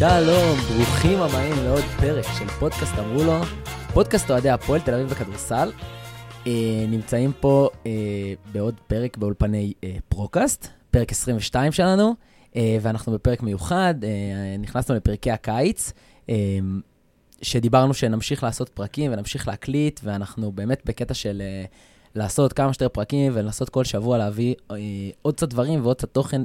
שלום, 0.00 0.58
ברוכים 0.58 1.18
הבאים 1.18 1.64
לעוד 1.64 1.84
פרק 2.00 2.24
של 2.38 2.48
פודקאסט 2.48 2.98
אמרו 2.98 3.24
לו, 3.24 3.40
פודקאסט 3.92 4.30
אוהדי 4.30 4.50
הפועל 4.50 4.80
תל 4.80 4.94
אביב 4.94 5.08
בכדורסל. 5.08 5.72
אה, 6.46 6.84
נמצאים 6.88 7.32
פה 7.40 7.68
אה, 7.86 7.90
בעוד 8.52 8.74
פרק 8.86 9.16
באולפני 9.16 9.72
אה, 9.84 9.96
פרוקאסט, 10.08 10.68
פרק 10.90 11.12
22 11.12 11.72
שלנו, 11.72 12.14
אה, 12.56 12.78
ואנחנו 12.80 13.12
בפרק 13.12 13.42
מיוחד, 13.42 13.94
אה, 14.04 14.56
נכנסנו 14.58 14.94
לפרקי 14.94 15.30
הקיץ, 15.30 15.92
אה, 16.28 16.34
שדיברנו 17.42 17.94
שנמשיך 17.94 18.44
לעשות 18.44 18.68
פרקים 18.68 19.12
ונמשיך 19.12 19.48
להקליט, 19.48 20.00
ואנחנו 20.04 20.52
באמת 20.52 20.82
בקטע 20.84 21.14
של 21.14 21.42
אה, 21.44 21.64
לעשות 22.14 22.52
כמה 22.52 22.72
שיותר 22.72 22.88
פרקים 22.88 23.32
ולנסות 23.34 23.68
כל 23.68 23.84
שבוע 23.84 24.18
להביא 24.18 24.54
אה, 24.70 24.76
עוד 25.22 25.34
קצת 25.36 25.48
דברים 25.48 25.82
ועוד 25.82 25.96
קצת 25.96 26.12
תוכן, 26.12 26.42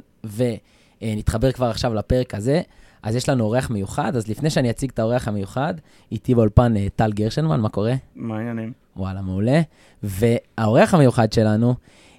ונתחבר 1.02 1.52
כבר 1.52 1.66
עכשיו 1.66 1.94
לפרק 1.94 2.34
הזה. 2.34 2.62
אז 3.02 3.14
יש 3.16 3.28
לנו 3.28 3.44
אורח 3.44 3.70
מיוחד, 3.70 4.16
אז 4.16 4.28
לפני 4.28 4.50
שאני 4.50 4.70
אציג 4.70 4.90
את 4.90 4.98
האורח 4.98 5.28
המיוחד, 5.28 5.74
איתי 6.12 6.34
באולפן 6.34 6.76
אה, 6.76 6.86
טל 6.96 7.12
גרשנמן, 7.12 7.60
מה 7.60 7.68
קורה? 7.68 7.94
מה 8.16 8.36
העניינים? 8.36 8.72
וואלה, 8.96 9.22
מעולה. 9.22 9.60
והאורח 10.02 10.94
המיוחד 10.94 11.32
שלנו, 11.32 11.74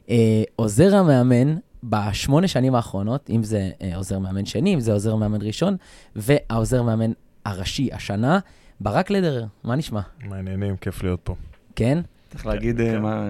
אה, 0.10 0.44
עוזר 0.56 0.96
המאמן 0.96 1.56
בשמונה 1.84 2.48
שנים 2.48 2.76
האחרונות, 2.76 3.30
אם 3.30 3.44
זה 3.44 3.70
אה, 3.82 3.96
עוזר 3.96 4.20
מאמן 4.20 4.46
שני, 4.46 4.74
אם 4.74 4.80
זה 4.80 4.94
עוזר 4.94 5.16
מאמן 5.16 5.42
ראשון, 5.42 5.78
והעוזר 6.16 6.84
מאמן 6.84 7.12
הראשי 7.46 7.90
השנה, 7.94 8.40
ברק 8.80 9.10
לדרר, 9.10 9.46
מה 9.64 9.76
נשמע? 9.76 10.02
מעניינים, 10.24 10.78
כיף 10.78 11.04
להיות 11.04 11.20
פה. 11.24 11.36
כן? 11.76 12.00
צריך 12.30 12.46
להגיד 12.46 12.78
כן. 12.78 12.96
אה, 12.96 13.00
מה... 13.00 13.30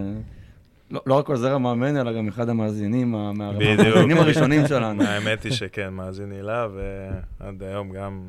לא 0.92 1.02
לא 1.06 1.14
רק 1.18 1.28
עוזר 1.30 1.54
המאמן, 1.54 1.98
אלא 1.98 2.14
גם 2.14 2.28
אחד 2.28 2.50
המאזינים, 2.50 3.16
ה- 3.16 3.32
מה- 3.34 3.52
בדיוק. 3.54 3.80
מהמאזינים 3.80 4.18
הראשונים 4.18 4.68
שלנו. 4.68 5.04
האמת 5.04 5.44
היא 5.44 5.52
שכן, 5.52 5.94
מאזין 5.94 6.32
הילה, 6.32 6.68
ועד 7.40 7.64
היום 7.64 7.92
גם 7.92 8.22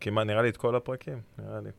כמעט, 0.00 0.26
נראה 0.26 0.42
לי 0.42 0.48
את 0.48 0.56
כל 0.56 0.76
הפרקים, 0.76 1.18
נראה 1.38 1.60
לי. 1.60 1.70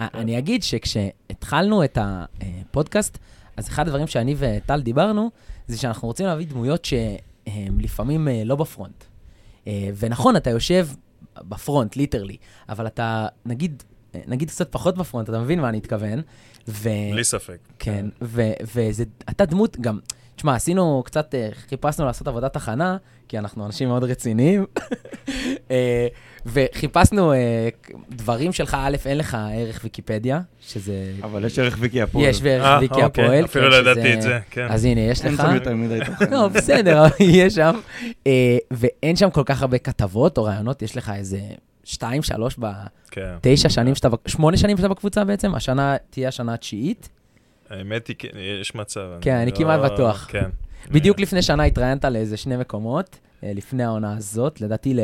אני 0.00 0.38
אגיד 0.38 0.62
שכשהתחלנו 0.62 1.84
את 1.84 1.98
הפודקאסט, 2.00 3.18
אז 3.56 3.68
אחד 3.68 3.86
הדברים 3.88 4.06
שאני 4.06 4.34
וטל 4.38 4.80
דיברנו, 4.80 5.30
זה 5.66 5.78
שאנחנו 5.78 6.08
רוצים 6.08 6.26
להביא 6.26 6.46
דמויות 6.46 6.84
שהן 6.84 7.80
לפעמים 7.80 8.28
אה, 8.28 8.42
לא 8.44 8.56
ב 8.56 8.63
front. 8.63 9.04
אה, 9.66 9.88
ונכון, 9.98 10.36
אתה 10.36 10.50
יושב 10.50 10.88
ב 11.38 11.46
front, 11.46 11.96
literally, 11.96 12.36
אבל 12.68 12.86
אתה, 12.86 13.26
נגיד, 13.46 13.82
נגיד 14.26 14.48
קצת 14.50 14.72
פחות 14.72 14.98
בפרונט, 14.98 15.28
אתה 15.28 15.38
מבין 15.38 15.60
מה 15.60 15.68
אני 15.68 15.76
מתכוון? 15.76 16.22
ו... 16.68 16.88
בלי 17.12 17.24
ספק. 17.24 17.58
כן, 17.78 18.06
ואתה 18.20 19.44
דמות 19.44 19.80
גם, 19.80 19.98
תשמע, 20.36 20.54
עשינו 20.54 21.02
קצת, 21.06 21.34
אה, 21.34 21.48
חיפשנו 21.68 22.06
לעשות 22.06 22.28
עבודת 22.28 22.56
הכנה, 22.56 22.96
כי 23.28 23.38
אנחנו 23.38 23.66
אנשים 23.66 23.88
מאוד 23.88 24.04
רציניים, 24.04 24.66
אה, 25.70 26.06
וחיפשנו 26.46 27.32
אה, 27.32 27.68
דברים 28.10 28.52
שלך, 28.52 28.76
א', 28.80 28.96
אין 29.06 29.18
לך 29.18 29.36
ערך 29.54 29.80
ויקיפדיה, 29.84 30.40
שזה... 30.60 31.12
אבל 31.22 31.44
יש 31.44 31.58
ערך 31.58 31.76
ויקי 31.80 32.02
הפועל. 32.02 32.24
יש 32.24 32.42
בערך 32.42 32.64
אה, 32.64 32.78
ויקי 32.80 33.02
אוקיי, 33.02 33.24
הפועל. 33.24 33.44
אפילו 33.44 33.64
כן, 33.64 33.70
לא 33.70 33.76
ידעתי 33.76 34.14
את 34.14 34.22
זה, 34.22 34.38
כן. 34.50 34.66
אז 34.70 34.84
הנה, 34.84 35.00
יש 35.00 35.24
אין 35.24 35.34
לך. 35.34 35.40
שם 35.40 35.54
יותר 35.54 35.74
מדי 35.74 35.98
תוכן. 36.06 36.30
לא, 36.30 36.48
בסדר, 36.48 37.04
יש 37.20 37.54
שם. 37.54 37.80
ואין 38.70 39.16
שם 39.16 39.30
כל 39.30 39.42
כך 39.46 39.62
הרבה 39.62 39.78
כתבות 39.78 40.38
או 40.38 40.44
רעיונות, 40.44 40.82
יש 40.82 40.96
לך 40.96 41.12
איזה 41.14 41.38
שתיים, 41.88 42.22
שלוש 42.22 42.58
כן. 43.10 43.34
בתשע 43.36 43.68
שנים 43.68 43.94
שאתה, 43.94 44.08
שמונה 44.26 44.56
שנים 44.56 44.76
שאתה 44.76 44.88
בקבוצה 44.88 45.24
בעצם, 45.24 45.54
השנה 45.54 45.96
תהיה 46.10 46.28
השנה 46.28 46.54
התשיעית. 46.54 47.08
האמת 47.70 48.06
היא, 48.06 48.16
כן, 48.18 48.28
יש 48.60 48.74
מצב. 48.74 49.08
כן, 49.20 49.34
אני 49.36 49.50
לא- 49.50 49.56
כמעט 49.56 49.80
בטוח. 49.80 50.26
כן. 50.30 50.48
בדיוק 50.90 51.20
לפני 51.20 51.42
שנה 51.42 51.62
התראיינת 51.62 52.04
לאיזה 52.04 52.36
שני 52.36 52.56
מקומות, 52.56 53.18
אה, 53.44 53.52
לפני 53.54 53.84
העונה 53.84 54.16
הזאת, 54.16 54.60
לדעתי 54.60 54.94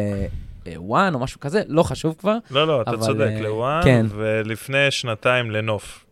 לוואן 0.67 1.15
או 1.15 1.19
משהו 1.19 1.41
כזה, 1.41 1.63
לא 1.69 1.83
חשוב 1.83 2.15
כבר. 2.19 2.37
לא, 2.51 2.67
לא, 2.67 2.83
אתה 2.83 2.97
צודק, 2.99 3.31
אה, 3.37 3.41
לוואן, 3.41 3.81
כן. 3.85 4.07
ולפני 4.09 4.91
שנתיים 4.91 5.51
לנוף. 5.51 6.05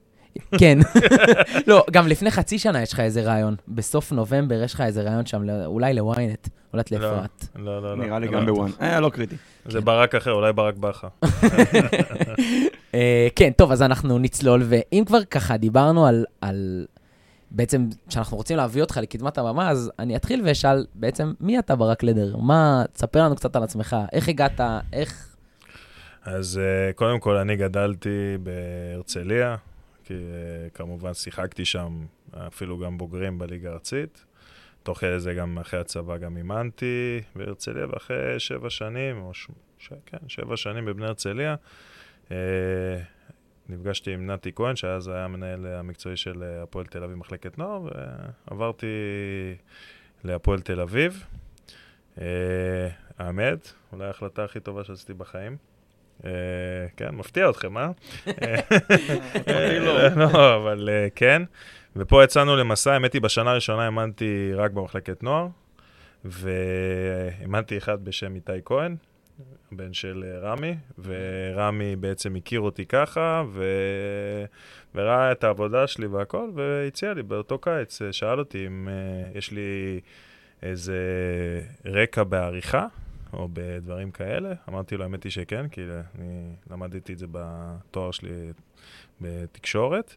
כן. 0.59 0.78
לא, 1.66 1.84
גם 1.91 2.06
לפני 2.06 2.31
חצי 2.31 2.59
שנה 2.59 2.82
יש 2.82 2.93
לך 2.93 3.00
איזה 3.00 3.22
רעיון. 3.22 3.56
בסוף 3.69 4.12
נובמבר 4.12 4.62
יש 4.62 4.75
לך 4.75 4.81
איזה 4.81 5.03
רעיון 5.03 5.26
שם, 5.26 5.43
לא- 5.43 5.65
אולי 5.65 5.94
לוויינט, 5.94 6.48
אולי 6.72 6.82
לא, 6.93 6.98
לאפרת. 6.98 7.47
לא, 7.56 7.82
לא, 7.82 7.97
לא. 7.98 8.04
נראה 8.04 8.19
לי 8.19 8.26
לא 8.26 8.32
גם. 8.32 8.47
בוואן. 8.47 8.70
אה, 8.81 9.00
לא 9.00 9.10
קריטי. 9.10 9.37
זה 9.66 9.81
ברק 9.81 10.15
אחר, 10.15 10.32
אולי 10.32 10.53
ברק 10.53 10.75
בכר. 10.76 11.09
אה, 12.94 13.28
כן, 13.37 13.50
טוב, 13.56 13.72
אז 13.72 13.82
אנחנו 13.82 14.19
נצלול, 14.19 14.62
ואם 14.69 15.03
כבר 15.06 15.25
ככה 15.25 15.56
דיברנו 15.56 16.06
על, 16.06 16.25
על... 16.41 16.87
בעצם, 17.50 17.88
שאנחנו 18.09 18.37
רוצים 18.37 18.56
להביא 18.56 18.82
אותך 18.82 18.97
לקדמת 19.03 19.38
הבמה, 19.38 19.70
אז 19.70 19.91
אני 19.99 20.16
אתחיל 20.16 20.43
ואשאל, 20.44 20.87
בעצם, 20.94 21.32
מי 21.41 21.59
אתה 21.59 21.76
ברק 21.76 22.03
לדר? 22.03 22.37
מה, 22.37 22.84
תספר 22.93 23.25
לנו 23.25 23.37
קצת 23.37 23.56
על 23.56 23.62
עצמך, 23.62 23.97
איך 24.12 24.28
הגעת, 24.28 24.60
איך... 24.93 25.28
אז 26.25 26.60
uh, 26.60 26.93
קודם 26.94 27.20
כל, 27.20 27.37
אני 27.37 27.56
גדלתי 27.56 28.37
בהרצליה, 28.43 29.56
כי 30.04 30.14
uh, 30.14 30.70
כמובן 30.74 31.14
שיחקתי 31.14 31.64
שם, 31.64 32.06
אפילו 32.46 32.78
גם 32.78 32.98
בוגרים 32.98 33.38
בליגה 33.38 33.70
הארצית. 33.70 34.24
תוך 34.82 34.98
כדי 34.98 35.20
זה 35.20 35.34
גם 35.34 35.58
אחרי 35.58 35.80
הצבא 35.80 36.16
גם 36.16 36.36
אימנתי 36.36 37.20
בהרצליה, 37.36 37.86
ואחרי 37.90 38.40
שבע 38.40 38.70
שנים, 38.70 39.22
או 39.22 39.34
ש... 39.34 39.48
ש... 39.78 39.92
כן, 40.06 40.18
שבע 40.28 40.56
שנים 40.56 40.84
בבני 40.84 41.06
הרצליה, 41.06 41.54
uh, 42.28 42.32
נפגשתי 43.68 44.12
עם 44.12 44.30
נתי 44.30 44.52
כהן, 44.54 44.76
שאז 44.76 45.08
היה 45.08 45.24
המנהל 45.24 45.66
המקצועי 45.66 46.16
של 46.16 46.42
אה, 46.42 46.62
הפועל 46.62 46.86
תל 46.86 47.04
אביב 47.04 47.16
מחלקת 47.16 47.58
נוער, 47.58 47.88
ועברתי 48.48 48.86
להפועל 50.24 50.60
תל 50.60 50.80
אביב. 50.80 51.24
Uh, 52.16 52.20
האמת, 53.19 53.72
אולי 53.92 54.06
ההחלטה 54.06 54.44
הכי 54.44 54.60
טובה 54.60 54.84
שעשיתי 54.84 55.14
בחיים. 55.14 55.56
אה, 56.25 56.31
כן, 56.97 57.15
מפתיע 57.15 57.50
אתכם, 57.50 57.78
אה? 57.78 57.91
אותי 59.47 59.81
לא. 59.81 60.09
לא, 60.09 60.56
אבל 60.56 60.89
אה, 60.93 61.09
כן. 61.15 61.43
ופה 61.97 62.25
יצאנו 62.25 62.56
למסע, 62.56 62.93
האמת 62.93 63.12
היא, 63.12 63.23
בשנה 63.23 63.50
הראשונה 63.50 63.84
האמנתי 63.84 64.53
רק 64.55 64.71
במחלקת 64.71 65.23
נוער, 65.23 65.47
והאמנתי 66.25 67.78
אחד 67.78 68.05
בשם 68.05 68.34
איתי 68.34 68.53
כהן, 68.65 68.97
הבן 69.73 69.93
של 69.93 70.25
אה, 70.27 70.39
רמי, 70.39 70.77
ורמי 70.99 71.97
בעצם 71.97 72.37
הכיר 72.37 72.61
אותי 72.61 72.87
ככה, 72.87 73.44
ו... 73.53 73.65
וראה 74.94 75.33
את 75.33 75.44
העבודה 75.44 75.87
שלי 75.87 76.06
והכל, 76.06 76.50
והציע 76.55 77.15
לי 77.15 77.23
באותו 77.23 77.59
קיץ, 77.59 78.03
אה, 78.03 78.12
שאל 78.12 78.39
אותי 78.39 78.67
אם 78.67 78.89
אה, 78.89 79.39
יש 79.39 79.50
לי 79.50 80.00
איזה 80.62 80.97
רקע 81.84 82.25
בעריכה, 82.25 82.87
או 83.32 83.48
בדברים 83.53 84.10
כאלה. 84.10 84.53
אמרתי 84.69 84.97
לו, 84.97 85.03
האמת 85.03 85.25
היא 85.25 85.32
שכן, 85.32 85.69
כי 85.69 85.81
אני 86.19 86.53
למדתי 86.70 87.12
את 87.12 87.19
זה 87.19 87.26
בתואר 87.31 88.10
שלי 88.10 88.53
בתקשורת. 89.20 90.15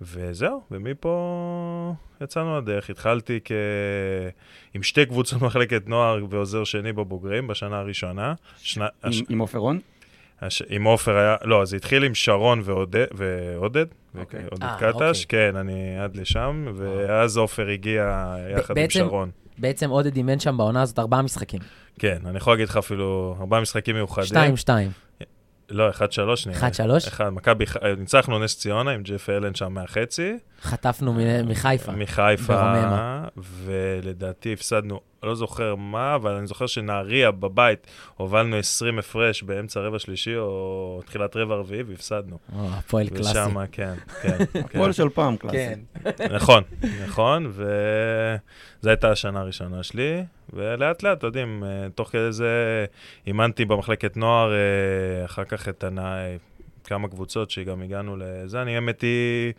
וזהו, 0.00 0.62
ומפה 0.70 1.94
יצאנו 2.20 2.58
לדרך. 2.58 2.90
התחלתי 2.90 3.40
כ... 3.44 3.52
עם 4.74 4.82
שתי 4.82 5.06
קבוצות 5.06 5.42
מחלקת 5.42 5.88
נוער 5.88 6.24
ועוזר 6.30 6.64
שני 6.64 6.92
בבוגרים 6.92 7.46
בשנה 7.46 7.78
הראשונה. 7.78 8.34
שנה... 8.56 8.84
עם- 9.04 9.10
הש... 9.10 9.22
עם 9.28 9.38
עופר 9.38 9.58
רון? 9.58 9.80
הש... 10.40 10.62
עם 10.68 10.84
עופר 10.84 11.16
היה... 11.16 11.36
לא, 11.44 11.64
זה 11.64 11.76
התחיל 11.76 12.04
עם 12.04 12.14
שרון 12.14 12.60
ועודד, 12.64 13.06
ועודד, 13.14 13.86
אוקיי. 14.18 14.44
עודד 14.50 14.62
אה, 14.62 14.76
קטש, 14.78 15.24
אוקיי. 15.24 15.50
כן, 15.52 15.56
אני 15.56 15.98
עד 15.98 16.16
לשם, 16.16 16.66
ואז 16.74 17.36
עופר 17.36 17.68
הגיע 17.68 18.34
יחד 18.56 18.78
עם 18.78 18.90
שרון. 18.90 19.30
בעצם 19.58 19.90
עודד 19.90 20.16
אימן 20.16 20.38
שם 20.40 20.56
בעונה 20.56 20.82
הזאת 20.82 20.98
ארבעה 20.98 21.22
משחקים. 21.22 21.60
כן, 21.98 22.18
אני 22.26 22.36
יכול 22.36 22.52
להגיד 22.52 22.68
לך 22.68 22.76
אפילו 22.76 23.36
ארבעה 23.40 23.60
משחקים 23.60 23.94
מיוחדים. 23.96 24.26
שתיים, 24.26 24.56
שתיים. 24.56 24.90
לא, 25.70 25.90
1-3 25.90 25.96
נראה. 26.46 26.58
אחד, 26.58 26.74
שלוש? 26.74 27.06
אחד, 27.06 27.28
מכבי, 27.28 27.66
ח- 27.66 27.76
ניצחנו 27.98 28.38
נס 28.38 28.58
ציונה 28.58 28.90
עם 28.90 29.02
ג'ף 29.02 29.30
אלן 29.30 29.54
שם 29.54 29.72
מהחצי. 29.72 30.38
חטפנו 30.62 31.14
מחיפה. 31.46 31.92
מחיפה. 31.92 32.72
ולדעתי 33.64 34.52
הפסדנו, 34.52 35.00
לא 35.22 35.34
זוכר 35.34 35.74
מה, 35.74 36.14
אבל 36.14 36.32
אני 36.32 36.46
זוכר 36.46 36.66
שנהריה 36.66 37.30
בבית 37.30 37.86
הובלנו 38.16 38.56
20 38.56 38.98
הפרש 38.98 39.42
באמצע 39.42 39.80
רבע 39.80 39.98
שלישי 39.98 40.36
או 40.36 41.00
תחילת 41.06 41.36
רבע 41.36 41.54
רביעי 41.54 41.82
והפסדנו. 41.82 42.38
או, 42.54 42.68
הפועל 42.70 43.08
קלאסי. 43.08 43.30
ושם, 43.30 43.66
כן, 43.72 43.94
כן. 44.22 44.44
כן. 44.52 44.60
הפועל 44.60 44.92
של 44.92 45.08
פעם, 45.08 45.36
קלאסי. 45.36 45.56
כן. 45.56 45.80
נכון, 46.34 46.62
נכון, 47.06 47.46
וזו 47.46 48.90
הייתה 48.90 49.10
השנה 49.10 49.40
הראשונה 49.40 49.82
שלי, 49.82 50.24
ולאט 50.52 51.02
לאט, 51.02 51.18
אתם 51.18 51.26
יודעים, 51.26 51.64
אה, 51.64 51.86
תוך 51.94 52.08
כדי 52.08 52.32
זה 52.32 52.84
אימנתי 53.26 53.64
במחלקת 53.64 54.16
נוער, 54.16 54.52
אה, 54.52 55.24
אחר 55.24 55.44
כך 55.44 55.68
את 55.68 55.84
הנע... 55.84 56.16
כמה 56.88 57.08
קבוצות 57.08 57.50
שגם 57.50 57.82
הגענו 57.82 58.16
לזה, 58.16 58.62
אני 58.62 58.74
האמת 58.74 59.00
היא 59.00 59.52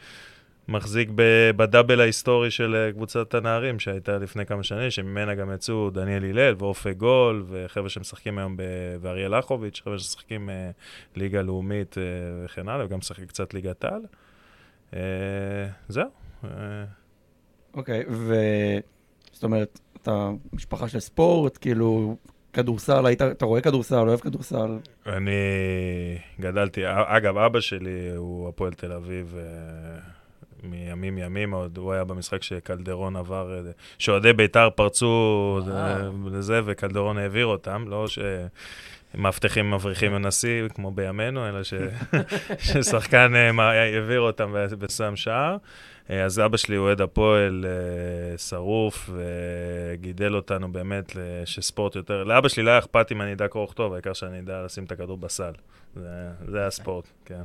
מחזיק 0.69 1.09
ב- 1.15 1.51
בדאבל 1.55 2.01
ההיסטורי 2.01 2.51
של 2.51 2.75
אה, 2.75 2.91
קבוצת 2.91 3.33
הנערים 3.33 3.79
שהייתה 3.79 4.17
לפני 4.17 4.45
כמה 4.45 4.63
שנים, 4.63 4.91
שממנה 4.91 5.35
גם 5.35 5.53
יצאו 5.53 5.89
דניאל 5.89 6.23
הלל 6.23 6.55
ואופק 6.57 6.95
גול, 6.97 7.43
וחבר'ה 7.49 7.89
שמשחקים 7.89 8.37
היום, 8.37 8.57
ב... 8.57 8.61
ואריאל 9.01 9.39
אחוביץ', 9.39 9.81
חבר'ה 9.83 9.99
שמשחקים 9.99 10.49
אה, 10.49 10.71
ליגה 11.15 11.41
לאומית 11.41 11.97
אה, 11.97 12.03
וכן 12.45 12.69
הלאה, 12.69 12.85
וגם 12.85 12.97
משחק 12.97 13.23
קצת 13.23 13.53
ליגת 13.53 13.85
העל. 13.85 14.01
זהו. 15.87 16.09
אוקיי, 17.73 18.03
ו... 18.09 18.35
זאת 19.31 19.43
אומרת, 19.43 19.79
אתה 20.01 20.29
משפחה 20.53 20.87
של 20.87 20.99
ספורט, 20.99 21.57
כאילו, 21.61 22.17
כדורסל, 22.53 23.05
היית, 23.05 23.21
אתה 23.21 23.45
רואה 23.45 23.61
כדורסל, 23.61 24.07
אוהב 24.07 24.19
כדורסל? 24.19 24.77
אני 25.05 25.31
גדלתי, 26.39 26.81
אגב, 26.85 27.37
אבא 27.37 27.59
שלי 27.59 28.09
הוא 28.15 28.49
הפועל 28.49 28.73
תל 28.73 28.91
אביב 28.91 29.35
מימים 30.63 31.17
ימים 31.17 31.51
עוד, 31.51 31.77
הוא 31.77 31.93
היה 31.93 32.03
במשחק 32.03 32.43
שקלדרון 32.43 33.15
עבר, 33.15 33.53
אה, 33.53 33.71
שאוהדי 33.97 34.33
בית"ר 34.33 34.69
פרצו 34.69 35.59
אה, 35.71 36.09
לזה 36.31 36.61
וקלדרון 36.65 37.17
העביר 37.17 37.45
אותם, 37.45 37.85
לא 37.87 38.07
ש... 38.07 38.19
מאבטחים 39.15 39.71
מבריחים 39.71 40.11
מנשיא, 40.11 40.67
כמו 40.67 40.91
בימינו, 40.91 41.49
אלא 41.49 41.63
ש... 41.63 41.73
ששחקן 42.67 43.35
אה, 43.35 43.63
העביר 43.63 44.19
אותם 44.19 44.55
ושם 44.79 45.15
שער. 45.15 45.57
אה, 46.09 46.23
אז 46.23 46.39
אבא 46.39 46.57
שלי 46.57 46.77
אוהד 46.77 47.01
הפועל 47.01 47.65
אה, 47.65 48.37
שרוף, 48.37 49.09
וגידל 49.13 50.35
אותנו 50.35 50.71
באמת 50.71 51.15
שספורט 51.45 51.95
יותר... 51.95 52.23
לאבא 52.23 52.47
שלי 52.47 52.63
לא 52.63 52.69
היה 52.69 52.79
אכפת 52.79 53.11
אם 53.11 53.21
אני 53.21 53.33
אדע 53.33 53.47
קרוא 53.47 53.63
וכתוב, 53.63 53.93
העיקר 53.93 54.13
שאני 54.13 54.39
אדע 54.39 54.61
לשים 54.65 54.83
את 54.83 54.91
הכדור 54.91 55.17
בסל. 55.17 55.51
זה, 55.95 56.29
זה 56.47 56.59
היה 56.59 56.69
ספורט, 56.69 57.07
כן. 57.25 57.41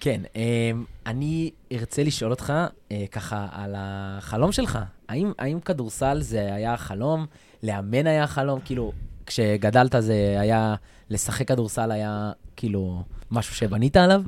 כן, 0.00 0.20
אמ, 0.36 0.84
אני 1.06 1.50
ארצה 1.72 2.02
לשאול 2.02 2.30
אותך 2.30 2.52
אה, 2.92 3.04
ככה 3.12 3.46
על 3.52 3.74
החלום 3.76 4.52
שלך. 4.52 4.78
האם, 5.08 5.32
האם 5.38 5.60
כדורסל 5.60 6.20
זה 6.20 6.54
היה 6.54 6.76
חלום? 6.76 7.26
לאמן 7.62 8.06
היה 8.06 8.26
חלום? 8.26 8.60
כאילו, 8.64 8.92
כשגדלת 9.26 9.94
זה 9.98 10.36
היה, 10.40 10.74
לשחק 11.10 11.48
כדורסל 11.48 11.90
היה 11.90 12.32
כאילו 12.56 13.02
משהו 13.30 13.54
שבנית 13.54 13.96
עליו? 13.96 14.22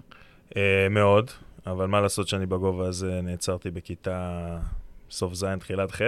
אה, 0.57 0.87
מאוד, 0.91 1.31
אבל 1.67 1.87
מה 1.87 2.01
לעשות 2.01 2.29
שאני 2.29 2.47
בגובה 2.47 2.89
הזה 2.89 3.21
נעצרתי 3.23 3.71
בכיתה 3.71 4.59
סוף 5.11 5.35
ז', 5.35 5.47
תחילת 5.61 5.93
ח', 5.93 6.01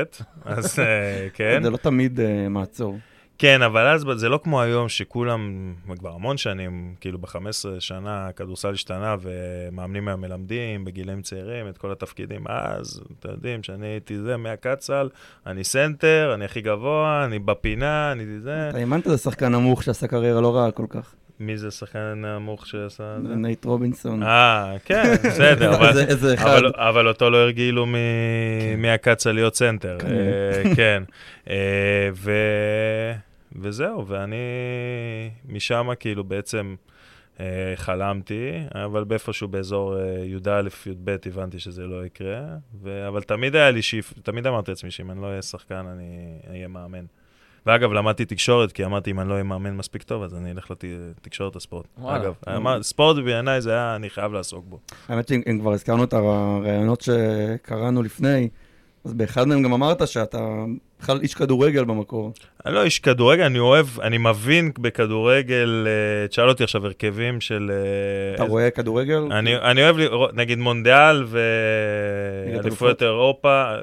אז 0.44 0.78
אה, 0.78 1.28
כן. 1.34 1.62
זה 1.62 1.70
לא 1.70 1.76
תמיד 1.76 2.20
מעצור. 2.50 2.98
כן, 3.38 3.62
אבל 3.62 3.86
אז 3.86 4.04
זה 4.14 4.28
לא 4.28 4.40
כמו 4.44 4.62
היום 4.62 4.88
שכולם, 4.88 5.74
כבר 5.98 6.10
המון 6.10 6.36
שנים, 6.36 6.94
כאילו 7.00 7.18
ב-15 7.18 7.38
שנה 7.78 8.26
הכדורסל 8.26 8.72
השתנה 8.72 9.16
ומאמנים 9.20 10.08
היום 10.08 10.20
מלמדים 10.20 10.84
בגילאים 10.84 11.22
צעירים 11.22 11.68
את 11.68 11.78
כל 11.78 11.92
התפקידים. 11.92 12.44
אז, 12.48 13.02
אתם 13.20 13.28
יודעים, 13.28 13.62
שאני 13.62 13.86
הייתי 13.86 14.18
זה, 14.18 14.36
מהקט 14.36 14.77
סל, 14.77 15.08
אני 15.46 15.64
סנטר, 15.64 16.30
אני 16.34 16.44
הכי 16.44 16.60
גבוה, 16.60 17.24
אני 17.24 17.38
בפינה, 17.38 18.12
אני 18.12 18.40
זה. 18.40 18.68
אתה 18.68 18.78
האמנת 18.78 19.06
לשחקן 19.06 19.52
נמוך 19.52 19.82
שעשה 19.82 20.06
קריירה 20.06 20.40
לא 20.40 20.56
רעה 20.56 20.70
כל 20.70 20.86
כך. 20.88 21.14
מי 21.40 21.58
זה 21.58 21.68
השחקן 21.68 21.98
הנמוך 21.98 22.66
שעשה 22.66 23.16
את 23.16 23.26
זה? 23.26 23.34
נייט 23.34 23.64
רובינסון. 23.64 24.22
אה, 24.22 24.76
כן, 24.84 25.14
בסדר, 25.24 25.74
אבל... 26.88 27.08
אותו 27.08 27.30
לא 27.30 27.36
הרגילו 27.36 27.86
מ... 27.86 27.94
מהקט 28.78 29.14
סל 29.14 29.32
להיות 29.32 29.54
סנטר. 29.54 29.98
כנראה. 29.98 30.52
אה, 30.64 30.74
כן. 30.76 31.02
אה. 31.50 32.10
וזהו, 33.62 34.06
ואני 34.06 34.36
משם 35.48 35.88
כאילו 36.00 36.24
בעצם 36.24 36.74
אה, 37.40 37.72
חלמתי, 37.76 38.50
אבל 38.74 39.04
באיפשהו 39.04 39.48
באזור 39.48 39.96
י"א, 40.24 40.62
י"ב 40.86 41.16
הבנתי 41.26 41.58
שזה 41.58 41.86
לא 41.86 42.06
יקרה. 42.06 42.40
אבל 43.08 43.22
תמיד 43.22 43.56
היה 43.56 43.70
לי 43.70 43.82
שאיפה, 43.82 44.14
תמיד 44.22 44.46
אמרתי 44.46 44.70
לעצמי 44.70 44.90
שאם 44.90 45.10
אני 45.10 45.22
לא 45.22 45.26
אהיה 45.26 45.42
שחקן, 45.42 45.86
אני 45.86 46.38
אהיה 46.50 46.68
מאמן. 46.68 47.04
ואגב, 47.66 47.92
למדתי 47.92 48.24
תקשורת, 48.24 48.72
כי 48.72 48.84
אמרתי, 48.84 49.10
אם 49.10 49.20
אני 49.20 49.28
לא 49.28 49.32
אהיה 49.32 49.44
מאמן 49.44 49.76
מספיק 49.76 50.02
טוב, 50.02 50.22
אז 50.22 50.34
אני 50.34 50.50
אלך 50.50 50.70
לתקשורת 50.70 51.56
הספורט. 51.56 51.86
וואלה. 51.98 52.22
אגב, 52.22 52.34
אמר, 52.56 52.82
ספורט 52.82 53.24
בעיניי 53.24 53.60
זה 53.60 53.70
היה, 53.70 53.96
אני 53.96 54.10
חייב 54.10 54.32
לעסוק 54.32 54.64
בו. 54.68 54.78
האמת 55.08 55.28
שאם 55.28 55.58
כבר 55.60 55.72
הזכרנו 55.72 56.04
את 56.04 56.12
הראיונות 56.12 57.00
שקראנו 57.00 58.02
לפני, 58.02 58.48
אז 59.04 59.12
באחד 59.12 59.48
מהם 59.48 59.62
גם 59.62 59.72
אמרת 59.72 60.08
שאתה 60.08 60.64
בכלל 61.04 61.18
איש 61.22 61.34
כדורגל 61.34 61.84
במקור. 61.84 62.32
אני 62.66 62.74
לא 62.74 62.84
איש 62.84 62.98
כדורגל, 62.98 63.42
אני 63.42 63.58
אוהב, 63.58 63.86
אני 64.02 64.18
מבין 64.18 64.70
בכדורגל, 64.78 65.86
אה, 65.86 66.28
תשאל 66.28 66.48
אותי 66.48 66.64
עכשיו 66.64 66.86
הרכבים 66.86 67.40
של... 67.40 67.70
אה, 67.74 68.34
אתה 68.34 68.42
איזה- 68.42 68.52
רואה 68.52 68.70
כדורגל? 68.70 69.18
אני, 69.30 69.56
אני 69.56 69.82
אוהב 69.82 69.98
לראות, 69.98 70.34
נגיד 70.34 70.58
מונדיאל. 70.58 71.24
ואליפויות 72.56 73.02
אירופה 73.02 73.64
אה, 73.64 73.78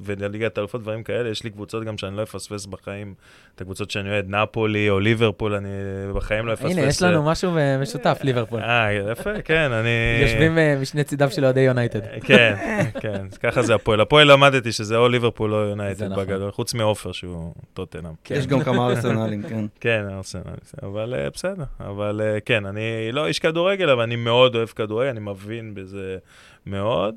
וליגת 0.00 0.58
אלופות, 0.58 0.80
דברים 0.82 1.02
כאלה. 1.02 1.28
יש 1.28 1.44
לי 1.44 1.50
קבוצות 1.50 1.84
גם 1.84 1.98
שאני 1.98 2.16
לא 2.16 2.22
אפספס 2.22 2.66
בחיים. 2.66 3.14
את 3.54 3.60
הקבוצות 3.60 3.90
שאני 3.90 4.10
אוהד, 4.10 4.26
נפולי 4.28 4.90
או 4.90 5.00
ליברפול, 5.00 5.54
אני 5.54 5.68
בחיים 6.14 6.46
לא 6.46 6.52
אפספס. 6.52 6.70
הנה, 6.70 6.80
יש 6.80 7.02
לנו 7.02 7.22
משהו 7.22 7.50
משותף, 7.82 8.18
ליברפול. 8.22 8.60
אה, 8.60 8.92
יפה, 9.12 9.42
כן, 9.44 9.72
אני... 9.72 9.88
יושבים 10.22 10.58
משני 10.82 11.04
צידיו 11.04 11.30
של 11.30 11.44
אוהדי 11.44 11.60
יונייטד. 11.60 12.00
כן, 12.24 12.54
כן, 13.00 13.26
ככה 13.42 13.62
זה 13.62 13.74
הפועל. 13.74 14.00
הפועל 14.00 14.32
למדתי 14.32 14.72
שזה 14.72 14.96
או 14.96 15.08
ליברפול 15.08 15.54
או 15.54 15.58
יונייטד 15.58 16.04
נכון. 16.04 16.24
בגדול, 16.44 16.52
חוץ 16.52 16.74
מעופר 16.74 17.12
שהוא 17.12 17.52
טוטנאם. 17.74 18.12
יש 18.30 18.46
גם 18.46 18.60
כמה 18.60 18.86
ארסנלים, 18.86 19.42
כן. 19.48 19.64
כן, 19.80 20.04
ארסנל, 20.10 20.42
אבל 20.82 21.14
אה, 21.14 21.30
בסדר. 21.30 21.64
אבל 21.80 22.20
אה, 22.24 22.40
כן, 22.40 22.66
אני 22.66 23.12
לא 23.12 23.26
איש 23.26 23.38
כדורגל, 23.38 23.90
אבל 23.90 24.02
אני 24.02 24.16
מאוד 24.16 24.56
אוהב 24.56 24.68
כדורגל, 24.68 25.10
אני 25.10 25.20
מבין 25.20 25.74
בזה 25.74 26.18
מאוד, 26.66 27.14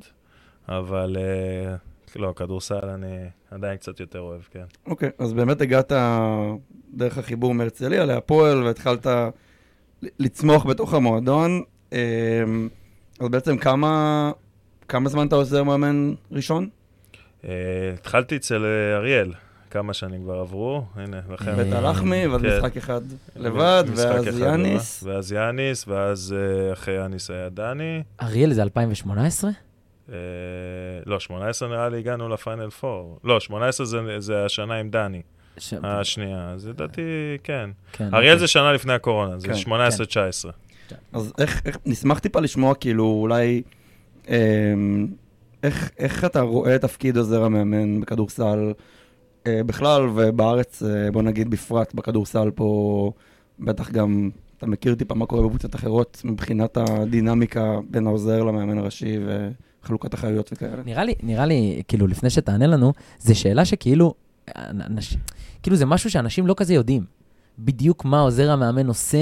אבל 0.69 1.17
אה, 1.19 1.75
לא, 2.15 2.33
כדורסל 2.35 2.85
אני 2.85 3.29
עדיין 3.51 3.77
קצת 3.77 3.99
יותר 3.99 4.19
אוהב, 4.19 4.41
כן. 4.51 4.65
אוקיי, 4.85 5.09
אז 5.19 5.33
באמת 5.33 5.61
הגעת 5.61 5.91
דרך 6.93 7.17
החיבור 7.17 7.53
מהרצליה 7.53 8.05
להפועל 8.05 8.63
והתחלת 8.63 9.07
לצמוח 10.01 10.65
בתוך 10.65 10.93
המועדון. 10.93 11.63
אז 13.19 13.27
בעצם 13.31 13.57
כמה, 13.57 14.31
כמה 14.87 15.09
זמן 15.09 15.27
אתה 15.27 15.35
עוזר 15.35 15.63
מאמן 15.63 16.13
ראשון? 16.31 16.69
אה, 17.45 17.49
התחלתי 17.93 18.35
אצל 18.35 18.65
אה, 18.65 18.97
אריאל, 18.97 19.33
כמה 19.71 19.93
שנים 19.93 20.23
כבר 20.23 20.39
עברו, 20.39 20.85
הנה, 20.95 21.19
לכן... 21.33 21.49
אה, 21.49 21.55
בית 21.55 21.73
הלחמי, 21.73 22.27
ואז 22.27 22.41
כן. 22.41 22.57
משחק 22.57 22.77
אחד 22.77 23.01
לבד, 23.35 23.83
ואז 23.95 24.39
יאניס. 24.39 25.03
ואז 25.03 25.31
יאניס, 25.31 25.87
ואז 25.87 26.35
אה, 26.37 26.73
אחרי 26.73 26.93
יאניס 26.93 27.29
היה 27.31 27.49
דני. 27.49 28.03
אריאל 28.21 28.53
זה 28.53 28.63
2018? 28.63 29.51
אה, 30.09 30.15
לא, 31.05 31.19
18 31.19 31.69
נראה 31.69 31.89
לי 31.89 31.97
הגענו 31.99 32.29
לפיינל 32.29 32.69
4. 32.83 33.15
לא, 33.23 33.39
18 33.39 33.85
זה, 33.85 33.99
זה 34.19 34.45
השנה 34.45 34.75
עם 34.75 34.89
דני, 34.89 35.21
השנייה. 35.83 36.51
אז 36.53 36.67
לדעתי, 36.67 37.01
כן. 37.43 37.69
כן, 37.91 38.03
אריאל 38.13 38.33
אוקיי. 38.33 38.39
זה 38.39 38.47
שנה 38.47 38.73
לפני 38.73 38.93
הקורונה, 38.93 39.39
זה 39.39 39.47
כן, 39.47 39.53
18-19. 39.53 40.51
אז 41.13 41.33
איך, 41.37 41.61
איך, 41.65 41.77
נשמח 41.85 42.19
טיפה 42.19 42.39
לשמוע, 42.39 42.75
כאילו, 42.75 43.03
אולי, 43.03 43.61
אמ, 44.27 45.07
איך, 45.67 45.91
איך 45.97 46.25
אתה 46.25 46.41
רואה 46.41 46.75
את 46.75 46.81
תפקיד 46.81 47.17
עוזר 47.17 47.43
המאמן 47.43 48.01
בכדורסל 48.01 48.73
אה, 49.47 49.63
בכלל, 49.65 50.09
ובארץ, 50.15 50.83
אה, 50.83 51.11
בוא 51.11 51.21
נגיד 51.21 51.49
בפרט, 51.49 51.93
בכדורסל 51.93 52.51
פה, 52.55 53.11
בטח 53.59 53.91
גם, 53.91 54.29
אתה 54.57 54.65
מכיר 54.65 54.95
טיפה 54.95 55.15
מה 55.15 55.25
קורה 55.25 55.43
בקבוצות 55.43 55.75
אחרות, 55.75 56.21
מבחינת 56.25 56.77
הדינמיקה 56.77 57.79
בין 57.89 58.07
העוזר 58.07 58.43
למאמן 58.43 58.77
הראשי 58.77 59.17
וחלוקת 59.83 60.13
אחריות 60.13 60.49
וכאלה. 60.53 60.83
נראה 60.85 61.03
לי, 61.03 61.13
נראה 61.23 61.45
לי, 61.45 61.81
כאילו, 61.87 62.07
לפני 62.07 62.29
שתענה 62.29 62.67
לנו, 62.67 62.93
זו 63.19 63.39
שאלה 63.39 63.65
שכאילו, 63.65 64.13
אנש, 64.57 65.17
כאילו 65.63 65.77
זה 65.77 65.85
משהו 65.85 66.11
שאנשים 66.11 66.47
לא 66.47 66.53
כזה 66.57 66.73
יודעים. 66.73 67.03
בדיוק 67.59 68.05
מה 68.05 68.19
עוזר 68.21 68.51
המאמן 68.51 68.87
עושה, 68.87 69.17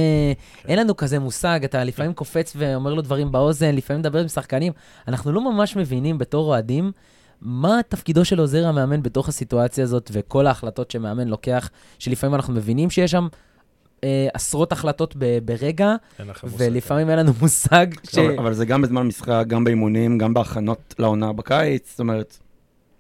אין 0.68 0.80
לנו 0.80 0.96
כזה 0.96 1.20
מושג, 1.20 1.60
אתה 1.64 1.84
לפעמים 1.84 2.14
קופץ 2.14 2.54
ואומר 2.58 2.94
לו 2.94 3.02
דברים 3.02 3.32
באוזן, 3.32 3.76
לפעמים 3.76 4.00
מדבר 4.00 4.20
עם 4.20 4.28
שחקנים, 4.28 4.74
אנחנו 5.08 5.32
לא 5.32 5.54
ממש 5.54 5.76
מבינים 5.76 6.18
בתור 6.18 6.46
אוהדים 6.46 6.92
מה 7.42 7.80
תפקידו 7.90 8.26
של 8.26 8.40
עוזר 8.40 8.68
המאמן 8.68 9.04
בתוך 9.04 9.30
הסיטואציה 9.30 9.84
הזאת 9.84 10.10
וכל 10.14 10.48
ההחלטות 10.48 10.92
שמאמן 10.92 11.28
לוקח, 11.28 11.70
שלפעמים 12.00 12.36
אנחנו 12.36 12.54
מבינים 12.54 12.90
שיש 12.90 13.12
שם 13.12 13.28
אה, 14.04 14.28
עשרות 14.34 14.72
החלטות 14.72 15.16
ב- 15.18 15.40
ברגע. 15.46 15.96
ולפעמים 16.58 17.10
אין 17.10 17.20
לנו 17.20 17.32
מושג 17.42 17.88
ש... 18.04 18.18
אבל, 18.18 18.40
אבל 18.40 18.54
זה 18.54 18.66
גם 18.66 18.82
בזמן 18.82 19.08
משחק, 19.08 19.44
גם 19.48 19.64
באימונים, 19.64 20.18
גם 20.18 20.34
בהכנות 20.34 20.96
לעונה 21.00 21.34
בקיץ, 21.34 21.90
זאת 21.90 22.00
אומרת, 22.00 22.38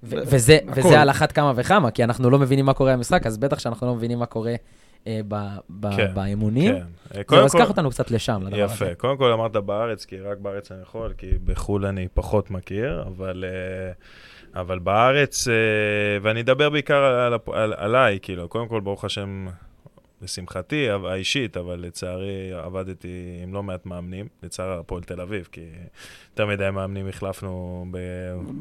ו- 0.03 0.15
וזה, 0.25 0.57
הכל. 0.67 0.79
וזה 0.79 1.01
על 1.01 1.09
אחת 1.09 1.31
כמה 1.31 1.53
וכמה, 1.55 1.91
כי 1.91 2.03
אנחנו 2.03 2.29
לא 2.29 2.39
מבינים 2.39 2.65
מה 2.65 2.73
קורה 2.73 2.93
במשחק, 2.97 3.25
אז 3.25 3.37
בטח 3.37 3.59
שאנחנו 3.59 3.87
לא 3.87 3.95
מבינים 3.95 4.19
מה 4.19 4.25
קורה 4.25 4.55
ב- 5.27 5.35
ב- 5.69 5.95
כן, 5.95 6.13
באימונים. 6.13 6.75
כן. 6.75 6.85
אה, 7.17 7.23
כל- 7.23 7.35
קח 7.57 7.69
אותנו 7.69 7.89
קצת 7.89 8.11
לשם, 8.11 8.41
לדבר 8.45 8.63
הזה. 8.63 8.73
יפה. 8.85 8.95
קודם 8.95 9.17
כל 9.17 9.31
אמרת 9.31 9.55
בארץ, 9.55 10.05
כי 10.05 10.19
רק 10.19 10.37
בארץ 10.37 10.71
אני 10.71 10.81
יכול, 10.81 11.13
כי 11.17 11.27
בחו"ל 11.45 11.85
אני 11.85 12.07
פחות 12.13 12.51
מכיר, 12.51 13.03
אבל, 13.07 13.45
אה, 13.47 13.91
אבל 14.61 14.79
בארץ, 14.79 15.47
אה, 15.47 15.53
ואני 16.21 16.41
אדבר 16.41 16.69
בעיקר 16.69 16.95
על, 17.03 17.33
הפ- 17.33 17.49
על, 17.49 17.73
עליי, 17.77 18.19
כאילו, 18.21 18.47
קודם 18.49 18.67
כל, 18.67 18.79
ברוך 18.79 19.05
השם, 19.05 19.45
לשמחתי 20.21 20.89
האישית, 20.89 21.57
אבל 21.57 21.79
לצערי 21.79 22.53
עבדתי 22.53 23.39
עם 23.43 23.53
לא 23.53 23.63
מעט 23.63 23.85
מאמנים, 23.85 24.27
לצער 24.43 24.79
הפועל 24.79 25.03
תל 25.03 25.21
אביב, 25.21 25.47
כי 25.51 25.61
יותר 26.31 26.45
מדי 26.45 26.69
מאמנים 26.73 27.07
החלפנו 27.07 27.85
ב... 27.91 27.97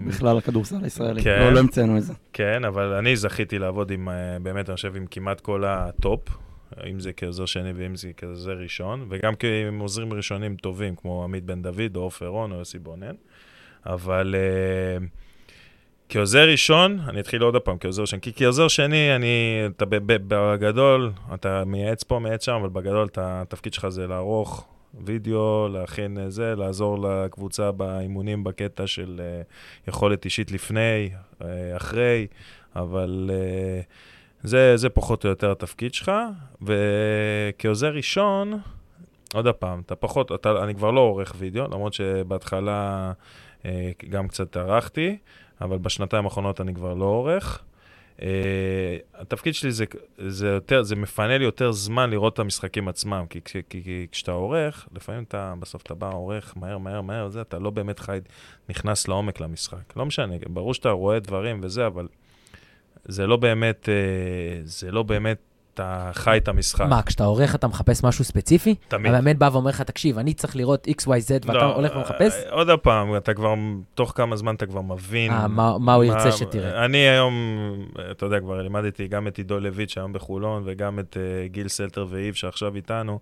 בכלל 0.08 0.38
הכדורסל 0.38 0.84
הישראלי. 0.84 1.22
כן. 1.22 1.40
לא, 1.40 1.52
לא 1.52 1.58
המצאנו 1.58 1.98
את 1.98 2.02
זה. 2.02 2.12
כן, 2.32 2.64
אבל 2.64 2.92
אני 2.92 3.16
זכיתי 3.16 3.58
לעבוד 3.58 3.90
עם, 3.90 4.08
אה, 4.08 4.38
באמת, 4.42 4.68
אני 4.68 4.76
חושב, 4.76 4.96
עם 4.96 5.06
כמעט 5.10 5.40
כל 5.40 5.64
ה 5.64 5.77
top, 5.77 6.28
אם 6.90 7.00
זה 7.00 7.12
כעוזר 7.12 7.46
שני 7.46 7.72
ואם 7.72 7.96
זה 7.96 8.10
כעוזר 8.16 8.52
ראשון, 8.52 9.06
וגם 9.08 9.32
עם 9.68 9.78
עוזרים 9.78 10.12
ראשונים 10.12 10.56
טובים, 10.56 10.96
כמו 10.96 11.24
עמית 11.24 11.44
בן 11.44 11.62
דוד, 11.62 11.96
או 11.96 12.00
עופר 12.00 12.26
רון, 12.26 12.52
או 12.52 12.56
יוסי 12.56 12.78
בונן. 12.78 13.14
אבל 13.86 14.34
אה, 14.34 15.06
כעוזר 16.14 16.48
ראשון, 16.48 17.00
אני 17.08 17.20
אתחיל 17.20 17.42
עוד 17.42 17.56
פעם 17.56 17.78
כעוזר 17.78 18.02
ראשון, 18.02 18.20
כי 18.20 18.32
כעוזר 18.36 18.68
שני, 18.68 19.16
אני, 19.16 19.62
אתה 19.76 19.84
בגדול, 19.84 21.12
אתה 21.34 21.64
מייעץ 21.66 22.02
פה, 22.02 22.18
מייעץ 22.18 22.44
שם, 22.44 22.52
אבל 22.52 22.68
בגדול, 22.68 23.06
אתה, 23.06 23.42
התפקיד 23.42 23.74
שלך 23.74 23.88
זה 23.88 24.06
לערוך 24.06 24.66
וידאו, 25.04 25.68
להכין 25.68 26.18
אה, 26.18 26.30
זה, 26.30 26.54
לעזור 26.56 26.98
לקבוצה 27.08 27.72
באימונים 27.72 28.44
בקטע 28.44 28.86
של 28.86 29.20
אה, 29.24 29.42
יכולת 29.88 30.24
אישית 30.24 30.52
לפני, 30.52 31.10
אה, 31.42 31.76
אחרי, 31.76 32.26
אבל 32.76 33.30
אה, 33.32 33.80
זה, 34.42 34.76
זה 34.76 34.88
פחות 34.88 35.24
או 35.24 35.30
יותר 35.30 35.50
התפקיד 35.50 35.94
שלך, 35.94 36.12
וכעוזר 36.62 37.94
ראשון, 37.94 38.60
עוד 39.34 39.48
פעם, 39.48 39.82
אתה 39.86 39.94
פחות, 39.94 40.32
אתה, 40.32 40.64
אני 40.64 40.74
כבר 40.74 40.90
לא 40.90 41.00
עורך 41.00 41.34
וידאו, 41.38 41.64
למרות 41.64 41.92
שבהתחלה 41.92 43.12
אה, 43.66 43.90
גם 44.10 44.28
קצת 44.28 44.56
ערכתי, 44.56 45.16
אבל 45.64 45.78
בשנתיים 45.78 46.24
האחרונות 46.24 46.60
אני 46.60 46.74
כבר 46.74 46.94
לא 46.94 47.04
עורך. 47.04 47.62
Uh, 48.18 48.22
התפקיד 49.14 49.54
שלי 49.54 49.72
זה, 49.72 49.84
זה 50.28 50.48
יותר, 50.48 50.82
זה 50.82 50.96
מפנה 50.96 51.38
לי 51.38 51.44
יותר 51.44 51.72
זמן 51.72 52.10
לראות 52.10 52.34
את 52.34 52.38
המשחקים 52.38 52.88
עצמם, 52.88 53.24
כי, 53.30 53.40
כי, 53.44 53.62
כי, 53.68 53.82
כי 53.82 54.06
כשאתה 54.12 54.32
עורך, 54.32 54.88
לפעמים 54.94 55.22
אתה, 55.22 55.54
בסוף 55.58 55.82
אתה 55.82 55.94
בא, 55.94 56.10
עורך 56.12 56.54
מהר, 56.56 56.78
מהר, 56.78 57.00
מהר, 57.00 57.28
זה, 57.28 57.40
אתה 57.40 57.58
לא 57.58 57.70
באמת 57.70 57.98
חי, 57.98 58.18
נכנס 58.68 59.08
לעומק 59.08 59.40
למשחק. 59.40 59.96
לא 59.96 60.06
משנה, 60.06 60.34
ברור 60.48 60.74
שאתה 60.74 60.90
רואה 60.90 61.20
דברים 61.20 61.60
וזה, 61.62 61.86
אבל 61.86 62.08
זה 63.04 63.26
לא 63.26 63.36
באמת, 63.36 63.88
uh, 63.88 63.88
זה 64.64 64.90
לא 64.90 65.02
באמת, 65.02 65.38
אתה 65.74 66.10
חי 66.12 66.36
את 66.36 66.48
המשחק. 66.48 66.86
מה, 66.88 67.02
כשאתה 67.02 67.24
עורך 67.24 67.54
אתה 67.54 67.66
מחפש 67.66 68.04
משהו 68.04 68.24
ספציפי? 68.24 68.74
תמיד. 68.88 69.14
המאמן 69.14 69.38
בא 69.38 69.48
ואומר 69.52 69.70
לך, 69.70 69.82
תקשיב, 69.82 70.18
אני 70.18 70.34
צריך 70.34 70.56
לראות 70.56 70.88
XYZ, 70.88 71.30
ואתה 71.46 71.52
לא, 71.52 71.74
הולך 71.74 71.96
ומחפש? 71.96 72.32
אה, 72.32 72.50
עוד 72.50 72.68
פעם, 72.82 73.16
אתה 73.16 73.34
כבר, 73.34 73.54
תוך 73.94 74.12
כמה 74.16 74.36
זמן 74.36 74.54
אתה 74.54 74.66
כבר 74.66 74.80
מבין. 74.80 75.32
אה, 75.32 75.48
מה 75.48 75.78
מה 75.78 75.94
הוא 75.94 76.04
ירצה 76.04 76.32
שתראה. 76.32 76.84
אני 76.84 76.98
היום, 76.98 77.34
אתה 78.10 78.26
יודע, 78.26 78.40
כבר 78.40 78.62
לימדתי 78.62 79.08
גם 79.08 79.26
את 79.26 79.38
עידו 79.38 79.60
לויט 79.60 79.88
שהיום 79.88 80.12
בחולון, 80.12 80.62
וגם 80.66 80.98
את 80.98 81.16
uh, 81.16 81.52
גיל 81.52 81.68
סלטר 81.68 82.06
ואיב 82.10 82.34
שעכשיו 82.34 82.76
איתנו, 82.76 83.18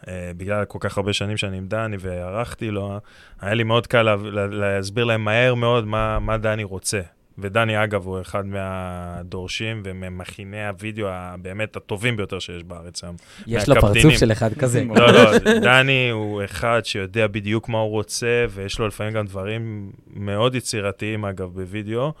uh, 0.00 0.06
בגלל 0.36 0.64
כל 0.64 0.78
כך 0.80 0.98
הרבה 0.98 1.12
שנים 1.12 1.36
שאני 1.36 1.56
עם 1.56 1.66
דני 1.66 1.96
וערכתי 2.00 2.70
לו, 2.70 2.98
היה 3.40 3.54
לי 3.54 3.62
מאוד 3.62 3.86
קל 3.86 4.02
לה, 4.02 4.16
לה, 4.16 4.46
להסביר 4.46 5.04
להם 5.04 5.24
מהר 5.24 5.54
מאוד 5.54 5.86
מה, 5.86 6.18
מה 6.18 6.36
דני 6.36 6.64
רוצה. 6.64 7.00
ודני, 7.38 7.84
אגב, 7.84 8.06
הוא 8.06 8.20
אחד 8.20 8.46
מהדורשים 8.46 9.82
וממכיני 9.84 10.68
הוידאו 10.68 11.06
הבאמת 11.08 11.76
הטובים 11.76 12.16
ביותר 12.16 12.38
שיש 12.38 12.62
בארץ 12.62 13.04
היום. 13.04 13.16
יש 13.46 13.68
לו. 13.68 13.80
פרצוף 13.80 14.14
של 14.14 14.32
אחד 14.32 14.54
כזה. 14.54 14.84
לא, 14.84 15.12
לא, 15.12 15.38
דני 15.60 16.10
הוא 16.10 16.44
אחד 16.44 16.80
שיודע 16.84 17.26
בדיוק 17.26 17.68
מה 17.68 17.78
הוא 17.78 17.90
רוצה, 17.90 18.46
ויש 18.50 18.78
לו 18.78 18.88
לפעמים 18.88 19.12
גם 19.12 19.26
דברים 19.26 19.92
מאוד 20.14 20.54
יצירתיים, 20.54 21.24
אגב, 21.24 21.50
בווידאו, 21.54 22.12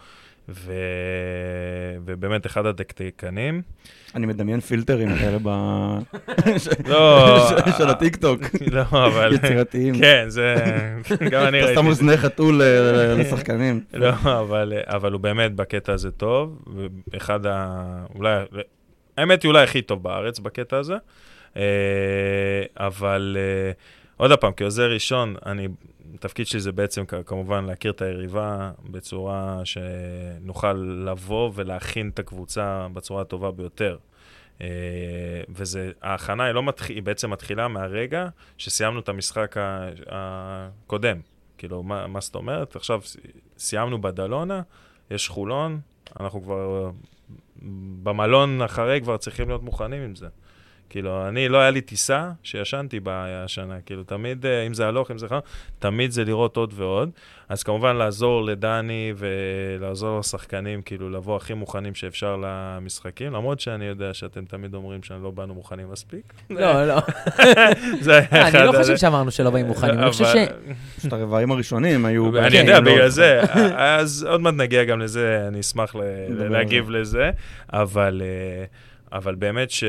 ו... 0.48 0.72
ובאמת 2.04 2.46
אחד 2.46 2.66
הדקדקנים. 2.66 3.62
אני 4.14 4.26
מדמיין 4.26 4.60
פילטרים 4.60 5.08
כאלה 5.18 5.38
ב... 5.42 5.48
לא, 6.90 7.38
של 7.78 7.88
הטיקטוק. 7.88 8.40
לא, 8.72 8.82
אבל... 8.82 9.34
יצירתיים. 9.34 9.98
כן, 9.98 10.24
זה... 10.28 10.54
גם 11.30 11.42
אני 11.42 11.58
אתה 11.58 11.66
ראיתי. 11.66 11.80
שם 11.80 11.86
אוזני 11.86 12.16
חתול 12.16 12.62
אה, 12.62 13.14
לשחקנים. 13.14 13.80
לא, 13.94 14.10
אבל, 14.24 14.72
אבל 14.86 15.12
הוא 15.12 15.20
באמת 15.20 15.54
בקטע 15.54 15.92
הזה 15.92 16.10
טוב, 16.10 16.62
ואחד 17.12 17.46
ה... 17.46 18.04
אולי... 18.14 18.44
האמת 19.18 19.42
היא 19.42 19.48
אולי 19.48 19.62
הכי 19.62 19.82
טוב 19.82 20.02
בארץ 20.02 20.38
בקטע 20.38 20.76
הזה, 20.76 20.96
אה, 21.56 21.62
אבל 22.76 23.36
אה, 23.40 23.72
עוד 24.16 24.32
פעם, 24.32 24.52
כעוזר 24.56 24.90
ראשון, 24.90 25.34
אני... 25.46 25.68
התפקיד 26.16 26.46
שלי 26.46 26.60
זה 26.60 26.72
בעצם 26.72 27.04
כמובן 27.26 27.64
להכיר 27.64 27.90
את 27.90 28.02
היריבה 28.02 28.70
בצורה 28.90 29.60
שנוכל 29.64 30.72
לבוא 31.06 31.50
ולהכין 31.54 32.08
את 32.08 32.18
הקבוצה 32.18 32.86
בצורה 32.92 33.22
הטובה 33.22 33.50
ביותר. 33.50 33.96
אה, 34.60 34.66
וזה, 35.48 35.92
ההכנה 36.02 36.44
היא 36.44 36.52
לא 36.52 36.62
מתחיל, 36.62 36.96
היא 36.96 37.02
בעצם 37.02 37.30
מתחילה 37.30 37.68
מהרגע 37.68 38.28
שסיימנו 38.58 39.00
את 39.00 39.08
המשחק 39.08 39.56
הקודם. 40.08 41.20
כאילו, 41.58 41.82
מה, 41.82 42.06
מה 42.06 42.20
זאת 42.20 42.34
אומרת? 42.34 42.76
עכשיו 42.76 43.00
סיימנו 43.58 44.00
בדלונה, 44.00 44.62
יש 45.10 45.28
חולון, 45.28 45.80
אנחנו 46.20 46.42
כבר 46.42 46.90
במלון 48.02 48.62
אחרי 48.62 49.00
כבר 49.00 49.16
צריכים 49.16 49.48
להיות 49.48 49.62
מוכנים 49.62 50.02
עם 50.02 50.14
זה. 50.14 50.28
כאילו, 50.90 51.28
אני, 51.28 51.48
לא 51.48 51.58
היה 51.58 51.70
לי 51.70 51.80
טיסה 51.80 52.30
שישנתי 52.42 53.00
בה 53.00 53.44
השנה, 53.44 53.74
כאילו, 53.86 54.02
תמיד, 54.02 54.46
אה, 54.46 54.66
אם 54.66 54.74
זה 54.74 54.86
הלוך, 54.88 55.10
אם 55.10 55.18
זה 55.18 55.28
חם, 55.28 55.38
תמיד 55.78 56.10
זה 56.10 56.24
לראות 56.24 56.56
עוד 56.56 56.72
ועוד. 56.76 57.10
אז 57.48 57.62
כמובן 57.62 57.96
לעזור 57.96 58.44
לדני 58.44 59.12
ולעזור 59.16 60.18
לשחקנים, 60.18 60.82
כאילו, 60.82 61.10
לבוא 61.10 61.36
הכי 61.36 61.54
מוכנים 61.54 61.94
שאפשר 61.94 62.36
למשחקים, 62.42 63.32
למרות 63.32 63.60
שאני 63.60 63.84
יודע 63.84 64.14
שאתם 64.14 64.44
תמיד 64.44 64.74
אומרים 64.74 65.02
שלא 65.02 65.30
באנו 65.30 65.54
מוכנים 65.54 65.90
מספיק. 65.92 66.32
לא, 66.50 66.84
לא. 66.86 67.00
זה 68.00 68.12
היה 68.18 68.26
אני 68.42 68.48
אחד 68.48 68.58
לא 68.64 68.74
ה- 68.74 68.78
חושב 68.78 68.96
שאמרנו 68.96 69.30
שלא 69.30 69.50
באים 69.50 69.66
מוכנים, 69.66 69.98
אני 69.98 70.10
חושב 70.10 70.24
ש... 70.24 70.36
פשוט 70.98 71.12
הרבעים 71.12 71.50
הראשונים 71.52 72.04
היו... 72.04 72.38
אני 72.38 72.56
יודע, 72.56 72.80
לא- 72.80 72.92
בגלל 72.92 73.08
זה. 73.08 73.40
אז 73.76 74.26
עוד 74.30 74.40
מעט 74.40 74.54
נגיע 74.54 74.84
גם 74.84 75.00
לזה, 75.00 75.44
אני 75.48 75.60
אשמח 75.60 75.96
להגיב 76.30 76.90
לזה, 76.90 77.30
אבל... 77.72 78.22
אבל 79.16 79.34
באמת 79.34 79.70
ש, 79.70 79.84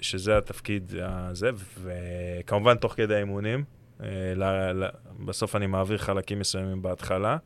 שזה 0.00 0.38
התפקיד 0.38 0.92
הזה, 1.02 1.50
וכמובן 1.82 2.74
תוך 2.74 2.92
כדי 2.92 3.14
האימונים, 3.14 3.64
אה, 4.02 4.06
ל, 4.36 4.44
ל, 4.84 4.88
בסוף 5.24 5.56
אני 5.56 5.66
מעביר 5.66 5.98
חלקים 5.98 6.38
מסוימים 6.38 6.82
בהתחלה. 6.82 7.36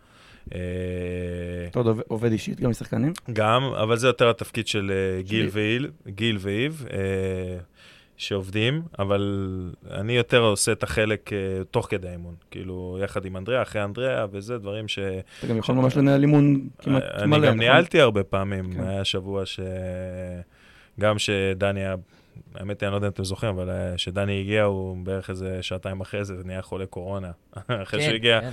אה, 0.54 0.58
אתה 1.70 1.78
עוד 1.78 2.00
עובד- 2.08 2.32
אישית 2.32 2.60
גם 2.60 2.66
עם 2.66 2.72
שחקנים? 2.72 3.12
גם, 3.32 3.62
אבל 3.64 3.96
זה 3.96 4.06
יותר 4.06 4.30
התפקיד 4.30 4.66
של 4.66 4.92
אה, 4.94 5.22
גיל. 5.22 5.48
ואיל, 5.52 5.90
גיל 6.08 6.36
ואיב, 6.40 6.86
שעובדים, 8.16 8.82
אבל 8.98 9.22
אני 9.90 10.12
יותר 10.16 10.40
עושה 10.40 10.72
את 10.72 10.82
החלק 10.82 11.30
תוך 11.70 11.86
כדי 11.90 12.08
האימון, 12.08 12.34
כאילו, 12.50 12.98
יחד 13.02 13.24
עם 13.24 13.36
אנדריאה, 13.36 13.62
אחרי 13.62 13.84
אנדריאה, 13.84 14.26
וזה 14.32 14.58
דברים 14.58 14.88
ש... 14.88 14.98
אתה 15.38 15.46
גם 15.46 15.56
יכול 15.58 15.74
ממש 15.74 15.96
לנהל 15.96 16.22
אימון 16.22 16.68
כמעט 16.78 17.02
אני 17.02 17.26
מלא, 17.26 17.38
גם 17.38 17.44
נכון? 17.44 17.58
ניהלתי 17.58 18.00
הרבה 18.00 18.22
פעמים, 18.24 18.72
כן. 18.72 18.84
היה 18.88 19.04
שבוע 19.04 19.46
ש... 19.46 19.60
גם 21.00 21.18
שדני 21.18 21.80
היה, 21.80 21.94
האמת 22.54 22.80
היא, 22.80 22.86
אני 22.86 22.92
לא 22.92 22.96
יודע 22.96 23.06
אם 23.06 23.12
אתם 23.12 23.24
זוכרים, 23.24 23.54
אבל 23.54 23.70
אה, 23.70 23.92
כשדני 23.96 24.40
הגיע, 24.40 24.62
הוא 24.62 24.96
בערך 25.04 25.30
איזה 25.30 25.58
שעתיים 25.62 26.00
אחרי 26.00 26.24
זה, 26.24 26.34
נהיה 26.44 26.62
חולה 26.62 26.86
קורונה. 26.86 27.30
אחרי 27.82 28.00
כן, 28.00 28.04
שהוא 28.06 28.14
הגיע, 28.14 28.40
כן. 28.40 28.50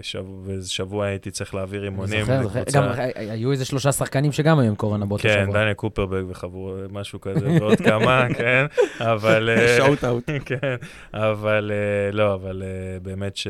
ושבוע- 0.00 0.42
ושבוע 0.46 1.06
הייתי 1.06 1.30
צריך 1.30 1.54
להעביר 1.54 1.80
אני 1.80 1.88
אימונים. 1.88 2.20
זוכר, 2.24 2.42
זוכר. 2.42 2.58
לקבוצה. 2.60 2.78
גם 2.80 2.88
היו 3.14 3.52
איזה 3.52 3.64
שלושה 3.64 3.92
שחקנים 3.92 4.32
שגם 4.32 4.58
היו 4.58 4.68
עם 4.68 4.74
קורונה 4.74 5.06
באותו 5.06 5.22
כן, 5.22 5.42
שבוע. 5.44 5.54
דניאל 5.60 5.74
קופרברג 5.74 6.24
וחבור, 6.28 6.76
משהו 6.90 7.20
כזה, 7.20 7.48
ועוד 7.60 7.78
כמה, 7.78 8.26
כן, 8.38 8.66
אבל... 9.00 9.50
אה, 9.50 9.76
שאוט 9.78 10.04
אאוט. 10.04 10.30
כן, 10.44 10.74
אבל 11.14 11.72
אה, 11.74 12.12
לא, 12.12 12.34
אבל 12.34 12.62
אה, 12.62 13.00
באמת 13.00 13.36
ש... 13.36 13.46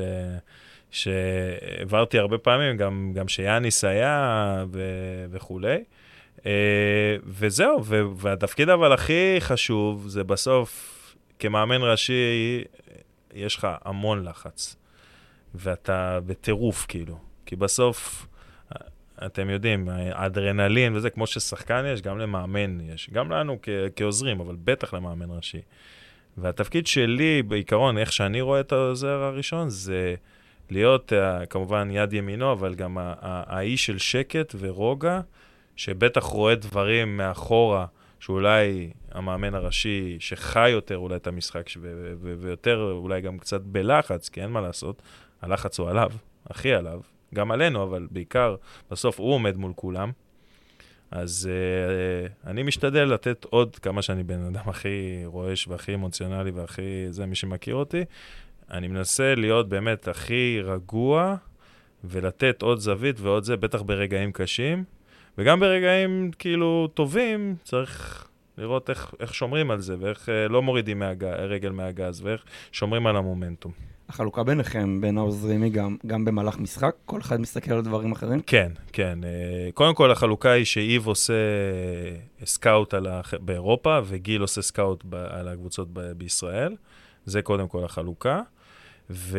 שהעברתי 0.90 2.18
הרבה 2.18 2.38
פעמים, 2.38 2.76
גם, 2.76 3.12
גם 3.14 3.28
שיאניס 3.28 3.84
היה 3.84 4.24
ו... 4.72 4.80
וכולי. 5.30 5.84
אה, 6.46 7.16
וזהו. 7.24 7.84
והתפקיד 8.16 8.68
אבל 8.68 8.92
הכי 8.92 9.36
חשוב 9.40 10.08
זה 10.08 10.24
בסוף, 10.24 11.00
כמאמן 11.38 11.82
ראשי, 11.82 12.64
יש 13.34 13.56
לך 13.56 13.68
המון 13.84 14.24
לחץ. 14.24 14.76
ואתה 15.54 16.18
בטירוף, 16.26 16.86
כאילו. 16.88 17.18
כי 17.46 17.56
בסוף, 17.56 18.26
אתם 19.26 19.50
יודעים, 19.50 19.88
האדרנלין 19.88 20.96
וזה, 20.96 21.10
כמו 21.10 21.26
ששחקן 21.26 21.84
יש, 21.86 22.02
גם 22.02 22.18
למאמן 22.18 22.80
יש. 22.80 23.10
גם 23.12 23.30
לנו 23.30 23.58
כ- 23.62 23.68
כעוזרים, 23.96 24.40
אבל 24.40 24.56
בטח 24.64 24.94
למאמן 24.94 25.30
ראשי. 25.30 25.60
והתפקיד 26.36 26.86
שלי, 26.86 27.42
בעיקרון, 27.42 27.98
איך 27.98 28.12
שאני 28.12 28.40
רואה 28.40 28.60
את 28.60 28.72
העוזר 28.72 29.22
הראשון, 29.22 29.68
זה 29.68 30.14
להיות 30.70 31.12
uh, 31.12 31.46
כמובן 31.46 31.88
יד 31.90 32.12
ימינו, 32.12 32.52
אבל 32.52 32.74
גם 32.74 32.98
האיש 33.20 33.86
של 33.86 33.98
שקט 33.98 34.54
ורוגע, 34.58 35.20
שבטח 35.76 36.22
רואה 36.22 36.54
דברים 36.54 37.16
מאחורה, 37.16 37.86
שאולי 38.20 38.90
המאמן 39.12 39.54
הראשי, 39.54 40.16
שחי 40.20 40.70
יותר 40.70 40.96
אולי 40.96 41.16
את 41.16 41.26
המשחק, 41.26 41.66
ויותר 42.20 42.90
אולי 42.92 43.20
גם 43.20 43.38
קצת 43.38 43.60
בלחץ, 43.60 44.28
כי 44.28 44.42
אין 44.42 44.50
מה 44.50 44.60
לעשות, 44.60 45.02
הלחץ 45.42 45.78
הוא 45.78 45.90
עליו, 45.90 46.10
הכי 46.46 46.74
עליו, 46.74 47.00
גם 47.34 47.50
עלינו, 47.50 47.82
אבל 47.82 48.06
בעיקר, 48.10 48.56
בסוף 48.90 49.20
הוא 49.20 49.32
עומד 49.32 49.56
מול 49.56 49.72
כולם. 49.76 50.12
אז 51.10 51.50
uh, 51.50 52.48
אני 52.50 52.62
משתדל 52.62 53.04
לתת 53.04 53.44
עוד 53.44 53.76
כמה 53.76 54.02
שאני 54.02 54.22
בן 54.22 54.40
אדם 54.40 54.68
הכי 54.68 55.22
רועש 55.24 55.68
והכי 55.68 55.94
אמוציונלי 55.94 56.50
והכי, 56.50 57.06
זה 57.10 57.26
מי 57.26 57.34
שמכיר 57.34 57.74
אותי, 57.74 58.04
אני 58.70 58.88
מנסה 58.88 59.34
להיות 59.34 59.68
באמת 59.68 60.08
הכי 60.08 60.60
רגוע 60.64 61.36
ולתת 62.04 62.62
עוד 62.62 62.78
זווית 62.78 63.20
ועוד 63.20 63.44
זה, 63.44 63.56
בטח 63.56 63.82
ברגעים 63.82 64.32
קשים, 64.32 64.84
וגם 65.38 65.60
ברגעים 65.60 66.30
כאילו 66.38 66.88
טובים, 66.94 67.56
צריך 67.64 68.24
לראות 68.58 68.90
איך, 68.90 69.14
איך 69.20 69.34
שומרים 69.34 69.70
על 69.70 69.80
זה 69.80 69.96
ואיך 70.00 70.28
uh, 70.28 70.52
לא 70.52 70.62
מורידים 70.62 70.98
מהג... 70.98 71.24
רגל 71.24 71.70
מהגז 71.70 72.20
ואיך 72.24 72.44
שומרים 72.72 73.06
על 73.06 73.16
המומנטום. 73.16 73.72
החלוקה 74.08 74.42
ביניכם, 74.42 75.00
בין 75.00 75.18
העוזרים, 75.18 75.62
היא 75.62 75.72
גם, 75.72 75.96
גם 76.06 76.24
במהלך 76.24 76.58
משחק? 76.58 76.94
כל 77.04 77.20
אחד 77.20 77.40
מסתכל 77.40 77.72
על 77.72 77.82
דברים 77.82 78.12
אחרים? 78.12 78.40
כן, 78.40 78.72
כן. 78.92 79.18
אה, 79.24 79.68
קודם 79.74 79.94
כל, 79.94 80.10
החלוקה 80.10 80.50
היא 80.50 80.64
שאיב 80.64 81.06
עושה 81.06 81.32
scout 82.44 82.94
על 82.94 83.06
הח... 83.06 83.34
באירופה, 83.34 83.98
וגיל 84.04 84.40
עושה 84.40 84.62
scout 84.62 85.04
ב... 85.08 85.14
על 85.14 85.48
הקבוצות 85.48 85.88
ב... 85.92 86.00
בישראל. 86.00 86.76
זה 87.24 87.42
קודם 87.42 87.68
כל 87.68 87.84
החלוקה. 87.84 88.40
ו... 89.10 89.38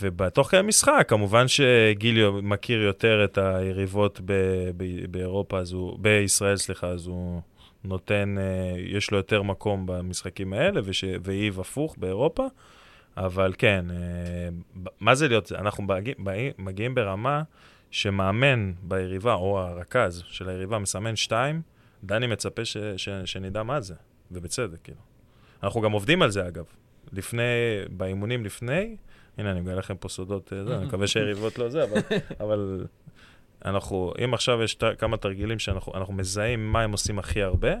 ובתוך 0.00 0.48
כדי 0.48 0.60
המשחק, 0.60 1.04
כמובן 1.08 1.48
שגיל 1.48 2.30
מכיר 2.30 2.82
יותר 2.82 3.24
את 3.24 3.38
היריבות 3.38 4.20
ב... 4.24 4.32
ב... 4.76 5.06
באירופה, 5.10 5.60
הוא... 5.72 5.98
בישראל, 5.98 6.56
סליחה, 6.56 6.86
אז 6.86 7.06
הוא 7.06 7.40
נותן, 7.84 8.36
אה, 8.38 8.80
יש 8.80 9.10
לו 9.10 9.16
יותר 9.16 9.42
מקום 9.42 9.86
במשחקים 9.86 10.52
האלה, 10.52 10.80
וש... 10.84 11.04
ואיב 11.22 11.60
הפוך 11.60 11.96
באירופה. 11.98 12.46
אבל 13.16 13.54
כן, 13.58 13.84
אה, 13.90 14.48
מה 15.00 15.14
זה 15.14 15.28
להיות, 15.28 15.52
אנחנו 15.52 15.84
מגיע, 15.84 16.14
מגיעים 16.58 16.94
ברמה 16.94 17.42
שמאמן 17.90 18.72
ביריבה, 18.82 19.34
או 19.34 19.60
הרכז 19.60 20.22
של 20.26 20.48
היריבה, 20.48 20.78
מסמן 20.78 21.16
שתיים, 21.16 21.62
דני 22.04 22.26
מצפה 22.26 22.64
ש, 22.64 22.76
ש, 22.96 23.08
שנדע 23.24 23.62
מה 23.62 23.80
זה, 23.80 23.94
ובצדק, 24.30 24.78
כאילו. 24.84 24.98
אנחנו 25.62 25.80
גם 25.80 25.92
עובדים 25.92 26.22
על 26.22 26.30
זה, 26.30 26.48
אגב. 26.48 26.64
לפני, 27.12 27.42
באימונים 27.90 28.44
לפני, 28.44 28.96
הנה, 29.38 29.50
אני 29.50 29.60
מגלה 29.60 29.74
לכם 29.74 29.96
פה 29.96 30.08
סודות, 30.08 30.52
אה, 30.52 30.64
זה, 30.64 30.76
אני 30.76 30.86
מקווה 30.86 31.06
שהיריבות 31.12 31.58
לא 31.58 31.68
זה, 31.68 31.84
אבל, 31.84 32.00
אבל 32.40 32.86
אנחנו, 33.64 34.12
אם 34.24 34.34
עכשיו 34.34 34.62
יש 34.62 34.74
ת, 34.74 34.84
כמה 34.98 35.16
תרגילים 35.16 35.58
שאנחנו 35.58 36.12
מזהים 36.12 36.72
מה 36.72 36.82
הם 36.82 36.92
עושים 36.92 37.18
הכי 37.18 37.42
הרבה, 37.42 37.72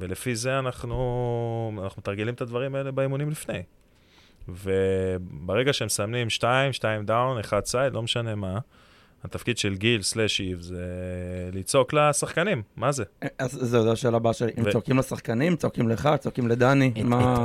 ולפי 0.00 0.36
זה 0.36 0.58
אנחנו, 0.58 1.80
אנחנו 1.82 2.00
מתרגלים 2.00 2.34
את 2.34 2.40
הדברים 2.40 2.74
האלה 2.74 2.90
באימונים 2.90 3.30
לפני. 3.30 3.62
וברגע 4.48 5.72
שהם 5.72 5.86
מסמנים 5.86 6.30
2, 6.30 6.72
2 6.72 7.06
down, 7.06 7.38
1 7.38 7.66
side, 7.66 7.92
לא 7.92 8.02
משנה 8.02 8.34
מה, 8.34 8.58
התפקיד 9.24 9.58
של 9.58 9.74
גיל 9.74 10.02
slash 10.02 10.40
איב 10.40 10.60
זה 10.60 10.84
לצעוק 11.52 11.92
לשחקנים, 11.92 12.62
מה 12.76 12.92
זה? 12.92 13.04
אז 13.38 13.52
זו 13.52 13.92
השאלה 13.92 14.16
הבאה 14.16 14.32
שלי, 14.32 14.52
אם 14.58 14.70
צועקים 14.70 14.98
לשחקנים, 14.98 15.56
צועקים 15.56 15.88
לך, 15.88 16.08
צועקים 16.18 16.48
לדני, 16.48 16.92
מה... 17.04 17.44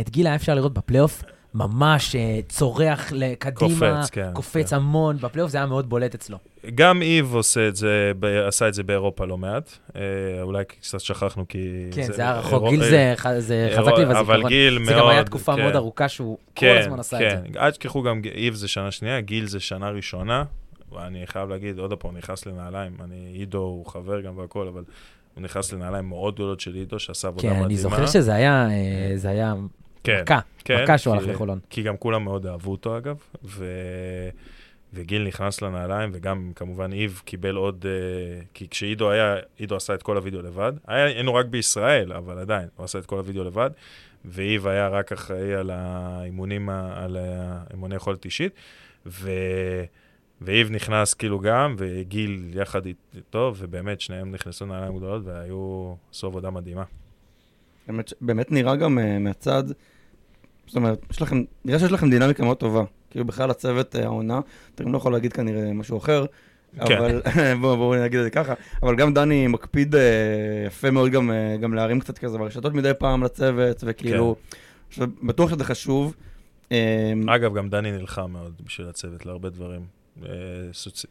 את 0.00 0.10
גיל 0.10 0.26
היה 0.26 0.36
אפשר 0.36 0.54
לראות 0.54 0.74
בפלייאוף. 0.74 1.22
ממש 1.54 2.16
אה, 2.16 2.40
צורח 2.48 3.12
לקדימה, 3.12 3.70
קופץ, 3.70 4.10
כן, 4.10 4.30
קופץ 4.32 4.70
כן. 4.70 4.76
המון, 4.76 5.16
בפלייאוף 5.16 5.50
זה 5.50 5.58
היה 5.58 5.66
מאוד 5.66 5.88
בולט 5.88 6.14
אצלו. 6.14 6.38
גם 6.74 7.02
איב 7.02 7.34
עושה 7.34 7.68
את 7.68 7.76
זה, 7.76 8.12
עשה 8.46 8.68
את 8.68 8.74
זה 8.74 8.82
באירופה 8.82 9.24
לא 9.24 9.38
מעט. 9.38 9.70
אה, 9.96 10.00
אולי 10.42 10.64
קצת 10.64 11.00
שכחנו 11.00 11.48
כי... 11.48 11.90
כן, 11.92 12.12
זה 12.12 12.22
היה 12.22 12.38
רחוק. 12.38 12.68
גיל 12.68 12.84
זה, 12.84 13.14
זה 13.38 13.68
חזק 13.76 13.92
לי 13.98 14.04
בזיכרון. 14.04 14.16
אבל 14.16 14.48
גיל 14.48 14.78
מאוד... 14.78 14.88
זה 14.88 15.00
גם 15.00 15.08
היה 15.08 15.24
תקופה 15.24 15.54
כן. 15.54 15.62
מאוד 15.62 15.76
ארוכה 15.76 16.08
שהוא 16.08 16.38
כן, 16.54 16.74
כל 16.74 16.78
הזמן 16.78 17.00
עשה 17.00 17.18
כן. 17.18 17.26
את 17.26 17.30
זה. 17.30 17.52
כן, 17.52 17.58
אל 17.58 17.70
תשכחו 17.70 18.02
גם, 18.02 18.22
איב 18.34 18.54
זה 18.54 18.68
שנה 18.68 18.90
שנייה, 18.90 19.20
גיל 19.20 19.46
זה 19.46 19.60
שנה 19.60 19.90
ראשונה. 19.90 20.44
ואני 20.92 21.26
חייב 21.26 21.48
להגיד, 21.48 21.78
עוד 21.78 21.94
פעם, 21.94 22.16
נכנס 22.16 22.46
לנעליים. 22.46 22.92
אני, 23.04 23.30
עידו 23.32 23.58
הוא 23.58 23.86
חבר 23.86 24.20
גם 24.20 24.38
והכול, 24.38 24.68
אבל 24.68 24.82
הוא 25.34 25.42
נכנס 25.42 25.72
לנעליים 25.72 26.08
מאוד 26.08 26.34
גדולות 26.34 26.60
של 26.60 26.74
עידו, 26.74 26.98
שעשה 26.98 27.28
עבודה 27.28 27.42
מדהימה. 27.46 27.60
כן, 27.60 27.64
אני 27.64 27.76
זוכר 27.76 28.06
שזה 28.06 28.34
היה, 28.34 28.68
אה, 28.70 29.12
זה 29.16 29.28
היה 29.28 29.54
כן, 30.04 30.22
מכה, 30.22 30.40
כן, 30.64 30.82
מכה 30.84 30.98
שהוא 30.98 31.14
הלך 31.14 31.28
לחולון. 31.28 31.58
כי 31.70 31.82
גם 31.82 31.96
כולם 31.96 32.24
מאוד 32.24 32.46
אהבו 32.46 32.70
אותו, 32.70 32.96
אגב. 32.96 33.16
ו... 33.44 33.64
וגיל 34.94 35.26
נכנס 35.26 35.62
לנעליים, 35.62 36.10
וגם 36.12 36.52
כמובן 36.56 36.92
איב 36.92 37.22
קיבל 37.24 37.56
עוד, 37.56 37.84
uh, 37.84 38.44
כי 38.54 38.68
כשעידו 38.68 39.10
היה, 39.10 39.36
עידו 39.56 39.76
עשה 39.76 39.94
את 39.94 40.02
כל 40.02 40.16
הוידאו 40.16 40.42
לבד. 40.42 40.72
היה, 40.86 41.04
היינו 41.04 41.34
רק 41.34 41.46
בישראל, 41.46 42.12
אבל 42.12 42.38
עדיין, 42.38 42.68
הוא 42.76 42.84
עשה 42.84 42.98
את 42.98 43.06
כל 43.06 43.18
הוידאו 43.18 43.44
לבד, 43.44 43.70
ואיב 44.24 44.66
היה 44.66 44.88
רק 44.88 45.12
אחראי 45.12 45.54
על 45.54 45.70
האימונים, 45.70 46.68
על 46.70 47.16
האימוני 47.20 47.94
יכולת 47.94 48.24
אישית, 48.24 48.52
ו... 49.06 49.30
ואיב 50.40 50.70
נכנס 50.70 51.14
כאילו 51.14 51.38
גם, 51.40 51.74
וגיל 51.78 52.50
יחד 52.54 52.86
איתו, 53.14 53.54
ובאמת 53.56 54.00
שניהם 54.00 54.30
נכנסו 54.30 54.66
לנעליים 54.66 54.96
גדולות, 54.96 55.22
והיו, 55.24 55.94
עשו 56.10 56.26
עבודה 56.26 56.50
מדהימה. 56.50 56.84
באמת, 57.90 58.12
באמת 58.20 58.52
נראה 58.52 58.76
גם 58.76 58.98
uh, 58.98 59.02
מהצד, 59.20 59.64
זאת 60.66 60.76
אומרת, 60.76 61.06
יש 61.10 61.22
לכם, 61.22 61.42
נראה 61.64 61.78
שיש 61.78 61.92
לכם 61.92 62.10
דינמיקה 62.10 62.44
מאוד 62.44 62.56
טובה. 62.56 62.84
כאילו 63.10 63.24
בכלל 63.24 63.50
הצוות 63.50 63.96
אה, 63.96 64.04
העונה, 64.04 64.40
אתה 64.74 64.84
גם 64.84 64.92
לא 64.92 64.96
יכול 64.96 65.12
להגיד 65.12 65.32
כנראה 65.32 65.72
משהו 65.72 65.98
אחר, 65.98 66.26
כן. 66.86 66.96
אבל 66.98 67.20
בואו 67.60 67.76
בוא 67.76 67.96
נגיד 67.96 68.18
את 68.18 68.24
זה 68.24 68.30
ככה, 68.30 68.54
אבל 68.82 68.96
גם 68.96 69.14
דני 69.14 69.46
מקפיד 69.46 69.94
אה, 69.94 70.00
יפה 70.66 70.90
מאוד 70.90 71.10
גם, 71.10 71.30
אה, 71.30 71.56
גם 71.60 71.74
להרים 71.74 72.00
קצת 72.00 72.18
כזה 72.18 72.38
ברשתות 72.38 72.74
מדי 72.74 72.92
פעם 72.98 73.22
לצוות, 73.22 73.84
וכאילו, 73.86 74.36
כן. 74.90 75.04
בטוח 75.22 75.50
שזה 75.50 75.64
חשוב. 75.64 76.14
אגב, 77.28 77.54
גם 77.54 77.68
דני 77.68 77.92
נלחם 77.92 78.30
מאוד 78.32 78.52
בשביל 78.64 78.88
הצוות 78.88 79.26
להרבה 79.26 79.50
דברים. 79.50 79.80
אה, 80.28 80.32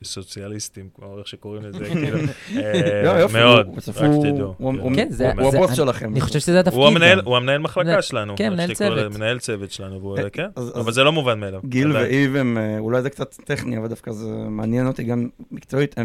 סוציאליסטים, 0.04 0.90
כמו 0.96 1.20
איך 1.20 1.28
שקוראים 1.28 1.64
לזה, 1.64 1.86
כאילו, 1.94 2.18
אה, 2.58 3.28
מאוד, 3.34 3.68
רק 3.88 4.10
תדעו. 4.24 4.54
כן, 4.96 5.08
זה 5.10 5.30
הבוס 5.30 5.74
שלכם. 5.74 6.12
אני 6.12 6.22
חושב 6.22 6.40
שזה 6.40 6.60
התפקיד. 6.60 6.80
הוא 7.26 7.38
המנהל 7.38 7.58
מחלקה 7.58 8.02
שלנו. 8.02 8.34
כן, 8.38 8.54
מנהל 8.54 8.74
צוות. 8.74 9.16
מנהל 9.16 9.40
צוות 9.40 9.72
שלנו, 9.72 10.16
כן, 10.34 10.48
אבל 10.56 10.92
זה 10.92 11.04
לא 11.04 11.12
מובן 11.12 11.40
מאליו. 11.40 11.60
גיל 11.66 11.92
ואיב 11.92 12.36
הם, 12.36 12.58
אה, 12.58 12.80
אולי 12.80 13.02
זה 13.02 13.10
קצת 13.10 13.36
טכני, 13.46 13.78
אבל 13.78 13.88
דווקא 13.88 14.12
זה 14.12 14.28
מעניין 14.50 14.88
אותי 14.88 15.04
גם 15.04 15.30
מקצועית, 15.52 15.96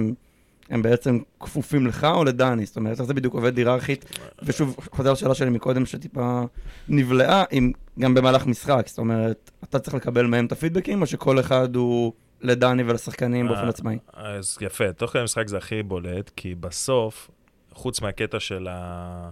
הם 0.71 0.83
בעצם 0.83 1.19
כפופים 1.41 1.87
לך 1.87 2.07
או 2.15 2.25
לדני? 2.25 2.67
זאת 2.67 2.77
אומרת, 2.77 3.01
איך 3.01 3.07
זה 3.07 3.15
בדיוק 3.15 3.35
עובד 3.35 3.59
היררכית? 3.59 4.19
ושוב, 4.43 4.77
חוזר 4.91 5.13
לשאלה 5.13 5.35
שלי 5.35 5.51
מקודם, 5.51 5.87
שטיפה 5.87 6.43
נבלעה, 6.89 7.45
אם 7.53 7.73
גם 7.99 8.15
במהלך 8.15 8.47
משחק, 8.47 8.85
זאת 8.87 8.99
אומרת, 8.99 9.51
אתה 9.65 9.79
צריך 9.79 9.95
לקבל 9.95 10.27
מהם 10.27 10.47
את 10.47 10.53
הפידבקים, 10.53 11.03
או 11.03 11.07
שכל 11.07 11.41
אחד 11.41 11.77
הוא... 11.77 12.13
לדני 12.45 12.83
ולשחקנים 12.83 13.49
באופן 13.49 13.65
אה, 13.65 13.69
עצמאי. 13.69 13.99
אז 14.13 14.59
יפה, 14.61 14.93
תוך 14.93 15.11
כדי 15.11 15.21
המשחק 15.21 15.49
זה 15.49 15.59
הכי 15.59 15.83
בולט, 15.83 16.31
כי 16.37 16.55
בסוף, 16.55 17.31
חוץ 17.73 18.01
מהקטע 18.01 18.41
של 18.41 18.69
ה... 18.71 19.31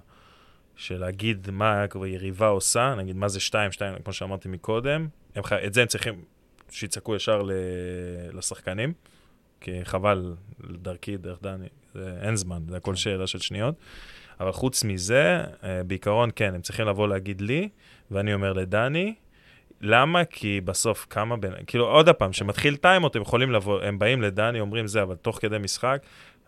של 0.76 1.00
להגיד 1.00 1.50
מה 1.50 1.84
היריבה 2.02 2.46
עושה, 2.46 2.94
נגיד 2.98 3.16
מה 3.16 3.28
זה 3.28 3.40
2, 3.40 3.72
2, 3.72 3.94
כמו 4.04 4.12
שאמרתי 4.12 4.48
מקודם, 4.48 5.08
הם, 5.34 5.42
את 5.66 5.74
זה 5.74 5.82
הם 5.82 5.86
צריכים 5.86 6.24
שיצעקו 6.70 7.16
ישר 7.16 7.42
ל, 7.42 7.52
לשחקנים, 8.32 8.92
כי 9.60 9.84
חבל 9.84 10.34
דרכי, 10.60 11.16
דרך 11.16 11.38
דני, 11.42 11.68
זה, 11.94 12.18
אין 12.22 12.36
זמן, 12.36 12.62
זה 12.68 12.76
הכל 12.76 12.90
כן. 12.90 12.96
שאלה 12.96 13.26
של 13.26 13.38
שניות. 13.38 13.74
אבל 14.40 14.52
חוץ 14.52 14.84
מזה, 14.84 15.44
אה, 15.64 15.82
בעיקרון 15.82 16.30
כן, 16.36 16.54
הם 16.54 16.60
צריכים 16.62 16.86
לבוא 16.86 17.08
להגיד 17.08 17.40
לי, 17.40 17.68
ואני 18.10 18.34
אומר 18.34 18.52
לדני, 18.52 19.14
למה? 19.82 20.24
כי 20.24 20.60
בסוף 20.64 21.06
כמה 21.10 21.36
בין... 21.36 21.52
כאילו, 21.66 21.86
עוד 21.86 22.08
פעם, 22.08 22.30
כשמתחיל 22.30 22.76
טיימות, 22.76 23.16
הם 23.16 23.22
יכולים 23.22 23.52
לבוא, 23.52 23.82
הם 23.82 23.98
באים 23.98 24.22
לדני, 24.22 24.60
אומרים 24.60 24.86
זה, 24.86 25.02
אבל 25.02 25.14
תוך 25.14 25.38
כדי 25.40 25.58
משחק, 25.58 25.98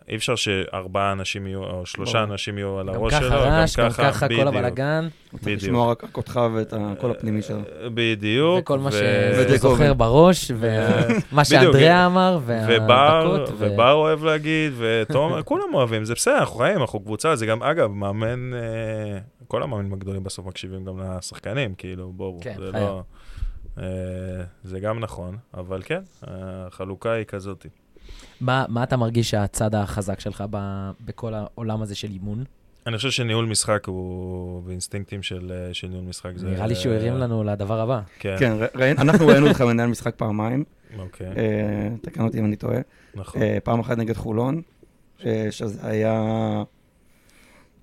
אי 0.09 0.17
אפשר 0.17 0.37
שארבעה 0.37 1.13
אנשים 1.13 1.47
יהיו, 1.47 1.65
או 1.65 1.87
שלושה 1.87 2.25
בוא. 2.25 2.33
אנשים 2.33 2.59
יהיו 2.59 2.79
על 2.79 2.89
הראש 2.89 3.15
שלו, 3.15 3.31
גם 3.31 3.37
רעש, 3.37 3.77
גם 3.77 3.91
ככה, 3.91 4.29
כל 4.29 4.49
הבלאגן. 4.49 5.09
צריך 5.41 5.63
לשמוע 5.63 5.91
רק 5.91 6.17
אותך 6.17 6.41
ואת 6.55 6.75
הקול 6.77 7.11
הפנימי 7.11 7.43
שלו. 7.43 7.57
אה, 7.57 7.89
בדיוק. 7.95 8.59
וכל 8.61 8.79
מה 8.79 8.91
שהוא 8.93 9.57
זוכר 9.57 9.95
בראש, 9.95 10.51
ומה 10.61 11.45
שאנדריאה 11.45 12.07
אמר, 12.07 12.39
והדקות. 12.45 13.49
ובר 13.59 13.93
אוהב 13.93 14.25
להגיד, 14.25 14.73
ותומר, 14.79 15.43
כולם 15.51 15.75
אוהבים, 15.75 16.05
זה 16.05 16.15
בסדר, 16.15 16.39
אנחנו 16.39 16.57
חיים, 16.57 16.81
אנחנו 16.81 17.01
קבוצה, 17.01 17.37
זה 17.37 17.47
גם, 17.47 17.63
אגב, 17.63 17.91
מאמן, 17.91 18.55
אה, 18.55 19.19
כל 19.49 19.63
המאמנים 19.63 19.93
הגדולים 19.93 20.25
בסוף 20.25 20.47
מקשיבים 20.47 20.85
גם 20.85 21.01
לשחקנים, 21.01 21.75
כאילו, 21.75 22.13
בואו, 22.13 22.39
כן, 22.43 22.55
זה 22.59 22.71
לא... 22.73 23.03
אה, 23.79 23.85
זה 24.65 24.81
גם 24.81 25.01
נכון, 25.01 25.37
אבל 25.55 25.83
כן, 25.85 26.01
החלוקה 26.23 27.13
היא 27.13 27.25
כזאת. 27.25 27.67
מה, 28.41 28.65
מה 28.69 28.83
אתה 28.83 28.97
מרגיש 28.97 29.31
שהצד 29.31 29.75
החזק 29.75 30.21
שלך 30.21 30.45
ב, 30.51 30.91
בכל 31.01 31.35
העולם 31.35 31.83
הזה 31.83 31.95
של 31.95 32.11
אימון? 32.11 32.45
אני 32.87 32.97
חושב 32.97 33.11
שניהול 33.11 33.47
משחק 33.47 33.87
הוא 33.87 34.63
באינסטינקטים 34.63 35.23
של, 35.23 35.53
של 35.73 35.89
ניהול 35.89 36.05
משחק. 36.05 36.31
זה... 36.37 36.51
נראה 36.51 36.67
לי 36.67 36.75
שהוא 36.75 36.95
הרים 36.95 37.15
לנו 37.15 37.45
לדבר 37.45 37.81
הבא. 37.81 38.01
כן, 38.19 38.37
כן 38.39 38.53
ראי, 38.75 38.91
אנחנו 38.91 39.27
ראינו 39.27 39.49
אותך 39.49 39.61
מנהל 39.61 39.89
משחק 39.89 40.15
פעמיים. 40.17 40.65
אוקיי. 40.99 41.27
אה, 41.27 41.89
תקן 42.03 42.23
אותי 42.23 42.39
אם 42.39 42.45
אני 42.45 42.57
טועה. 42.57 42.79
נכון. 43.15 43.43
אה, 43.43 43.59
פעם 43.65 43.81
אחת 43.81 43.99
נגד 43.99 44.17
חולון, 44.17 44.63
אה, 45.27 45.47
שזה 45.51 45.79
היה... 45.83 46.23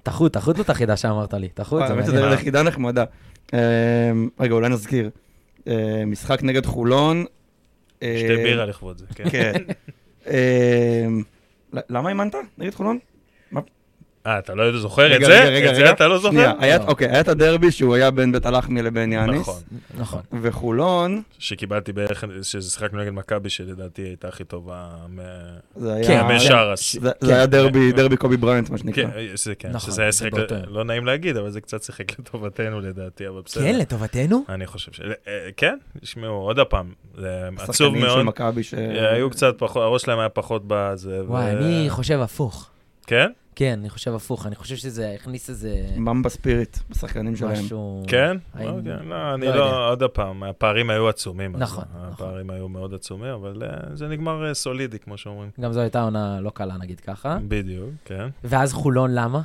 תחות, 0.04 0.34
תחות 0.34 0.56
זאת 0.56 0.69
החידה 0.69 0.97
שאמרת 0.97 1.34
לי, 1.34 1.49
תחות. 1.54 1.82
האמת 1.82 2.06
שזה 2.06 2.19
יחידה 2.34 2.63
נחמדה. 2.63 3.04
רגע, 4.39 4.54
אולי 4.54 4.69
נזכיר. 4.69 5.10
משחק 6.08 6.43
נגד 6.43 6.65
חולון. 6.65 7.26
שתי 7.97 8.36
בירה 8.43 8.65
לכבוד 8.65 8.97
זה, 8.97 9.06
כן. 9.15 9.30
כן. 9.30 9.54
למה 11.89 12.10
אימנת 12.10 12.36
נגד 12.58 12.74
חולון? 12.74 13.00
אה, 14.27 14.39
אתה 14.39 14.55
לא 14.55 14.77
זוכר 14.79 15.15
את 15.15 15.21
זה? 15.21 15.27
רגע, 15.27 15.49
רגע, 15.49 15.71
את 15.71 15.75
רגע. 15.75 15.86
זה 15.86 15.91
אתה 15.91 16.07
לא 16.07 16.19
זוכר? 16.19 16.53
לא. 16.62 16.75
אוקיי, 16.88 17.10
היה 17.10 17.21
את 17.21 17.27
הדרבי 17.27 17.71
שהוא 17.71 17.95
היה 17.95 18.12
בין 18.12 18.31
בית 18.31 18.45
הלחמי 18.45 18.81
לבין 18.81 19.13
יאניס. 19.13 19.41
נכון. 19.41 19.62
נכון. 19.99 20.21
וחולון, 20.41 21.21
שקיבלתי 21.39 21.93
בערך, 21.93 22.23
ששיחקנו 22.43 22.99
נגד 23.01 23.12
מכבי, 23.12 23.49
שלדעתי 23.49 24.01
הייתה 24.01 24.27
הכי 24.27 24.43
טובה 24.43 24.88
מ- 25.10 25.19
זה 25.75 25.93
היה... 25.93 26.07
כן, 26.07 26.36
משרס. 26.36 26.93
זה- 26.99 27.12
כן. 27.21 27.27
היה 27.29 27.45
דרבי, 27.45 27.91
דרבי 27.91 28.17
קובי 28.17 28.38
בריינט, 28.38 28.69
מה 28.69 28.77
שנקרא. 28.77 29.03
כן, 29.03 29.10
זה 29.36 29.55
כן, 29.55 29.69
נכון, 29.71 29.91
שזה 29.91 30.01
היה 30.01 30.12
שיחק, 30.12 30.31
לא 30.67 30.84
נעים 30.84 31.05
להגיד, 31.05 31.38
אבל 31.38 31.49
זה 31.49 31.62
קצת 31.62 31.84
שיחק 31.84 32.19
לטובתנו 32.19 32.79
לדעתי, 32.81 33.27
אבל 33.27 33.41
בסדר. 33.45 33.63
כן, 33.63 33.77
לטובתנו? 33.77 34.43
אני 34.49 34.67
חושב 34.67 34.91
ש... 34.91 35.01
אה, 35.27 35.49
כן, 35.57 35.77
תשמעו, 36.01 36.34
עוד 36.34 36.60
פעם, 36.69 36.91
זה 37.17 37.47
עצוב 37.57 37.69
השחקנים 37.69 38.01
של 38.01 38.07
מאוד. 38.15 38.25
מכבי 38.25 38.63
ש... 38.63 38.73
היו 39.13 39.29
קצת 39.29 39.53
פחות, 39.57 39.84
הראש 39.84 40.01
שלהם 40.01 40.19
היה 40.19 40.29
פחות 40.29 40.62
בזה. 40.67 41.21
וואי, 41.25 41.51
אני 41.51 41.86
חושב 41.89 42.19
הפוך. 42.21 42.69
כן? 43.07 43.27
כן, 43.55 43.79
אני 43.79 43.89
חושב 43.89 44.13
הפוך. 44.15 44.47
אני 44.47 44.55
חושב 44.55 44.75
שזה 44.75 45.11
הכניס 45.15 45.49
איזה 45.49 45.69
ממבה 45.95 46.29
ספיריט 46.29 46.77
בשחקנים 46.89 47.35
שלהם. 47.35 47.51
משהו... 47.51 48.03
כן? 48.07 48.37
האם- 48.53 48.67
אוקיי, 48.69 48.93
לא, 49.09 49.33
אני 49.33 49.45
לא. 49.47 49.55
לא, 49.55 49.89
עוד 49.89 50.03
פעם, 50.03 50.43
הפערים 50.43 50.89
היו 50.89 51.09
עצומים. 51.09 51.55
אז 51.55 51.61
נכון, 51.61 51.83
הפערים 51.95 52.49
היו 52.49 52.69
מאוד 52.69 52.93
עצומים, 52.93 53.33
אבל 53.33 53.63
אה, 53.65 53.95
זה 53.95 54.07
נגמר 54.07 54.47
אה, 54.47 54.53
סולידי, 54.53 54.99
כמו 54.99 55.17
שאומרים. 55.17 55.49
גם 55.61 55.71
זו 55.73 55.79
הייתה 55.79 56.01
עונה 56.01 56.39
לא 56.41 56.49
קלה, 56.49 56.77
נגיד 56.79 56.99
ככה. 56.99 57.37
בדיוק, 57.47 57.89
כן. 58.05 58.27
ואז 58.43 58.73
חולון, 58.73 59.11
למה? 59.15 59.41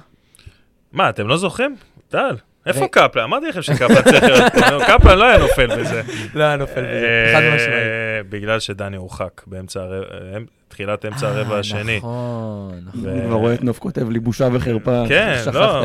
מה, 0.93 1.09
אתם 1.11 1.29
לא 1.29 1.37
זוכרים? 1.37 1.77
טל, 2.09 2.37
איפה 2.67 2.89
קפלן? 2.89 3.23
אמרתי 3.25 3.47
לכם 3.49 3.63
שקפלן 3.63 4.03
צריך 4.03 4.23
להיות 4.23 4.53
פה. 4.79 4.85
קפלן 4.99 5.19
לא 5.19 5.25
היה 5.25 5.39
נופל 5.39 5.81
בזה. 5.81 6.03
לא 6.35 6.45
היה 6.45 6.57
נופל 6.57 6.85
אה, 6.85 7.33
חד 7.35 7.55
משמעית. 7.55 7.87
בגלל 8.29 8.61
שדני 8.61 8.97
הורחק 8.97 9.43
באמצע 9.47 9.81
הרבע, 9.81 10.07
אה, 10.15 10.39
תחילת 10.69 11.05
אמצע 11.05 11.29
הרבע 11.29 11.59
השני. 11.59 11.97
נכון, 11.97 12.81
נכון. 12.85 13.09
אני 13.09 13.27
כבר 13.27 13.35
רואה 13.35 13.55
את 13.55 13.65
נוף 13.65 13.79
כותב 13.79 14.11
לי 14.11 14.19
בושה 14.19 14.49
וחרפה. 14.53 15.03
כן, 15.09 15.43
לא. 15.53 15.85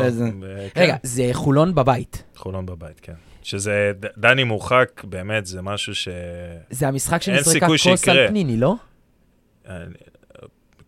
רגע, 0.76 0.96
זה 1.02 1.28
חולון 1.32 1.74
בבית. 1.74 2.24
חולון 2.36 2.66
בבית, 2.66 3.00
כן. 3.00 3.12
שזה, 3.42 3.92
דני 4.18 4.44
מורחק, 4.44 5.02
באמת, 5.04 5.46
זה 5.46 5.62
משהו 5.62 5.94
ש... 5.94 6.08
זה 6.70 6.88
המשחק 6.88 7.22
שנזרקה 7.22 7.66
כוס. 7.66 8.08
על 8.08 8.28
פניני, 8.28 8.56
לא? 8.56 8.74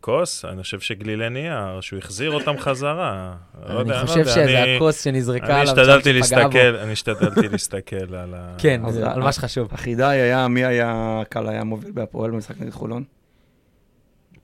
כוס, 0.01 0.45
אני 0.45 0.63
חושב 0.63 0.81
שגלילי 0.81 1.31
נייר, 1.31 1.81
שהוא 1.81 1.99
החזיר 1.99 2.31
אותם 2.31 2.59
חזרה. 2.59 3.35
לא 3.69 3.81
אני 3.81 3.89
לא 3.89 4.07
חושב 4.07 4.25
שזה 4.25 4.63
הכוס 4.77 5.05
שנזרקה 5.05 5.47
אני 5.47 5.53
עליו, 5.53 5.81
השתדלתי 5.81 6.13
שם 6.15 6.25
שפגע 6.25 6.37
בו. 6.37 6.45
להסתכל, 6.45 6.77
אני 6.77 6.93
השתדלתי 6.93 7.49
להסתכל 7.49 8.15
על 8.15 8.35
ה... 8.37 8.55
כן, 8.59 8.83
על 9.05 9.23
מה 9.23 9.33
שחשוב. 9.33 9.69
החידה 9.73 10.09
היה 10.09 10.49
מי 10.49 10.65
היה, 10.65 11.23
קל 11.29 11.49
היה 11.49 11.65
מוביל 11.65 11.93
בהפועל 11.93 12.31
במשחק 12.31 12.61
נגד 12.61 12.71
חולון. 12.71 13.05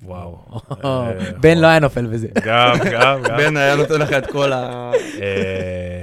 וואו. 0.03 0.39
או, 0.85 1.05
בן 1.43 1.59
לא 1.59 1.67
היה 1.67 1.79
נופל 1.79 2.07
בזה. 2.07 2.29
גם, 2.47 2.77
גם, 2.93 3.23
גם. 3.23 3.37
בן 3.37 3.57
היה 3.57 3.77
נותן 3.77 4.01
לך 4.01 4.13
את 4.13 4.27
כל 4.27 4.53
ה... 4.53 4.91
אה, 5.21 6.03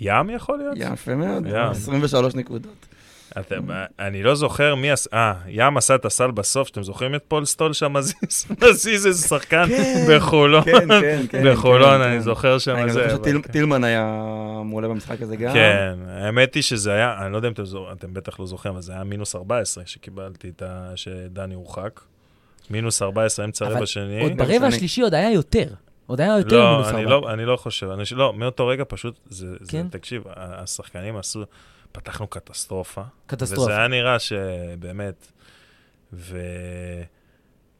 ים 0.00 0.30
יכול 0.30 0.58
להיות? 0.58 0.92
יפה 0.92 1.14
מאוד, 1.14 1.46
ים. 1.46 1.54
23 1.56 2.34
נקודות. 2.34 2.86
אתם, 3.38 3.62
אני 3.98 4.22
לא 4.22 4.34
זוכר 4.34 4.74
מי 4.74 4.90
עשה, 4.90 5.10
אה, 5.12 5.34
ים 5.48 5.76
עשה 5.76 5.94
את 5.94 6.04
הסל 6.04 6.30
בסוף, 6.30 6.68
שאתם 6.68 6.82
זוכרים 6.82 7.14
את 7.14 7.22
פול 7.28 7.44
סטול 7.44 7.72
שם 7.72 7.92
מזיז, 7.96 8.46
מזיז 8.62 9.06
איזה 9.06 9.28
שחקן 9.28 9.64
בחולון, 10.10 10.62
כן, 10.64 10.88
כן, 11.00 11.22
כן. 11.30 11.42
בחולון, 11.52 11.98
כן, 11.98 12.00
אני 12.00 12.16
כן. 12.16 12.20
זוכר 12.20 12.58
שם 12.58 12.76
אני 12.76 12.92
זה. 12.92 13.00
זוכר 13.00 13.14
אבל 13.14 13.16
שטיל- 13.42 13.68
כן. 13.72 13.84
היה 13.84 14.04
מעולה 14.64 14.88
במשחק 14.88 15.22
הזה 15.22 15.36
גם. 15.36 15.52
כן, 15.52 15.94
האמת 16.08 16.54
היא 16.54 16.62
שזה 16.62 16.92
היה, 16.92 17.14
אני 17.24 17.32
לא 17.32 17.36
יודע 17.36 17.48
אם 17.48 17.52
אתם, 17.52 17.62
אתם 17.92 18.14
בטח 18.14 18.40
לא 18.40 18.46
זוכרים, 18.46 18.74
אבל 18.74 18.82
זה 18.82 18.92
היה 18.92 19.04
מינוס 19.04 19.36
14 19.36 19.84
שקיבלתי 19.86 20.48
את 20.56 20.62
ה... 20.62 20.92
שדני 20.96 21.54
הורחק. 21.54 22.00
מינוס 22.70 23.02
14 23.02 23.44
אמצע 23.44 23.68
רבע 23.68 23.86
שני. 23.86 24.22
עוד 24.22 24.32
ברבע. 24.36 24.66
השלישי 24.66 25.00
עוד 25.02 25.14
היה 25.14 25.32
יותר. 25.32 25.74
עוד 26.06 26.20
היה 26.20 26.38
יותר 26.38 26.56
לא, 26.58 26.72
מינוס 26.72 26.88
אני 26.88 26.98
ארבע. 26.98 27.10
לא, 27.10 27.32
אני 27.32 27.44
לא 27.44 27.56
חושב, 27.56 27.90
אני, 27.90 28.02
לא, 28.12 28.32
מאותו 28.32 28.66
רגע 28.66 28.84
פשוט, 28.88 29.20
זה, 29.28 29.46
זה, 29.60 29.70
כן? 29.72 29.86
תקשיב, 29.90 30.22
ה- 30.28 30.32
השחקנים 30.62 31.16
עשו, 31.16 31.44
פתחנו 31.92 32.26
קטסטרופה. 32.26 33.00
וזה 33.00 33.10
קטסטרופה. 33.26 33.76
היה 33.76 33.88
נראה 33.88 34.18
שבאמת, 34.18 35.26
ו... 36.12 36.38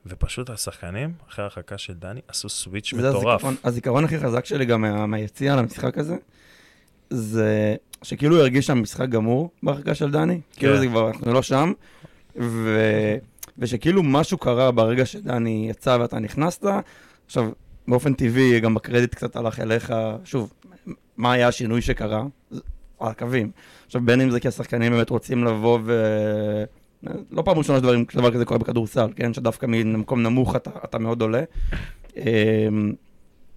ופשוט 0.06 0.50
השחקנים, 0.50 1.12
אחרי 1.28 1.42
ההרחקה 1.42 1.78
של 1.78 1.92
דני, 1.94 2.20
עשו 2.28 2.48
סוויץ' 2.48 2.94
זה 2.94 3.08
מטורף. 3.10 3.24
הזיכרון- 3.44 3.56
הזיכרון 3.64 4.04
הכי 4.04 4.18
חזק 4.18 4.44
שלי 4.44 4.64
גם 4.64 4.80
מה- 4.80 5.06
מהיציאה 5.06 5.56
למשחק 5.56 5.98
הזה, 5.98 6.16
זה 7.10 7.76
שכאילו 8.02 8.34
הוא 8.34 8.42
הרגיש 8.42 8.66
שהמשחק 8.66 9.08
גמור 9.08 9.50
בהרחקה 9.62 9.94
של 9.94 10.10
דני, 10.10 10.40
כאילו 10.56 10.78
זה 10.78 10.86
כבר, 10.86 11.08
אנחנו 11.10 11.32
לא 11.32 11.42
שם, 11.42 11.72
ו- 12.40 13.16
ושכאילו 13.58 14.02
משהו 14.02 14.38
קרה 14.38 14.70
ברגע 14.70 15.06
שדני 15.06 15.66
יצא 15.70 15.96
ואתה 16.00 16.18
נכנסת, 16.18 16.64
עכשיו, 17.26 17.50
באופן 17.88 18.14
טבעי, 18.14 18.60
גם 18.60 18.76
הקרדיט 18.76 19.14
קצת 19.14 19.36
הלך 19.36 19.60
אליך, 19.60 19.94
שוב, 20.24 20.52
מה 21.16 21.32
היה 21.32 21.48
השינוי 21.48 21.82
שקרה? 21.82 22.24
על 23.00 23.08
הקווים. 23.10 23.50
עכשיו, 23.86 24.00
בין 24.04 24.20
אם 24.20 24.30
זה 24.30 24.40
כי 24.40 24.48
השחקנים 24.48 24.92
באמת 24.92 25.10
רוצים 25.10 25.44
לבוא 25.44 25.78
ו... 25.84 26.64
לא 27.30 27.42
פעם 27.42 27.58
ראשונה 27.58 27.78
שדברים- 27.78 28.04
שדבר 28.12 28.32
כזה 28.32 28.44
קורה 28.44 28.58
בכדורסל, 28.58 29.06
כן? 29.16 29.34
שדווקא 29.34 29.66
ממקום 29.68 30.22
נמוך 30.22 30.56
אתה, 30.56 30.70
אתה 30.84 30.98
מאוד 30.98 31.22
עולה. 31.22 31.42
אמ, 32.16 32.22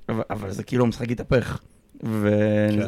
אבל, 0.09 0.23
אבל 0.29 0.51
זה 0.51 0.63
כאילו 0.63 0.85
המשחק 0.85 1.11
התהפך. 1.11 1.59
ואני 2.03 2.81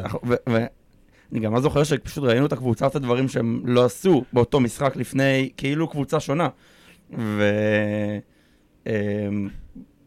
כן. 1.32 1.38
גם 1.40 1.54
לא 1.54 1.60
זוכר 1.60 1.84
שפשוט 1.84 2.24
ראינו 2.24 2.46
את 2.46 2.52
הקבוצה, 2.52 2.86
את 2.86 2.96
הדברים 2.96 3.28
שהם 3.28 3.62
לא 3.64 3.84
עשו 3.84 4.24
באותו 4.32 4.60
משחק 4.60 4.96
לפני, 4.96 5.50
כאילו 5.56 5.88
קבוצה 5.88 6.20
שונה. 6.20 6.48
ו... 7.18 7.44
אמ, 8.86 9.48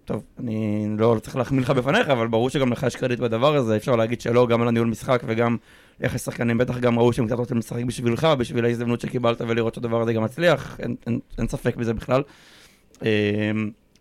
טוב, 0.06 0.24
אני 0.40 0.88
לא 0.98 1.18
צריך 1.22 1.36
להחמיא 1.36 1.62
לך 1.62 1.70
בפניך, 1.70 2.10
אבל 2.10 2.28
ברור 2.28 2.50
שגם 2.50 2.72
לך 2.72 2.84
יש 2.84 2.96
קרדיט 2.96 3.20
בדבר 3.20 3.56
הזה, 3.56 3.76
אפשר 3.76 3.96
להגיד 3.96 4.22
שלא, 4.22 4.48
גם 4.48 4.62
על 4.62 4.68
הניהול 4.68 4.88
משחק 4.88 5.24
וגם 5.26 5.58
איך 6.02 6.16
השחקנים 6.16 6.58
בטח 6.58 6.78
גם 6.78 7.00
ראו 7.00 7.14
שהם 7.14 7.26
קצת 7.26 7.36
רוצים 7.36 7.58
לשחק 7.58 7.84
בשבילך, 7.84 8.28
בשביל 8.38 8.66
ההזדמנות 8.66 9.02
שקיבלת 9.02 9.42
ולראות 9.42 9.76
שהדבר 9.76 10.02
הזה 10.02 10.14
גם 10.14 10.24
מצליח, 10.24 10.80
אין, 10.80 10.96
אין, 11.08 11.20
אין 11.38 11.48
ספק 11.48 11.76
בזה 11.76 11.94
בכלל. 11.94 12.24
אמ, 13.02 13.08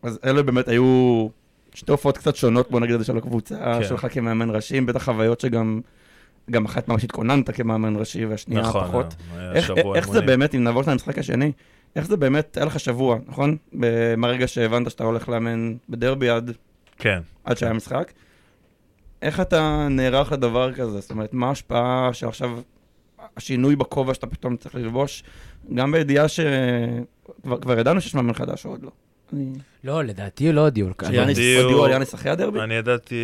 אז 0.02 0.18
אלה 0.24 0.42
באמת 0.42 0.68
היו 0.68 1.28
שתי 1.74 1.92
הופעות 1.92 2.18
קצת 2.18 2.36
שונות, 2.36 2.70
בוא 2.70 2.80
נגיד 2.80 2.94
את 2.94 3.00
זה, 3.00 3.06
של 3.06 3.16
הקבוצה 3.16 3.78
כן. 3.78 3.84
שלך 3.84 4.06
כמאמן 4.10 4.50
ראשי, 4.50 4.80
בטח 4.80 5.04
חוויות 5.04 5.40
שגם, 5.40 5.80
גם 6.50 6.64
אחת 6.64 6.88
ממש 6.88 7.04
התכוננת 7.04 7.50
כמאמן 7.50 7.96
ראשי 7.96 8.26
והשנייה 8.26 8.62
נכון, 8.62 8.84
פחות. 8.84 9.14
היה 9.36 9.52
איך, 9.52 9.66
שבוע 9.66 9.96
איך 9.96 10.06
זה 10.06 10.18
אימונים. 10.18 10.26
באמת, 10.26 10.54
אם 10.54 10.64
נעבור 10.64 10.82
למשחק 10.86 11.18
השני, 11.18 11.52
איך 11.96 12.07
זה 12.07 12.16
באמת, 12.16 12.57
היה 12.57 12.66
לך 12.66 12.81
שבוע, 12.81 13.18
נכון? 13.26 13.57
מהרגע 14.16 14.48
שהבנת 14.48 14.90
שאתה 14.90 15.05
הולך 15.05 15.28
לאמן 15.28 15.74
בדרבי 15.88 16.28
עד, 16.28 16.50
כן. 16.98 17.20
עד 17.44 17.59
שהיה 17.59 17.72
משחק. 17.72 18.12
איך 19.22 19.40
אתה 19.40 19.88
נערך 19.90 20.33
לדבר 20.33 20.72
כזה? 20.72 21.00
זאת 21.00 21.11
אומרת, 21.11 21.35
מה 21.35 21.48
ההשפעה 21.48 22.11
שעכשיו, 22.12 22.59
השינוי 23.37 23.76
בכובע 23.76 24.14
שאתה 24.14 24.26
פתאום 24.26 24.57
צריך 24.57 24.74
ללבוש, 24.74 25.24
גם 25.74 25.92
בידיעה 25.92 26.28
שכבר 26.28 27.61
כבר 27.61 27.78
ידענו 27.78 28.00
שיש 28.00 28.14
מאמן 28.14 28.33
חדש 28.33 28.66
או 28.66 28.70
עוד 28.70 28.83
לא. 28.83 28.90
אני... 29.33 29.53
לא, 29.85 30.05
לדעתי 30.05 30.53
לא 30.53 30.61
הודיעו 30.61 30.88
על 30.88 30.95
כך. 30.99 31.09
הודיעו- 31.09 31.85
על 31.85 31.90
יאניס 31.90 32.14
אחרי 32.14 32.31
הדרבי? 32.31 32.61
אני 32.61 32.75
ידעתי 32.75 33.14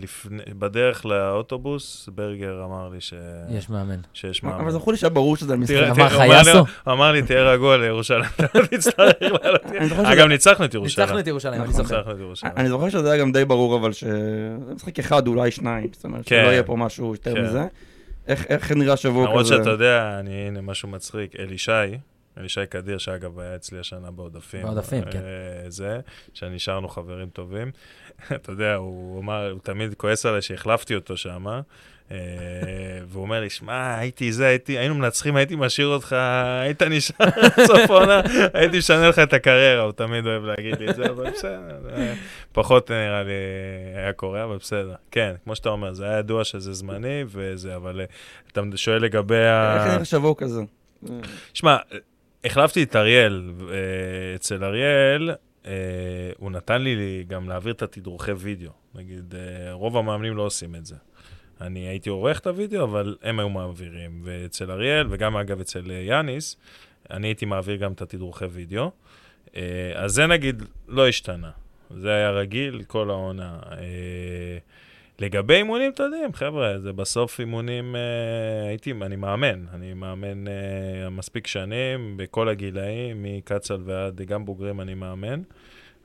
לפני, 0.00 0.42
בדרך 0.58 1.06
לאוטובוס, 1.06 2.08
ברגר 2.14 2.64
אמר 2.64 2.88
לי 2.88 3.00
ש... 3.00 3.14
יש 3.50 3.70
מאמן. 3.70 4.00
שיש 4.12 4.40
אבל 4.44 4.52
מאמן. 4.52 4.70
זכור 4.70 4.92
לי 4.92 4.98
שהיה 4.98 5.10
ברור 5.10 5.36
שזה 5.36 5.52
על 5.52 5.58
משחק. 5.58 5.74
אמר 5.76 6.08
תראה, 6.08 6.58
הוא 6.58 6.66
אמר 6.92 7.12
לי- 7.12 7.22
תהיה 7.22 7.42
רגוע 7.42 7.76
לירושלים, 7.76 8.24
אגב, 10.04 10.26
ניצחנו 10.26 10.64
את 10.64 10.74
ירושלים. 10.74 11.02
ניצחנו 11.04 11.20
את 11.20 11.26
ירושלים, 11.26 11.60
אני 11.62 11.70
נכון. 11.70 11.84
זוכר. 11.84 12.02
אני 12.56 12.68
זוכר 12.68 12.88
שזה 12.90 13.12
היה 13.12 13.20
גם 13.20 13.32
די 13.32 13.44
ברור, 13.44 13.76
אבל 13.76 13.92
שזה 13.92 14.18
משחק 14.74 14.98
אחד, 14.98 15.26
אולי 15.26 15.50
שניים. 15.50 15.88
זאת 15.92 16.04
אומרת, 16.04 16.22
כן. 16.26 16.42
שלא 16.42 16.52
יהיה 16.52 16.62
פה 16.62 16.76
משהו 16.76 17.12
יותר 17.12 17.34
כן. 17.34 17.44
מזה. 17.44 17.64
איך 18.28 18.46
איך 18.48 18.72
נראה 18.72 18.96
שבוע 18.96 19.22
כזה? 19.24 19.30
למרות 19.30 19.46
שאתה 19.46 19.70
יודע, 19.70 20.16
אני, 20.20 20.30
הנה 20.46 20.60
משהו 20.60 20.88
מצחיק, 20.88 21.36
אלישי, 21.38 21.70
אלישי 22.38 22.66
קדיר, 22.66 22.98
שאגב 22.98 23.38
היה 23.38 23.56
אצלי 23.56 23.78
השנה 23.78 24.10
בעודפים. 24.10 24.62
בעודפים, 24.62 25.04
אה, 25.04 25.12
כן. 25.12 25.20
זה, 25.68 26.00
שנשארנו 26.34 26.88
חברים 26.88 27.28
טובים. 27.28 27.70
אתה 28.36 28.52
יודע, 28.52 28.74
הוא 28.74 29.20
אמר, 29.20 29.50
הוא 29.50 29.60
תמיד 29.62 29.94
כועס 29.94 30.26
עליי 30.26 30.42
שהחלפתי 30.42 30.94
אותו 30.94 31.16
שם, 31.16 31.46
והוא 33.08 33.22
אומר 33.22 33.40
לי, 33.40 33.50
שמע, 33.50 33.98
הייתי 33.98 34.32
זה, 34.32 34.46
הייתי, 34.46 34.78
היינו 34.78 34.94
מנצחים, 34.94 35.36
הייתי 35.36 35.56
משאיר 35.56 35.86
אותך, 35.86 36.16
היית 36.62 36.82
נשאר 36.82 37.26
סוף 37.66 37.90
העונה, 37.90 38.20
הייתי 38.54 38.78
משנה 38.78 39.08
לך 39.08 39.18
את 39.18 39.32
הקריירה, 39.32 39.82
הוא 39.82 39.92
תמיד 39.92 40.26
אוהב 40.26 40.44
להגיד 40.44 40.78
לי 40.80 40.90
את 40.90 40.96
זה, 40.96 41.10
אבל 41.10 41.30
בסדר, 41.30 41.80
זה 41.82 42.14
פחות 42.52 42.90
נראה 42.90 43.22
לי 43.22 43.32
היה 43.94 44.12
קורה, 44.12 44.44
אבל 44.44 44.56
בסדר. 44.56 44.94
כן, 45.10 45.34
כמו 45.44 45.56
שאתה 45.56 45.68
אומר, 45.68 45.92
זה 45.92 46.04
היה 46.04 46.18
ידוע 46.18 46.44
שזה 46.44 46.72
זמני 46.72 47.24
וזה, 47.26 47.76
אבל 47.76 48.00
אה, 48.00 48.06
אתה 48.52 48.62
שואל 48.76 49.02
לגבי 49.02 49.46
ה... 49.46 49.76
איך 49.76 49.92
נראה 49.92 50.04
שבוע 50.04 50.34
כזה? 50.34 50.60
שמע, 51.54 51.76
החלפתי 52.46 52.82
את 52.82 52.96
אריאל, 52.96 53.52
אה, 53.60 54.34
אצל 54.34 54.64
אריאל, 54.64 55.30
אה, 55.66 55.72
הוא 56.36 56.50
נתן 56.50 56.82
לי 56.82 57.24
גם 57.28 57.48
להעביר 57.48 57.72
את 57.72 57.82
התדרוכי 57.82 58.32
וידאו. 58.32 58.70
נגיד, 58.94 59.34
אה, 59.34 59.72
רוב 59.72 59.96
המאמנים 59.96 60.36
לא 60.36 60.42
עושים 60.42 60.74
את 60.74 60.86
זה. 60.86 60.96
אני 61.60 61.80
הייתי 61.80 62.10
עורך 62.10 62.38
את 62.38 62.46
הוידאו, 62.46 62.84
אבל 62.84 63.16
הם 63.22 63.38
היו 63.38 63.48
מעבירים. 63.48 64.20
ואצל 64.24 64.70
אריאל, 64.70 65.06
וגם 65.10 65.36
אגב 65.36 65.60
אצל 65.60 65.90
יאניס, 65.90 66.56
אני 67.10 67.26
הייתי 67.26 67.46
מעביר 67.46 67.76
גם 67.76 67.92
את 67.92 68.02
התדרוכי 68.02 68.44
וידאו. 68.44 68.90
אז 69.94 70.12
זה 70.12 70.26
נגיד 70.26 70.62
לא 70.88 71.08
השתנה. 71.08 71.50
זה 71.90 72.14
היה 72.14 72.30
רגיל 72.30 72.82
כל 72.86 73.10
העונה. 73.10 73.58
לגבי 75.18 75.54
אימונים, 75.54 75.90
אתה 75.90 76.02
יודע, 76.02 76.18
חבר'ה, 76.32 76.78
זה 76.78 76.92
בסוף 76.92 77.40
אימונים, 77.40 77.96
אה, 77.96 78.68
הייתי, 78.68 78.92
אני 79.02 79.16
מאמן, 79.16 79.64
אני 79.74 79.94
מאמן 79.94 80.48
אה, 80.48 81.10
מספיק 81.10 81.46
שנים, 81.46 82.16
בכל 82.16 82.48
הגילאים, 82.48 83.22
מקצ"ל 83.22 83.80
ועד 83.84 84.20
גם 84.20 84.44
בוגרים 84.44 84.80
אני 84.80 84.94
מאמן, 84.94 85.42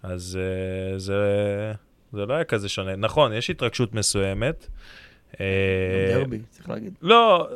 אז 0.04 0.39
אה, 0.41 1.00
זה, 1.00 1.24
זה 2.13 2.26
לא 2.26 2.34
היה 2.34 2.43
כזה 2.43 2.69
שונה. 2.69 2.95
נכון, 2.95 3.34
יש 3.34 3.50
התרגשות 3.50 3.93
מסוימת. 3.93 4.67
אה, 5.39 6.13
דרבי, 6.13 6.39
צריך 6.50 6.69
להגיד. 6.69 6.93
לא, 7.02 7.50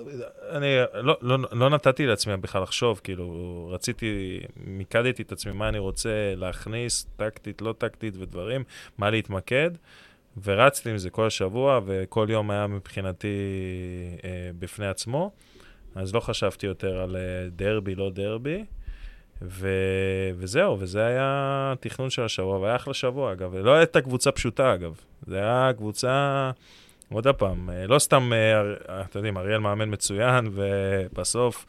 אני 0.51 0.67
לא, 0.93 1.17
לא, 1.21 1.37
לא 1.51 1.69
נתתי 1.69 2.05
לעצמי 2.05 2.37
בכלל 2.37 2.61
לחשוב, 2.61 3.01
כאילו, 3.03 3.69
רציתי, 3.73 4.39
מיקדתי 4.57 5.23
את 5.23 5.31
עצמי 5.31 5.51
מה 5.51 5.69
אני 5.69 5.79
רוצה 5.79 6.33
להכניס, 6.35 7.07
טקטית, 7.15 7.61
לא 7.61 7.73
טקטית 7.77 8.17
ודברים, 8.17 8.63
מה 8.97 9.09
להתמקד, 9.09 9.71
ורצתי 10.43 10.89
עם 10.89 10.97
זה 10.97 11.09
כל 11.09 11.27
השבוע, 11.27 11.79
וכל 11.85 12.27
יום 12.29 12.51
היה 12.51 12.67
מבחינתי 12.67 13.37
אה, 14.23 14.49
בפני 14.59 14.87
עצמו, 14.87 15.31
אז 15.95 16.15
לא 16.15 16.19
חשבתי 16.19 16.65
יותר 16.65 17.01
על 17.01 17.15
אה, 17.15 17.49
דרבי, 17.49 17.95
לא 17.95 18.09
דרבי. 18.09 18.65
ו... 19.41 19.69
וזהו, 20.37 20.79
וזה 20.79 21.05
היה 21.05 21.73
התכנון 21.75 22.09
של 22.09 22.23
השבוע, 22.23 22.59
והיה 22.59 22.75
אחלה 22.75 22.93
שבוע, 22.93 23.31
אגב. 23.31 23.55
לא 23.55 23.73
הייתה 23.73 24.01
קבוצה 24.01 24.31
פשוטה, 24.31 24.73
אגב. 24.73 24.99
זה 25.27 25.37
היה 25.37 25.71
קבוצה... 25.77 26.51
עוד 27.11 27.27
פעם, 27.27 27.69
אה, 27.69 27.87
לא 27.87 27.99
סתם, 27.99 28.31
אה, 28.33 29.01
אתם 29.01 29.19
יודעים, 29.19 29.37
אריאל 29.37 29.59
מאמן 29.59 29.93
מצוין, 29.93 30.47
ובסוף, 30.51 31.65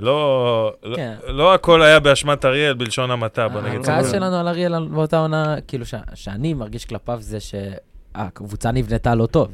לא, 0.00 0.72
כן. 0.96 1.14
לא, 1.26 1.34
לא 1.34 1.54
הכל 1.54 1.82
היה 1.82 2.00
באשמת 2.00 2.44
אריאל, 2.44 2.74
בלשון 2.74 3.10
המעטה, 3.10 3.48
בוא 3.48 3.60
נגיד. 3.60 3.80
הכעס 3.80 4.10
שלנו 4.10 4.36
על 4.36 4.48
אריאל 4.48 4.88
באותה 4.88 5.18
עונה, 5.18 5.56
כאילו, 5.68 5.86
ש, 5.86 5.94
שאני 6.14 6.54
מרגיש 6.54 6.84
כלפיו 6.84 7.18
זה 7.20 7.38
שהקבוצה 7.40 8.70
נבנתה 8.70 9.14
לא 9.14 9.26
טוב. 9.26 9.48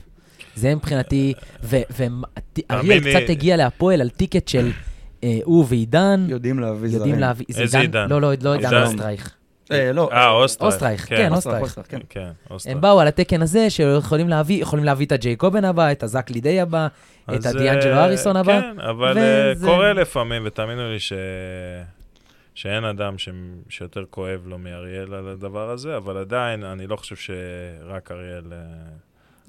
זה 0.55 0.75
מבחינתי, 0.75 1.35
ואריאל 1.63 3.01
קצת 3.01 3.31
הגיע 3.31 3.57
להפועל 3.57 4.01
על 4.01 4.09
טיקט 4.09 4.49
של 4.49 4.71
הוא 5.45 5.65
ועידן. 5.69 6.27
יודעים 6.29 6.59
להביא 6.59 6.89
זרים. 6.89 7.01
יודעים 7.01 7.19
להביא, 7.19 7.47
איזה 7.59 7.79
עידן? 7.79 8.09
לא, 8.09 8.21
לא, 8.21 8.33
לא 8.43 8.55
עידן 8.55 8.83
אוסטרייך. 8.83 9.35
אה, 9.73 9.93
לא. 9.93 10.09
אה, 10.13 10.31
אוסטרייך. 10.31 10.73
אוסטרייך, 10.73 11.09
כן, 11.09 11.17
כן 11.17 11.33
אוסטרייך. 11.33 11.81
כן, 11.89 11.99
כן 12.09 12.29
הם 12.67 12.81
באו 12.81 13.01
על 13.01 13.09
התקן 13.09 13.43
הזה 13.43 13.71
שיכולים 13.71 14.29
להביא, 14.29 14.63
יכולים 14.63 14.85
להביא 14.85 15.07
את 15.07 15.13
הג'ייקובן 15.13 15.65
הבא, 15.65 15.93
את 15.93 16.03
הזאק 16.03 16.31
לידי 16.31 16.61
הבא, 16.61 16.87
את 17.35 17.47
הדיאנג'לו 17.47 17.93
אה, 17.93 18.05
אריסון 18.05 18.37
הבא. 18.37 18.61
כן, 18.61 18.81
אבל 18.81 19.19
אה, 19.19 19.53
קורה 19.65 19.93
לפעמים, 19.93 20.43
ותאמינו 20.47 20.91
לי 20.93 21.01
ש... 21.01 21.13
שאין 22.55 22.85
אדם 22.85 23.19
ש... 23.19 23.29
שיותר 23.69 24.05
כואב 24.11 24.41
לו 24.47 24.59
מאריאל 24.59 25.15
על 25.15 25.29
הדבר 25.29 25.71
הזה, 25.71 25.97
אבל 25.97 26.17
עדיין, 26.17 26.65
אני 26.65 26.87
לא 26.87 26.97
חושב 26.97 27.17
שרק 27.17 28.11
אריאל... 28.11 28.53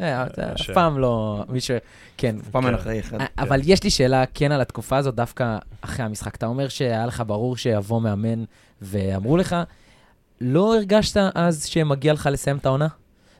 אף 0.01 0.69
פעם 0.73 0.99
לא, 0.99 1.43
מי 1.49 1.61
ש... 1.61 1.71
כן. 2.17 2.35
אף 2.41 2.49
פעם 2.49 2.65
אין 2.65 2.73
אחראי 2.73 2.99
אחד. 2.99 3.17
אבל 3.37 3.59
יש 3.63 3.83
לי 3.83 3.89
שאלה 3.89 4.23
כן 4.33 4.51
על 4.51 4.61
התקופה 4.61 4.97
הזאת, 4.97 5.15
דווקא 5.15 5.57
אחרי 5.81 6.05
המשחק. 6.05 6.35
אתה 6.35 6.45
אומר 6.45 6.67
שהיה 6.67 7.05
לך 7.05 7.23
ברור 7.27 7.57
שיבוא 7.57 8.01
מאמן, 8.01 8.43
ואמרו 8.81 9.37
לך, 9.37 9.55
לא 10.41 10.75
הרגשת 10.75 11.17
אז 11.35 11.65
שמגיע 11.65 12.13
לך 12.13 12.29
לסיים 12.31 12.57
את 12.57 12.65
העונה? 12.65 12.87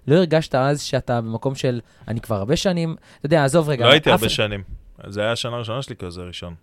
לא 0.08 0.16
הרגשת 0.16 0.56
אז 0.56 0.82
שאתה 0.82 1.22
במקום 1.22 1.56
של, 1.56 1.80
אני 2.08 2.22
כבר 2.22 2.36
הרבה 2.36 2.56
שנים, 2.56 2.96
אתה 3.18 3.26
יודע, 3.26 3.44
עזוב 3.44 3.70
רגע. 3.70 3.86
לא 3.86 3.92
הייתי 3.92 4.12
הרבה 4.12 4.30
שנים. 4.30 4.64
זה 5.08 5.22
היה 5.22 5.32
השנה 5.32 5.56
הראשונה 5.56 5.82
שלי 5.82 5.96
כעוזר 5.96 6.28
ראשון. 6.28 6.56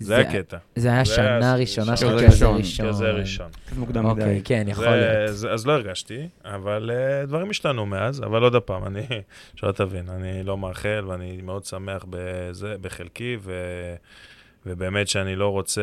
זה 0.00 0.16
היה 0.16 0.32
קטע. 0.32 0.56
זה 0.76 0.88
היה 0.88 1.04
שנה 1.04 1.54
ראשונה 1.54 1.96
של 1.96 2.18
כעוזר 2.20 2.50
ראשון. 2.52 2.86
כעוזר 2.86 3.16
ראשון. 3.16 3.50
מוקדם 3.76 4.06
מדי. 4.06 4.22
אוקיי, 4.22 4.40
כן, 4.44 4.64
יכול 4.68 4.86
להיות. 4.86 5.28
אז 5.50 5.66
לא 5.66 5.72
הרגשתי, 5.72 6.28
אבל 6.44 6.90
אה, 6.94 7.26
דברים 7.26 7.50
השתנו 7.50 7.86
מאז, 7.86 8.20
אבל 8.20 8.42
עוד 8.42 8.56
פעם, 8.56 8.84
אני, 8.86 9.02
שלא 9.56 9.72
תבין, 9.72 10.08
אני 10.08 10.42
לא 10.42 10.58
מאחל 10.58 11.04
ואני 11.06 11.40
מאוד 11.42 11.64
שמח 11.64 12.04
בחלקי, 12.80 13.36
ובאמת 14.66 15.08
שאני 15.08 15.36
לא 15.36 15.48
רוצה... 15.48 15.82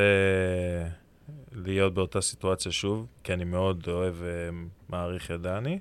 להיות 1.55 1.93
באותה 1.93 2.21
סיטואציה 2.21 2.71
שוב, 2.71 3.07
כי 3.23 3.33
אני 3.33 3.43
מאוד 3.43 3.83
אוהב 3.87 4.15
ומעריך 4.17 5.31
את 5.31 5.41
דני, 5.41 5.79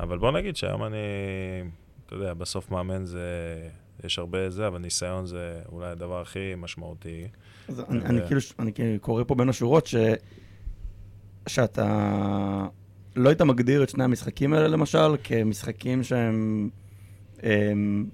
אבל 0.00 0.18
בוא 0.18 0.30
נגיד 0.30 0.56
שהיום 0.56 0.84
אני, 0.84 0.96
אתה 2.06 2.14
יודע, 2.14 2.34
בסוף 2.34 2.70
מאמן 2.70 3.04
זה, 3.04 3.20
יש 4.04 4.18
הרבה 4.18 4.50
זה, 4.50 4.66
אבל 4.66 4.78
ניסיון 4.78 5.26
זה 5.26 5.60
אולי 5.72 5.86
הדבר 5.86 6.20
הכי 6.20 6.54
משמעותי. 6.56 7.28
אז 7.68 7.80
אני, 7.80 8.04
אני 8.04 8.20
כאילו, 8.26 8.40
אני 8.58 8.72
כאילו 8.72 9.00
קורא 9.00 9.24
פה 9.26 9.34
בין 9.34 9.48
השורות 9.48 9.86
ש... 9.86 9.94
שאתה 11.46 12.66
לא 13.16 13.28
היית 13.28 13.42
מגדיר 13.42 13.82
את 13.82 13.88
שני 13.88 14.04
המשחקים 14.04 14.52
האלה, 14.52 14.68
למשל, 14.68 15.16
כמשחקים 15.24 16.02
שהם 16.02 16.70
הם, 17.42 18.06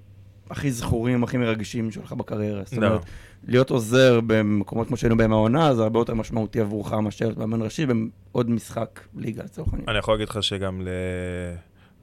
הכי 0.49 0.71
זכורים, 0.71 1.23
הכי 1.23 1.37
מרגשים 1.37 1.91
שלך 1.91 2.13
בקריירה. 2.13 2.63
זאת 2.65 2.77
לא. 2.77 2.87
אומרת, 2.87 3.05
להיות 3.47 3.69
עוזר 3.69 4.19
במקומות 4.27 4.87
כמו 4.87 4.97
שהיינו 4.97 5.17
בהם 5.17 5.33
העונה, 5.33 5.75
זה 5.75 5.83
הרבה 5.83 5.99
יותר 5.99 6.13
משמעותי 6.13 6.59
עבורך 6.61 6.93
מאשר 6.93 7.25
להיות 7.25 7.37
מאמן 7.37 7.61
ראשי 7.61 7.85
בעוד 7.85 8.49
משחק 8.49 8.99
ליגה, 9.15 9.43
לצורך 9.43 9.67
העניין. 9.73 9.89
אני 9.89 9.97
יכול 9.97 10.13
להגיד 10.13 10.29
לך 10.29 10.43
שגם 10.43 10.81
ל... 10.81 10.87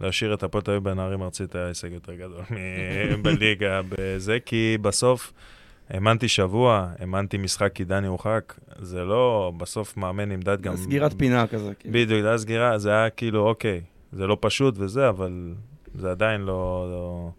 להשאיר 0.00 0.34
את 0.34 0.42
הפועל 0.42 0.62
תל 0.62 0.70
אביב 0.70 0.84
בנערים 0.84 1.22
ארצית 1.22 1.54
היה 1.54 1.66
הישג 1.66 1.92
יותר 1.92 2.14
גדול 2.14 2.42
בליגה 3.22 3.80
בזה, 3.88 4.38
כי 4.46 4.78
בסוף 4.82 5.32
האמנתי 5.90 6.28
שבוע, 6.28 6.88
האמנתי 6.98 7.38
משחק 7.38 7.72
כי 7.74 7.84
דני 7.84 8.06
הורחק, 8.06 8.54
זה 8.78 9.04
לא, 9.04 9.52
בסוף 9.56 9.96
מאמן 9.96 10.28
נמדד 10.28 10.60
גם... 10.60 10.76
סגירת 10.76 11.12
פינה 11.18 11.46
כזה. 11.46 11.74
כאילו. 11.74 11.94
בדיוק, 11.94 12.22
זה 12.22 12.28
היה 12.28 12.38
סגירה, 12.38 12.78
זה 12.78 12.90
היה 12.90 13.10
כאילו, 13.10 13.48
אוקיי, 13.48 13.80
זה 14.12 14.26
לא 14.26 14.36
פשוט 14.40 14.74
וזה, 14.78 15.08
אבל 15.08 15.54
זה 15.94 16.10
עדיין 16.10 16.40
לא... 16.40 16.88
לא... 16.90 17.30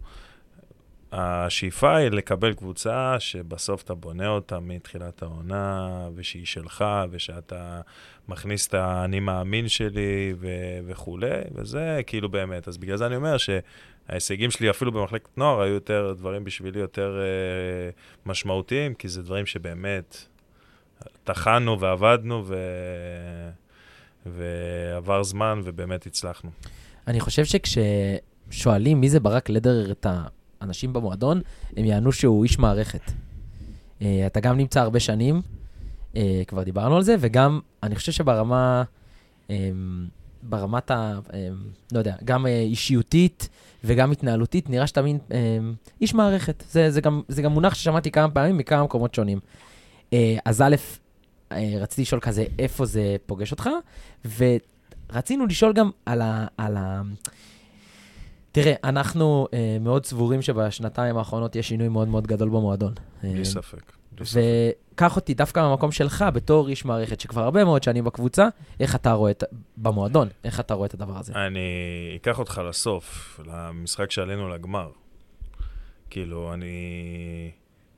השאיפה 1.12 1.96
היא 1.96 2.08
לקבל 2.08 2.54
קבוצה 2.54 3.16
שבסוף 3.18 3.82
אתה 3.82 3.94
בונה 3.94 4.28
אותה 4.28 4.60
מתחילת 4.60 5.22
העונה, 5.22 5.88
ושהיא 6.14 6.46
שלך, 6.46 6.84
ושאתה 7.10 7.80
מכניס 8.28 8.66
את 8.66 8.74
האני 8.74 9.20
מאמין 9.20 9.68
שלי 9.68 10.34
ו- 10.38 10.78
וכולי, 10.86 11.40
וזה 11.54 12.00
כאילו 12.06 12.28
באמת. 12.28 12.68
אז 12.68 12.78
בגלל 12.78 12.96
זה 12.96 13.06
אני 13.06 13.16
אומר 13.16 13.36
שההישגים 13.36 14.50
שלי 14.50 14.70
אפילו 14.70 14.92
במחלקת 14.92 15.38
נוער 15.38 15.60
היו 15.60 15.74
יותר, 15.74 16.14
דברים 16.18 16.44
בשבילי 16.44 16.80
יותר 16.80 17.18
אה, 17.20 17.90
משמעותיים, 18.26 18.94
כי 18.94 19.08
זה 19.08 19.22
דברים 19.22 19.46
שבאמת 19.46 20.26
טחנו 21.24 21.80
ועבדנו, 21.80 22.42
ו- 22.46 23.50
ועבר 24.26 25.22
זמן 25.22 25.60
ובאמת 25.64 26.06
הצלחנו. 26.06 26.50
אני 27.06 27.20
חושב 27.20 27.42
שכששואלים 27.44 29.00
מי 29.00 29.08
זה 29.08 29.20
ברק 29.20 29.48
לדר 29.48 29.90
את 29.90 30.06
ה... 30.06 30.22
אנשים 30.62 30.92
במועדון, 30.92 31.40
הם 31.76 31.84
יענו 31.84 32.12
שהוא 32.12 32.44
איש 32.44 32.58
מערכת. 32.58 33.00
Uh, 34.00 34.02
אתה 34.26 34.40
גם 34.40 34.56
נמצא 34.56 34.80
הרבה 34.80 35.00
שנים, 35.00 35.42
uh, 36.12 36.16
כבר 36.46 36.62
דיברנו 36.62 36.96
על 36.96 37.02
זה, 37.02 37.16
וגם, 37.20 37.60
אני 37.82 37.94
חושב 37.94 38.12
שברמה, 38.12 38.82
um, 39.48 39.50
ברמת 40.42 40.90
ה... 40.90 41.18
Um, 41.28 41.32
לא 41.92 41.98
יודע, 41.98 42.16
גם 42.24 42.46
uh, 42.46 42.48
אישיותית 42.48 43.48
וגם 43.84 44.12
התנהלותית, 44.12 44.70
נראה 44.70 44.86
שאתה 44.86 45.02
מין 45.02 45.18
um, 45.28 45.32
איש 46.00 46.14
מערכת. 46.14 46.64
זה, 46.70 46.90
זה, 46.90 47.00
גם, 47.00 47.22
זה 47.28 47.42
גם 47.42 47.52
מונח 47.52 47.74
ששמעתי 47.74 48.10
כמה 48.10 48.30
פעמים 48.30 48.58
מכמה 48.58 48.84
מקומות 48.84 49.14
שונים. 49.14 49.38
Uh, 50.10 50.14
אז 50.44 50.62
א', 50.62 50.76
uh, 51.50 51.54
רציתי 51.80 52.02
לשאול 52.02 52.20
כזה, 52.20 52.44
איפה 52.58 52.86
זה 52.86 53.16
פוגש 53.26 53.52
אותך, 53.52 53.70
ורצינו 55.12 55.46
לשאול 55.46 55.72
גם 55.72 55.90
על 56.06 56.22
ה... 56.22 56.46
על 56.56 56.76
ה 56.76 57.02
תראה, 58.56 58.74
אנחנו 58.84 59.48
אה, 59.52 59.76
מאוד 59.80 60.06
סבורים 60.06 60.42
שבשנתיים 60.42 61.16
האחרונות 61.16 61.56
יש 61.56 61.68
שינוי 61.68 61.88
מאוד 61.88 62.08
מאוד 62.08 62.26
גדול 62.26 62.48
במועדון. 62.48 62.92
בלי 63.22 63.38
אה, 63.38 63.44
ספק. 63.44 63.92
וקח 64.20 65.16
אותי 65.16 65.34
דווקא 65.34 65.60
מהמקום 65.60 65.92
שלך, 65.92 66.24
בתור 66.34 66.68
איש 66.68 66.84
מערכת 66.84 67.20
שכבר 67.20 67.42
הרבה 67.42 67.64
מאוד 67.64 67.82
שנים 67.82 68.04
בקבוצה, 68.04 68.48
איך 68.80 68.94
אתה 68.94 69.12
רואה 69.12 69.30
את, 69.30 69.44
במועדון, 69.76 70.28
איך 70.44 70.60
אתה 70.60 70.74
רואה 70.74 70.86
את 70.86 70.94
הדבר 70.94 71.18
הזה? 71.18 71.32
אני 71.32 71.60
אקח 72.16 72.38
אותך 72.38 72.60
לסוף, 72.68 73.40
למשחק 73.46 74.10
שעלינו 74.10 74.48
לגמר. 74.48 74.90
כאילו, 76.10 76.54
אני... 76.54 77.50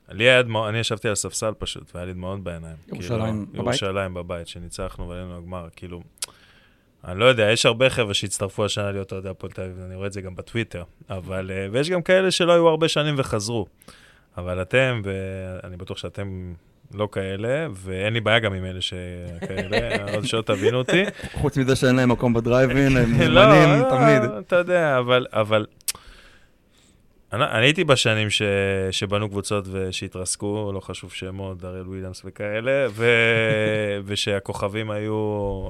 לי 0.09 0.23
היה 0.23 0.41
דמעות, 0.41 0.69
אני 0.69 0.77
ישבתי 0.77 1.07
על 1.07 1.11
הספסל 1.11 1.53
פשוט, 1.57 1.91
והיה 1.95 2.05
לי 2.05 2.13
דמעות 2.13 2.43
בעיניים. 2.43 2.75
ירושלים 2.87 3.45
כאילו, 3.45 3.63
בבית? 3.63 3.81
ירושלים 3.81 4.13
בבית, 4.13 4.47
שניצחנו 4.47 5.09
ועלינו 5.09 5.39
לגמר, 5.41 5.67
כאילו... 5.75 6.01
אני 7.07 7.19
לא 7.19 7.25
יודע, 7.25 7.51
יש 7.51 7.65
הרבה 7.65 7.89
חבר'ה 7.89 8.13
שהצטרפו 8.13 8.65
השנה 8.65 8.91
להיות 8.91 9.11
אוהדי 9.11 9.29
הפועל 9.29 9.51
תל 9.51 9.61
אביב, 9.61 9.79
אני 9.85 9.95
רואה 9.95 10.07
את 10.07 10.13
זה 10.13 10.21
גם 10.21 10.35
בטוויטר, 10.35 10.83
אבל, 11.09 11.51
אה, 11.53 11.67
ויש 11.71 11.89
גם 11.89 12.01
כאלה 12.01 12.31
שלא 12.31 12.51
היו 12.51 12.67
הרבה 12.67 12.87
שנים 12.87 13.15
וחזרו. 13.17 13.65
אבל 14.37 14.61
אתם, 14.61 15.01
ואני 15.03 15.77
בטוח 15.77 15.97
שאתם 15.97 16.53
לא 16.93 17.09
כאלה, 17.11 17.67
ואין 17.73 18.13
לי 18.13 18.21
בעיה 18.21 18.39
גם 18.39 18.53
עם 18.53 18.65
אלה 18.65 18.81
שכאלה, 18.81 19.77
עוד 20.15 20.25
שלא 20.25 20.41
תבינו 20.41 20.77
אותי. 20.77 21.03
חוץ 21.33 21.57
מזה 21.57 21.75
שאין 21.75 21.95
להם 21.95 22.11
מקום 22.11 22.33
בדרייבין, 22.33 22.97
הם 22.97 23.11
מוזמנים 23.11 23.69
לא, 23.83 23.89
תמיד. 23.89 24.31
אתה 24.39 24.55
יודע, 24.55 24.97
אבל, 24.99 25.25
אבל 25.33 25.65
אני, 27.33 27.43
אני 27.43 27.65
הייתי 27.65 27.83
בשנים 27.83 28.29
ש, 28.29 28.41
שבנו 28.91 29.29
קבוצות 29.29 29.65
ושהתרסקו, 29.71 30.71
לא 30.73 30.79
חשוב 30.79 31.13
שמות, 31.13 31.57
דריאל 31.57 31.87
וויליאמס 31.87 32.21
וכאלה, 32.25 32.87
ו, 32.89 33.05
ושהכוכבים 34.05 34.91
היו, 34.91 35.67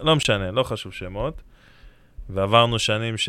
לא 0.00 0.16
משנה, 0.16 0.50
לא 0.50 0.62
חשוב 0.62 0.92
שמות. 0.92 1.42
ועברנו 2.28 2.78
שנים 2.78 3.16
ש... 3.16 3.28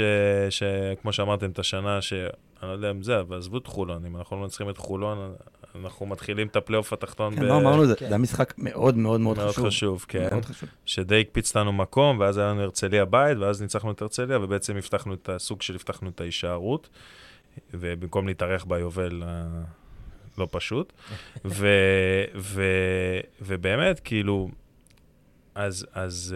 ש... 0.49 0.63
כמו 1.01 1.13
שאמרתם, 1.13 1.49
את 1.49 1.59
השנה 1.59 2.01
ש... 2.01 2.13
אני 2.61 2.69
לא 2.69 2.73
יודע 2.73 2.91
אם 2.91 3.03
זה, 3.03 3.19
אבל 3.19 3.37
עזבו 3.37 3.57
את 3.57 3.67
חולון, 3.67 4.05
אם 4.05 4.17
אנחנו 4.17 4.43
לא 4.43 4.47
צריכים 4.47 4.69
את 4.69 4.77
חולון, 4.77 5.35
אנחנו 5.83 6.05
מתחילים 6.05 6.47
את 6.47 6.55
הפלייאוף 6.55 6.93
התחתון. 6.93 7.35
כן, 7.35 7.41
לא 7.41 7.57
אמרנו 7.57 7.83
את 7.83 7.87
זה, 7.87 7.93
זה 7.99 8.07
היה 8.07 8.17
משחק 8.17 8.53
מאוד 8.57 8.97
מאוד 8.97 9.21
מאוד 9.21 9.37
חשוב. 9.37 9.63
מאוד 9.63 9.71
חשוב, 9.73 10.05
כן. 10.07 10.27
מאוד 10.31 10.45
חשוב. 10.45 10.69
שדי 10.85 11.21
הקפיץ 11.21 11.55
לנו 11.55 11.73
מקום, 11.73 12.19
ואז 12.19 12.37
היה 12.37 12.47
לנו 12.47 12.61
הרצליה 12.61 13.05
בית, 13.05 13.37
ואז 13.37 13.61
ניצחנו 13.61 13.91
את 13.91 14.01
הרצליה, 14.01 14.39
ובעצם 14.39 14.77
הבטחנו 14.77 15.13
את 15.13 15.29
הסוג 15.29 15.61
של 15.61 15.75
הבטחנו 15.75 16.09
את 16.09 16.21
ההישארות, 16.21 16.89
ובמקום 17.73 18.27
להתארח 18.27 18.63
ביובל 18.63 19.23
לא 20.37 20.47
פשוט. 20.51 20.93
ו, 21.45 21.67
ו, 22.35 22.63
ובאמת, 23.41 23.99
כאילו, 23.99 24.49
אז, 25.55 25.85
אז 25.93 26.35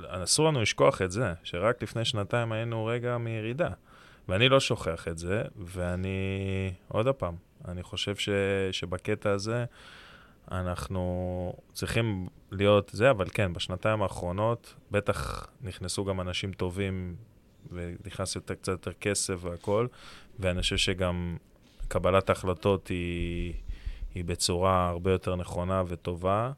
אה, 0.00 0.24
אסור 0.24 0.48
לנו 0.48 0.62
לשכוח 0.62 1.02
את 1.02 1.10
זה, 1.10 1.32
שרק 1.42 1.82
לפני 1.82 2.04
שנתיים 2.04 2.52
היינו 2.52 2.86
רגע 2.86 3.18
מירידה. 3.18 3.70
ואני 4.28 4.48
לא 4.48 4.60
שוכח 4.60 5.08
את 5.08 5.18
זה, 5.18 5.42
ואני, 5.56 6.72
עוד 6.88 7.08
פעם, 7.08 7.36
אני 7.68 7.82
חושב 7.82 8.16
ש, 8.16 8.28
שבקטע 8.72 9.30
הזה 9.30 9.64
אנחנו 10.50 11.54
צריכים 11.72 12.28
להיות 12.50 12.90
זה, 12.94 13.10
אבל 13.10 13.26
כן, 13.30 13.52
בשנתיים 13.52 14.02
האחרונות 14.02 14.74
בטח 14.90 15.46
נכנסו 15.62 16.04
גם 16.04 16.20
אנשים 16.20 16.52
טובים, 16.52 17.16
ונכנס 17.72 18.36
יותר, 18.36 18.54
קצת 18.54 18.72
יותר 18.72 18.92
כסף 18.92 19.34
והכול, 19.40 19.88
ואני 20.38 20.62
חושב 20.62 20.76
שגם 20.76 21.36
קבלת 21.88 22.28
ההחלטות 22.28 22.88
היא, 22.88 23.54
היא 24.14 24.24
בצורה 24.24 24.88
הרבה 24.88 25.12
יותר 25.12 25.36
נכונה 25.36 25.82
וטובה. 25.86 26.52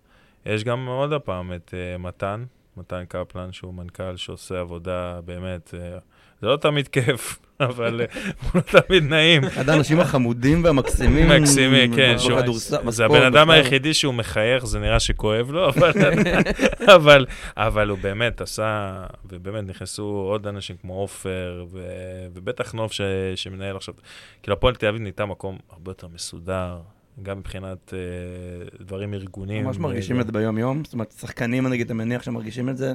יש 0.47 0.65
גם 0.65 0.87
עוד 0.87 1.15
פעם 1.15 1.53
את 1.53 1.75
uh, 1.75 1.99
מתן, 1.99 2.45
מתן 2.77 3.05
קפלן, 3.09 3.53
שהוא 3.53 3.75
מנכ"ל 3.75 4.17
שעושה 4.17 4.61
עבודה 4.61 5.21
באמת, 5.25 5.69
uh, 5.69 6.01
זה 6.41 6.47
לא 6.47 6.57
תמיד 6.57 6.89
כיף, 6.89 7.39
אבל 7.61 8.01
uh, 8.01 8.19
הוא 8.43 8.63
לא 8.75 8.81
תמיד 8.81 9.03
נעים. 9.03 9.45
אחד 9.45 9.69
האנשים 9.69 10.01
החמודים 10.01 10.65
והמקסימים. 10.65 11.29
מקסימי, 11.29 11.89
כן. 11.97 12.19
שהוא, 12.19 12.41
זה 12.89 13.05
הבן 13.05 13.23
אדם 13.23 13.51
היחידי 13.51 13.95
שהוא 13.95 14.15
מחייך, 14.15 14.67
זה 14.67 14.79
נראה 14.79 15.01
שכואב 15.01 15.51
לו, 15.51 15.69
אבל, 15.71 15.93
אבל, 16.95 17.27
אבל 17.57 17.89
הוא 17.89 17.99
באמת 17.99 18.41
עשה, 18.41 19.03
ובאמת 19.25 19.65
נכנסו 19.65 20.05
עוד 20.05 20.47
אנשים 20.47 20.77
כמו 20.77 20.95
עופר, 20.95 21.67
ובטח 22.35 22.73
נוף 22.73 22.93
ש, 22.93 23.01
שמנהל 23.35 23.77
עכשיו. 23.77 23.95
כאילו, 24.43 24.57
הפועל 24.57 24.75
תל 24.75 24.87
אביב 24.87 25.01
נהייתה 25.01 25.27
מקום 25.27 25.59
הרבה 25.71 25.91
יותר 25.91 26.09
מסודר. 26.09 26.79
גם 27.23 27.39
מבחינת 27.39 27.93
uh, 27.93 28.83
דברים 28.83 29.15
ארגוניים. 29.15 29.65
ממש 29.65 29.79
מרגישים 29.79 30.21
את 30.21 30.27
זה 30.27 30.33
ביום-יום? 30.33 30.85
זאת 30.85 30.93
אומרת, 30.93 31.15
שחקנים, 31.21 31.67
נגיד, 31.67 31.87
אתה 31.87 31.95
מניח 31.95 32.23
שמרגישים 32.23 32.69
את 32.69 32.77
זה? 32.77 32.93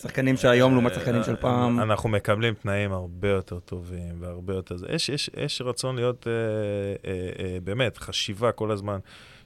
שחקנים 0.00 0.36
שהיום 0.36 0.72
לעומת 0.72 0.94
שחקנים 0.94 1.24
של 1.24 1.36
פעם. 1.36 1.80
אנחנו 1.80 2.08
מקבלים 2.08 2.54
תנאים 2.54 2.92
הרבה 2.92 3.28
יותר 3.28 3.58
טובים 3.58 4.14
והרבה 4.20 4.54
יותר... 4.54 4.76
יש, 4.88 5.08
יש, 5.08 5.30
יש 5.36 5.62
רצון 5.62 5.96
להיות, 5.96 6.26
אה, 6.26 6.32
אה, 7.10 7.28
אה, 7.38 7.58
באמת, 7.64 7.98
חשיבה 7.98 8.52
כל 8.52 8.70
הזמן 8.70 8.98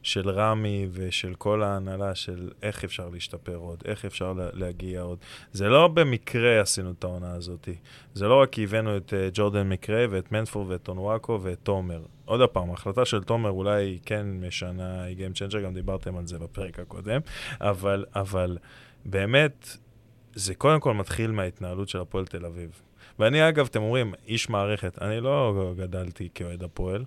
של 0.03 0.31
רמי 0.31 0.89
ושל 0.93 1.35
כל 1.35 1.63
ההנהלה 1.63 2.15
של 2.15 2.51
איך 2.63 2.85
אפשר 2.85 3.09
להשתפר 3.09 3.57
עוד, 3.57 3.83
איך 3.85 4.05
אפשר 4.05 4.33
לה, 4.33 4.49
להגיע 4.53 5.01
עוד. 5.01 5.19
זה 5.53 5.69
לא 5.69 5.89
במקרה 5.89 6.61
עשינו 6.61 6.91
את 6.91 7.05
העונה 7.05 7.35
הזאת. 7.35 7.69
זה 8.15 8.29
לא 8.29 8.43
רק 8.43 8.51
כי 8.51 8.65
הבאנו 8.65 8.97
את 8.97 9.15
אה, 9.15 9.29
ג'ורדן 9.33 9.69
מקרה 9.69 10.05
ואת 10.11 10.33
מנפור 10.33 10.67
ואת 10.69 10.83
טונוואקו 10.83 11.39
ואת 11.43 11.59
תומר. 11.63 12.03
עוד 12.33 12.51
פעם, 12.51 12.71
ההחלטה 12.71 13.05
של 13.05 13.23
תומר 13.23 13.51
אולי 13.51 13.99
כן 14.07 14.27
משנה, 14.27 15.03
היא 15.03 15.17
Game 15.17 15.37
Changer, 15.37 15.59
גם 15.59 15.75
דיברתם 15.75 16.17
על 16.17 16.27
זה 16.27 16.39
בפרק 16.39 16.79
הקודם, 16.79 17.21
אבל, 17.61 18.05
אבל 18.15 18.59
באמת, 19.05 19.77
זה 20.35 20.55
קודם 20.55 20.81
כל 20.81 20.95
מתחיל 20.95 21.31
מההתנהלות 21.31 21.89
של 21.89 22.01
הפועל 22.01 22.27
תל 22.27 22.47
אביב. 22.47 22.83
ואני, 23.19 23.49
אגב, 23.49 23.67
אתם 23.71 23.83
אומרים, 23.83 24.15
איש 24.27 24.51
מערכת, 24.51 25.03
אני 25.03 25.21
לא 25.21 25.73
גדלתי 25.77 26.29
כאוהד 26.35 26.63
הפועל, 26.63 27.05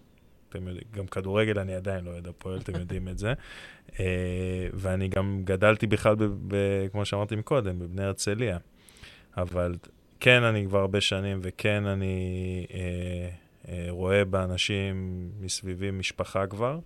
אתם 0.50 0.68
יודעים, 0.68 0.88
גם 0.94 1.08
כדורגל 1.08 1.60
אני 1.60 1.76
עדיין 1.76 2.06
לא 2.06 2.12
אוהד 2.12 2.28
הפועל, 2.28 2.58
אתם 2.58 2.76
יודעים 2.76 3.08
את 3.08 3.18
זה. 3.18 3.34
Uh, 3.88 3.98
ואני 4.74 5.08
גם 5.08 5.42
גדלתי 5.44 5.88
בכלל, 5.88 6.16
ב, 6.16 6.24
ב, 6.24 6.56
כמו 6.92 7.06
שאמרתי 7.06 7.36
מקודם, 7.36 7.80
בבני 7.80 8.04
הרצליה. 8.04 8.58
אבל 9.38 9.76
כן, 10.20 10.44
אני 10.44 10.66
כבר 10.66 10.80
הרבה 10.80 11.02
שנים, 11.02 11.40
וכן, 11.42 11.86
אני 11.86 12.66
uh, 12.70 13.45
רואה 13.89 14.25
באנשים 14.25 15.30
מסביבי 15.39 15.91
משפחה 15.91 16.47
כבר. 16.47 16.80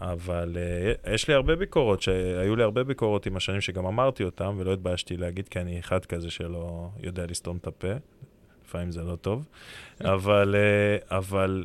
אבל 0.00 0.56
uh, 1.04 1.10
יש 1.10 1.28
לי 1.28 1.34
הרבה 1.34 1.56
ביקורות, 1.56 2.02
שהיו 2.02 2.56
לי 2.56 2.62
הרבה 2.62 2.84
ביקורות 2.84 3.26
עם 3.26 3.36
השנים 3.36 3.60
שגם 3.60 3.86
אמרתי 3.86 4.24
אותם, 4.24 4.56
ולא 4.58 4.72
התביישתי 4.72 5.16
להגיד, 5.16 5.48
כי 5.48 5.60
אני 5.60 5.80
אחד 5.80 6.04
כזה 6.04 6.30
שלא 6.30 6.90
יודע 7.02 7.26
לסתום 7.26 7.56
את 7.56 7.66
הפה. 7.66 7.92
לפעמים 8.66 8.90
זה 8.90 9.02
לא 9.02 9.16
טוב, 9.16 9.44
אבל, 10.00 10.54
uh, 10.54 11.14
אבל 11.14 11.64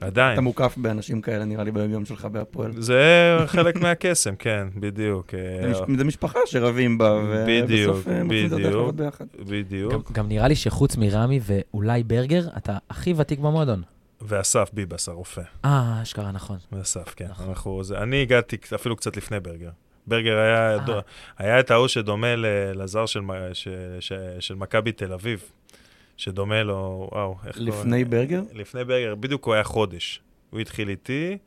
עדיין. 0.00 0.32
אתה 0.32 0.40
מוקף 0.40 0.74
באנשים 0.76 1.20
כאלה, 1.20 1.44
נראה 1.44 1.64
לי, 1.64 1.70
ביום 1.70 2.04
שלך 2.04 2.24
בהפועל. 2.24 2.72
זה 2.82 3.36
חלק 3.46 3.76
מהקסם, 3.82 4.36
כן, 4.36 4.66
בדיוק. 4.76 5.34
אה, 5.34 5.72
זה 5.98 6.04
משפחה 6.04 6.38
שרבים 6.46 6.98
בה, 6.98 7.20
ובסוף 7.46 8.08
מוצאים 8.08 8.46
את 8.46 8.52
הדרך 8.52 8.94
ביחד. 8.94 9.24
בדיוק. 9.38 10.12
גם 10.12 10.28
נראה 10.28 10.48
לי 10.48 10.56
שחוץ 10.56 10.96
מרמי 10.96 11.40
ואולי 11.42 12.02
ברגר, 12.02 12.48
אתה 12.56 12.76
הכי 12.90 13.14
ותיק 13.16 13.38
במועדון. 13.38 13.82
ואסף 14.20 14.70
ביבס, 14.72 15.08
הרופא. 15.08 15.42
אה, 15.64 15.98
אשכרה, 16.02 16.32
נכון. 16.32 16.56
ואסף, 16.72 17.14
כן. 17.16 17.26
נכון. 17.30 17.48
אנחנו, 17.48 17.84
זה, 17.84 17.98
אני 17.98 18.22
הגעתי 18.22 18.56
אפילו 18.74 18.96
קצת 18.96 19.16
לפני 19.16 19.40
ברגר. 19.40 19.70
ברגר 20.06 20.38
היה, 20.38 20.78
דו, 20.78 20.92
היה 21.38 21.60
את 21.60 21.70
ההוא 21.70 21.88
שדומה 21.88 22.34
לזר 22.74 23.06
של, 23.06 23.20
של, 23.52 23.96
של, 24.00 24.16
של 24.40 24.54
מכבי 24.54 24.92
תל 24.92 25.12
אביב, 25.12 25.42
שדומה 26.18 26.62
לו, 26.62 27.08
וואו, 27.12 27.36
איך 27.46 27.56
קוראים? 27.56 27.74
לפני 27.74 28.04
לא, 28.04 28.10
ברגר? 28.10 28.40
לפני 28.54 28.84
ברגר, 28.84 29.14
בדיוק 29.14 29.44
הוא 29.44 29.54
היה 29.54 29.64
חודש. 29.64 30.20
הוא 30.50 30.60
התחיל 30.60 30.88
איתי, 30.88 31.38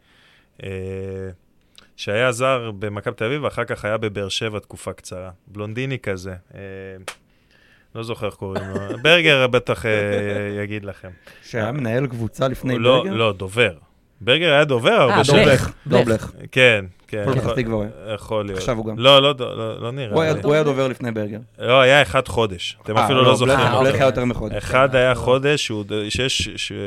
אה, 0.64 0.70
שהיה 1.96 2.32
זר 2.32 2.72
במכבי 2.80 3.16
תל 3.16 3.24
אביב, 3.26 3.44
ואחר 3.44 3.64
כך 3.66 3.86
היה 3.86 3.98
בבאר 3.98 4.30
שבע 4.30 4.60
תקופה 4.60 4.94
קצרה. 4.94 5.32
בלונדיני 5.48 6.00
כזה. 6.00 6.34
אה, 6.56 6.60
לא 7.96 8.04
זוכר 8.04 8.26
איך 8.26 8.36
קוראים 8.36 8.64
לו. 8.70 8.98
ברגר 9.04 9.48
בטח 9.48 9.86
אה, 9.86 9.92
יגיד 10.64 10.86
לכם. 10.86 11.10
שהיה 11.44 11.72
מנהל 11.72 12.08
קבוצה 12.08 12.48
לפני 12.48 12.80
לא, 12.80 13.00
ברגר? 13.04 13.14
לא, 13.16 13.34
דובר. 13.34 13.74
ברגר 14.22 14.54
היה 14.54 14.66
דובר 14.66 14.92
הרבה 14.92 15.24
שנים. 15.24 15.40
אה, 15.40 15.46
דובלך. 15.46 15.72
דובלך. 15.88 16.32
כן, 16.52 16.86
כן. 17.12 17.26
פתח 17.32 17.52
תקווה. 17.56 17.86
יכול 18.14 18.46
להיות. 18.46 18.58
עכשיו 18.58 18.78
הוא 18.78 18.86
גם. 18.86 19.00
לא, 19.00 19.22
לא, 19.22 19.34
לא, 19.40 19.82
לא 19.82 19.92
נראה. 19.92 20.34
הוא 20.44 20.54
היה 20.54 20.64
דובר 20.64 20.88
לפני 20.88 21.12
ברגר. 21.12 21.38
לא, 21.60 21.82
היה 21.82 22.02
אחד 22.02 22.28
חודש. 22.28 22.78
אתם 22.84 22.98
אפילו 22.98 23.24
לא 23.24 23.36
זוכרים. 23.36 23.58
דובלך 23.72 23.96
היה 23.96 24.06
יותר 24.06 24.26
מחודש. 24.26 24.56
אחד 24.56 24.96
היה 24.96 25.16
חודש, 25.16 25.72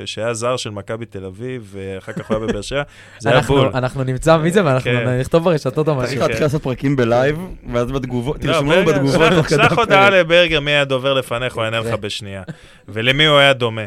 שהיה 0.05 0.35
זר 0.35 0.57
של 0.57 0.71
מכבי 0.71 1.07
תל 1.07 1.25
אביב, 1.25 1.75
ואחר 1.77 2.13
כך 2.13 2.31
הוא 2.31 2.37
היה 2.37 2.47
בבאר 2.47 2.63
שבע. 2.63 2.83
זה 3.19 3.31
היה 3.31 3.41
בול. 3.41 3.71
אנחנו 3.75 4.05
נמצא 4.05 4.39
מזה 4.39 4.65
ואנחנו 4.65 4.91
נכתוב 5.21 5.45
ברשתות 5.45 5.89
או 5.89 5.95
משהו. 5.95 6.09
צריך 6.09 6.21
להתחיל 6.21 6.43
לעשות 6.43 6.63
פרקים 6.63 6.97
בלייב, 6.97 7.39
ואז 7.73 7.93
בתגובות, 7.93 8.41
תרשמו 8.41 8.73
בתגובות. 8.87 9.33
שלח 9.49 9.79
הודעה 9.79 10.11
לברגר 10.11 10.61
מי 10.61 10.71
היה 10.71 10.85
דובר 10.85 11.15
לפניך, 11.15 11.55
הוא 11.55 11.65
יענה 11.65 11.81
לך 11.81 11.95
בשנייה. 11.95 12.43
ולמי 12.89 13.27
הוא 13.27 13.39
היה 13.39 13.53
דומה. 13.53 13.85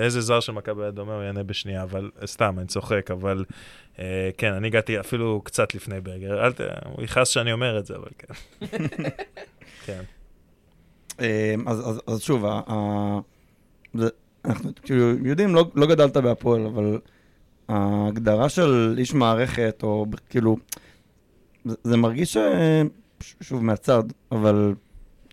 איזה 0.00 0.20
זר 0.20 0.40
של 0.40 0.52
מכבי 0.52 0.82
היה 0.82 0.90
דומה, 0.90 1.14
הוא 1.14 1.22
יענה 1.22 1.42
בשנייה. 1.42 1.82
אבל 1.82 2.10
סתם, 2.26 2.54
אני 2.58 2.66
צוחק, 2.66 3.10
אבל... 3.10 3.44
Uh, 3.96 4.00
כן, 4.38 4.52
אני 4.52 4.66
הגעתי 4.66 5.00
אפילו 5.00 5.40
קצת 5.44 5.74
לפני 5.74 6.00
ברגר. 6.00 6.44
אל 6.44 6.52
ת... 6.52 6.60
הוא 6.84 7.04
יכעס 7.04 7.28
שאני 7.28 7.52
אומר 7.52 7.78
את 7.78 7.86
זה, 7.86 7.96
אבל 7.96 8.08
כן. 8.18 8.34
כן. 9.86 10.02
Uh, 11.10 11.14
אז, 11.66 11.88
אז, 11.88 12.00
אז 12.06 12.20
שוב, 12.20 12.44
ה, 12.44 12.60
ה, 12.66 13.18
זה, 13.94 14.08
אנחנו 14.44 14.70
כאילו 14.82 15.26
יודעים, 15.26 15.54
לא, 15.54 15.70
לא 15.74 15.86
גדלת 15.86 16.16
בהפועל, 16.16 16.66
אבל 16.66 16.98
ההגדרה 17.68 18.48
של 18.48 18.94
איש 18.98 19.14
מערכת, 19.14 19.80
או 19.82 20.06
כאילו, 20.30 20.56
זה, 21.64 21.74
זה 21.84 21.96
מרגיש, 21.96 22.32
ש... 22.32 22.36
שוב, 23.40 23.64
מהצד, 23.64 24.02
אבל 24.32 24.74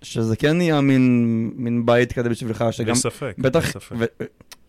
שזה 0.01 0.35
כן 0.35 0.57
נהיה 0.57 0.81
מין, 0.81 1.51
מין 1.55 1.85
בית 1.85 2.13
כזה 2.13 2.29
בשבילך, 2.29 2.65
שגם... 2.71 2.85
בלי 2.85 2.95
ספק, 2.95 3.35
בטח, 3.37 3.59
בלי 3.59 3.71
ספק. 3.71 3.95
ו, 3.99 4.05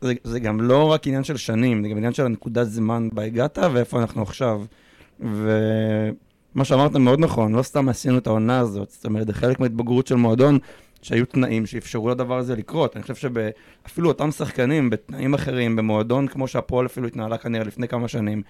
זה, 0.00 0.14
זה 0.24 0.40
גם 0.40 0.60
לא 0.60 0.92
רק 0.92 1.06
עניין 1.06 1.24
של 1.24 1.36
שנים, 1.36 1.82
זה 1.82 1.88
גם 1.88 1.96
עניין 1.96 2.12
של 2.12 2.24
הנקודת 2.24 2.66
זמן 2.66 3.08
בה 3.12 3.22
הגעת 3.22 3.58
ואיפה 3.72 4.00
אנחנו 4.00 4.22
עכשיו. 4.22 4.62
ומה 5.20 6.64
שאמרת 6.64 6.96
מאוד 6.96 7.20
נכון, 7.20 7.52
לא 7.52 7.62
סתם 7.62 7.88
עשינו 7.88 8.18
את 8.18 8.26
העונה 8.26 8.58
הזאת, 8.58 8.90
זאת 8.90 9.04
אומרת, 9.04 9.26
זה 9.26 9.32
חלק 9.32 9.60
מההתבגרות 9.60 10.06
של 10.06 10.14
מועדון, 10.14 10.58
שהיו 11.02 11.26
תנאים 11.26 11.66
שאפשרו 11.66 12.10
לדבר 12.10 12.38
הזה 12.38 12.56
לקרות. 12.56 12.96
אני 12.96 13.02
חושב 13.02 13.14
שאפילו 13.14 14.08
אותם 14.08 14.30
שחקנים, 14.30 14.90
בתנאים 14.90 15.34
אחרים, 15.34 15.76
במועדון 15.76 16.28
כמו 16.28 16.48
שהפועל 16.48 16.86
אפילו 16.86 17.06
התנהלה 17.06 17.38
כנראה 17.38 17.64
לפני 17.64 17.88
כמה 17.88 18.08
שנים, 18.08 18.42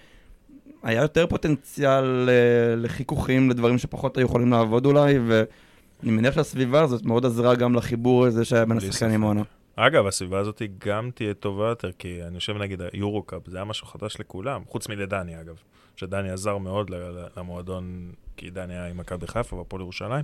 היה 0.83 1.01
יותר 1.01 1.27
פוטנציאל 1.27 2.29
אה, 2.29 2.75
לחיכוכים, 2.75 3.49
לדברים 3.49 3.77
שפחות 3.77 4.17
היו 4.17 4.25
יכולים 4.25 4.51
לעבוד 4.51 4.85
אולי, 4.85 5.19
ואני 5.27 6.11
מניח 6.11 6.35
שהסביבה 6.35 6.81
הזאת 6.81 7.05
מאוד 7.05 7.25
עזרה 7.25 7.55
גם 7.55 7.75
לחיבור 7.75 8.25
הזה 8.25 8.45
שהיה 8.45 8.65
בין 8.65 8.77
השחקנים 8.77 9.23
העונה. 9.23 9.41
אגב, 9.75 10.07
הסביבה 10.07 10.39
הזאת 10.39 10.61
גם 10.77 11.11
תהיה 11.15 11.33
טובה 11.33 11.67
יותר, 11.67 11.91
כי 11.91 12.23
אני 12.23 12.39
חושב, 12.39 12.57
נגיד, 12.57 12.81
היורו-קאפ, 12.93 13.41
זה 13.47 13.57
היה 13.57 13.65
משהו 13.65 13.87
חדש 13.87 14.19
לכולם, 14.19 14.63
חוץ 14.67 14.89
מלדני, 14.89 15.41
אגב. 15.41 15.55
שדני 15.95 16.31
עזר 16.31 16.57
מאוד 16.57 16.91
למועדון, 17.37 18.11
כי 18.37 18.49
דני 18.49 18.73
היה 18.73 18.87
עם 18.87 18.97
מכבי 18.97 19.27
חיפה 19.27 19.55
והפועל 19.55 19.81
ירושלים. 19.81 20.23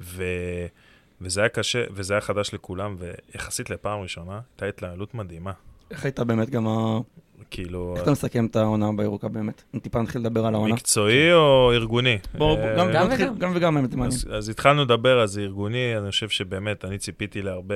ו... 0.00 0.24
וזה 1.20 1.40
היה 1.40 1.48
קשה, 1.48 1.84
וזה 1.90 2.14
היה 2.14 2.20
חדש 2.20 2.54
לכולם, 2.54 2.96
ויחסית 2.98 3.70
לפעם 3.70 4.00
ראשונה, 4.00 4.40
הייתה 4.50 4.66
התנהלות 4.66 5.14
מדהימה. 5.14 5.52
איך 5.90 6.04
הייתה 6.04 6.24
באמת 6.24 6.50
גם. 6.50 6.66
כאילו, 7.50 7.92
איך 7.94 8.02
אתה 8.02 8.10
מסכם 8.10 8.46
את 8.46 8.56
העונה 8.56 8.90
בירוקה 8.96 9.28
באמת? 9.28 9.62
אם 9.74 9.80
טיפה 9.80 10.02
נתחיל 10.02 10.20
לדבר 10.20 10.46
על 10.46 10.54
העונה. 10.54 10.74
מקצועי 10.74 11.32
או 11.32 11.72
ארגוני? 11.72 12.18
בוא, 12.38 12.56
אה, 12.58 12.76
גם- 12.76 13.08
וגם. 13.12 13.38
גם 13.38 13.52
וגם 13.54 13.76
האמת, 13.76 13.90
זה 13.90 13.96
מעניין. 13.96 14.12
אז, 14.18 14.28
אז 14.32 14.48
התחלנו 14.48 14.82
לדבר 14.84 15.18
על 15.20 15.26
זה 15.26 15.40
ארגוני, 15.40 15.98
אני 15.98 16.10
חושב 16.10 16.28
שבאמת, 16.28 16.84
אני 16.84 16.98
ציפיתי 16.98 17.42
להרבה, 17.42 17.74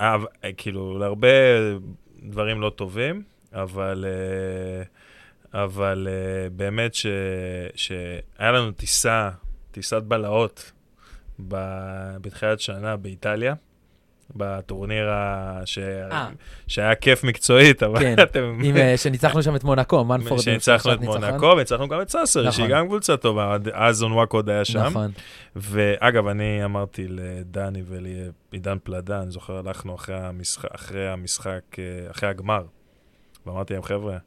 אה, 0.00 0.16
אה, 0.44 0.52
כאילו, 0.56 0.98
להרבה 0.98 1.28
דברים 2.22 2.60
לא 2.60 2.70
טובים, 2.70 3.22
אבל, 3.52 4.04
אה, 4.08 4.82
אבל 5.64 6.08
אה, 6.10 6.50
באמת 6.50 6.94
ש, 6.94 7.06
שהיה 7.74 8.52
לנו 8.52 8.70
טיסה, 8.72 9.30
טיסת 9.70 10.02
בלהות 10.02 10.72
ב- 11.48 12.16
בתחילת 12.20 12.60
שנה 12.60 12.96
באיטליה. 12.96 13.54
בטורניר 14.36 15.10
ה... 15.10 15.60
ש... 15.64 15.78
אה. 15.78 16.28
שהיה 16.66 16.94
כיף 16.94 17.24
מקצועית, 17.24 17.82
אבל 17.82 17.98
כן, 17.98 18.16
אתם... 18.22 18.58
עם, 18.64 18.76
אה, 18.76 18.96
שניצחנו 18.96 19.42
שם 19.42 19.56
את 19.56 19.64
מונקו, 19.64 20.04
מנפורד. 20.04 20.40
שניצחנו 20.40 20.92
את. 20.92 21.00
מונקו, 21.00 21.46
וניצחנו 21.56 21.88
גם 21.88 22.00
את 22.00 22.08
סאסר, 22.08 22.40
נכון. 22.40 22.52
שהיא 22.52 22.66
גם 22.68 22.86
קבוצה 22.86 23.16
טובה, 23.16 23.56
אז 23.72 24.02
אונוואק 24.02 24.32
עוד 24.32 24.48
היה 24.48 24.64
שם. 24.64 24.78
נכון. 24.78 25.10
ואגב, 25.56 26.26
אני 26.26 26.64
אמרתי 26.64 27.06
לדני 27.08 27.82
ולעידן 27.86 28.78
פלדה, 28.82 29.22
אני 29.22 29.30
זוכר, 29.30 29.58
הלכנו 29.58 29.94
אחרי 29.94 30.16
המשחק, 30.16 30.74
אחרי 30.74 31.08
המשחק, 31.08 31.60
אה, 31.78 32.10
אחרי 32.10 32.28
הגמר, 32.28 32.64
ואמרתי 33.46 33.74
להם, 33.74 33.82
חבר'ה, 33.82 34.18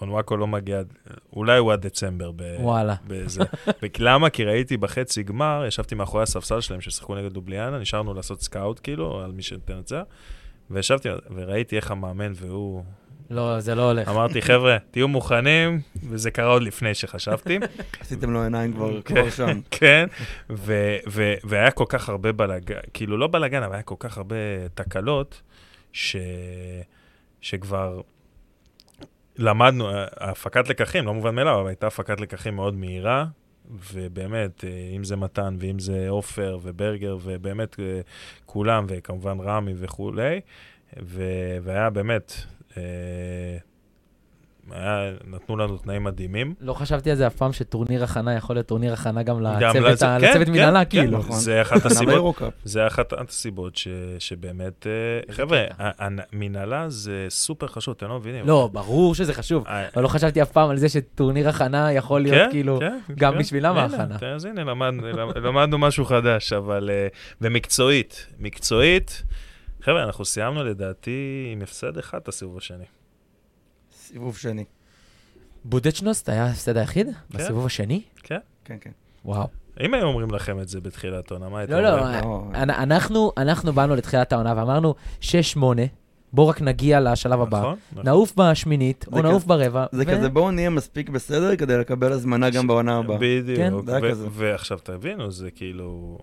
אונוואקו 0.00 0.36
לא 0.36 0.46
מגיע, 0.46 0.80
אולי 1.36 1.58
הוא 1.58 1.72
עד 1.72 1.86
דצמבר. 1.86 2.30
ב- 2.36 2.56
וואלה. 2.58 2.94
בזה. 3.06 3.40
למה? 3.98 4.30
כי 4.30 4.44
ראיתי 4.44 4.76
בחצי 4.76 5.22
גמר, 5.22 5.64
ישבתי 5.68 5.94
מאחורי 5.94 6.22
הספסל 6.22 6.60
שלהם 6.60 6.80
ששיחקו 6.80 7.14
נגד 7.14 7.32
דובליאנה, 7.32 7.78
נשארנו 7.78 8.14
לעשות 8.14 8.42
סקאוט 8.42 8.80
כאילו, 8.82 9.20
על 9.24 9.32
מי 9.32 9.42
שתנצח, 9.42 10.02
וישבתי 10.70 11.08
וראיתי 11.34 11.76
איך 11.76 11.90
המאמן 11.90 12.32
והוא... 12.34 12.82
לא, 13.30 13.60
זה 13.60 13.74
לא 13.74 13.82
הולך. 13.90 14.08
אמרתי, 14.08 14.42
חבר'ה, 14.42 14.76
תהיו 14.90 15.08
מוכנים, 15.08 15.80
וזה 16.10 16.30
קרה 16.30 16.46
עוד 16.52 16.62
לפני 16.62 16.94
שחשבתי. 16.94 17.58
עשיתם 18.00 18.30
לו 18.30 18.42
עיניים 18.42 18.72
כבר 18.72 19.02
כן. 19.02 19.30
שם. 19.30 19.60
כן, 19.80 20.06
ו- 20.50 20.96
ו- 21.08 21.34
והיה 21.44 21.70
כל 21.70 21.84
כך 21.88 22.08
הרבה 22.08 22.32
בלאגן, 22.32 22.78
כאילו 22.94 23.16
לא 23.16 23.26
בלאגן, 23.26 23.62
אבל 23.62 23.74
היה 23.74 23.82
כל 23.82 23.94
כך 23.98 24.16
הרבה 24.18 24.36
תקלות, 24.74 25.42
ש- 25.92 26.16
שכבר 27.40 28.00
למדנו, 29.38 29.88
הפקת 30.16 30.68
לקחים, 30.68 31.06
לא 31.06 31.14
מובן 31.14 31.34
מאליו, 31.34 31.60
אבל 31.60 31.68
הייתה 31.68 31.86
הפקת 31.86 32.20
לקחים 32.20 32.56
מאוד 32.56 32.74
מהירה, 32.74 33.26
ובאמת, 33.92 34.64
אה, 34.64 34.90
אם 34.96 35.04
זה 35.04 35.16
מתן, 35.16 35.56
ואם 35.58 35.78
זה 35.78 36.08
עופר 36.08 36.58
וברגר, 36.62 37.16
ובאמת 37.22 37.80
אה, 37.80 38.00
כולם, 38.46 38.86
וכמובן 38.88 39.40
רמי 39.40 39.72
וכולי, 39.76 40.40
והיה 41.62 41.90
באמת, 41.90 42.32
אה, 42.76 42.82
היה, 44.70 45.10
נתנו 45.26 45.56
לנו 45.56 45.78
תנאים 45.78 46.04
מדהימים. 46.04 46.54
לא 46.60 46.72
חשבתי 46.74 47.10
על 47.10 47.16
זה 47.16 47.26
אף 47.26 47.36
פעם 47.36 47.52
שטורניר 47.52 48.04
הכנה 48.04 48.34
יכול 48.34 48.56
להיות 48.56 48.66
טורניר 48.66 48.92
הכנה 48.92 49.22
גם 49.22 49.36
גם 49.60 49.76
לצוות 49.76 50.02
ה- 50.02 50.16
כן, 50.20 50.28
לצוות 50.30 50.46
כן, 50.46 50.52
מנהלה, 50.52 50.84
כן, 50.84 50.90
כאילו. 51.00 51.18
נכון. 51.18 51.36
זה 51.36 51.62
אחת 51.62 51.86
הסיבות. 51.86 52.36
זה 52.64 52.86
אחת 52.86 53.12
הסיבות 53.12 53.76
ש, 53.76 53.88
שבאמת, 54.18 54.86
אה, 54.86 55.34
חבר'ה, 55.34 55.64
מנהלה 56.32 56.84
זה 56.88 57.26
סופר 57.28 57.66
חשוב, 57.66 57.94
אתם 57.96 58.08
לא 58.08 58.18
מבינים. 58.18 58.46
לא, 58.46 58.68
ברור 58.72 59.14
שזה 59.14 59.34
חשוב. 59.34 59.66
אה, 59.66 59.88
אבל 59.94 60.02
לא 60.02 60.08
חשבתי 60.08 60.42
אף 60.42 60.50
פעם 60.52 60.70
על 60.70 60.76
זה 60.78 60.88
שטורניר 60.88 61.48
הכנה 61.48 61.92
יכול 61.92 62.20
להיות 62.22 62.36
כן, 62.36 62.48
כאילו... 62.50 62.78
כן, 62.80 62.98
גם 63.16 63.32
כן. 63.32 63.38
בשבילם 63.38 63.76
ההכנה. 63.76 64.16
אז 64.34 64.44
הנה, 64.44 64.64
למד- 64.64 65.04
למדנו 65.46 65.78
משהו 65.78 66.04
חדש, 66.04 66.52
אבל... 66.52 66.90
אה, 66.90 67.06
ומקצועית, 67.40 68.26
מקצועית, 68.38 69.22
חבר'ה, 69.82 70.02
אנחנו 70.04 70.24
סיימנו 70.24 70.64
לדעתי 70.64 71.48
עם 71.52 71.62
הפסד 71.62 71.98
אחד 71.98 72.18
את 72.22 72.28
הסיבוב 72.28 72.56
השני. 72.58 72.84
סיבוב 74.06 74.36
שני. 74.38 74.64
בודצ'נוסט 75.64 76.28
היה 76.28 76.44
ההפסד 76.46 76.76
היחיד? 76.76 77.06
כן. 77.06 77.38
בסיבוב 77.38 77.66
השני? 77.66 78.02
כן, 78.22 78.38
כן. 78.64 78.90
וואו. 79.24 79.46
אם 79.80 79.94
היו 79.94 80.06
אומרים 80.06 80.30
לכם 80.30 80.60
את 80.60 80.68
זה 80.68 80.80
בתחילת 80.80 81.30
העונה, 81.30 81.48
מה 81.48 81.58
הייתם 81.58 81.72
לא, 81.72 81.80
לא, 81.82 81.98
אומרים? 81.98 82.24
לא, 82.24 82.42
אנ- 82.62 82.70
אנחנו, 82.70 83.32
אנחנו 83.36 83.72
באנו 83.72 83.94
לתחילת 83.96 84.32
העונה 84.32 84.54
ואמרנו 84.56 84.94
6-8, 85.20 85.24
בואו 86.32 86.48
רק 86.48 86.60
נגיע 86.62 87.00
לשלב 87.00 87.40
הבא. 87.40 87.58
נכון? 87.58 87.76
נכון. 87.92 88.04
נעוף 88.04 88.32
בשמינית, 88.36 89.04
זה 89.10 89.16
או 89.16 89.22
נעוף 89.22 89.44
ברבע. 89.44 89.86
זה 89.92 90.02
ו- 90.06 90.10
כזה 90.10 90.28
בואו 90.28 90.50
נהיה 90.50 90.70
מספיק 90.70 91.08
בסדר 91.08 91.56
כדי 91.56 91.76
לקבל 91.78 92.12
הזמנה 92.12 92.50
גם 92.50 92.66
בעונה 92.66 92.96
הבאה. 92.96 93.18
בדיוק. 93.20 93.58
כן. 93.58 93.74
ו-. 93.74 94.26
ועכשיו 94.32 94.78
תבינו, 94.82 95.30
זה 95.30 95.50
כאילו... 95.50 96.18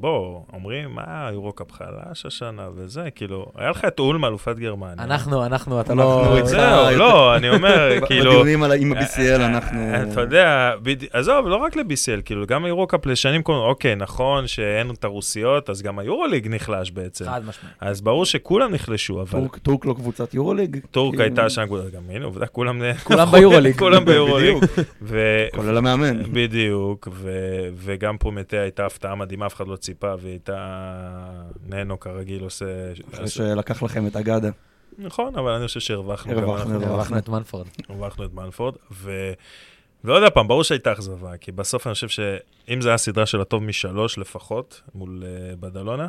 בוא, 0.00 0.40
אומרים, 0.52 0.94
מה, 0.94 1.28
יורוקאפ 1.32 1.66
חלש 1.72 2.26
השנה 2.26 2.68
וזה, 2.74 3.10
כאילו, 3.14 3.46
היה 3.56 3.70
לך 3.70 3.84
את 3.84 3.98
אולם, 3.98 4.26
אלופת 4.28 4.56
גרמניה. 4.58 4.94
אנחנו, 5.04 5.46
אנחנו, 5.46 5.80
אתה 5.80 5.92
אנחנו 5.92 6.04
לא... 6.36 6.44
זהו, 6.44 6.96
לא, 6.96 7.36
אני 7.36 7.50
אומר, 7.50 7.88
כאילו... 8.06 8.30
בדיונים 8.30 8.62
על- 8.62 8.72
עם 8.72 8.92
ה-BCL 8.92 9.36
אנחנו... 9.40 9.80
אתה 10.12 10.20
יודע, 10.20 10.72
עזוב, 11.12 11.46
לא 11.46 11.56
רק 11.56 11.76
ל-BCL, 11.76 12.22
כאילו, 12.24 12.46
גם 12.46 12.64
היורוקאפ 12.64 13.06
לשנים 13.06 13.42
קודמות, 13.42 13.64
אוקיי, 13.68 13.94
נכון 13.96 14.46
שאין 14.46 14.90
את 14.90 15.04
הרוסיות, 15.04 15.70
אז 15.70 15.82
גם 15.82 15.98
היורוליג 15.98 16.48
נחלש 16.48 16.90
בעצם. 16.90 17.24
חד 17.24 17.40
משמעית. 17.46 17.76
אז 17.80 18.00
ברור 18.00 18.24
שכולם 18.24 18.72
נחלשו, 18.74 19.20
אבל 19.22 19.40
טורק- 19.62 19.86
לא 19.86 19.92
קבוצת 19.94 20.34
יורוליג? 20.34 20.76
טורק 20.90 21.10
כאילו, 21.10 21.24
הייתה 21.24 21.50
שם, 21.50 21.62
גם 21.94 22.02
הנה, 22.08 22.24
עובדה, 22.24 22.46
כולם... 22.46 22.82
כולם 23.04 23.30
ביורוליג. 23.32 23.78
כולם 23.78 24.04
ביורוליג. 24.04 24.56
כולל 25.56 25.76
המאמן. 25.76 26.22
בדיוק, 26.32 27.08
ו- 27.12 27.30
וגם 27.76 28.18
פרומטיה 28.18 28.62
הייתה 28.62 28.86
הפתעה 28.86 29.14
מדהימה, 29.14 29.46
אף 29.46 29.54
אחד 29.54 29.68
לא 29.68 29.76
ציפה, 29.76 29.89
והיא 30.02 30.32
הייתה... 30.32 31.42
ננו 31.66 32.00
כרגיל 32.00 32.42
עושה... 32.44 32.92
אחרי 33.14 33.28
שלקח 33.28 33.82
לכם 33.82 34.06
את 34.06 34.16
אגדה. 34.16 34.50
נכון, 34.98 35.36
אבל 35.36 35.52
אני 35.52 35.66
חושב 35.66 35.80
שהרווחנו. 35.80 36.32
הרווחנו, 36.32 37.18
את 37.18 37.28
מנפורד. 37.28 37.66
הרווחנו 37.88 38.24
את 38.24 38.34
מנפורד, 38.34 38.74
ו... 38.92 39.32
ועוד 40.04 40.32
פעם, 40.32 40.48
ברור 40.48 40.64
שהייתה 40.64 40.92
אכזבה, 40.92 41.36
כי 41.36 41.52
בסוף 41.52 41.86
אני 41.86 41.94
חושב 41.94 42.08
שאם 42.08 42.80
זו 42.80 42.88
הייתה 42.88 43.02
סדרה 43.02 43.26
של 43.26 43.40
הטוב 43.40 43.62
משלוש 43.62 44.18
לפחות, 44.18 44.82
מול 44.94 45.22
uh, 45.22 45.56
בדלונה, 45.56 46.08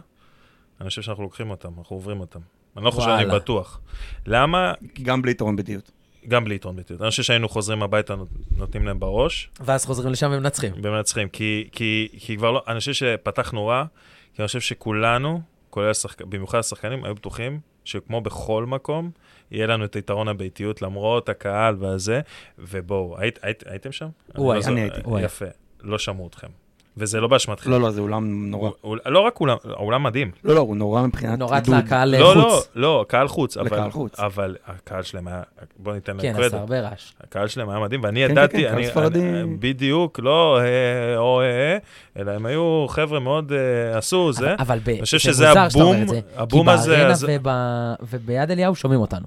אני 0.82 0.90
חושב 0.90 1.02
שאנחנו 1.02 1.24
לוקחים 1.24 1.50
אותם, 1.50 1.70
אנחנו 1.78 1.96
עוברים 1.96 2.20
אותם. 2.20 2.40
אני 2.78 2.86
לא 2.86 2.92
חושב, 2.92 3.10
אני 3.10 3.26
וואלה. 3.26 3.40
בטוח. 3.40 3.80
למה? 4.26 4.74
גם 5.04 5.22
בלי 5.22 5.32
יתרון 5.32 5.56
בדיוק. 5.56 5.86
גם 6.28 6.46
בלי 6.46 6.56
יתרון 6.56 6.76
ביטוי. 6.76 6.98
אני 7.02 7.10
חושב 7.10 7.24
שהיינו 7.24 7.50
חוזרים 7.50 7.84
הביתה, 7.84 8.16
נות- 8.16 8.28
נותנים 8.58 8.86
להם 8.86 9.00
בראש, 9.00 9.50
ואז 9.60 9.86
חוזרים 9.86 10.12
לשם 10.12 10.30
ומנצחים. 10.34 10.74
ומנצחים, 10.84 11.30
כי, 11.30 11.70
כי, 11.72 12.08
כי 12.20 12.38
כבר 12.38 12.52
לא, 12.52 12.64
אני 12.68 12.80
חושב 12.80 12.94
שפתחנו 12.94 13.68
רע, 13.68 13.86
כי 14.34 14.42
אני 14.42 14.48
חושב 14.48 14.60
שכולנו, 14.60 15.42
כולל 15.70 15.90
השחק... 15.90 16.22
במיוחד 16.22 16.58
השחקנים, 16.60 17.06
היו 17.06 17.16
בטוחים 17.16 17.60
שכמו 17.84 18.22
בכל 18.22 18.66
מקום, 18.66 19.12
יהיה 19.52 19.68
לנו 19.68 19.86
את 19.86 19.96
יתרון 19.96 20.28
הביתיות 20.28 20.82
למרות 20.82 21.30
הקהל 21.30 21.76
והזה, 21.80 22.22
ובואו, 22.60 23.18
היית, 23.20 23.40
היית, 23.42 23.64
הייתם 23.68 23.92
שם? 23.92 24.08
הוא 24.36 24.48
לא 24.48 24.52
היה, 24.52 24.62
זו- 24.62 24.72
אני 24.72 24.82
הייתי. 24.82 25.02
יפה, 25.22 25.46
לא 25.82 26.00
שמעו 26.00 26.28
אתכם. 26.28 26.48
וזה 26.98 27.22
לא 27.22 27.28
באשמתכם. 27.28 27.70
לא, 27.72 27.82
לא, 27.82 27.92
זה 27.92 28.02
אולם 28.02 28.50
נורא. 28.52 28.70
הוא- 28.82 28.98
לא 29.06 29.20
רק 29.20 29.40
אולם, 29.40 29.58
האולם 29.70 30.04
מדהים. 30.04 30.32
לא, 30.44 30.56
לא, 30.56 30.60
הוא 30.60 30.76
נורא 30.76 31.02
מבחינת 31.02 31.40
נוראת 31.40 31.68
עידוד. 31.68 31.84
לקהל 31.86 32.16
לא, 32.18 32.36
לא, 32.36 32.42
חוץ. 32.50 32.68
לא, 32.76 33.06
קהל 33.08 33.28
חוץ. 33.28 33.58
אבל- 33.58 33.66
לקהל 33.68 33.92
חוץ. 33.92 34.20
אבל 34.20 34.56
הקהל 34.68 35.04
שלהם 35.04 35.28
היה, 35.28 35.42
בוא 35.80 35.94
ניתן 35.94 36.12
להם 36.12 36.22
כן, 36.22 36.34
קרדיט. 36.34 36.48
עשה 36.48 36.58
הרבה 36.58 36.80
רעש. 36.80 37.12
הקהל 37.24 37.48
שלהם 37.48 37.70
היה 37.70 37.80
מדהים, 37.80 38.04
ואני 38.04 38.26
כן, 38.26 38.32
ידעתי, 38.32 38.58
כן, 38.64 38.92
קהל 38.94 39.06
אני. 39.06 39.42
אני, 39.42 39.56
בדיוק, 39.60 40.20
לא 40.24 40.60
אה, 40.60 41.18
או 41.18 41.42
אה, 41.42 41.46
אה, 41.46 41.78
אלא 42.22 42.32
הם 42.32 42.46
היו 42.46 42.86
חבר'ה 42.90 43.20
מאוד 43.20 43.52
אה, 43.52 43.98
עשו 43.98 44.34
זה. 44.34 44.46
אבל- 44.46 44.56
אבל 44.60 44.80
ב- 44.84 44.90
אני 44.90 45.02
חושב 45.02 45.18
זה 45.18 45.24
שזה 45.24 45.48
מוזר 45.48 45.70
שאתה 45.70 45.84
אומר 45.84 45.92
הבום, 45.96 46.04
את 46.04 46.08
זה, 46.10 46.20
הבום 46.36 46.68
כי 46.68 46.74
הזה, 46.74 46.92
בארנה 46.98 47.12
אז- 47.12 47.24
וב- 47.30 48.08
וביד 48.14 48.52
אליהו 48.52 48.76
שומעים 48.76 49.02
אותנו. 49.02 49.26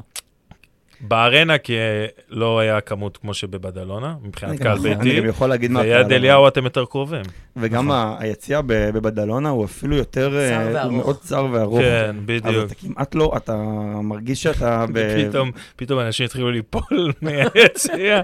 בארנה, 1.00 1.58
כי 1.58 1.76
אה, 1.76 2.06
לא 2.30 2.58
היה 2.58 2.80
כמות 2.80 3.16
כמו 3.16 3.34
שבבדלונה, 3.34 4.14
מבחינת 4.22 4.58
קהל 4.58 4.78
גם- 4.78 4.86
אני 4.86 4.94
ביתי, 5.04 5.20
גם 5.20 5.28
יכול 5.28 5.48
להגיד 5.48 5.70
מה... 5.70 5.80
ויד 5.80 6.12
אליהו 6.12 6.48
אתם 6.48 6.64
יותר 6.64 6.84
קרובים. 6.84 7.22
וגם 7.56 7.88
נכון. 7.92 8.16
היציאה 8.18 8.60
בבדלונה 8.66 9.48
הוא 9.48 9.64
אפילו 9.64 9.96
יותר... 9.96 10.36
אה, 10.38 10.48
צר 10.50 10.62
הוא 10.64 10.74
וארוך. 10.74 10.92
מאוד 10.92 11.16
צר 11.20 11.46
וארוך. 11.52 11.78
כן, 11.80 12.16
בדיוק. 12.26 12.66
אתה 12.66 12.74
כמעט 12.74 13.14
לא, 13.14 13.32
אתה 13.36 13.56
מרגיש 14.02 14.42
שאתה 14.42 14.84
ב... 14.94 15.28
פתאום, 15.28 15.50
פתאום 15.76 16.00
אנשים 16.00 16.26
התחילו 16.26 16.50
ליפול 16.50 17.12
מהיציע. 17.22 18.20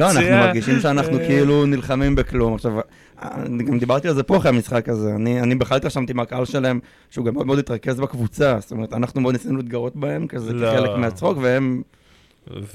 לא, 0.00 0.10
אנחנו. 0.10 0.20
מרגישים 0.30 0.80
שאנחנו 0.80 1.18
אה. 1.18 1.26
כאילו 1.26 1.66
נלחמים 1.66 2.14
בכלום. 2.14 2.54
עכשיו, 2.54 2.72
גם 3.66 3.78
דיברתי 3.78 4.08
על 4.08 4.14
זה 4.14 4.22
פה 4.22 4.36
אחרי 4.36 4.48
המשחק 4.48 4.88
הזה. 4.88 5.14
אני, 5.14 5.40
אני 5.40 5.54
בכלל 5.54 5.76
התרשמתי 5.76 6.12
מהקהל 6.12 6.44
שלהם, 6.44 6.80
שהוא 7.10 7.24
גם 7.26 7.34
מאוד 7.34 7.46
מאוד 7.46 7.58
התרכז 7.58 8.00
בקבוצה. 8.00 8.56
זאת 8.60 8.70
אומרת, 8.70 8.92
אנחנו 8.92 9.20
מאוד 9.20 9.34
ניסינו 9.34 9.56
להתגרות 9.56 9.96
בהם, 9.96 10.26
כזה 10.26 10.52
לא. 10.52 10.72
כחלק 10.72 10.90
מהצחוק, 10.96 11.38
והם 11.40 11.82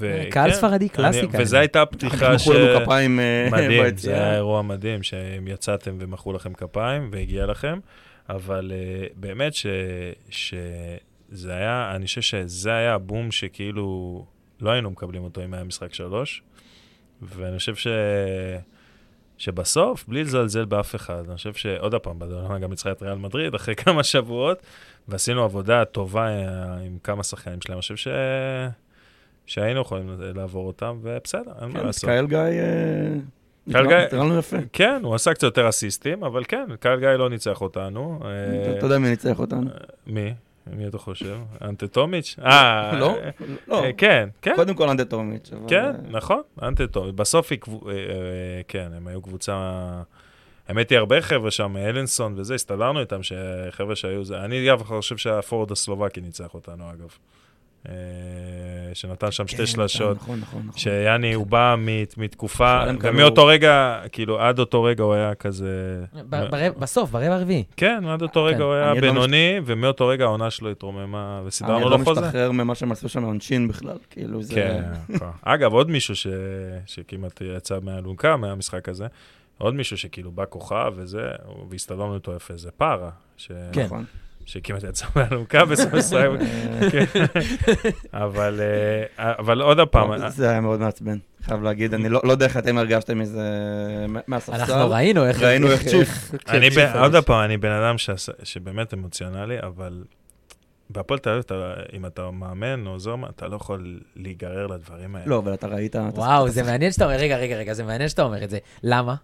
ו- 0.00 0.22
קהל 0.30 0.50
כן, 0.50 0.56
ספרדי 0.56 0.88
קלאסי 0.88 1.20
אני- 1.20 1.28
כזה. 1.28 1.42
וזו 1.42 1.56
הייתה 1.56 1.86
פתיחה 1.86 2.38
ש... 2.38 2.48
מחאו 2.48 2.58
לנו 2.58 2.80
כפיים 2.84 3.20
אה, 3.20 3.48
מדהים, 3.52 3.96
זה 3.96 4.14
היה. 4.14 4.34
אירוע 4.34 4.62
מדהים, 4.62 5.02
שהם 5.02 5.48
יצאתם 5.48 5.96
ומחאו 5.98 6.32
לכם 6.32 6.52
כפיים 6.52 7.08
והגיע 7.12 7.46
לכם, 7.46 7.78
אבל 8.28 8.72
uh, 8.72 9.12
באמת 9.16 9.54
ש, 9.54 9.66
שזה 10.30 11.52
היה, 11.54 11.92
אני 11.96 12.06
חושב 12.06 12.20
שזה 12.20 12.72
היה 12.74 12.94
הבום 12.94 13.30
שכאילו 13.32 14.24
לא 14.60 14.70
היינו 14.70 14.90
מקבלים 14.90 15.24
אותו 15.24 15.44
אם 15.44 15.54
היה 15.54 15.64
משחק 15.64 15.94
שלוש, 15.94 16.42
ואני 17.22 17.58
חושב 17.58 17.74
ש... 17.74 17.86
שבסוף, 19.38 20.04
בלי 20.08 20.20
לזלזל 20.24 20.64
באף 20.64 20.94
אחד, 20.94 21.22
אני 21.28 21.36
חושב 21.36 21.52
שעוד 21.54 21.94
פעם, 21.94 22.18
בדולנה 22.18 22.58
גם 22.58 22.70
ניצחה 22.70 22.90
את 22.90 23.02
ריאל 23.02 23.14
מדריד 23.18 23.54
אחרי 23.54 23.74
כמה 23.76 24.02
שבועות, 24.04 24.62
ועשינו 25.08 25.42
עבודה 25.44 25.84
טובה 25.84 26.26
אה, 26.28 26.44
עם 26.86 26.98
כמה 27.02 27.22
שחקנים 27.22 27.60
שלהם. 27.60 27.76
אני 27.76 27.80
חושב 27.80 27.96
ש... 27.96 28.08
שהיינו 29.46 29.80
יכולים 29.80 30.06
לעבור 30.34 30.66
אותם, 30.66 30.98
ובסדר, 31.02 31.52
אין 31.62 31.68
מה 31.70 31.80
כן, 31.80 31.86
לעשות. 31.86 32.04
קהל 32.10 32.26
גיא... 32.26 32.38
אה, 32.38 33.14
נקרא- 33.66 33.82
גיא- 33.86 34.06
נקרא 34.06 34.18
לנו 34.18 34.38
יפה. 34.38 34.56
כן, 34.72 35.00
הוא 35.04 35.14
עשה 35.14 35.34
קצת 35.34 35.42
יותר 35.42 35.68
אסיסטים, 35.68 36.24
אבל 36.24 36.42
כן, 36.48 36.66
קהל 36.80 37.00
גיא 37.00 37.08
לא 37.08 37.30
ניצח 37.30 37.60
אותנו. 37.60 38.20
אה, 38.24 38.72
אתה 38.78 38.86
יודע 38.86 38.98
מי 38.98 39.08
ניצח 39.08 39.38
אותנו? 39.38 39.70
מי? 40.06 40.34
מי 40.66 40.86
אתה 40.86 40.98
חושב? 40.98 41.38
אנטטומיץ'? 41.62 42.36
אה, 42.44 42.98
לא? 42.98 43.16
לא. 43.68 43.84
אה, 43.84 43.92
כן, 43.92 44.28
כן. 44.42 44.52
קודם 44.56 44.74
כל 44.74 44.88
אנטטומיץ'. 44.88 45.50
כן, 45.68 45.84
אה, 45.84 45.92
נכון, 46.10 46.42
אנטטומיץ'. 46.62 47.14
בסוף 47.14 47.52
היא, 47.52 47.58
אה, 47.88 47.92
כן, 48.68 48.90
הם 48.96 49.06
היו 49.06 49.22
קבוצה... 49.22 49.80
האמת 50.68 50.90
היא, 50.90 50.98
הרבה 50.98 51.20
חבר'ה 51.20 51.50
שם, 51.50 51.76
אלנסון 51.76 52.34
וזה, 52.38 52.54
הסתדרנו 52.54 53.00
איתם, 53.00 53.20
שחבר'ה 53.22 53.96
שהיו. 53.96 54.22
אני 54.34 54.70
אגב 54.70 54.82
חושב 54.82 55.16
שהפורד 55.16 55.72
הסלובקי 55.72 56.20
ניצח 56.20 56.54
אותנו, 56.54 56.90
אגב. 56.90 57.08
אה, 57.88 57.94
שנתן 58.94 59.30
שם 59.30 59.44
כן, 59.44 59.48
שתי 59.48 59.66
שלשות. 59.66 60.16
נכון, 60.16 60.40
נכון, 60.40 60.62
נכון. 60.66 60.78
שיאני, 60.78 61.32
הוא 61.34 61.46
בא 61.46 61.74
מת- 61.78 62.18
מתקופה, 62.18 62.82
הם 62.82 62.96
ומאותו 63.02 63.46
רגע, 63.46 64.00
כאילו, 64.12 64.40
עד 64.40 64.58
אותו 64.58 64.82
רגע 64.82 65.04
הוא 65.04 65.14
היה 65.14 65.34
כזה... 65.34 66.04
ב- 66.30 66.46
ברבע- 66.50 66.78
בסוף, 66.78 67.10
ברבע 67.10 67.34
הרביעי. 67.34 67.64
כן, 67.76 68.04
עד 68.08 68.22
אותו 68.22 68.40
כן. 68.48 68.54
רגע 68.54 68.64
הוא 68.64 68.72
היה 68.74 68.90
אני 68.92 69.00
לא 69.00 69.08
בינוני, 69.08 69.60
ומאותו 69.64 70.06
רגע 70.06 70.24
העונה 70.24 70.50
שלו 70.50 70.70
התרוממה, 70.70 71.38
אני 71.38 71.46
וסידרנו 71.48 71.90
לא 71.90 71.98
לו 71.98 72.04
חוזה. 72.04 72.20
משתחרר 72.20 72.50
ממה 72.52 72.74
שהם 72.74 72.92
עשו 72.92 73.08
שם 73.08 73.22
עונשין 73.22 73.68
בכלל, 73.68 73.96
כאילו 74.10 74.42
זה... 74.42 74.54
כן, 74.54 74.82
כן. 75.18 75.24
אגב, 75.42 75.72
עוד 75.72 75.90
מישהו 75.90 76.16
ש... 76.16 76.26
שכמעט 76.86 77.40
יצא 77.56 77.78
מהאלונקה 77.82 78.36
מהמשחק 78.36 78.88
הזה, 78.88 79.06
עוד 79.58 79.74
מישהו 79.74 79.98
שכאילו 79.98 80.30
בא 80.30 80.44
כוכב 80.48 80.92
וזה, 80.96 81.22
והסתדרנו 81.70 82.14
איתו 82.14 82.32
יפה, 82.36 82.54
זה 82.56 82.70
פארה. 82.70 83.10
כן. 83.72 83.86
שכמעט 84.46 84.82
יצא 84.82 85.06
מהאלונקה 85.16 85.64
בסוף 85.64 85.94
ישראל. 85.94 86.30
כן. 86.92 87.04
אבל, 88.12 88.60
אה, 89.18 89.32
אבל 89.38 89.60
עוד 89.62 89.80
פעם, 89.88 90.12
אה, 90.12 90.30
זה 90.30 90.50
היה 90.50 90.60
מאוד 90.60 90.80
מעצבן, 90.80 91.18
חייב 91.42 91.62
להגיד. 91.62 91.94
אני 91.94 92.08
לא 92.08 92.20
לא 92.24 92.32
יודע 92.32 92.46
איך 92.46 92.56
אתם 92.56 92.78
הרגשתם 92.78 93.18
מזה 93.18 93.42
מה- 94.08 94.20
מהספסל. 94.26 94.52
אנחנו 94.60 94.90
ראינו 94.90 95.26
איך... 95.26 95.42
ראינו 95.42 95.70
איך 95.70 95.82
צ'יף. 95.88 96.30
אני, 96.48 96.68
עוד. 97.00 97.16
פעם, 97.24 97.44
אני 97.44 97.56
בן 97.56 97.70
אדם 97.72 97.98
שעשה- 97.98 98.32
שבאמת 98.42 98.94
אמוציונלי, 98.94 99.56
אבל 99.62 100.04
בהפועל 100.90 101.18
תל 101.20 101.30
אביב, 101.30 101.44
אם 101.92 102.06
אתה 102.06 102.30
מאמן 102.30 102.86
או 102.86 102.90
עוזר, 102.92 103.14
אתה 103.30 103.48
לא 103.48 103.56
יכול 103.56 104.00
להיגרר 104.16 104.66
לדברים 104.66 105.16
האלה. 105.16 105.26
לא, 105.26 105.38
אבל 105.38 105.54
אתה 105.54 105.66
ראית... 105.66 105.96
וואו, 105.96 106.48
זה 106.48 106.62
מעניין 106.62 106.92
שאתה 106.92 107.04
אומר, 107.04 107.16
רגע, 107.16 107.36
רגע, 107.36 107.56
רגע, 107.56 107.74
זה 107.74 107.84
מעניין 107.84 108.08
שאתה 108.08 108.22
אומר 108.22 108.44
את 108.44 108.50
זה. 108.50 108.58
למה? 108.82 109.14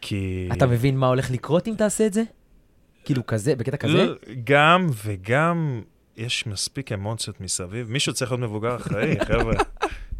כי... 0.00 0.48
אתה 0.52 0.66
מבין 0.66 0.96
מה 0.96 1.06
הולך 1.06 1.30
לקרות 1.30 1.68
אם 1.68 1.74
תעשה 1.78 2.06
את 2.06 2.12
זה? 2.12 2.22
כאילו 3.04 3.26
כזה, 3.26 3.56
בקטע 3.56 3.76
כזה? 3.76 3.92
לא, 4.04 4.14
גם 4.44 4.86
וגם 5.04 5.82
יש 6.16 6.46
מספיק 6.46 6.92
אמוציות 6.92 7.40
מסביב. 7.40 7.90
מישהו 7.90 8.12
צריך 8.14 8.30
להיות 8.32 8.40
מבוגר 8.40 8.76
אחראי, 8.76 9.16
חבר'ה. 9.28 9.54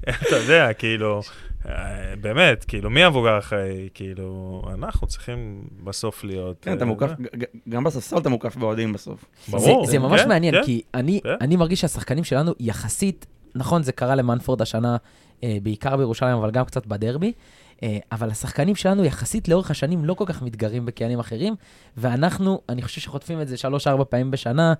אתה 0.09 0.37
יודע, 0.37 0.73
כאילו, 0.73 1.21
אה, 1.69 1.75
באמת, 2.21 2.65
כאילו, 2.65 2.91
מי 2.91 3.05
המבוגר 3.05 3.31
האחראי? 3.35 3.89
כאילו, 3.95 4.63
אנחנו 4.75 5.07
צריכים 5.07 5.63
בסוף 5.85 6.25
להיות... 6.25 6.57
כן, 6.63 6.73
אתה 6.73 6.81
אה, 6.81 6.87
מוקף, 6.87 7.11
ג- 7.37 7.45
גם 7.69 7.85
בספסל 7.85 8.19
אתה 8.19 8.29
מוקף 8.29 8.57
באוהדים 8.57 8.93
בסוף. 8.93 9.25
ברור. 9.49 9.87
זה, 9.87 9.91
זה 9.93 9.99
ממש 9.99 10.21
כן, 10.21 10.29
מעניין, 10.29 10.55
כן. 10.55 10.63
כי 10.65 10.83
אני, 10.95 11.21
כן. 11.23 11.29
אני 11.41 11.57
מרגיש 11.57 11.81
שהשחקנים 11.81 12.25
שלנו 12.25 12.53
יחסית, 12.61 13.27
נכון, 13.55 13.83
זה 13.83 13.93
קרה 13.93 14.15
למנפורד 14.15 14.63
השנה, 14.63 14.97
אה, 15.45 15.57
בעיקר 15.63 15.97
בירושלים, 15.97 16.37
אבל 16.37 16.51
גם 16.51 16.65
קצת 16.65 16.87
בדרבי, 16.87 17.27
אה, 17.27 17.33
אבל 18.13 18.31
השחקנים 18.31 18.77
שלנו 18.77 19.05
יחסית 19.05 19.49
לאורך 19.49 19.71
השנים 19.71 20.05
לא 20.05 20.15
כל 20.15 20.25
כך 20.27 20.43
מתגרים 20.43 20.87
בקהלים 20.87 21.19
אחרים, 21.19 21.55
ואנחנו, 21.97 22.61
אני 22.69 22.83
חושב 22.83 23.01
שחוטפים 23.01 23.41
את 23.41 23.49
זה 23.49 23.57
שלוש-ארבע 23.57 24.05
פעמים 24.09 24.31
בשנה. 24.31 24.75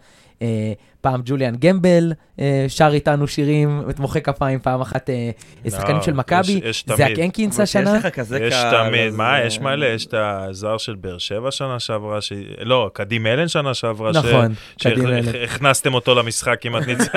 פעם 1.05 1.23
ג'וליאן 1.25 1.55
גמבל 1.57 2.13
אה, 2.41 2.65
שר 2.69 2.91
איתנו 2.93 3.27
שירים, 3.27 3.83
מוחא 3.99 4.21
כפיים, 4.21 4.59
פעם 4.59 4.81
אחת 4.81 5.11
אה, 5.11 5.31
שחקנים 5.71 5.97
לא, 5.97 6.03
של 6.03 6.13
מכבי, 6.13 6.41
יש- 6.53 6.63
יש 6.65 6.85
זאק 6.89 6.97
תמיד. 7.07 7.21
הנקינס 7.21 7.61
השנה. 7.61 7.91
כשיש 7.93 8.05
לך 8.05 8.15
כזה 8.15 8.39
יש 8.45 8.55
קהל, 8.55 8.89
תמיד, 8.89 9.07
אז, 9.09 9.17
מה, 9.17 9.41
אה, 9.41 9.47
יש 9.47 9.61
מלא, 9.61 9.87
יש 9.87 10.07
את 10.07 10.15
הזר 10.19 10.79
של 10.79 10.95
באר 10.95 11.19
שבע 11.19 11.51
שנה 11.51 11.81
שעברה, 11.81 12.21
ש... 12.21 12.33
לא, 12.61 12.91
קדים 12.93 13.27
אלן 13.27 13.49
שנה 13.49 13.75
שעברה, 13.75 14.13
ש- 14.15 14.17
נכון, 14.17 14.55
קדים 14.81 15.07
אלן. 15.07 15.23
שהכנסתם 15.33 15.95
אותו 15.95 16.15
למשחק 16.15 16.57
כמעט 16.61 16.87
ניצח. 16.89 17.13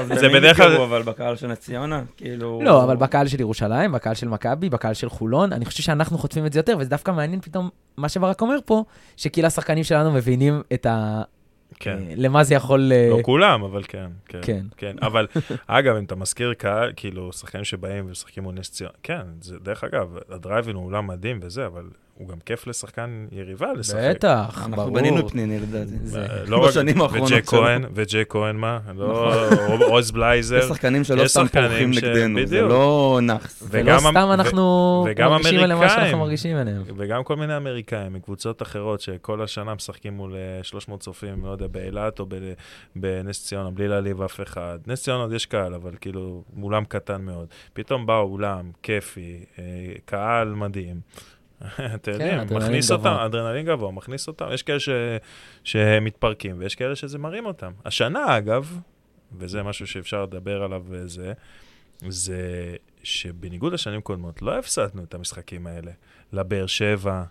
אז 0.00 0.08
זה 0.20 0.28
בדרך 0.28 0.56
כלל- 0.56 0.76
אבל 0.76 1.02
בקהל 1.02 1.36
של 1.36 1.46
נס 1.46 1.58
ציונה, 1.58 2.02
כאילו... 2.16 2.60
לא, 2.64 2.84
אבל 2.84 2.96
בקהל 2.96 3.28
של 3.28 3.40
ירושלים, 3.40 3.92
בקהל 3.92 4.14
של 4.14 4.28
מכבי, 4.28 4.68
בקהל 4.70 4.94
של 4.94 5.08
חולון, 5.08 5.52
אני 5.52 5.64
חושב 5.64 5.82
שאנחנו 5.82 6.18
חוטפים 6.18 6.46
את 6.46 6.52
זה 6.52 6.58
יותר, 6.58 6.76
וזה 6.78 6.90
דווקא 6.90 7.10
מעניין 7.10 7.40
פתאום, 7.40 7.68
מה 7.96 8.08
שברק 8.08 8.40
אומר 8.40 8.56
פה, 8.64 8.84
שכאילו 9.16 9.46
השחקנים 9.46 9.84
שלנו 9.84 10.12
מבינים 10.12 10.62
את 10.74 10.86
ה... 10.86 11.22
כן. 11.74 11.98
אה, 12.08 12.14
למה 12.16 12.44
זה 12.44 12.54
יכול... 12.54 12.92
אה, 12.92 13.08
לא 13.10 13.18
כולם, 13.22 13.62
אבל 13.62 13.82
כן. 13.88 14.10
כן. 14.28 14.40
כן. 14.42 14.66
כן. 14.76 14.96
אבל, 15.02 15.26
אגב, 15.66 15.96
אם 15.96 16.04
אתה 16.04 16.14
מזכיר 16.14 16.54
קהל, 16.54 16.92
כאילו, 16.96 17.32
שחקנים 17.32 17.64
שבאים 17.64 18.06
ומשחקים 18.06 18.42
מול 18.42 18.54
נס 18.54 18.70
ציונה, 18.70 18.92
כן, 19.02 19.22
זה, 19.40 19.58
דרך 19.58 19.84
אגב, 19.84 20.16
הדרייבין 20.30 20.76
הוא 20.76 20.84
אולם 20.84 21.06
מדהים 21.06 21.38
וזה, 21.42 21.66
אבל 21.66 21.84
הוא 22.18 22.28
גם 22.28 22.36
כיף 22.46 22.66
לשחקן 22.66 23.26
יריבה 23.32 23.72
לשחק. 23.72 23.98
בטח, 24.10 24.54
אנחנו 24.56 24.76
ברור. 24.76 24.94
בנינו 24.94 25.20
את 25.20 25.30
פניני 25.30 25.60
לדעתי. 25.60 25.92
אה, 26.16 26.44
לא 26.46 26.58
רק, 26.58 26.68
בשנים 26.68 27.00
האחרונות 27.00 27.30
וג'ק. 27.32 27.44
כהן, 27.46 27.84
וג'ק 27.94 28.26
כהן 28.28 28.56
מה? 28.56 28.78
לא, 28.96 29.34
עוז 29.80 30.10
בלייזר. 30.10 30.58
יש 30.58 30.64
שחקנים 30.64 31.04
שלא 31.04 31.28
סתם 31.28 31.48
פורחים 31.48 31.90
נגדנו, 31.90 32.46
זה. 32.46 32.60
לא 32.60 33.18
נאחס. 33.22 33.62
ולא 33.70 33.98
סתם 33.98 34.16
אנחנו 34.16 35.04
מרגישים 35.18 35.60
עליהם 35.60 35.80
מה. 35.80 35.88
שאנחנו 35.88 36.18
מרגישים 36.18 36.56
עליהם. 36.56 36.82
וגם 36.96 37.24
כל 37.24 37.36
מיני 37.36 37.56
אמריקאים 37.56 38.12
מקבוצות 38.12 38.62
אחרות 38.62 39.00
שכל 39.00 39.42
השנה 39.42 39.74
משחקים 39.74 40.12
מול 40.12 40.34
אה, 40.34 40.62
300 40.62 41.00
צופים, 41.00 41.44
לא 41.44 41.50
יודע, 41.50 41.66
באילת 41.66 42.20
או 42.20 42.26
בנס 42.96 43.46
ציונה, 43.46 43.70
בלי 43.70 43.88
להעליב 43.88 44.22
אף 44.22 44.40
אחד. 44.40 44.78
נס 44.86 45.02
ציונה 45.02 45.22
עוד 45.22 45.32
יש 45.32 45.46
קהל, 45.46 45.74
אבל 45.74 45.92
כאילו, 46.00 46.42
אולם 46.62 46.84
קטן 46.84 47.22
מאוד. 47.22 47.46
פתאום 47.72 48.06
בא 48.06 48.18
אולם 48.18 48.70
כיפי, 48.82 49.44
אה, 49.58 49.64
קהל 50.04 50.48
מדהים. 50.48 51.00
אתה 51.94 52.10
יודע, 52.10 52.30
כן, 52.30 52.38
אדרנלין 52.38 52.68
מכניס 52.68 52.90
אותם. 52.90 53.08
אדרנלין 53.08 53.66
גבוה, 53.66 53.92
מכניס 53.92 54.28
אותם. 54.28 54.46
יש 54.52 54.62
כאלה 54.62 54.80
ש... 54.80 54.88
שהם 55.64 56.04
מתפרקים, 56.04 56.58
ויש 56.58 56.74
כאלה 56.74 56.96
שזה 56.96 57.18
מרים 57.18 57.46
אותם. 57.46 57.72
השנה, 57.84 58.38
אגב, 58.38 58.80
וזה 59.38 59.62
משהו 59.62 59.86
שאפשר 59.86 60.22
לדבר 60.22 60.62
עליו 60.62 60.84
וזה, 60.88 61.32
זה 62.08 62.74
שבניגוד 63.02 63.72
לשנים 63.72 64.00
קודמות, 64.00 64.42
לא 64.42 64.58
הפסדנו 64.58 65.02
את 65.04 65.14
המשחקים 65.14 65.66
האלה. 65.66 65.90
לבאר 66.32 66.66
שבע, 66.66 67.22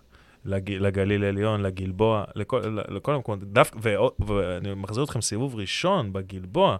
לג... 0.45 0.71
לגליל 0.71 1.23
עליון, 1.23 1.61
לגלבוע, 1.61 2.23
לכל, 2.35 2.77
לכל 2.87 3.13
המקומות. 3.15 3.43
דווקא, 3.43 3.79
ואני 4.27 4.73
מחזיר 4.73 5.03
אתכם 5.03 5.21
סיבוב 5.21 5.55
ראשון 5.55 6.13
בגלבוע, 6.13 6.77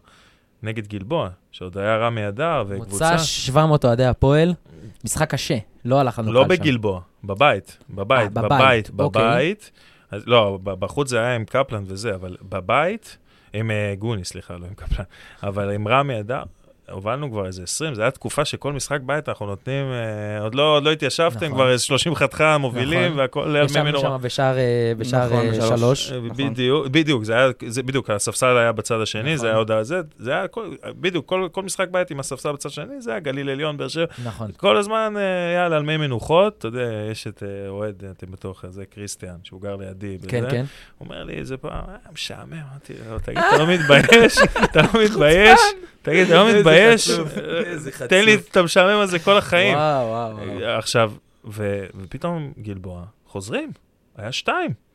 נגד 0.64 0.88
גלבוע, 0.88 1.30
שעוד 1.52 1.78
היה 1.78 1.98
רמי 1.98 2.28
אדר 2.28 2.64
וקבוצה... 2.68 3.12
מוצא 3.12 3.24
700 3.24 3.86
אוהדי 3.86 4.06
הפועל, 4.06 4.54
משחק 5.06 5.32
קשה, 5.32 5.58
לא 5.86 6.00
הלך 6.00 6.20
לנו 6.20 6.34
לא 6.34 6.46
קל 6.48 6.56
שם. 6.56 6.62
בגלבוע, 6.62 7.02
בבית, 7.24 7.78
בבית, 7.90 8.38
אה, 8.38 8.44
בבית, 8.44 8.90
בבית, 8.90 9.00
אוקיי. 9.00 9.22
בבית. 9.24 9.72
אז 10.12 10.24
לא, 10.28 10.60
בחוץ 10.64 11.10
זה 11.10 11.20
היה 11.20 11.36
עם 11.36 11.46
קפלן 11.46 11.84
וזה, 11.86 12.16
אבל 12.16 12.38
בבית, 12.50 13.18
עם 13.54 13.72
אה, 13.72 13.94
גוני, 14.00 14.26
סליחה, 14.26 14.58
לא 14.58 14.66
עם 14.66 14.74
קפלן, 14.74 15.06
אבל 15.44 15.72
עם 15.72 15.88
רמי 15.88 16.20
אדר, 16.20 16.44
הובלנו 16.92 17.32
כבר 17.32 17.46
איזה 17.46 17.64
20, 17.64 17.96
זו 17.96 18.02
הייתה 18.02 18.16
תקופה 18.16 18.46
שכל 18.46 18.74
משחק 18.74 19.00
בית 19.06 19.30
אנחנו 19.30 19.46
נותנים, 19.46 19.86
אה, 19.92 20.42
עוד 20.44 20.56
לא 20.56 20.76
עוד 20.76 20.84
לא 20.84 20.92
התיישבתם, 20.92 21.38
נכון. 21.46 21.52
כבר 21.52 21.72
איזה 21.72 21.84
30 21.84 22.16
חתיכה 22.16 22.58
מובילים, 22.58 23.04
נכון. 23.06 23.20
והכל 23.20 23.42
על 23.44 23.52
מי 23.52 23.60
ישבנו 23.66 23.84
מנורה. 23.84 24.02
שם 24.18 24.24
בשער 24.24 24.58
אה, 24.58 24.64
בשער 24.98 25.26
נכון, 25.26 25.46
אה, 25.46 25.52
בשלוש. 25.52 25.80
שלוש. 25.80 26.12
אה, 26.12 26.18
נכון. 26.30 26.50
בדיוק, 26.54 26.88
בדיוק, 26.88 27.24
זה 27.24 27.34
היה, 27.36 27.48
זה 27.68 27.84
בדיוק, 27.84 28.10
הספסל 28.10 28.58
היה 28.58 28.72
בצד 28.72 29.02
השני, 29.02 29.24
נכון. 29.24 29.38
זה 29.38 29.48
היה 29.48 29.56
עוד 29.56 29.72
הזה, 29.72 30.02
זה 30.18 30.32
היה, 30.32 30.48
כל- 30.48 30.70
בדיוק, 31.00 31.26
כל 31.26 31.48
כל 31.52 31.64
משחק 31.64 31.88
בית 31.92 32.12
עם 32.12 32.20
הספסל 32.20 32.52
בצד 32.52 32.70
השני, 32.70 33.02
זה 33.02 33.12
היה 33.12 33.20
גליל 33.20 33.50
עליון, 33.50 33.78
באר 33.78 33.88
שבע, 33.88 34.06
נכון. 34.26 34.52
כל 34.58 34.78
הזמן, 34.78 35.14
יאללה, 35.56 35.76
על 35.78 35.84
מי 35.84 35.98
מנוחות, 35.98 36.56
אתה 36.58 36.68
יודע, 36.68 36.82
יש 37.12 37.28
את 37.28 37.44
אוהד, 37.68 38.04
אתם 38.18 38.32
בטוח, 38.32 38.66
זה 38.70 38.86
קריסטיאן, 38.86 39.36
שהוא 39.44 39.62
גר 39.62 39.76
לידי. 39.76 40.18
כן, 40.28 40.38
וזה. 40.40 40.52
כן. 40.52 40.66
הוא 40.98 41.06
אומר 41.06 41.24
לי 41.24 41.34
איזה 41.34 41.58
פעם, 41.58 41.84
היה 41.88 41.98
משעמם, 42.14 42.54
אמרתי 42.72 42.94
לו, 43.10 43.20
תגיד, 43.20 43.38
אתה 43.38 43.58
לא 43.58 43.68
מתבייש? 43.68 44.38
אתה 44.66 44.82
לא 44.82 45.04
מתבייש? 45.04 45.60
תגיד, 46.02 46.26
אתה 46.28 46.36
לא 46.36 46.50
מתבייש? 46.50 46.77
חצוף, 46.96 47.38
אה, 48.02 48.08
תן 48.08 48.26
לי. 48.26 48.36
את 48.36 48.58
המשעמם 48.58 49.00
הזה 49.00 49.20
כל 49.20 49.38
החיים. 49.38 49.76
וואו, 49.76 50.08
וואו, 50.08 50.66
עכשיו, 50.78 51.12
ופתאום 51.46 52.54
גלבוע, 52.62 53.04
חוזרים, 53.28 53.72
היה 54.18 54.32
שתיים. 54.32 54.87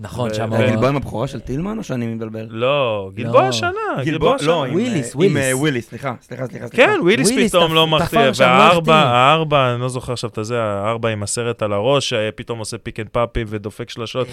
נכון, 0.00 0.34
שם... 0.34 0.50
גלבוע 0.58 0.88
עם 0.88 0.96
הבכורה 0.96 1.26
של 1.26 1.40
טילמן 1.40 1.78
או 1.78 1.84
שאני 1.84 2.06
מבלבל? 2.06 2.46
לא, 2.50 3.10
גלבוע 3.14 3.42
לא. 3.42 3.48
השנה, 3.48 3.70
גלבוע, 4.04 4.34
השנה. 4.34 4.48
לא, 4.48 4.64
עם, 4.64 4.72
וויליס, 4.74 5.16
אה, 5.16 5.24
עם, 5.24 5.36
אה, 5.36 5.42
וויליס. 5.42 5.54
וויליס, 5.60 5.88
סליחה, 5.88 6.14
סליחה, 6.20 6.46
סליחה. 6.46 6.68
כן, 6.68 6.98
וויליס 7.02 7.30
פתאום 7.48 7.74
לא 7.74 7.86
מחטיא, 7.86 8.18
לא 8.18 8.30
והארבע. 8.36 8.94
הארבע, 8.96 9.72
אני 9.72 9.80
לא 9.80 9.88
זוכר 9.88 10.12
עכשיו 10.12 10.30
את 10.30 10.38
הזה, 10.38 10.62
הארבע 10.62 11.08
עם 11.08 11.22
הסרט 11.22 11.62
על 11.62 11.72
הראש, 11.72 12.12
אה, 12.12 12.28
פתאום 12.34 12.58
עושה 12.58 12.78
pick 12.78 13.00
and 13.00 13.08
pop 13.08 13.44
ודופק 13.48 13.90
שלשות. 13.90 14.28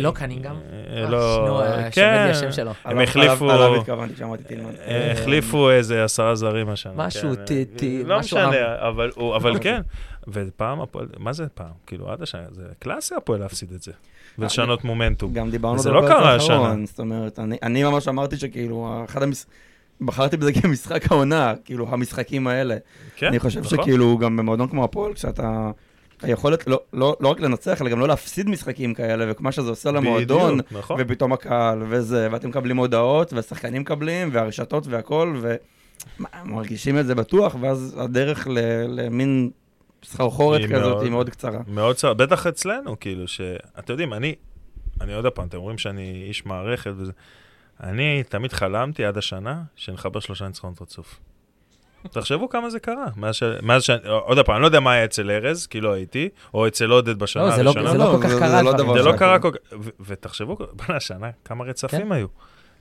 לא 0.00 0.10
קנינגהם? 0.10 0.56
אה, 0.96 1.02
אה, 1.04 1.10
לא, 1.10 1.62
אה, 1.62 1.90
כן. 1.90 2.32
הם 2.84 2.98
החליפו- 3.00 3.50
עליו 3.50 3.74
התכוונתי 3.76 4.14
כשאמרתי 4.14 4.42
טילמן. 4.44 4.70
אה, 4.86 5.12
החליפו 5.12 5.70
איזה 5.70 6.04
עשרה 6.04 6.34
זרים 6.34 6.68
השנה. 6.68 6.92
משהו, 6.96 7.30
כן, 7.46 7.54
אה, 7.54 7.62
ת- 7.76 7.82
לא 8.06 8.18
משהו 8.18 8.36
משנה, 8.38 8.56
אבל 8.88 9.10
הוא- 9.14 9.36
אבל 9.36 9.58
כן. 9.60 9.80
ופעם 10.28 10.80
הפועל, 10.80 11.06
מה 11.18 11.32
זה 11.32 11.46
פעם? 11.54 11.66
כאילו, 11.86 12.10
עד 12.12 12.22
השנה, 12.22 12.42
זה 12.50 12.62
קלאסי 12.78 13.14
הפועל 13.14 13.40
להפסיד 13.40 13.72
את 13.72 13.82
זה. 13.82 13.92
ולשנות 14.38 14.84
מומנטום. 14.84 15.32
גם 15.32 15.50
דיברנו 15.50 15.74
על 15.74 15.82
זה 15.82 15.90
לא 15.90 16.00
קרה 16.08 16.34
השנה. 16.34 16.74
זאת 16.84 17.00
אומרת, 17.00 17.38
אני, 17.38 17.56
אני 17.62 17.84
ממש 17.84 18.08
אמרתי 18.08 18.36
שכאילו, 18.36 19.04
אחד 19.04 19.22
המש... 19.22 19.44
בחרתי 20.00 20.36
בזה 20.36 20.52
כמשחק 20.60 21.12
העונה, 21.12 21.54
כאילו, 21.64 21.88
המשחקים 21.88 22.46
האלה. 22.46 22.76
כן, 23.16 23.26
אני 23.26 23.38
חושב 23.38 23.60
נכון. 23.60 23.78
שכאילו, 23.78 24.18
גם 24.18 24.36
במועדון 24.36 24.68
כמו 24.68 24.84
הפועל, 24.84 25.14
כשאתה... 25.14 25.70
היכולת 26.22 26.66
לא, 26.66 26.80
לא, 26.92 27.16
לא 27.20 27.28
רק 27.28 27.40
לנצח, 27.40 27.82
אלא 27.82 27.90
גם 27.90 28.00
לא 28.00 28.08
להפסיד 28.08 28.48
משחקים 28.48 28.94
כאלה, 28.94 29.32
ומה 29.40 29.52
שזה 29.52 29.70
עושה 29.70 29.90
למועדון, 29.90 30.58
בדיוק, 30.58 30.72
נכון. 30.72 30.96
ופתאום 31.00 31.32
הקהל 31.32 31.82
וזה, 31.88 32.28
ואתם 32.32 32.48
מקבלים 32.48 32.76
הודעות, 32.76 33.32
והשחקנים 33.32 33.82
מקבלים, 33.82 34.28
והרשתות 34.32 34.86
והכל, 34.86 35.40
ומרגישים 36.44 36.98
את 36.98 37.06
זה 37.06 37.14
בטוח, 37.14 37.56
ואז 37.60 37.96
הדרך 38.00 38.48
ל, 38.50 38.58
למין 38.86 39.50
סחרחורת 40.04 40.60
כזאת 40.60 40.70
מאוד- 40.80 41.02
היא 41.02 41.10
מאוד 41.10 41.30
קצרה. 41.30 41.58
מאוד 41.66 41.96
צר, 41.96 42.14
בטח 42.14 42.46
אצלנו, 42.46 43.00
כאילו, 43.00 43.28
שאתם 43.28 43.92
יודעים, 43.92 44.12
אני, 44.14 44.34
אני 45.00 45.14
עוד 45.14 45.26
פעם, 45.26 45.46
אתם 45.46 45.56
אומרים 45.56 45.78
שאני 45.78 46.24
איש 46.28 46.46
מערכת 46.46 46.92
וזה, 46.96 47.12
אני 47.82 48.22
תמיד 48.28 48.52
חלמתי 48.52 49.04
עד 49.04 49.18
השנה 49.18 49.62
שנחבר 49.76 50.20
שלושה 50.20 50.46
ניצחונות 50.46 50.82
רצוף. 50.82 51.20
תחשבו 52.10 52.48
כמה 52.48 52.70
זה 52.70 52.80
קרה. 52.80 53.06
מאז 53.16 53.34
ש... 53.34 53.42
מאז 53.62 53.82
ש... 53.82 53.90
עוד 54.06 54.38
פעם, 54.46 54.54
אני 54.54 54.62
לא 54.62 54.66
יודע 54.66 54.80
מה 54.80 54.92
היה 54.92 55.04
אצל 55.04 55.30
ארז, 55.30 55.66
כי 55.66 55.80
לא 55.80 55.92
הייתי, 55.92 56.28
או 56.54 56.66
אצל 56.66 56.90
עודד 56.90 57.18
בשנה 57.18 57.42
לא, 57.42 57.50
זה 57.56 57.62
לא- 57.62 57.70
הראשונה. 57.70 57.90
זה 57.92 57.98
לא 57.98 58.04
כל 58.16 58.22
כך 58.22 58.38
קרה 58.38 58.58
זה 58.58 58.84
לא 59.02 59.12
לא 59.12 59.16
קרה 59.16 59.38
כל 59.38 59.50
כך... 59.50 59.72
ו- 59.80 59.90
ותחשבו, 60.00 60.56
בוא'נה, 60.56 60.96
השנה, 60.96 61.30
כמה 61.44 61.64
רצפים 61.64 62.00
כן. 62.00 62.12
היו. 62.12 62.26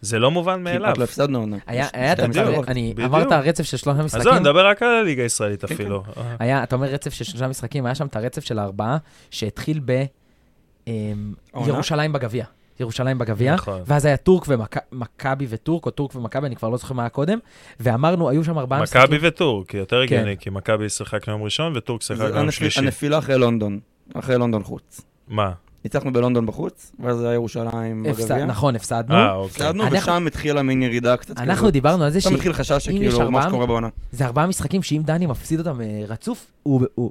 זה 0.01 0.19
לא 0.19 0.31
מובן 0.31 0.63
מאליו. 0.63 0.81
כמעט 0.81 0.97
לא 0.97 1.03
הפסדנו 1.03 1.39
עונה. 1.39 1.57
היה, 1.67 2.13
את 2.13 2.19
המשחק. 2.19 2.45
אני, 2.67 2.93
בדיוק. 2.93 3.13
אמרת 3.13 3.31
רצף 3.31 3.63
של 3.63 3.77
שלושה 3.77 3.91
אז 3.91 3.95
זהו, 3.95 4.05
משחקים, 4.05 4.31
אני 4.31 4.39
מדבר 4.39 4.67
רק 4.67 4.83
על 4.83 4.89
הליגה 4.89 5.23
הישראלית 5.23 5.65
כן, 5.65 5.73
אפילו. 5.73 6.03
היה, 6.39 6.63
אתה 6.63 6.75
אומר 6.75 6.87
רצף 6.87 7.13
של 7.13 7.23
שלושה 7.23 7.47
משחקים, 7.47 7.85
היה 7.85 7.95
שם 7.95 8.07
את 8.07 8.15
הרצף 8.15 8.43
של 8.43 8.59
הארבעה, 8.59 8.97
שהתחיל 9.31 9.79
העונה? 10.87 11.65
בירושלים 11.65 12.13
בגביע. 12.13 12.45
ירושלים 12.79 13.17
בגביע, 13.17 13.53
נכון. 13.53 13.81
ואז 13.85 14.05
היה 14.05 14.17
טורק 14.17 14.45
ומכבי 14.47 15.45
וטורק, 15.49 15.85
או 15.85 15.91
טורק 15.91 16.15
ומכבי, 16.15 16.47
אני 16.47 16.55
כבר 16.55 16.69
לא 16.69 16.77
זוכר 16.77 16.93
מה 16.93 17.03
היה 17.03 17.09
קודם, 17.09 17.39
ואמרנו, 17.79 18.29
היו 18.29 18.43
שם 18.43 18.57
ארבעה 18.57 18.81
משחקים. 18.81 19.01
מכבי 19.01 19.27
וטורק, 19.27 19.73
יותר 19.73 20.07
כן. 20.07 20.15
הגיוני, 20.15 20.37
כי 20.37 20.49
מכבי 20.49 20.89
שיחקנו 20.89 21.33
יום 21.33 21.43
ראשון 21.43 21.73
וטורק 21.75 22.01
שיחק 22.01 22.31
יום 22.35 22.51
שלישי. 22.51 22.79
הנפילה 22.79 23.17
אחרי 23.17 23.37
לונדון, 23.37 23.79
אחרי 24.13 24.37
לונדון 24.37 24.63
חוץ. 24.63 25.01
מה? 25.27 25.51
ניצחנו 25.83 26.13
בלונדון 26.13 26.45
בחוץ, 26.45 26.91
ואז 26.99 27.17
זה 27.17 27.25
היה 27.25 27.33
ירושלים 27.33 28.03
בגביע. 28.03 28.45
נכון, 28.45 28.75
הפסדנו. 28.75 29.15
אה, 29.15 29.33
אוקיי. 29.33 29.45
הפסדנו, 29.67 29.83
אנחנו- 29.83 29.97
ושם 29.97 30.27
התחילה 30.27 30.61
מין 30.63 30.83
ירידה 30.83 31.17
קצת. 31.17 31.39
אנחנו 31.39 31.69
דיברנו 31.71 32.03
על 32.03 32.09
זה 32.09 32.21
שם 32.21 32.35
התחיל 32.35 32.53
חשש 32.53 32.85
שכאילו, 32.85 33.17
מה 33.19 33.23
ארבעה- 33.25 33.49
שקורה 33.49 33.65
בעונה. 33.65 33.87
שזה 34.13 34.25
ארבעה 34.25 34.47
משחקים 34.47 34.83
שאם 34.83 35.01
דני 35.05 35.25
מפסיד 35.25 35.59
אותם 35.59 35.81
אה, 35.81 36.01
רצוף, 36.07 36.51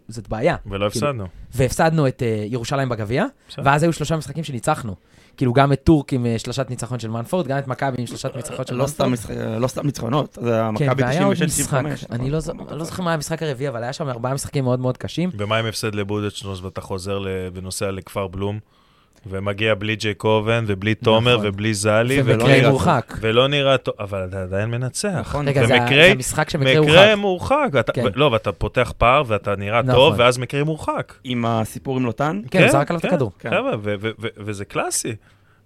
זאת 0.08 0.28
בעיה. 0.28 0.56
ולא 0.66 0.70
כאילו, 0.72 0.86
הפסדנו. 0.86 1.26
והפסדנו 1.54 2.06
את 2.08 2.22
אה, 2.22 2.44
ירושלים 2.48 2.88
בגביע. 2.88 3.24
ואז 3.64 3.82
היו 3.82 3.92
שלושה 3.92 4.16
משחקים 4.16 4.44
שניצחנו. 4.44 4.94
כאילו 5.36 5.52
גם 5.52 5.72
את 5.72 5.80
טורק 5.84 6.12
עם 6.12 6.26
אה, 6.26 6.38
שלושת 6.38 6.66
ניצחון 6.70 6.98
של 6.98 7.10
מנפורד, 7.10 7.46
גם 7.46 7.58
את 7.58 7.66
מכבי 7.68 7.96
עם 7.98 8.06
שלושת 8.06 8.36
ניצחון 8.36 8.66
של 8.66 8.74
לא 8.74 8.86
סתם 8.86 9.10
מנפורד. 9.10 9.38
לא 9.58 9.66
סתם 9.66 9.86
ניצחונות, 9.86 10.38
זה 10.42 10.50
כן, 10.78 10.86
המכבי 10.86 11.18
עוד 11.24 11.36
96-95. 11.36 11.44
משחק, 11.44 11.82
אני 12.10 12.30
לא 12.30 12.40
ז- 12.40 12.50
לא 12.70 12.84
זוכר 12.84 13.02
מה 13.02 13.14
המשחק 13.14 13.42
הרביעי, 13.42 13.68
אבל 13.68 13.82
היה 13.82 13.92
שם 13.92 14.08
ארבעה 14.08 14.34
משחקים 14.34 14.64
מאוד 14.64 14.80
מאוד 14.80 14.96
קשים. 14.96 15.30
ומה 15.38 15.56
עם 15.56 15.66
הפסד 15.66 15.94
לבודדשנוס 15.94 16.60
ואתה 16.62 16.80
חוזר 16.80 17.18
ל- 17.18 17.28
ונוסע 17.54 17.90
לכפר 17.90 18.26
בלום, 18.26 18.58
ומגיע 19.26 19.74
בלי 19.74 19.96
ג'יי 19.96 20.14
קובן, 20.14 20.64
ובלי 20.66 20.94
תומר, 20.94 21.34
נכון. 21.36 21.46
ובלי 21.48 21.74
זלי, 21.74 22.20
ולא 22.24 22.34
ומקרה 22.42 22.56
נראה- 22.58 22.70
מורחק. 22.70 23.14
ולא 23.20 23.48
נראה 23.48 23.78
טוב, 23.78 23.94
אבל 24.00 24.26
אתה 24.28 24.42
עדיין 24.42 24.70
מנצח. 24.70 25.08
נכון. 25.20 25.48
רגע, 25.48 25.66
זה 25.66 25.74
ה- 25.74 25.82
ומקרה- 25.82 26.04
זה 26.06 26.12
המשחק 26.12 26.50
שמקרה 26.50 26.80
מקרה 26.80 26.94
הורחק. 27.04 27.14
מורחק, 27.18 27.68
ואתה- 27.72 27.92
כן. 27.92 28.04
ו- 28.04 28.08
לא, 28.14 28.26
ואתה 28.32 28.52
פותח 28.52 28.92
פער 28.98 29.22
ואתה 29.26 29.56
נראה 29.56 29.82
נכון. 29.82 29.94
טוב, 29.94 30.14
ואז 30.18 30.38
מקרה 30.38 30.64
מורחק. 30.64 31.14
עם 31.24 31.44
הסיפור 31.46 31.96
עם 31.96 32.04
לוטן. 32.04 32.40
כן, 32.50 32.62
הוא 32.62 32.70
זרק 32.70 32.90
עליו 32.90 33.00
את 33.00 33.04
הכדור. 33.04 33.32
כן. 33.38 33.50
חבר'ה, 33.50 33.72
ו- 33.82 33.94
ו- 34.00 34.10
ו- 34.20 34.28
וזה 34.36 34.64
קלאסי. 34.64 35.14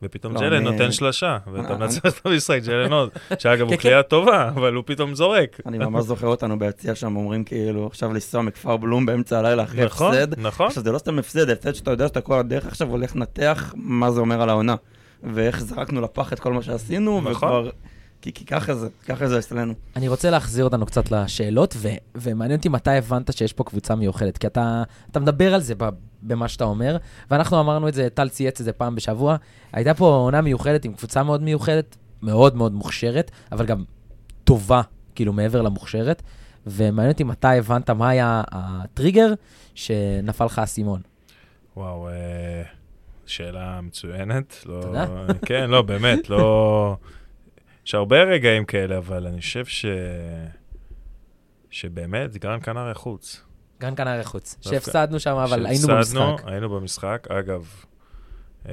ופתאום 0.03 0.35
לא, 0.35 0.41
ג'לן 0.41 0.53
אני- 0.53 0.65
נותן 0.65 0.93
שלושה, 0.93 1.39
ואתה 1.53 1.77
מנצח 1.77 2.01
את 2.07 2.27
המשחק, 2.27 2.61
ג'לן 2.67 2.93
עוד, 2.93 3.11
שאגב, 3.39 3.61
הוא 3.61 3.71
כן, 3.71 3.77
כן. 3.77 3.83
קליעה 3.83 4.03
טובה, 4.03 4.49
אבל 4.49 4.75
הוא 4.75 4.83
פתאום 4.87 5.15
זורק. 5.15 5.61
אני 5.67 5.79
ממש 5.79 6.05
זוכר 6.05 6.27
אותנו 6.27 6.59
ביציע 6.59 6.95
שם, 6.95 7.17
אומרים 7.17 7.45
כאילו, 7.45 7.87
עכשיו 7.87 8.13
לנסוע 8.13 8.43
מכפר 8.43 8.77
בלום 8.77 9.07
באמצע 9.07 9.39
הלילה 9.39 9.63
אחרי 9.63 9.85
נכון, 9.85 10.15
הפסד. 10.15 10.41
נכון. 10.41 10.67
עכשיו, 10.67 10.83
זה 10.83 10.93
לא 10.93 10.99
סתם 10.99 11.19
הפסד, 11.19 11.51
הפסד 11.51 11.75
שאתה 11.75 11.91
יודע 11.91 12.09
שאתה 12.09 12.21
כל 12.21 12.39
הדרך 12.39 12.67
עכשיו 12.67 12.89
הולך 12.91 13.17
לנתח 13.17 13.75
מה 13.77 14.11
זה 14.11 14.21
אומר 14.21 14.43
על 14.43 14.49
העונה. 14.49 14.75
ואיך 15.35 15.61
זרקנו 15.61 16.01
לפח 16.01 16.33
את 16.33 16.41
כל 16.41 16.53
מה 16.53 16.63
שעשינו, 16.63 17.21
נכון. 17.21 17.33
וכבר... 17.33 17.71
כי 18.25 18.33
כי 18.33 18.45
ככה 18.45 18.75
זה, 18.75 18.89
ככה 19.07 19.29
זה 19.29 19.39
אצלנו. 19.39 19.75
אני 19.97 20.09
רוצה 20.09 20.31
להחזיר 20.31 20.65
אותנו 20.65 20.87
קצת 20.87 21.11
לשאלות, 21.11 21.75
ו- 21.79 21.89
ומעניין 22.15 22.59
אותי 22.59 22.69
מתי 22.69 22.91
הבנת 22.91 23.37
שיש 23.37 23.53
פה 23.53 23.65
קבוצה 23.65 23.95
מיוחדת, 23.95 24.39
כי 24.39 24.47
אתה, 24.47 24.83
אתה 25.11 25.21
מדבר 25.21 25.55
על 25.55 25.61
זה 25.61 25.75
ב- 25.75 25.89
במה 26.23 26.49
שאתה 26.49 26.65
אומר, 26.65 26.97
ואנחנו 27.31 27.61
אמרנו 27.61 27.89
את 27.89 27.95
זה, 27.95 28.09
טל 28.15 28.29
צייץ 28.29 28.61
את 28.61 28.65
זה 28.65 28.73
פעם 28.73 28.95
בשבוע. 28.95 29.37
הייתה 29.73 29.95
פה 29.95 30.07
עונה 30.07 30.41
מיוחדת 30.41 30.85
עם 30.85 30.95
קבוצה 30.95 31.23
מאוד 31.23 31.43
מיוחדת, 31.43 31.97
מאוד 32.23 32.57
מאוד 32.57 32.73
מוכשרת, 32.73 33.31
אבל 33.53 33.67
גם 33.67 33.85
טובה, 34.45 34.83
כאילו 35.15 35.33
מעבר 35.33 35.63
למוכשרת, 35.63 36.23
ומעניין 36.67 37.13
אותי 37.13 37.25
מתי 37.25 37.59
הבנת 37.59 37.91
מה 37.91 38.09
היה 38.09 38.43
הטריגר 38.53 39.33
שנפל 39.75 40.45
לך 40.45 40.59
האסימון. 40.59 41.01
וואו, 41.77 42.09
אה, 42.09 42.63
שאלה 43.27 43.81
מצוינת. 43.81 44.57
לא, 44.67 44.81
תודה. 44.83 45.07
כן, 45.47 45.71
לא, 45.71 45.83
באמת, 45.83 46.31
לא... 46.31 46.97
יש 47.87 47.95
הרבה 47.95 48.23
רגעים 48.23 48.65
כאלה, 48.65 48.99
אבל 48.99 49.27
אני 49.27 49.41
חושב 49.41 49.65
ש... 49.65 49.87
שבאמת, 51.71 52.37
גרן 52.37 52.61
קנריה 52.61 52.95
חוץ. 52.95 53.43
גרן 53.81 53.95
קנריה 53.95 54.25
חוץ, 54.25 54.57
שהפסדנו 54.61 55.21
שם, 55.21 55.37
אבל 55.37 55.67
היינו 55.67 55.87
שהפסדנו, 55.87 56.31
במשחק. 56.31 56.49
היינו 56.49 56.69
במשחק. 56.69 57.27
אגב, 57.31 57.85
אה, 58.69 58.73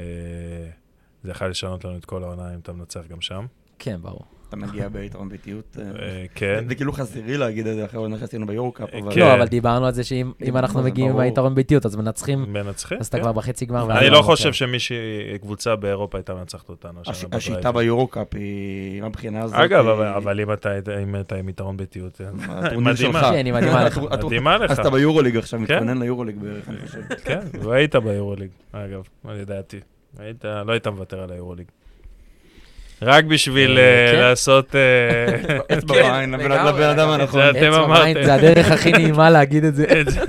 זה 1.24 1.32
יכול 1.32 1.48
לשנות 1.48 1.86
לנו 1.86 1.98
את 1.98 2.06
כל 2.06 2.24
העונה 2.24 2.54
אם 2.54 2.60
אתה 2.60 2.74
מנצח 2.74 3.02
גם 3.08 3.22
שם. 3.22 3.46
כן, 3.80 4.02
ברור. 4.02 4.26
אתה 4.52 4.60
מגיע 4.60 4.90
ביתרון 4.90 5.30
ביתיות. 5.30 5.78
אה, 5.80 5.84
אה, 6.02 6.26
כן. 6.36 6.64
זה 6.68 6.76
כאילו 6.76 6.94
חזירי 6.94 7.38
להגיד 7.38 7.68
את 7.68 7.76
זה 7.76 7.86
אחרי 7.86 7.98
העונה 7.98 8.18
שעשינו 8.18 8.48
ביורו-קאפ, 8.48 8.94
אה, 8.94 9.00
אבל... 9.00 9.14
כן. 9.14 9.20
לא, 9.20 9.34
אבל 9.34 9.46
דיברנו 9.48 9.86
על 9.86 9.94
זה 9.94 10.04
שאם 10.04 10.32
אם 10.44 10.58
אנחנו 10.58 10.84
מגיעים 10.84 11.12
עם. 11.12 11.20
היתרון 11.20 11.56
ביתיות, 11.56 11.86
אז 11.86 11.96
מנצחים, 11.96 12.46
מנצחים. 12.54 12.98
אז 13.00 13.08
אתה 13.08 13.18
כן. 13.18 13.24
כבר 13.24 13.32
בחצי 13.32 13.66
גמר. 13.66 13.98
אני 13.98 14.10
לא 14.10 14.18
בוחר. 14.18 14.32
חושב 14.32 14.54
שמישהי, 14.54 14.98
קבוצה 15.42 15.76
באירופה 15.76 16.18
הייתה 16.18 16.34
מנצחת 16.34 16.70
אותנו. 16.70 17.02
השיטה 17.32 17.72
ביורו-קאפ 17.72 18.28
היא, 18.36 19.02
מהבחינה 19.02 19.42
הזאת... 19.42 19.58
אגב, 19.60 19.88
אבל- 19.88 20.08
אבל 20.08 20.40
אם 20.42 20.54
אתה 21.20 21.36
עם 21.36 21.50
יתרון 21.50 21.78
ביתיות, 21.78 22.22
מדהימה. 22.78 23.22
כן, 23.32 23.46
מדהימה 24.14 24.58
לך. 24.58 24.72
אז 24.72 24.80
אתה 24.80 24.90
ביורוליג 24.90 25.38
עכשיו, 25.38 25.60
כן. 25.68 25.76
מתכונן 25.76 25.98
ליורוליג 26.02 26.36
בערך, 26.38 26.70
אני 26.70 26.78
חושב. 26.86 27.02
כן, 27.24 27.40
והיית 27.62 27.96
ביורוליג, 27.96 28.50
אגב, 28.72 29.04
לדעתי. 29.26 29.80
לא 30.44 30.72
היית 30.72 30.88
מוותר 30.88 31.20
על 31.22 31.32
היורוליג. 31.32 31.66
רק 33.02 33.26
בשביל 33.26 33.78
אה, 33.78 33.84
אה, 34.08 34.12
כן. 34.12 34.20
לעשות... 34.20 34.76
אה, 34.76 35.58
אצבע 35.78 35.94
כן, 35.96 36.02
בעין 36.02 36.32
לבן 36.32 36.52
אדם. 36.82 37.10
הנכון. 37.10 37.42
זה 37.42 37.50
אתם 37.50 37.60
אצבע 37.60 37.84
אמרתם. 37.86 38.02
בעין, 38.14 38.26
זה 38.26 38.34
הדרך 38.34 38.72
הכי 38.72 38.92
נעימה 38.98 39.30
להגיד 39.30 39.64
את 39.64 39.76
זה. 39.76 39.86
את 40.02 40.10
זה. 40.10 40.20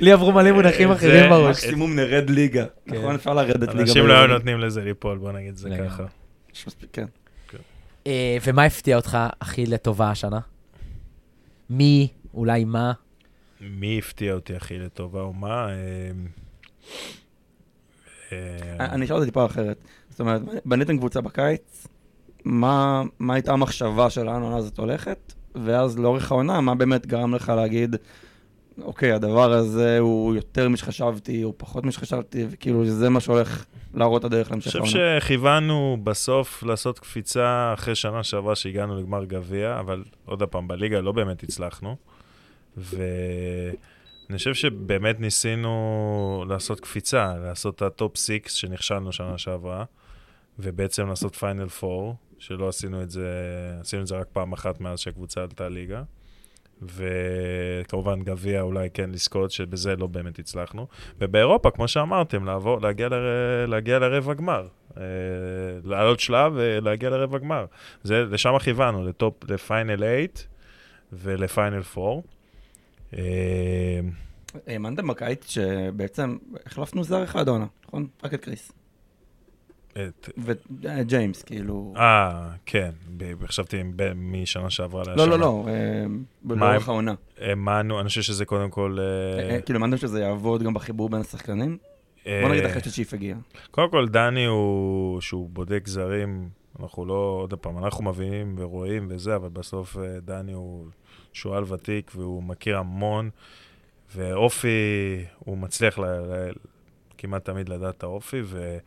לי 0.00 0.12
עברו 0.12 0.32
מלא 0.32 0.52
מונחים 0.52 0.92
את 0.92 0.96
אחרים 0.96 1.22
זה- 1.22 1.28
בראש. 1.28 1.64
מקסימום 1.64 1.96
נרד 1.96 2.30
ליגה. 2.30 2.64
כן. 2.88 2.94
נכון? 2.96 3.14
אפשר 3.14 3.34
לרדת 3.34 3.68
ליגה. 3.68 3.80
אנשים 3.80 4.06
לא 4.06 4.12
היו. 4.18 4.26
נותנים 4.26 4.60
לזה 4.60 4.80
ליפול, 4.84 5.18
בוא 5.18 5.32
נגיד 5.32 5.56
זה 5.56 5.68
לגמרי. 5.68 5.88
ככה. 5.90 6.04
יש 6.54 6.66
מספיק, 6.66 6.88
כן. 6.92 7.06
ומה 8.46 8.64
הפתיע 8.64 8.96
אותך 8.96 9.18
הכי 9.40 9.66
לטובה 9.66 10.10
השנה? 10.10 10.38
מי, 11.70 12.08
אולי 12.34 12.64
מה? 12.64 12.92
מי 13.60 13.98
הפתיע 13.98 14.32
אותי 14.34 14.56
הכי 14.56 14.78
לטובה? 14.78 15.20
אה, 15.42 15.50
אה, 18.32 18.38
אני 18.80 19.04
אשאל 19.04 19.14
אותה 19.16 19.26
טיפה 19.26 19.46
אחרת. 19.46 19.76
זאת 20.10 20.20
אומרת, 20.20 20.42
בניתם 20.64 20.98
קבוצה 20.98 21.20
בקיץ, 21.20 21.86
מה 22.44 23.02
מה 23.18 23.34
הייתה 23.34 23.52
המחשבה 23.52 24.10
של 24.10 24.22
לאן 24.22 24.42
העונה 24.42 24.56
הזאת 24.56 24.78
הולכת, 24.78 25.32
ואז 25.54 25.98
לאורך 25.98 26.32
העונה, 26.32 26.60
מה 26.60 26.74
באמת 26.74 27.06
גרם 27.06 27.34
לך 27.34 27.52
להגיד, 27.56 27.96
אוקיי, 28.82 29.12
הדבר 29.12 29.52
הזה 29.52 29.98
הוא 29.98 30.34
יותר 30.34 30.68
משחשבתי, 30.68 31.44
או 31.44 31.52
פחות 31.56 31.84
משחשבתי, 31.84 32.46
וכאילו 32.50 32.84
זה 32.84 33.08
מה 33.10 33.20
שהולך 33.20 33.64
להראות 33.94 34.20
את 34.20 34.24
הדרך 34.24 34.46
אני 34.46 34.52
להמשך 34.52 34.70
חושב 34.80 34.98
העונה. 34.98 35.20
שכיוונו 35.20 35.96
בסוף 36.04 36.62
לעשות 36.62 36.98
קפיצה 36.98 37.70
אחרי 37.74 37.94
שנה 37.94 38.22
שעברה 38.22 38.56
שהגענו 38.56 39.00
לגמר 39.00 39.24
גביע, 39.24 39.80
אבל 39.80 40.04
עוד 40.24 40.42
פעם, 40.42 40.68
בליגה 40.68 41.00
לא 41.00 41.12
באמת 41.12 41.42
הצלחנו. 41.42 41.96
ואני 42.76 44.36
חושב 44.36 44.54
שבאמת 44.54 45.20
ניסינו 45.20 46.44
לעשות 46.48 46.80
קפיצה, 46.80 47.34
לעשות 47.44 47.76
את 47.76 47.82
ה 47.82 47.90
top 47.90 48.16
6 48.16 48.30
שנכשלנו 48.46 49.12
שנה 49.12 49.38
שעברה, 49.38 49.84
ובעצם 50.58 51.08
לעשות 51.08 51.36
פיינל 51.36 51.66
4, 51.84 52.12
שלא 52.38 52.68
עשינו 52.68 53.02
את 53.02 53.10
זה, 53.10 53.28
עשינו 53.80 54.02
את 54.02 54.06
זה 54.06 54.16
רק 54.16 54.26
פעם 54.32 54.52
אחת 54.52 54.80
מאז 54.80 54.98
שהקבוצה 54.98 55.42
עלתה 55.42 55.68
ליגה. 55.68 56.02
וכמובן 56.82 58.22
גביע 58.22 58.60
אולי 58.60 58.88
כן 58.94 59.10
לזכות, 59.10 59.50
שבזה 59.50 59.96
לא 59.96 60.06
באמת 60.06 60.38
הצלחנו. 60.38 60.86
ובאירופה, 61.18 61.70
כמו 61.70 61.88
שאמרתם, 61.88 62.44
לעבור, 62.44 62.80
להגיע, 62.80 63.08
ל, 63.08 63.14
להגיע 63.66 63.98
לרבע 63.98 64.34
גמר. 64.34 64.68
אה, 64.96 65.02
לעלות 65.84 66.20
שלב 66.20 66.52
ולהגיע 66.56 67.10
לרבע 67.10 67.38
גמר. 67.38 67.66
זה, 68.02 68.24
לשם 68.24 68.58
כיוונו, 68.58 69.08
לטופ, 69.08 69.50
לפיינל 69.50 69.96
8 69.96 70.16
ולפיינל 71.12 71.82
4. 71.96 72.20
אה, 73.16 74.00
האמנתם 74.66 75.08
בקיץ 75.08 75.50
שבעצם 75.50 76.36
החלפנו 76.66 77.04
זר 77.04 77.24
אחד 77.24 77.48
העונה, 77.48 77.66
נכון? 77.86 78.06
רק 78.24 78.34
את 78.34 78.44
קריס. 78.44 78.72
את- 79.98 80.28
וג'יימס, 80.38 81.42
כאילו... 81.42 81.94
אה, 81.96 82.50
כן, 82.66 82.90
חשבתי 83.46 83.82
משנה 84.14 84.70
שעברה 84.70 85.02
לא, 85.06 85.12
לשנה. 85.14 85.26
לא, 85.26 85.38
לא, 85.38 85.66
אה, 85.68 86.56
לאורך 86.56 86.88
העונה. 86.88 87.14
האמנו, 87.40 88.00
אני 88.00 88.08
חושב 88.08 88.22
שזה 88.22 88.44
קודם 88.44 88.70
כל... 88.70 88.96
אה, 89.00 89.54
אה, 89.54 89.60
כאילו, 89.60 89.78
האמנתם 89.80 89.96
שזה 89.96 90.20
יעבוד 90.20 90.62
גם 90.62 90.74
בחיבור 90.74 91.08
בין 91.08 91.20
השחקנים? 91.20 91.78
אה, 92.26 92.40
בוא 92.42 92.50
נגיד 92.50 92.64
אחרי 92.64 92.82
שצ'יף 92.82 93.14
הגיע. 93.14 93.36
קודם 93.70 93.90
כל, 93.90 94.08
דני 94.08 94.44
הוא, 94.44 95.20
שהוא 95.20 95.48
בודק 95.52 95.86
זרים, 95.86 96.48
אנחנו 96.80 97.06
לא, 97.06 97.38
עוד 97.42 97.54
פעם, 97.54 97.78
אנחנו 97.78 98.04
מבינים 98.04 98.54
ורואים 98.58 99.06
וזה, 99.10 99.36
אבל 99.36 99.48
בסוף 99.48 99.96
אה, 99.96 100.20
דני 100.20 100.52
הוא 100.52 100.86
שועל 101.32 101.64
ותיק 101.72 102.10
והוא 102.14 102.42
מכיר 102.42 102.78
המון, 102.78 103.30
ואופי, 104.16 104.68
הוא 105.38 105.58
מצליח 105.58 105.98
ל, 105.98 106.04
כמעט 107.18 107.44
תמיד 107.44 107.68
לדעת 107.68 107.98
את 107.98 108.02
האופי, 108.02 108.40
ו, 108.44 108.78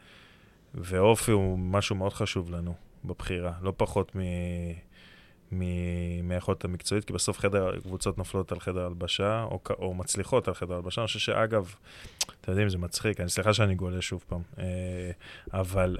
ואופי 0.77 1.31
הוא 1.31 1.59
משהו 1.59 1.95
מאוד 1.95 2.13
חשוב 2.13 2.51
לנו 2.51 2.73
בבחירה, 3.05 3.53
לא 3.61 3.73
פחות 3.77 4.15
מ... 4.15 4.19
מ- 5.51 6.27
מהיכולת 6.27 6.65
המקצועית, 6.65 7.05
כי 7.05 7.13
בסוף 7.13 7.39
חדר, 7.39 7.79
קבוצות 7.79 8.17
נופלות 8.17 8.51
על 8.51 8.59
חדר 8.59 8.85
הלבשה, 8.85 9.43
או, 9.43 9.59
או 9.79 9.93
מצליחות 9.93 10.47
על 10.47 10.53
חדר 10.53 10.75
הלבשה. 10.75 11.01
אני 11.01 11.07
חושב 11.07 11.19
שאגב, 11.19 11.75
אתם 12.41 12.51
יודעים, 12.51 12.69
זה 12.69 12.77
מצחיק, 12.77 13.19
אני 13.19 13.29
סליחה 13.29 13.53
שאני 13.53 13.75
גולה 13.75 14.01
שוב 14.01 14.23
פעם, 14.27 14.41
אה, 14.59 15.11
אבל 15.53 15.97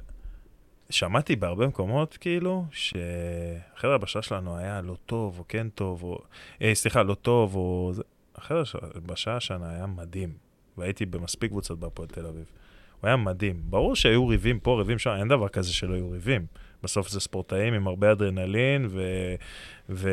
שמעתי 0.89 1.35
בהרבה 1.35 1.67
מקומות, 1.67 2.17
כאילו, 2.17 2.65
שחדר 2.71 3.91
הלבשה 3.91 4.21
שלנו 4.21 4.57
היה 4.57 4.81
לא 4.81 4.97
טוב, 5.05 5.39
או 5.39 5.43
כן 5.47 5.69
טוב, 5.69 6.03
או... 6.03 6.19
אה, 6.61 6.75
סליחה, 6.75 7.03
לא 7.03 7.13
טוב, 7.13 7.55
או... 7.55 7.91
החדר 8.35 8.63
הלבשה 8.95 9.35
השנה 9.35 9.69
היה 9.69 9.87
מדהים, 9.87 10.33
והייתי 10.77 11.05
במספיק 11.05 11.51
קבוצות 11.51 11.79
בהפועל 11.79 12.07
תל 12.07 12.25
אביב. 12.25 12.45
הוא 13.01 13.07
היה 13.07 13.15
מדהים. 13.17 13.55
ברור 13.63 13.95
שהיו 13.95 14.27
ריבים 14.27 14.59
פה, 14.59 14.77
ריבים 14.79 14.99
שם, 14.99 15.09
אין 15.19 15.27
דבר 15.27 15.47
כזה 15.47 15.73
שלא 15.73 15.93
היו 15.93 16.11
ריבים. 16.11 16.45
בסוף 16.83 17.09
זה 17.09 17.19
ספורטאים 17.19 17.73
עם 17.73 17.87
הרבה 17.87 18.11
אדרנלין, 18.11 18.87
ו... 18.89 19.01
ו... 19.89 20.09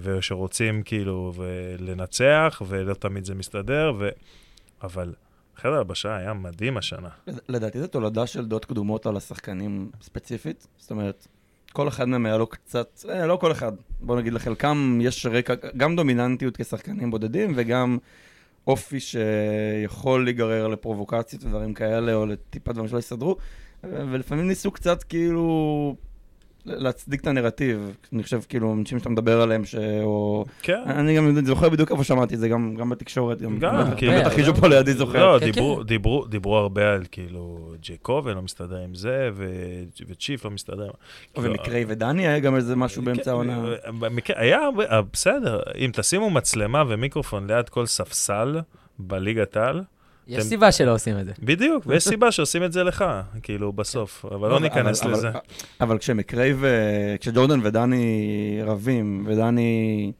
ושרוצים 0.00 0.82
כאילו. 0.82 1.32
לנצח, 1.78 2.62
ולא 2.68 2.94
תמיד 2.94 3.24
זה 3.24 3.34
מסתדר, 3.34 3.92
ו... 3.98 4.08
אבל 4.82 5.12
חדר 5.56 5.74
הלבשה 5.74 6.16
היה 6.16 6.32
מדהים 6.34 6.76
השנה. 6.76 7.08
לד- 7.26 7.40
לדעתי 7.48 7.80
זו 7.80 7.86
תולדה 7.86 8.26
של 8.26 8.46
דעות 8.46 8.64
קדומות 8.64 9.06
על 9.06 9.16
השחקנים 9.16 9.90
ספציפית. 10.02 10.66
זאת 10.78 10.90
אומרת, 10.90 11.26
כל 11.72 11.88
אחד 11.88 12.08
מהם 12.08 12.26
היה 12.26 12.36
לו 12.36 12.46
קצת, 12.46 13.00
אה, 13.08 13.26
לא 13.26 13.36
כל 13.36 13.52
אחד, 13.52 13.72
בוא 14.00 14.16
נגיד 14.16 14.32
לחלקם 14.32 14.98
יש 15.02 15.26
רקע, 15.26 15.54
גם 15.76 15.96
דומיננטיות 15.96 16.56
כשחקנים 16.56 17.10
בודדים 17.10 17.52
וגם 17.56 17.98
אופי 18.66 19.00
שיכול 19.00 20.24
להיגרר 20.24 20.68
לפרובוקציות 20.68 21.44
ודברים 21.44 21.74
כאלה, 21.74 22.14
או 22.14 22.26
לטיפה 22.26 22.72
דברים 22.72 22.88
שלא 22.88 22.98
יסתדרו, 22.98 23.36
ולפעמים 23.82 24.48
ניסו 24.48 24.70
קצת 24.70 25.02
כאילו 25.02 25.96
להצדיק 26.66 27.20
את 27.20 27.26
הנרטיב. 27.26 27.78
אני 28.12 28.22
חושב 28.22 28.40
כאילו, 28.48 28.72
אנשים 28.74 28.98
שאתה 28.98 29.08
מדבר 29.08 29.40
עליהם, 29.40 29.64
ש... 29.64 29.74
או... 30.02 30.44
כן. 30.62 30.82
אני 30.86 31.16
גם 31.16 31.44
זוכר 31.46 31.68
בדיוק 31.68 31.92
איפה 31.92 32.04
שמעתי 32.04 32.34
את 32.34 32.40
זה, 32.40 32.48
גם, 32.48 32.74
גם 32.74 32.90
בתקשורת, 32.90 33.42
גם, 33.42 33.58
גם, 33.58 33.84
כאילו- 33.96 34.12
בטח 34.20 34.32
חישוב 34.34 34.60
פה 34.60 34.68
לידי 34.68 34.92
זוכר. 34.92 35.32
לא, 35.34 35.38
כן, 35.40 35.44
דיברו, 35.46 35.76
כן. 35.76 35.82
דיברו, 35.82 36.26
דיברו 36.26 36.56
הרבה 36.56 36.92
על 36.92 37.02
כאילו 37.12 37.74
ג'ייקובן 37.80 38.34
לא 38.34 38.42
מסתדר 38.42 38.76
עם 38.78 38.94
זה, 38.94 39.30
ו- 39.34 39.82
וצ'יף 40.08 40.44
לא 40.44 40.50
מסתדר. 40.50 40.90
כאילו, 41.34 41.48
ומקריי 41.50 41.84
ודני 41.88 42.26
היה 42.28 42.38
גם 42.38 42.56
איזה 42.56 42.76
משהו 42.76 43.02
באמצע 43.02 43.22
כן, 43.24 43.30
העונה. 43.30 43.62
במקרה- 44.00 44.36
היה, 44.40 44.58
הרבה- 44.64 44.84
אה, 44.90 45.00
בסדר, 45.12 45.60
אם 45.78 45.90
תשימו 45.92 46.30
מצלמה 46.30 46.82
ומיקרופון 46.88 47.46
ליד 47.46 47.68
כל 47.68 47.86
ספסל 47.86 48.60
בליגת 48.98 49.56
העל, 49.56 49.82
יש 50.28 50.38
אתם- 50.38 50.44
סיבה 50.48 50.72
שלא 50.72 50.94
עושים 50.94 51.18
את 51.18 51.26
זה. 51.26 51.32
בדיוק, 51.42 51.84
ויש 51.86 52.04
סיבה 52.08 52.32
שעושים 52.32 52.64
את 52.64 52.72
זה 52.72 52.82
לך, 52.84 53.04
כאילו, 53.42 53.72
בסוף, 53.72 54.24
אבל 54.24 54.50
לא 54.50 54.60
ניכנס 54.60 55.02
אבל- 55.02 55.12
לזה. 55.12 55.28
אבל- 55.28 55.38
אבל 55.80 55.98
כשמקריי 55.98 56.54
ו... 56.56 56.68
כשג'ורדן 57.20 57.60
ודני 57.62 58.06
רבים, 58.64 59.24
ודני 59.26 60.12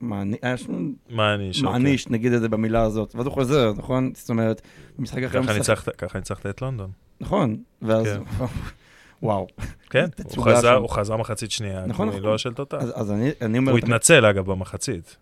מעני- 0.00 0.36
היה 0.42 0.56
שם- 0.56 0.92
מה 1.10 1.34
אני 1.34 1.52
שוקל? 1.52 1.68
מעניש, 1.72 2.08
נגיד 2.08 2.32
את 2.32 2.40
זה 2.40 2.48
במילה 2.48 2.82
הזאת, 2.82 3.14
ואז 3.14 3.26
הוא 3.26 3.34
חוזר, 3.34 3.72
נכון? 3.76 4.10
זאת 4.14 4.30
אומרת, 4.30 4.62
במשחק 4.98 5.18
אחר 5.22 5.28
ככה 5.28 5.40
משחק- 5.40 5.56
ניצחת- 5.56 5.96
ככה 5.96 6.18
ניצחת 6.18 6.46
את 6.46 6.62
לונדון. 6.62 6.90
נכון, 7.20 7.56
ואז... 7.82 8.06
כן. 8.06 8.44
וואו. 9.22 9.46
כן, 9.90 10.06
הוא 10.36 10.44
חזר-. 10.44 10.74
הוא 10.74 10.88
חזר 10.88 11.16
מחצית 11.16 11.50
שנייה, 11.50 11.86
נכון, 11.86 12.10
כי 12.10 12.16
נכון. 12.16 12.30
לא 12.30 12.38
של 12.38 12.52
תותח. 12.54 12.76
אז 12.80 12.92
אז 12.94 13.10
אני 13.12 13.30
אני 13.42 13.58
אומר... 13.58 13.70
הוא 13.72 13.78
התנצל, 13.78 14.24
אגב, 14.26 14.46
במחצית. 14.50 15.16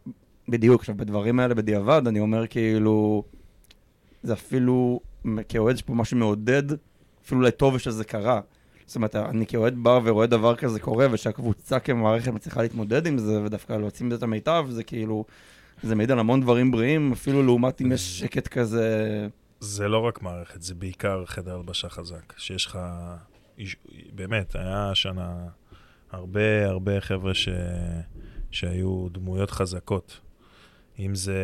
בדיוק, 0.49 0.81
עכשיו, 0.81 0.95
בדברים 0.95 1.41
האלה 1.41 1.55
בדיעבד, 1.55 2.03
אני 2.07 2.21
אומר 2.21 2.47
כאילו, 2.47 3.23
זה 4.23 4.33
אפילו, 4.33 5.01
כאוהד 5.49 5.77
יש 5.77 5.83
פה 5.83 5.95
משהו 5.95 6.16
מעודד, 6.16 6.62
אפילו 7.25 7.41
אולי 7.41 7.51
טוב 7.51 7.79
שזה 7.79 8.05
קרה. 8.05 8.41
זאת 8.87 8.97
אומרת, 8.97 9.16
אני 9.16 9.47
כאוהד 9.47 9.75
בא 9.77 10.01
ורואה 10.05 10.27
דבר 10.27 10.57
כזה 10.57 10.81
קורה, 10.81 11.07
ושהקבוצה 11.11 11.81
כמערכת 11.81 12.33
מצליחה 12.33 12.62
להתמודד 12.62 13.07
עם 13.07 13.18
זה, 13.18 13.43
ודווקא 13.43 13.73
להוציא 13.73 14.07
מזה 14.07 14.16
את 14.16 14.23
המיטב, 14.23 14.66
זה 14.70 14.85
כאילו, 14.85 15.25
זה 15.83 15.95
מעיד 15.95 16.11
על 16.11 16.18
המון 16.18 16.41
דברים 16.41 16.70
בריאים, 16.70 17.12
אפילו 17.12 17.43
לעומת 17.43 17.83
אם 17.83 17.93
יש 17.93 18.18
שקט 18.18 18.49
כזה... 18.49 19.29
זה 19.61 19.89
לא 19.89 19.99
רק 19.99 20.23
מערכת, 20.23 20.62
זה 20.62 20.75
בעיקר 20.75 21.25
חדר 21.27 21.55
הלבשה 21.55 21.89
חזק. 21.89 22.33
שיש 22.37 22.66
לך... 22.66 22.79
באמת, 24.14 24.57
היה 24.57 24.91
השנה 24.91 25.35
הרבה 26.11 26.66
הרבה 26.68 27.01
חבר'ה 27.01 27.35
ש... 27.35 27.49
שהיו 28.51 29.09
דמויות 29.12 29.51
חזקות. 29.51 30.20
אם 30.99 31.14
זה 31.14 31.43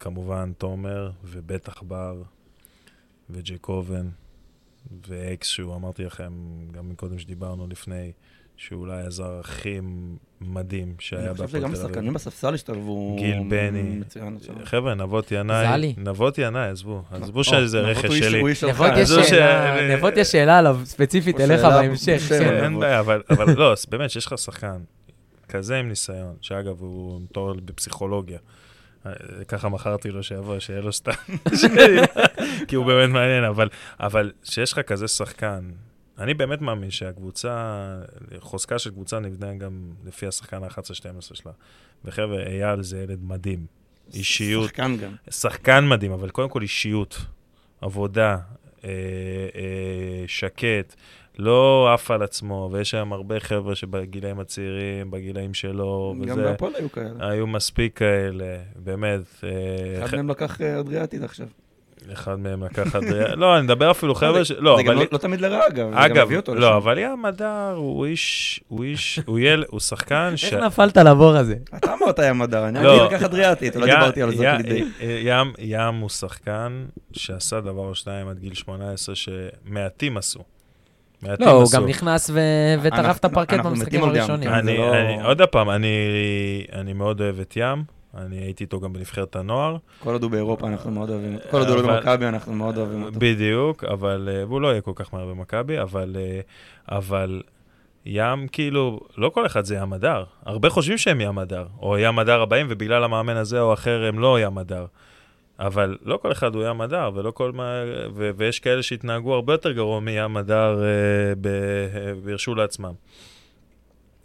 כמובן 0.00 0.52
תומר, 0.58 1.10
ובטח 1.24 1.82
בר, 1.82 2.22
וג'קובן, 3.30 4.08
ואקס, 5.08 5.46
שהוא 5.46 5.74
אמרתי 5.74 6.04
לכם 6.04 6.32
גם 6.72 6.88
מקודם 6.90 7.18
שדיברנו 7.18 7.66
לפני, 7.66 8.12
שהוא 8.56 8.80
אולי 8.80 9.00
הזר 9.00 9.38
הכי 9.40 9.78
מדהים 10.40 10.94
שהיה 10.98 11.22
אני 11.22 11.30
חושב 11.30 11.42
בהפועל 11.44 11.62
שגם 11.62 11.70
תל 11.70 11.76
אביב. 11.76 11.86
השחקנים 11.86 12.14
בספסל 12.14 12.54
השתלבו... 12.54 13.16
גיל 13.18 13.38
בני. 13.48 14.00
חבר'ה, 14.64 14.94
נבות 14.94 15.32
ינאי, 15.32 15.66
זלי. 15.72 15.94
נבות 15.98 16.38
ינאי, 16.38 16.68
עזבו, 16.68 17.02
עזבו 17.10 17.38
או, 17.38 17.44
שזה 17.44 17.80
רכש 17.80 18.12
שלי. 18.18 18.42
נבות 19.96 20.12
יש 20.16 20.28
שאלה- 20.32 20.58
עליו 20.58 20.80
ספציפית 20.84 21.40
אליך 21.40 21.64
בהמשך. 21.64 22.22
כן. 22.28 22.64
אין 22.64 22.80
בעיה, 22.80 23.00
אבל, 23.00 23.22
לא, 23.56 23.74
באמת, 23.88 24.10
שיש 24.10 24.26
לך 24.26 24.38
שחקן 24.38 24.80
כזה 25.48 25.76
עם 25.76 25.88
ניסיון, 25.88 26.36
שאגב, 26.40 26.80
הוא 26.80 27.20
תואר 27.32 27.52
בפסיכולוגיה. 27.64 28.38
ככה 29.48 29.68
מכרתי 29.68 30.10
לו 30.10 30.22
שיבוא, 30.22 30.58
שיהיה 30.58 30.80
לו 30.80 30.92
סתם, 30.92 31.12
כי 32.68 32.76
הוא 32.76 32.86
באמת 32.86 33.10
מעניין, 33.10 33.44
אבל, 33.44 33.68
אבל 34.00 34.32
שיש 34.44 34.72
לך 34.72 34.80
כזה 34.80 35.08
שחקן, 35.08 35.70
אני 36.18 36.34
באמת 36.34 36.60
מאמין 36.60 36.90
שהקבוצה, 36.90 37.84
חוזקה 38.38 38.78
של 38.78 38.90
קבוצה 38.90 39.18
נבנה 39.18 39.54
גם 39.54 39.92
לפי 40.04 40.26
השחקן 40.26 40.62
ה-11-12 40.64 41.20
שלה. 41.20 41.52
וחבר'ה, 42.04 42.42
אייל 42.46 42.82
זה 42.82 43.02
ילד 43.02 43.22
מדהים. 43.22 43.66
אישיות, 44.14 44.64
שחקן 44.64 44.96
גם. 44.96 45.14
שחקן 45.30 45.88
מדהים, 45.88 46.12
אבל 46.12 46.30
קודם 46.30 46.48
כל 46.48 46.62
אישיות, 46.62 47.20
עבודה, 47.80 48.36
אה, 48.84 48.90
אה, 49.54 50.24
שקט, 50.26 50.94
לא 51.38 51.90
עף 51.94 52.10
על 52.10 52.22
עצמו, 52.22 52.70
ויש 52.72 52.94
היום 52.94 53.12
הרבה 53.12 53.40
חבר'ה 53.40 53.74
שבגילאים 53.74 54.40
הצעירים, 54.40 55.10
בגילאים 55.10 55.54
שלו, 55.54 56.14
גם 56.26 56.32
וזה, 56.32 56.42
בהפועל 56.42 56.72
היו 56.76 56.92
כאלה. 56.92 57.10
היו 57.20 57.46
מספיק 57.46 57.98
כאלה, 57.98 58.56
באמת. 58.76 59.20
אה, 59.44 60.04
אחד 60.04 60.16
מהם 60.16 60.30
לקח 60.30 60.60
אה, 60.60 60.80
אדריאטית 60.80 61.22
עכשיו. 61.22 61.46
אחד 62.12 62.38
מהם 62.38 62.64
לקח 62.64 62.96
אדריה, 62.96 63.34
לא, 63.36 63.56
אני 63.56 63.64
מדבר 63.64 63.90
אפילו 63.90 64.14
חבר'ה 64.14 64.44
ש... 64.44 64.50
לא, 64.50 64.76
זה 64.76 64.82
גם 64.82 64.88
אבל... 64.88 64.98
לא- 64.98 65.08
לא 65.12 65.18
תמיד 65.18 65.40
לרע, 65.40 65.60
אגב. 65.68 65.90
גם 65.92 65.98
אגב, 65.98 66.30
לשם. 66.32 66.54
לא, 66.54 66.76
אבל 66.76 66.98
ים 66.98 67.24
הדר 67.24 67.74
הוא 67.76 68.06
איש, 68.06 68.60
הוא 68.68 68.84
איש, 68.84 69.20
הוא 69.26 69.38
ילד, 69.38 69.66
הוא 69.68 69.80
שחקן 69.80 70.32
ש... 70.36 70.44
איך 70.44 70.64
נפלת 70.64 70.96
לבור 70.96 71.36
הזה? 71.36 71.54
אתה 71.76 71.94
אמרת 71.94 72.18
ים 72.28 72.42
הדר, 72.42 72.68
אני 72.68 72.84
לא. 72.84 73.06
אני 73.06 73.14
לקח 73.14 73.22
אדריאטית, 73.22 73.76
לא 73.76 73.86
דיברתי 73.86 74.22
על 74.22 74.36
זה 74.36 74.46
כדי. 74.58 74.84
ים, 75.00 75.52
ים 75.58 75.94
הוא 75.94 76.08
שחקן 76.08 76.84
שעשה 77.12 77.60
דבר 77.60 77.86
או 77.88 77.94
שניים 77.94 78.28
עד 78.28 78.38
גיל 78.38 78.54
18 78.54 79.14
שמעטים 79.14 80.16
עשו. 80.16 80.57
לא, 81.22 81.50
הוא. 81.50 81.64
גם 81.74 81.86
נכנס 81.86 82.30
ו- 82.34 82.40
וטרף 82.82 83.18
את 83.18 83.24
הפרקט 83.24 83.58
במשחקים 83.64 84.02
הראשונים. 84.04 84.48
זה 84.50 84.58
אני, 84.58 84.76
לא- 84.78 84.94
אני, 84.94 85.22
עוד 85.22 85.42
פעם, 85.42 85.70
אני, 85.70 86.94
מאוד 86.94 87.20
אוהב 87.20 87.40
את 87.40 87.52
ים, 87.56 87.84
אני 88.16 88.36
הייתי 88.36 88.64
איתו 88.64 88.80
גם 88.80 88.92
בנבחרת 88.92 89.36
הנוער, 89.36 89.76
כל 89.98 90.12
עוד 90.12 90.22
הוא 90.22 90.30
באירופה 90.30 90.66
אנחנו 90.68 90.90
מאוד 90.90 91.10
אוהבים. 91.10 91.38
כל 91.50 91.58
עוד 91.58 91.68
הוא 91.68 91.76
לא 91.76 91.82
במכבי 91.96 92.26
אנחנו 92.26 92.52
מאוד 92.52 92.78
אוהבים 92.78 93.02
אותו. 93.02 93.18
בדיוק, 93.18 93.84
אבל, 93.84 94.28
אה, 94.32 94.46
והוא 94.46 94.60
לא 94.60 94.68
יהיה 94.68 94.80
כל 94.80 94.92
כך 94.94 95.14
מהר 95.14 95.26
במכבי, 95.26 95.80
אבל, 95.80 96.16
אה, 96.18 96.40
אבל 96.98 97.42
ים, 98.06 98.48
כאילו, 98.52 99.00
לא 99.16 99.28
כל 99.28 99.46
אחד 99.46 99.64
זה 99.64 99.74
ים 99.76 99.92
הדר. 99.92 100.24
הרבה 100.46 100.70
חושבים 100.70 100.98
שהם 100.98 101.20
ים 101.20 101.38
הדר, 101.38 101.66
או 101.82 101.98
ים 101.98 102.18
הדר 102.18 102.42
הבאים, 102.42 102.66
ובגלל 102.68 103.04
המאמן 103.04 103.36
הזה 103.36 103.60
או 103.60 103.72
אחר 103.72 104.04
הם 104.04 104.18
לא 104.18 104.40
ים 104.40 104.58
הדר. 104.58 104.86
אבל 105.60 105.96
לא 106.02 106.16
כל 106.16 106.32
אחד 106.32 106.54
הוא 106.54 106.64
ים 106.64 106.80
הדר, 106.80 107.10
ולא 107.14 107.30
כל 107.30 107.52
מה... 107.52 107.82
ו- 108.14 108.30
ויש 108.36 108.60
כאלה 108.60 108.82
שהתנהגו 108.82 109.34
הרבה 109.34 109.52
יותר 109.52 109.72
גרוע 109.72 110.00
מים 110.00 110.36
הדר 110.36 110.82
אה, 110.82 111.34
ב- 111.40 112.18
והרשו 112.22 112.54
לעצמם. 112.54 112.92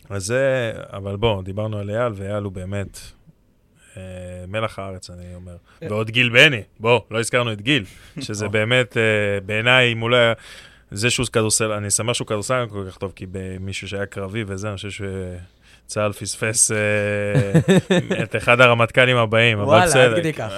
אז 0.10 0.26
זה, 0.26 0.72
אבל 0.94 1.16
בואו, 1.16 1.42
דיברנו 1.42 1.78
על 1.80 1.90
אייל, 1.90 2.12
ואייל 2.16 2.44
הוא 2.44 2.52
באמת 2.52 3.00
אה, 3.98 4.02
מלח 4.48 4.80
הארץ, 4.80 5.10
אני 5.10 5.36
אומר. 5.36 5.56
ועוד 5.82 6.10
גיל 6.10 6.30
בני, 6.30 6.62
בוא, 6.80 7.00
לא 7.12 7.20
הזכרנו 7.20 7.54
את 7.54 7.62
גיל, 7.62 7.86
שזה 8.22 8.48
באמת, 8.48 8.98
אה, 8.98 9.42
בעיניי, 9.46 9.94
אם 9.94 10.02
אולי... 10.02 10.34
זה 10.92 11.10
שהוא 11.10 11.26
כדורסל, 11.34 11.72
אני 11.72 11.90
שמח 11.90 12.14
שהוא 12.14 12.28
כדורסל 12.28 12.66
כל 12.70 12.86
כך 12.90 12.98
טוב, 12.98 13.12
כי 13.16 13.26
מישהו 13.60 13.88
שהיה 13.88 14.06
קרבי 14.06 14.44
וזה, 14.48 14.68
אני 14.68 14.76
חושב 14.76 14.90
שצה"ל 15.88 16.12
פספס 16.12 16.72
אה, 16.72 18.18
את 18.24 18.36
אחד 18.36 18.62
הרמטכ"לים 18.62 19.18
הבאים, 19.18 19.60
אבל 19.60 19.68
וואלה, 19.68 19.86
בסדר. 19.86 20.14
עד 20.14 20.20
כדי 20.20 20.34
כך. 20.34 20.52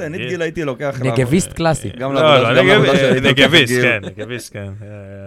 אה, 0.00 0.08
לא 0.08 0.14
את 0.16 0.28
גיל 0.28 0.42
הייתי 0.42 0.64
לוקח... 0.64 1.00
נגביסט 1.02 1.52
קלאסי. 1.52 1.88
גם 1.98 2.12
לא, 2.12 2.20
לעבודה- 2.22 2.52
לא, 2.78 2.96
שלי 2.96 3.20
נגביסט. 3.30 3.72
כן, 3.82 4.00
נגביסט, 4.04 4.52
כן. 4.52 4.72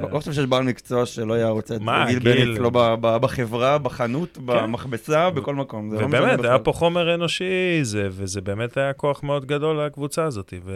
לא 0.02 0.10
לא 0.12 0.20
חושב 0.20 0.34
שיש 0.34 0.46
בעל 0.46 0.64
מקצוע 0.64 1.06
שלא 1.06 1.34
היה 1.34 1.50
רוצה 1.50 1.76
את 1.76 1.82
מה, 1.82 2.06
גיל 2.08 2.20
בני 2.20 2.34
גיל- 2.34 2.54
אצלו 2.54 2.72
ב- 2.72 2.96
ב- 3.02 3.18
בחברה, 3.18 3.78
בחנות, 3.78 4.38
במכבסה, 4.46 5.30
בכל 5.30 5.56
מקום. 5.56 5.94
לא 5.94 6.06
ובאמת, 6.06 6.46
היה. 6.46 6.60
פה 6.60 6.72
חומר 6.72 7.14
אנושי, 7.16 7.44
זה, 7.82 8.08
וזה 8.12 8.42
באמת 8.42 8.78
היה 8.78 8.94
כוח 8.94 9.24
מאוד 9.24 9.46
גדול 9.46 9.80
לקבוצה 9.86 10.24
הזאת. 10.24 10.54
ו, 10.66 10.74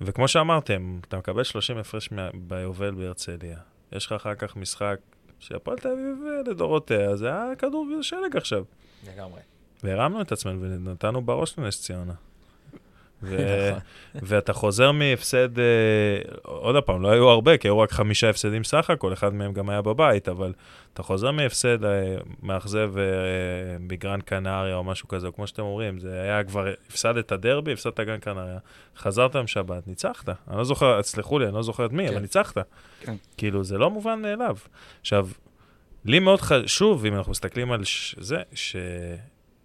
וכמו 0.00 0.28
שאמרתם, 0.28 0.98
אתה 1.08 1.16
מקבל 1.18 1.42
30 1.44 1.78
הפרש 1.78 2.08
ביובל 2.34 2.90
בהרצליה. 2.90 3.56
יש 3.92 4.06
לך 4.06 4.12
אחר 4.12 4.34
כך 4.34 4.56
משחק 4.56 4.96
שהפועל 5.38 5.76
תל 5.78 5.88
אביב 5.88 6.16
לדורותיה, 6.50 7.16
זה 7.16 7.26
היה 7.28 7.44
כדור 7.58 7.86
שלג 8.02 8.36
עכשיו. 8.36 8.64
לגמרי. 9.14 9.40
והרמנו 9.84 10.20
את 10.20 10.32
עצמנו 10.32 10.60
ונתנו 10.62 11.22
בראש 11.22 11.58
לנס 11.58 11.82
ציונה. 11.82 12.12
ו... 13.24 13.36
נכון. 13.70 14.28
ואתה 14.28 14.52
חוזר 14.52 14.92
מהפסד, 14.92 15.58
אה, 15.58 15.64
עוד 16.42 16.84
פעם, 16.84 17.02
לא 17.02 17.08
היו 17.08 17.28
הרבה, 17.28 17.56
כי 17.56 17.68
היו 17.68 17.78
רק 17.78 17.92
חמישה 17.92 18.30
הפסדים 18.30 18.64
סך 18.64 18.90
הכל, 18.90 19.12
אחד 19.12 19.34
מהם 19.34 19.52
גם 19.52 19.70
היה 19.70 19.82
בבית, 19.82 20.28
אבל 20.28 20.52
אתה 20.92 21.02
חוזר 21.02 21.30
מהפסד 21.30 21.84
אה, 21.84 22.16
מאכזב 22.42 22.92
אה, 22.98 23.02
בגרן 23.86 24.20
קנריה 24.20 24.76
או 24.76 24.84
משהו 24.84 25.08
כזה, 25.08 25.26
או 25.26 25.34
כמו 25.34 25.46
שאתם 25.46 25.62
אומרים, 25.62 25.98
זה 25.98 26.22
היה 26.22 26.44
כבר, 26.44 26.66
הפסדת 26.88 27.32
דרבי, 27.32 27.72
הפסדת 27.72 28.00
גרן 28.00 28.18
קנריה, 28.18 28.58
חזרת 28.96 29.36
עם 29.36 29.46
שבת, 29.46 29.86
ניצחת. 29.86 30.28
אני 30.28 30.58
לא 30.58 30.64
זוכר, 30.64 31.02
סלחו 31.02 31.38
לי, 31.38 31.46
אני 31.46 31.54
לא 31.54 31.62
זוכר 31.62 31.86
את 31.86 31.92
מי, 31.92 32.06
כן. 32.06 32.12
אבל 32.12 32.22
ניצחת. 32.22 32.58
כן. 33.00 33.14
כאילו, 33.36 33.64
זה 33.64 33.78
לא 33.78 33.90
מובן 33.90 34.22
מאליו. 34.22 34.56
עכשיו, 35.00 35.28
לי 36.04 36.18
מאוד 36.18 36.40
חשוב, 36.40 37.04
אם 37.04 37.14
אנחנו 37.14 37.30
מסתכלים 37.30 37.72
על 37.72 37.84
ש... 37.84 38.14
זה, 38.18 38.42
ש... 38.54 38.76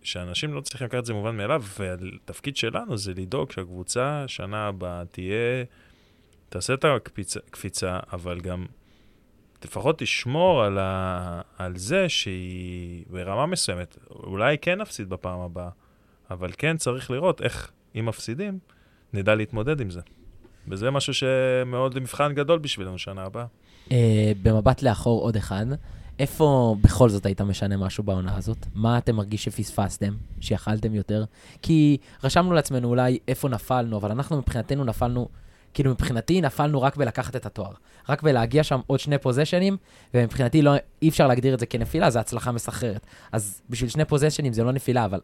שאנשים 0.10 0.54
לא 0.54 0.62
צריכים 0.62 0.88
לקחת 0.88 1.00
את 1.00 1.06
זה 1.06 1.14
מובן 1.14 1.38
מאליו, 1.38 1.64
והתפקיד 1.80 2.58
שלנו 2.58 2.98
זה 2.98 3.14
לדאוג 3.14 3.52
שהקבוצה 3.52 4.24
שנה 4.28 4.68
הבאה 4.68 5.04
תהיה, 5.12 5.64
תעשה 6.50 6.74
את 6.74 6.86
הקפיצה, 6.86 7.40
קפיצה, 7.52 8.00
אבל 8.14 8.40
גם 8.40 8.66
לפחות 9.66 10.00
תשמור 10.00 10.64
על, 10.64 10.78
ה... 10.78 11.42
על 11.58 11.78
זה 11.78 12.10
שהיא 12.10 13.06
ברמה 13.10 13.46
מסוימת, 13.46 13.98
אולי 14.10 14.58
כן 14.58 14.82
נפסיד 14.82 15.10
בפעם 15.10 15.40
הבאה, 15.40 15.70
אבל 16.32 16.52
כן 16.58 16.78
צריך 16.78 17.12
לראות 17.12 17.42
איך, 17.42 17.72
אם 17.96 18.06
מפסידים, 18.06 18.60
נדע 19.14 19.36
להתמודד 19.36 19.82
עם 19.82 19.90
זה. 19.90 20.02
וזה 20.68 20.92
משהו 20.92 21.14
שמאוד 21.14 22.00
מבחן 22.00 22.34
גדול 22.34 22.60
בשבילנו 22.60 22.98
שנה 22.98 23.24
הבאה. 23.24 23.46
אה, 23.92 24.32
במבט 24.42 24.82
לאחור 24.82 25.22
עוד 25.22 25.36
אחד, 25.36 25.66
איפה 26.20 26.76
בכל 26.82 27.10
זאת 27.10 27.26
היית 27.26 27.42
משנה 27.42 27.78
משהו 27.78 28.04
בעונה 28.04 28.38
הזאת? 28.38 28.58
מה 28.74 28.98
אתם 28.98 29.16
מרגיש 29.16 29.44
שפספסתם, 29.44 30.14
שיכלתם 30.40 30.96
יותר? 30.96 31.24
כי 31.62 31.98
רשמנו 32.24 32.54
לעצמנו 32.54 32.88
אולי 32.88 33.20
איפה 33.28 33.50
נפלנו, 33.50 33.98
אבל 33.98 34.12
אנחנו 34.12 34.38
מבחינתנו 34.38 34.84
נפלנו, 34.84 35.28
כאילו 35.74 35.92
מבחינתי 35.92 36.42
נפלנו 36.42 36.82
רק 36.82 36.98
בלקחת 36.98 37.36
את 37.36 37.46
התואר. 37.46 37.72
רק 38.10 38.24
בלהגיע 38.24 38.64
שם 38.64 38.80
עוד 38.88 39.00
שני 39.00 39.18
פוזיישנים, 39.18 39.78
ומבחינתי 40.14 40.62
לא, 40.62 40.72
אי 41.02 41.10
אפשר 41.10 41.28
להגדיר 41.28 41.54
את 41.54 41.60
זה 41.60 41.66
כנפילה, 41.66 42.10
זה 42.10 42.20
הצלחה 42.20 42.52
מסחררת. 42.52 43.06
אז 43.32 43.62
בשביל 43.70 43.90
שני 43.90 44.06
פוזיישנים 44.06 44.54
זה 44.54 44.64
לא 44.64 44.72
נפילה, 44.72 45.06
אבל 45.06 45.20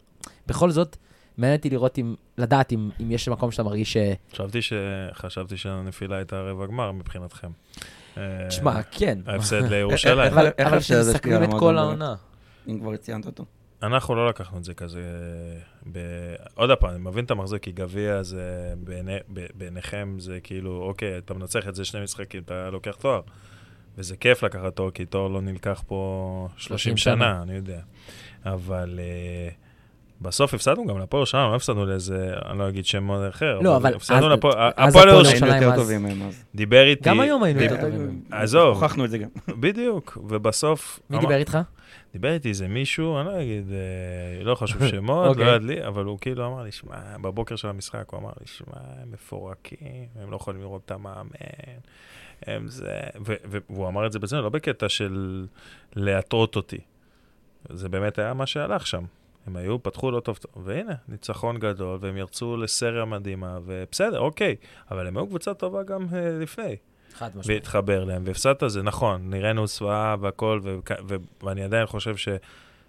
בכל 0.46 0.70
זאת, 0.70 0.96
מעניין 1.38 1.56
אותי 1.56 1.70
לראות 1.70 1.98
אם, 1.98 2.14
לדעת 2.38 2.72
אם, 2.72 2.90
אם 3.02 3.12
יש 3.12 3.28
מקום 3.28 3.50
שאתה 3.50 3.62
מרגיש 3.62 3.92
ש... 3.92 3.96
חשבתי, 4.32 4.62
ש... 4.62 4.72
חשבתי 5.12 5.56
שהנפילה 5.56 6.16
הייתה 6.16 6.40
רבע 6.40 6.66
גמר 6.66 6.92
מבחינתכם. 6.92 7.50
אה, 8.16 8.46
תשמע, 8.48 8.82
כן. 8.82 9.18
ההפסד 9.26 9.62
לירושלים. 9.72 10.32
אבל 10.32 10.50
על 10.58 11.44
את 11.44 11.50
כל 11.58 11.78
העונה. 11.78 12.14
אם 12.68 12.80
כבר 12.80 12.96
ציינת 12.96 13.26
אותו. 13.26 13.44
אנחנו 13.82 14.14
לא 14.14 14.28
לקחנו 14.28 14.58
את 14.58 14.64
זה 14.64 14.74
כזה... 14.74 15.02
ב... 15.92 15.98
עוד 16.54 16.70
פעם, 16.80 16.90
אני 16.90 16.98
מבין 16.98 17.24
את 17.24 17.30
המחזיק, 17.30 17.62
כי 17.62 17.72
גביע 17.72 18.22
זה... 18.22 18.74
בעיני... 18.76 19.16
ב- 19.32 19.46
בעיניכם 19.54 20.16
זה 20.18 20.38
כאילו, 20.42 20.82
אוקיי, 20.82 21.18
אתה 21.18 21.34
מנצח 21.34 21.68
את 21.68 21.74
זה 21.74 21.84
שני 21.84 22.02
משחקים, 22.02 22.42
אתה 22.42 22.70
לוקח 22.70 22.94
תואר. 22.94 23.20
וזה 23.98 24.16
כיף 24.16 24.42
לקחת 24.42 24.76
תואר, 24.76 24.90
כי 24.90 25.06
תואר 25.06 25.28
לא 25.28 25.40
נלקח 25.40 25.82
פה 25.86 26.48
30 26.56 26.96
שנה. 26.96 27.14
שנה, 27.14 27.42
אני 27.42 27.54
יודע. 27.54 27.80
אבל... 28.44 29.00
אה, 29.02 29.65
בסוף 30.20 30.54
הפסדנו 30.54 30.86
גם 30.86 30.98
להפועל 30.98 31.18
ירושלים, 31.20 31.50
לא 31.50 31.56
הפסדנו 31.56 31.86
לאיזה, 31.86 32.32
אני 32.50 32.58
לא 32.58 32.68
אגיד 32.68 32.86
שם 32.86 33.10
אחר, 33.10 33.58
לא, 33.60 33.76
אבל 33.76 33.94
הפסדנו 33.94 34.28
להפועל, 34.28 34.72
הפועל 34.76 35.08
ירושלים 35.08 35.54
יותר 35.54 35.68
אז- 35.72 35.78
טובים 35.80 36.02
מהם 36.02 36.22
אז. 36.22 36.44
דיבר 36.54 36.84
איתי, 36.86 37.02
גם 37.04 37.20
היום 37.20 37.42
היינו 37.42 37.60
יותר 37.60 37.80
טובים. 37.80 38.20
עזוב. 38.30 38.74
הוכחנו 38.74 39.04
את 39.04 39.10
זה 39.10 39.18
גם. 39.18 39.28
בדיוק, 39.60 40.18
ובסוף... 40.28 41.00
מי 41.10 41.18
דיבר 41.18 41.36
איתך? 41.36 41.58
דיבר 42.12 42.32
איתי 42.32 42.48
איזה 42.48 42.68
מישהו, 42.68 43.20
אני 43.20 43.26
לא 43.26 43.42
אגיד, 43.42 43.70
אה, 43.72 44.44
לא 44.44 44.54
חשוב 44.54 44.86
שמות, 44.90 45.28
אוקיי. 45.28 45.44
לא 45.44 45.50
יד 45.50 45.62
לי, 45.62 45.86
אבל 45.86 46.04
הוא 46.04 46.18
כאילו 46.20 46.46
אמר 46.46 46.62
לי, 46.62 46.72
שמע, 46.72 46.96
בבוקר 47.20 47.56
של 47.56 47.68
המשחק 47.68 48.04
הוא 48.10 48.20
אמר 48.20 48.32
לי, 48.40 48.46
שמע, 48.46 48.76
הם 49.02 49.10
מפורקים, 49.12 49.78
הם 50.22 50.30
לא 50.30 50.36
יכולים 50.36 50.60
לראות 50.60 50.82
את 50.84 50.90
המאמן, 50.90 51.28
הם 52.46 52.68
זה, 52.68 53.00
והוא 53.20 53.88
אמר 53.88 54.06
את 54.06 54.12
זה 54.12 54.18
בזה, 54.18 54.36
לא 54.40 54.48
בקטע 54.48 54.88
של 54.88 55.46
להטעות 55.96 56.56
אותי. 56.56 56.78
זה 57.70 57.88
באמת 57.88 58.18
היה 58.18 58.34
מה 58.34 58.46
שהלך 58.46 58.86
שם. 58.86 59.04
הם 59.46 59.56
היו, 59.56 59.82
פתחו 59.82 60.10
לא 60.10 60.20
טוב, 60.20 60.38
והנה, 60.64 60.94
ניצחון 61.08 61.58
גדול, 61.58 61.98
והם 62.00 62.16
ירצו 62.16 62.56
לסריה 62.56 63.04
מדהימה, 63.04 63.58
ובסדר, 63.64 64.18
אוקיי, 64.18 64.56
אבל 64.90 65.06
הם 65.06 65.16
היו 65.16 65.26
קבוצה 65.26 65.54
טובה 65.54 65.82
גם 65.82 66.06
אה, 66.12 66.38
לפני. 66.40 66.76
חד 67.12 67.28
משמעית. 67.36 67.46
והתחבר 67.48 68.04
להם, 68.04 68.22
והפסדת 68.26 68.62
זה 68.66 68.82
נכון, 68.82 69.30
נראינו 69.30 69.66
זוועה 69.66 70.16
והכל, 70.20 70.60
ו- 70.62 70.78
ו- 71.08 71.16
ואני 71.42 71.64
עדיין 71.64 71.86
חושב 71.86 72.16
ש... 72.16 72.28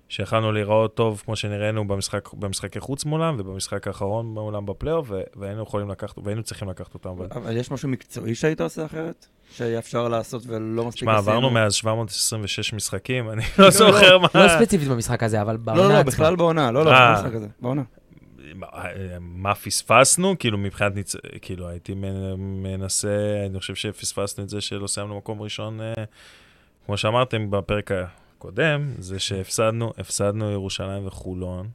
שיכלנו 0.10 0.52
להיראות 0.52 0.96
טוב 0.96 1.22
כמו 1.26 1.36
שנראינו 1.36 1.88
במשחק, 1.88 2.34
במשחקי 2.34 2.80
חוץ 2.80 3.06
מולם, 3.06 3.36
ובמשחק 3.40 3.88
האחרון 3.88 4.26
מולם 4.26 4.66
בפלייאוף, 4.66 5.12
והיינו 5.36 5.64
יכולים 5.64 5.90
לקחת, 5.90 6.18
והיינו 6.24 6.44
צריכים 6.44 6.70
לקחת 6.70 6.94
אותם. 6.94 7.10
אבל... 7.10 7.28
אבל 7.32 7.58
יש 7.58 7.72
משהו 7.72 7.90
מקצועי 7.90 8.36
שהיית 8.36 8.62
עושה 8.62 8.86
אחרת? 8.86 9.26
שהיה 9.52 9.80
אפשר 9.80 10.08
לעשות 10.08 10.44
ולא 10.48 10.86
מספיק 10.86 11.02
תשמע, 11.02 11.18
עברנו 11.18 11.38
עשינו? 11.48 11.50
מאז 11.50 11.74
726 11.74 12.74
משחקים, 12.74 13.30
אני 13.30 13.44
לא 13.60 13.70
זוכר 13.70 14.18
מה... 14.18 14.28
לא 14.36 14.48
ספציפית 14.48 14.88
במשחק 14.88 15.24
הזה, 15.24 15.42
אבל 15.42 15.58
בעונה 15.58 15.82
לא, 15.82 15.88
לא, 15.90 15.94
עצמה. 15.94 16.12
בכלל 16.12 16.36
בעונה, 16.36 16.72
לא, 16.72 16.86
לא, 16.86 16.92
אה. 16.92 17.14
במשחק 17.16 17.36
הזה, 17.36 17.48
בעונה. 17.62 17.82
מה- 18.56 18.68
מה 19.20 19.56
פספסנו? 19.56 20.36
כאילו 20.40 20.58
מבחינת 20.58 20.96
ניצ... 20.96 21.16
כאילו 21.42 21.68
הייתי 21.70 21.94
מנ- 21.94 22.36
מנסה, 22.38 23.08
אני 23.50 23.60
חושב 23.60 23.76
שפספסנו 23.76 24.44
את 24.44 24.50
זה 24.50 24.62
שלא 24.62 24.88
סיימנו 24.88 25.18
מקום 25.18 25.42
ראשון, 25.42 25.82
אה, 25.82 25.94
כמו 26.86 26.98
שאמרתם 26.98 27.52
בפרק 27.52 27.92
הקודם, 28.48 28.92
זה 29.00 29.20
שהפסדנו, 29.20 29.92
הפסדנו 29.98 30.52
ירושלים 30.52 31.08
וחולון, 31.08 31.68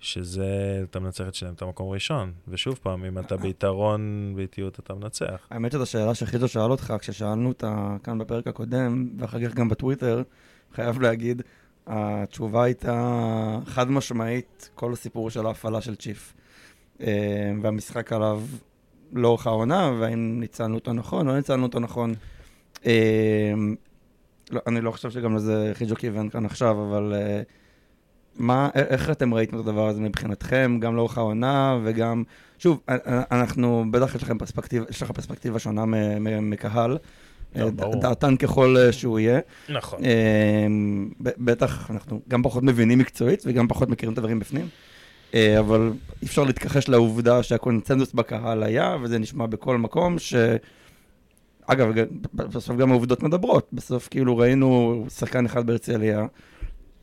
שזה, 0.00 0.80
אתה 0.90 1.00
מנצח 1.00 1.28
את 1.28 1.34
שלהם 1.34 1.54
את 1.54 1.62
המקום 1.62 1.90
הראשון. 1.90 2.32
ושוב 2.48 2.78
פעם, 2.82 3.04
אם 3.04 3.18
אתה 3.18 3.36
ביתרון 3.36 4.32
באיטיות, 4.36 4.78
אתה 4.78 4.94
מנצח. 4.94 5.46
האמת 5.50 5.72
שזו 5.72 5.86
שאלה 5.86 6.14
שחיזו 6.14 6.48
שאל 6.48 6.70
אותך 6.70 6.94
כששאלנו 6.98 7.48
אותה 7.48 7.96
כאן 8.04 8.18
בפרק 8.18 8.46
הקודם, 8.46 9.08
ואחר 9.18 9.48
כך 9.48 9.54
גם 9.54 9.68
בטוויטר, 9.68 10.22
חייב 10.74 11.00
להגיד, 11.00 11.42
התשובה 11.86 12.64
הייתה 12.64 13.58
חד 13.66 13.90
משמעית 13.90 14.70
כל 14.74 14.92
הסיפור 14.92 15.30
של 15.30 15.46
ההפעלה 15.46 15.80
של 15.80 15.94
צ'יף. 15.94 16.34
אה, 17.00 17.52
והמשחק 17.62 18.12
עליו 18.12 18.42
לאורך 19.12 19.46
העונה, 19.46 19.92
והאם 20.00 20.40
ניצלנו 20.40 20.74
אותו 20.74 20.92
נכון 20.92 21.26
לא 21.26 21.36
ניצלנו 21.36 21.62
אותו 21.62 21.80
נכון. 21.80 22.14
אה, 24.50 24.54
לא, 24.56 24.60
אני 24.66 24.80
לא 24.80 24.90
חושב 24.90 25.10
שגם 25.10 25.36
לזה 25.36 25.72
חיג'ו 25.74 25.94
כיוון 25.96 26.28
כאן 26.28 26.44
עכשיו, 26.44 26.70
אבל 26.88 27.12
אה, 27.16 27.42
מה, 28.38 28.68
א- 28.74 28.78
איך 28.78 29.10
אתם 29.10 29.34
ראיתם 29.34 29.56
את 29.56 29.60
הדבר 29.60 29.88
הזה 29.88 30.00
מבחינתכם, 30.00 30.78
גם 30.80 30.96
לאורך 30.96 31.18
העונה 31.18 31.78
וגם... 31.84 32.22
שוב, 32.58 32.80
א- 32.86 32.92
א- 32.92 33.22
אנחנו, 33.32 33.84
בטח 33.90 34.14
יש 34.14 34.22
לכם 34.22 34.38
פרספקטיבה, 34.38 34.84
יש 34.90 35.02
לך 35.02 35.10
פרספקטיבה 35.10 35.58
שונה 35.58 35.84
מ- 35.84 35.94
מ- 36.24 36.50
מקהל. 36.50 36.98
לא, 37.56 37.64
אה, 37.64 37.70
דעתן 38.00 38.36
ככל 38.36 38.76
אה, 38.78 38.92
שהוא 38.92 39.18
יהיה. 39.18 39.40
נכון. 39.68 40.04
אה, 40.04 40.66
בטח 41.20 41.90
אנחנו 41.90 42.20
גם 42.28 42.42
פחות 42.42 42.62
מבינים 42.62 42.98
מקצועית 42.98 43.42
וגם 43.46 43.68
פחות 43.68 43.88
מכירים 43.88 44.12
את 44.12 44.18
הדברים 44.18 44.38
בפנים. 44.38 44.68
אה, 45.34 45.58
אבל 45.58 45.92
אי 46.22 46.26
אפשר 46.26 46.44
להתכחש 46.44 46.88
לעובדה 46.88 47.42
שהקונצנזוס 47.42 48.12
בקהל 48.12 48.62
היה, 48.62 48.96
וזה 49.02 49.18
נשמע 49.18 49.46
בכל 49.46 49.78
מקום, 49.78 50.18
ש... 50.18 50.34
אגב, 51.66 51.92
בסוף 52.34 52.76
גם 52.76 52.90
העובדות 52.90 53.22
מדברות. 53.22 53.68
בסוף 53.72 54.08
כאילו 54.08 54.36
ראינו 54.36 55.04
שחקן 55.08 55.44
אחד 55.44 55.66
בהרצליה, 55.66 56.26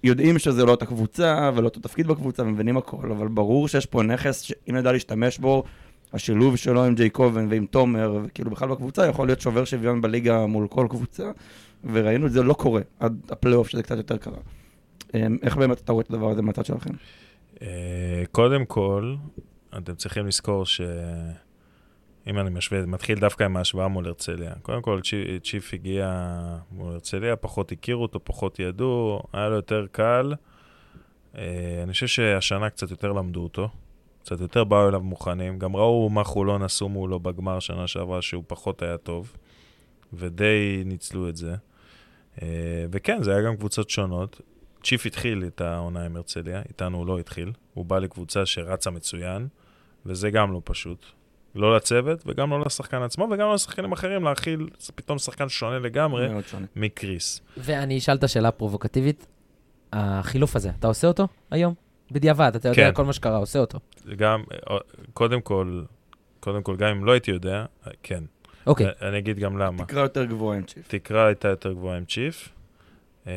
יודעים 0.04 0.40
שזה 0.40 0.66
לא 0.66 0.72
אותה 0.72 0.86
קבוצה 0.86 1.52
ולא 1.56 1.66
אותו 1.66 1.80
תפקיד 1.80 2.08
בקבוצה 2.08 2.44
ומבינים 2.44 2.78
הכל, 2.78 3.12
אבל 3.12 3.28
ברור 3.28 3.68
שיש 3.68 3.86
פה 3.86 4.04
נכס 4.04 4.42
שאם 4.42 4.76
נדע 4.76 4.92
להשתמש 4.92 5.40
בו, 5.40 5.64
השילוב 6.14 6.56
שלו 6.56 6.84
עם 6.86 6.96
ג'יי 6.96 7.10
קובן 7.10 7.48
ועם 7.50 7.66
תומר, 7.66 8.20
וכאילו 8.24 8.52
בכלל 8.52 8.70
בקבוצה, 8.70 9.08
יכול 9.08 9.28
להיות 9.28 9.42
שובר 9.42 9.66
שוויון 9.66 10.02
בליגה 10.02 10.46
מול 10.46 10.68
כל 10.68 10.88
קבוצה, 10.90 11.32
וראינו 11.84 12.28
את 12.28 12.32
זה 12.32 12.44
לא 12.44 12.54
קורה 12.54 12.82
עד 13.00 13.22
הפלייאוף 13.30 13.70
שזה 13.70 13.84
קצת 13.84 13.98
יותר 13.98 14.18
קרה. 14.18 14.38
אמ, 15.14 15.38
איך 15.42 15.58
באמת 15.58 15.82
אתה 15.82 15.92
רואה 15.92 16.04
את 16.04 16.10
הדבר 16.10 16.30
הזה 16.30 16.42
מהצד 16.42 16.66
שלכם? 16.66 16.94
אה, 17.62 18.24
קודם 18.32 18.66
כל, 18.66 19.16
אתם 19.78 19.96
צריכים 19.96 20.28
לזכור 20.28 20.66
ש... 20.66 20.82
אם 22.28 22.40
אני 22.40 22.50
משווה, 22.50 22.86
מתחיל 22.86 23.20
דווקא 23.20 23.44
עם 23.44 23.58
ההשוואה 23.58 23.88
מול 23.88 24.08
הרצליה. 24.08 24.54
קודם 24.62 24.82
כל, 24.82 25.00
צ'י- 25.04 25.40
צ'יף 25.44 25.74
הגיע 25.74 26.30
מול 26.72 26.94
הרצליה, 26.94 27.36
פחות 27.36 27.72
הכירו 27.72 28.02
אותו, 28.02 28.20
פחות 28.24 28.60
ידעו, 28.60 29.22
היה 29.34 29.50
לו 29.50 29.56
יותר 29.56 29.86
קל. 29.92 30.34
אה, 31.38 31.80
אני 31.84 31.92
חושב 31.94 32.08
שהשנה 32.08 32.70
קצת 32.70 32.92
יותר 32.92 33.12
למדו 33.12 33.44
אותו, 33.44 33.70
קצת 34.24 34.42
יותר 34.42 34.64
באו 34.64 34.90
אליו 34.90 35.02
מוכנים. 35.02 35.60
גם 35.60 35.76
ראו 35.76 36.10
מה 36.10 36.24
חולון 36.24 36.64
עשו 36.64 36.90
מולו 36.90 37.20
בגמר 37.20 37.60
שנה 37.60 37.88
שעברה, 37.88 38.22
שהוא 38.22 38.44
פחות 38.48 38.82
היה 38.82 38.98
טוב, 38.98 39.34
ודי 40.14 40.84
ניצלו 40.86 41.30
את 41.30 41.36
זה. 41.36 41.56
אה, 42.42 42.48
וכן, 42.92 43.24
זה 43.24 43.32
היה 43.32 43.42
גם 43.42 43.58
קבוצות 43.58 43.90
שונות. 43.90 44.42
צ'יף 44.84 45.06
התחיל 45.06 45.44
את 45.48 45.62
העונה 45.62 46.06
עם 46.06 46.16
הרצליה, 46.16 46.62
איתנו 46.70 46.98
הוא 46.98 47.08
לא 47.08 47.20
התחיל. 47.20 47.52
הוא 47.74 47.86
בא 47.86 48.00
לקבוצה 48.00 48.46
שרצה 48.46 48.92
מצוין, 48.92 49.48
וזה 50.06 50.30
גם 50.30 50.54
לא 50.54 50.62
פשוט. 50.64 51.06
לא 51.56 51.76
לצוות, 51.76 52.24
וגם 52.26 52.50
לא 52.50 52.64
לשחקן 52.66 53.02
עצמו, 53.02 53.24
וגם 53.32 53.48
לא 53.48 53.54
לשחקנים 53.54 53.92
אחרים, 53.92 54.24
להכיל 54.24 54.70
זה 54.80 54.94
פתאום 54.96 55.18
שחקן 55.18 55.50
שונה 55.50 55.80
לגמרי 55.80 56.28
שונה. 56.48 56.66
מקריס. 56.76 57.42
ואני 57.58 57.98
אשאל 57.98 58.16
את 58.16 58.24
השאלה 58.24 58.48
הפרובוקטיבית, 58.48 59.28
החילוף 59.94 60.56
הזה, 60.56 60.70
אתה 60.80 60.88
עושה 60.88 61.08
אותו 61.08 61.28
היום? 61.52 61.74
בדיעבד, 62.12 62.52
אתה 62.56 62.70
יודע 62.70 62.90
כן. 62.90 62.94
כל 62.94 63.06
מה 63.06 63.14
שקרה, 63.14 63.38
עושה 63.38 63.60
אותו. 63.60 63.80
גם, 64.18 64.44
אה, 64.70 64.78
קודם 65.14 65.42
כל, 65.42 65.84
קודם 66.40 66.64
כל, 66.64 66.76
גם 66.76 66.90
אם 66.90 67.06
לא 67.06 67.12
הייתי 67.12 67.32
יודע, 67.32 67.66
אה, 67.88 67.92
כן. 68.04 68.24
אוקיי, 68.68 68.88
אני 69.02 69.18
אגיד 69.18 69.40
גם 69.40 69.58
למה. 69.58 69.86
תקרה 69.86 70.02
יותר 70.02 70.26
גבוהה 70.26 70.58
עם 70.58 70.64
צ'יפ. 70.64 70.88
תקרה 70.88 71.26
הייתה 71.26 71.48
יותר 71.48 71.74
גבוהה 71.74 71.98
עם 71.98 72.06
צ'יף. 72.06 72.50
אה, 73.28 73.34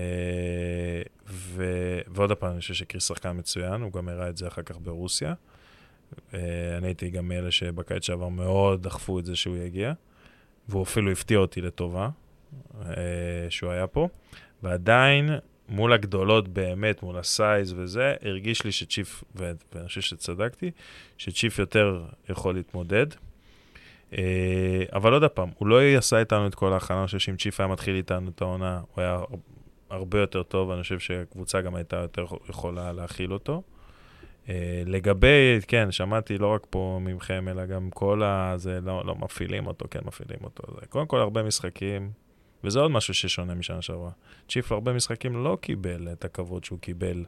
ו... 1.29 1.65
ועוד 2.09 2.33
פעם, 2.33 2.53
אני 2.53 2.61
חושב 2.61 2.75
שקריס 2.75 3.09
שחקן 3.09 3.39
מצוין, 3.39 3.83
הוא 3.83 3.93
גם 3.93 4.09
הראה 4.09 4.29
את 4.29 4.37
זה 4.37 4.49
אחר 4.49 4.63
כך 4.63 4.77
ברוסיה. 4.83 5.35
אה, 6.35 6.39
אני 6.79 6.87
הייתי 6.87 7.11
גם 7.11 7.29
מאלה 7.29 7.51
שבקיץ 7.51 8.07
שעבר 8.07 8.29
מאוד 8.29 8.83
דחפו 8.83 9.19
את 9.19 9.27
זה 9.27 9.37
שהוא 9.37 9.57
יגיע, 9.57 9.93
והוא 10.69 10.83
אפילו 10.83 11.11
הפתיע 11.11 11.39
אותי 11.39 11.61
לטובה 11.61 12.09
אה, 12.81 12.93
שהוא 13.49 13.71
היה 13.71 13.87
פה. 13.87 14.09
ועדיין, 14.63 15.31
מול 15.69 15.93
הגדולות 15.93 16.49
באמת, 16.49 17.03
מול 17.03 17.19
הסייז 17.19 17.75
וזה, 17.77 18.15
הרגיש 18.23 18.65
לי 18.65 18.73
שצ'יף, 18.73 19.25
ואני 19.35 19.57
חושב 19.87 20.01
שצדקתי, 20.01 20.71
שצ'יף 21.19 21.59
יותר 21.59 22.05
יכול 22.29 22.55
להתמודד. 22.55 23.07
אה, 24.19 24.85
אבל 24.93 25.13
עוד 25.13 25.25
פעם, 25.25 25.49
הוא 25.59 25.69
לא 25.69 25.83
עשה 25.83 26.19
איתנו 26.19 26.47
את 26.47 26.55
כל 26.55 26.73
ההכנה, 26.73 26.99
אני 26.99 27.07
חושב 27.07 27.19
שאם 27.19 27.37
צ'יף 27.37 27.61
היה 27.61 27.67
מתחיל 27.69 27.97
איתנו 27.97 28.31
את 28.31 28.43
העונה, 28.43 28.81
הוא 28.95 29.03
היה 29.03 29.13
הר- 29.13 29.25
הרבה 29.91 30.21
יותר 30.21 30.43
טוב, 30.43 30.71
אני 30.71 30.83
חושב 30.83 30.99
שהקבוצה 30.99 31.61
גם 31.61 31.75
הייתה 31.75 31.97
יותר 31.97 32.27
יכולה 32.49 32.93
להכיל 32.93 33.33
אותו. 33.33 33.63
אה, 34.49 34.83
לגבי, 34.87 35.59
כן, 35.69 35.93
שמעתי 35.93 36.39
לא 36.39 36.55
רק 36.55 36.67
פה 36.71 36.99
ממכם, 37.03 37.49
אלא 37.49 37.67
גם 37.67 37.91
כל 37.91 38.23
ה... 38.23 38.53
זה 38.57 38.79
לא, 38.83 39.03
לא 39.07 39.15
מפעילים 39.15 39.67
אותו, 39.67 39.87
כן 39.91 40.01
מפעילים 40.05 40.39
אותו. 40.45 40.63
זה, 40.81 40.87
קודם 40.87 41.07
כל, 41.07 41.21
הרבה 41.21 41.43
משחקים, 41.43 42.11
וזה 42.65 42.81
עוד 42.81 42.91
משהו 42.91 43.15
ששונה 43.15 43.55
משנה 43.55 43.83
שעברה. 43.83 44.11
צ'יף 44.49 44.73
הרבה 44.73 44.93
משחקים 44.93 45.45
לא 45.45 45.59
קיבל 45.61 46.09
את 46.13 46.25
הכבוד 46.25 46.65
שהוא 46.65 46.79
קיבל 46.79 47.25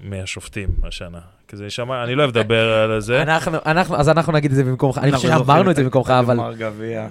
מהשופטים 0.00 0.68
השנה. 0.82 1.20
כי 1.48 1.56
זה 1.56 1.70
שמע, 1.70 2.04
אני 2.04 2.14
לא 2.14 2.22
אוהב 2.22 2.36
לדבר 2.36 2.72
על 2.72 3.00
זה. 3.00 3.22
אנחנו, 3.22 3.58
אנחנו, 3.66 3.96
אז 3.96 4.08
אנחנו 4.08 4.32
נגיד 4.32 4.50
את 4.50 4.56
זה 4.56 4.64
במקומך, 4.64 4.98
אני 4.98 5.12
חושב 5.12 5.28
שאמרנו 5.28 5.70
את 5.70 5.76
זה 5.76 5.84
במקומך, 5.84 6.10
אבל... 6.10 6.36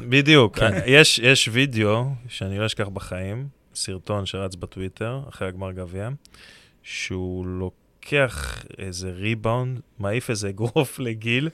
בדיוק. 0.09 0.59
כן. 0.59 0.71
יש, 0.85 1.19
יש 1.19 1.49
וידאו 1.51 2.05
שאני 2.27 2.59
לא 2.59 2.65
אשכח 2.65 2.87
בחיים, 2.87 3.47
סרטון 3.75 4.25
שרץ 4.25 4.55
בטוויטר, 4.55 5.21
אחרי 5.29 5.47
הגמר 5.47 5.71
גביע, 5.71 6.09
שהוא 6.83 7.45
לוקח 8.13 8.63
איזה 8.77 9.11
ריבאונד, 9.15 9.79
מעיף 9.99 10.29
איזה 10.29 10.49
אגרוף 10.49 10.99
לגיל, 10.99 11.49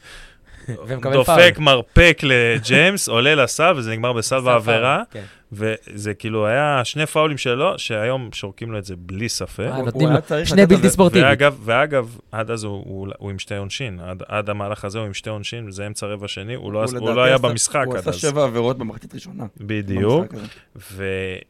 דופק. 1.14 1.56
מרפק 1.60 2.20
לג'יימס, 2.24 3.10
עולה 3.10 3.36
לסל, 3.36 3.74
וזה 3.78 3.92
נגמר 3.92 4.14
בסל 4.14 4.40
בעבירה, 4.40 5.04
כן. 5.12 5.24
וזה 5.52 6.14
כאילו 6.14 6.48
היה 6.48 6.82
שני 6.84 7.06
פאולים 7.06 7.38
שלו, 7.38 7.80
שהיום 7.80 8.30
שורקים 8.34 8.72
לו 8.72 8.78
את 8.78 8.86
זה 8.86 8.96
בלי 8.98 9.30
ספק. 9.30 9.60
אה, 9.60 9.76
הוא- 9.76 9.86
נותנים 9.86 10.08
הוא 10.10 10.18
לו 10.40 10.46
שני 10.46 10.66
בלתי 10.66 10.82
לזה- 10.82 10.90
ספורטיבי. 10.90 11.24
ואגב, 11.26 11.58
ואגב, 11.64 12.18
עד 12.32 12.52
אז 12.52 12.64
הוא, 12.64 12.84
הוא, 12.86 13.08
הוא 13.18 13.30
עם 13.30 13.40
שתי 13.40 13.56
עונשין, 13.56 14.00
עד, 14.00 14.24
עד 14.28 14.50
המהלך 14.50 14.86
הזה 14.86 14.98
הוא 15.00 15.06
עם 15.08 15.14
שתי 15.14 15.30
עונשין, 15.30 15.68
וזה 15.68 15.88
אמצע 15.88 16.06
רבע 16.08 16.28
שני, 16.28 16.54
הוא, 16.56 16.74
לא, 16.74 16.84
הוא 16.84 16.98
הוא 17.00 17.10
לא 17.10 17.24
היה 17.24 17.36
עשה- 17.36 17.48
במשחק 17.48 17.84
הוא 17.86 17.94
עד 17.94 18.00
עשה 18.00 18.10
אז. 18.10 18.16
שבע 18.16 18.44
עבירות 18.44 18.78
במחצית 18.78 19.14
ראשונה. 19.16 19.46
בדיוק. 19.58 20.26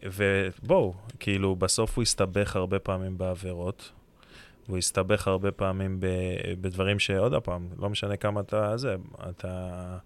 ובואו, 0.04 0.94
כאילו, 1.20 1.56
בסוף 1.56 1.96
הוא 1.96 2.02
הסתבך 2.02 2.56
הרבה 2.56 2.80
פעמים 2.80 3.18
בעבירות, 3.18 3.92
והוא 4.68 4.78
הסתבך 4.78 5.28
הרבה 5.28 5.52
פעמים 5.52 6.00
ב, 6.00 6.08
בדברים 6.62 7.00
שעוד 7.00 7.36
פעם, 7.36 7.68
לא 7.80 7.90
משנה 7.90 8.18
כמה 8.18 8.42
אתה 8.42 8.78
זה, 8.78 8.96
אתה, 9.30 9.98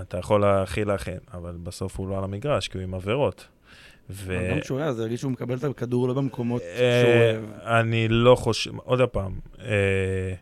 אתה 0.00 0.18
יכול 0.18 0.40
להכיל 0.40 0.88
להכין, 0.88 1.18
אבל 1.34 1.56
בסוף 1.62 1.98
הוא 1.98 2.08
לא 2.08 2.18
על 2.18 2.24
המגרש, 2.24 2.68
כי 2.68 2.78
הוא 2.78 2.82
עם 2.82 2.94
עבירות. 2.94 3.48
ו... 4.10 4.48
גם 4.50 4.60
כשהוא 4.60 4.78
היה, 4.78 4.92
זה 4.92 5.02
הרגיש 5.02 5.20
שהוא 5.20 5.32
מקבל 5.32 5.56
את 5.56 5.64
הכדור 5.64 6.08
לא 6.08 6.14
במקומות 6.14 6.62
שהוא 6.62 6.80
אה, 6.80 7.32
אוהב. 7.32 7.44
אני 7.62 8.08
לא 8.08 8.34
חושב, 8.34 8.76
עוד 8.76 9.00
פעם, 9.02 9.38
אה, 9.60 10.34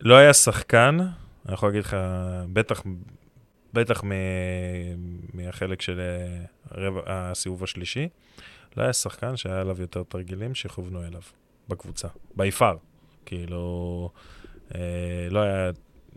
לא 0.00 0.16
היה 0.16 0.32
שחקן, 0.32 0.98
אני 1.46 1.54
יכול 1.54 1.68
להגיד 1.68 1.84
לך, 1.84 1.96
בטח, 2.52 2.82
בטח 3.72 4.04
מ, 4.04 4.12
מהחלק 5.34 5.82
של 5.82 6.00
אה, 6.00 6.44
רבע, 6.82 7.00
הסיבוב 7.06 7.64
השלישי, 7.64 8.08
לא 8.76 8.82
היה 8.82 8.92
שחקן 8.92 9.36
שהיה 9.36 9.60
עליו 9.60 9.80
יותר 9.80 10.02
תרגילים 10.02 10.54
שכוונו 10.54 11.02
אליו 11.02 11.22
בקבוצה, 11.68 12.08
ביפר. 12.36 12.76
כאילו, 13.26 14.10
אה, 14.74 14.80
לא 15.30 15.40
היה, 15.40 15.70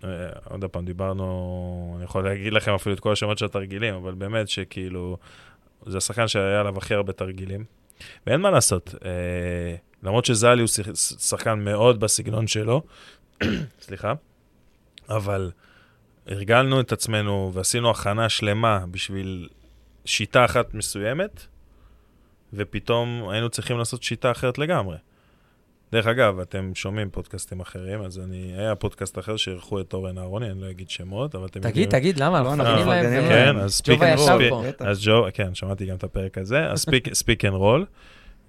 אה, 0.04 0.30
עוד 0.49 0.66
פעם, 0.66 0.86
דיברנו, 0.86 1.93
אני 1.95 2.04
יכול 2.04 2.24
להגיד 2.24 2.54
לכם 2.54 2.74
אפילו 2.74 2.95
את 2.95 2.99
כל 2.99 3.12
השמות 3.12 3.38
של 3.38 3.45
התרגילים, 3.45 3.93
אבל 3.93 4.14
באמת 4.14 4.49
שכאילו, 4.49 5.18
זה 5.86 5.97
השחקן 5.97 6.28
שהיה 6.28 6.60
עליו 6.60 6.78
הכי 6.78 6.93
הרבה 6.93 7.14
תרגילים. 7.14 7.66
ואין 8.28 8.41
מה 8.41 8.52
לעשות, 8.52 8.95
אה, 9.06 9.76
למרות 10.04 10.26
שזלי 10.26 10.62
הוא 10.62 10.68
שחקן 11.20 11.60
מאוד 11.60 11.99
בסגנון 11.99 12.47
שלו, 12.47 12.82
סליחה, 13.86 14.14
אבל 15.10 15.52
הרגלנו 16.28 16.80
את 16.80 16.91
עצמנו 16.91 17.52
ועשינו 17.54 17.89
הכנה 17.89 18.30
שלמה 18.30 18.86
בשביל 18.91 19.49
שיטה 20.06 20.45
אחת 20.45 20.74
מסוימת, 20.74 21.45
ופתאום 22.54 23.30
היינו 23.30 23.49
צריכים 23.49 23.78
לעשות 23.78 24.04
שיטה 24.04 24.32
אחרת 24.32 24.58
לגמרי. 24.58 24.97
דרך 25.91 26.07
אגב, 26.07 26.39
אתם 26.39 26.71
שומעים 26.75 27.09
פודקאסטים 27.09 27.59
אחרים, 27.59 28.01
אז 28.01 28.19
אני, 28.19 28.53
היה 28.57 28.75
פודקאסט 28.75 29.19
אחר 29.19 29.37
שאירחו 29.37 29.79
את 29.79 29.93
אורן 29.93 30.17
אהרוני, 30.17 30.51
אני 30.51 30.61
לא 30.61 30.69
אגיד 30.69 30.89
שמות, 30.89 31.35
אבל 31.35 31.45
אתם 31.45 31.59
תגיד, 31.59 31.89
תגיד, 31.89 32.19
למה? 32.19 32.41
לא, 32.41 32.53
אנחנו 32.53 32.63
אנחנו 32.63 32.81
מפרגנים 32.81 33.23
להם. 33.23 33.55
כן, 33.55 33.59
אז 33.59 33.73
Speak 33.74 34.01
and 34.01 34.19
Roll. 34.19 34.65
אז 34.79 35.05
ג'ו, 35.05 35.25
כן, 35.33 35.55
שמעתי 35.55 35.85
גם 35.85 35.95
את 35.95 36.03
הפרק 36.03 36.37
הזה, 36.37 36.67
אז 36.71 36.85
Speak 37.13 37.45
and 37.45 37.53
Roll. 37.53 37.86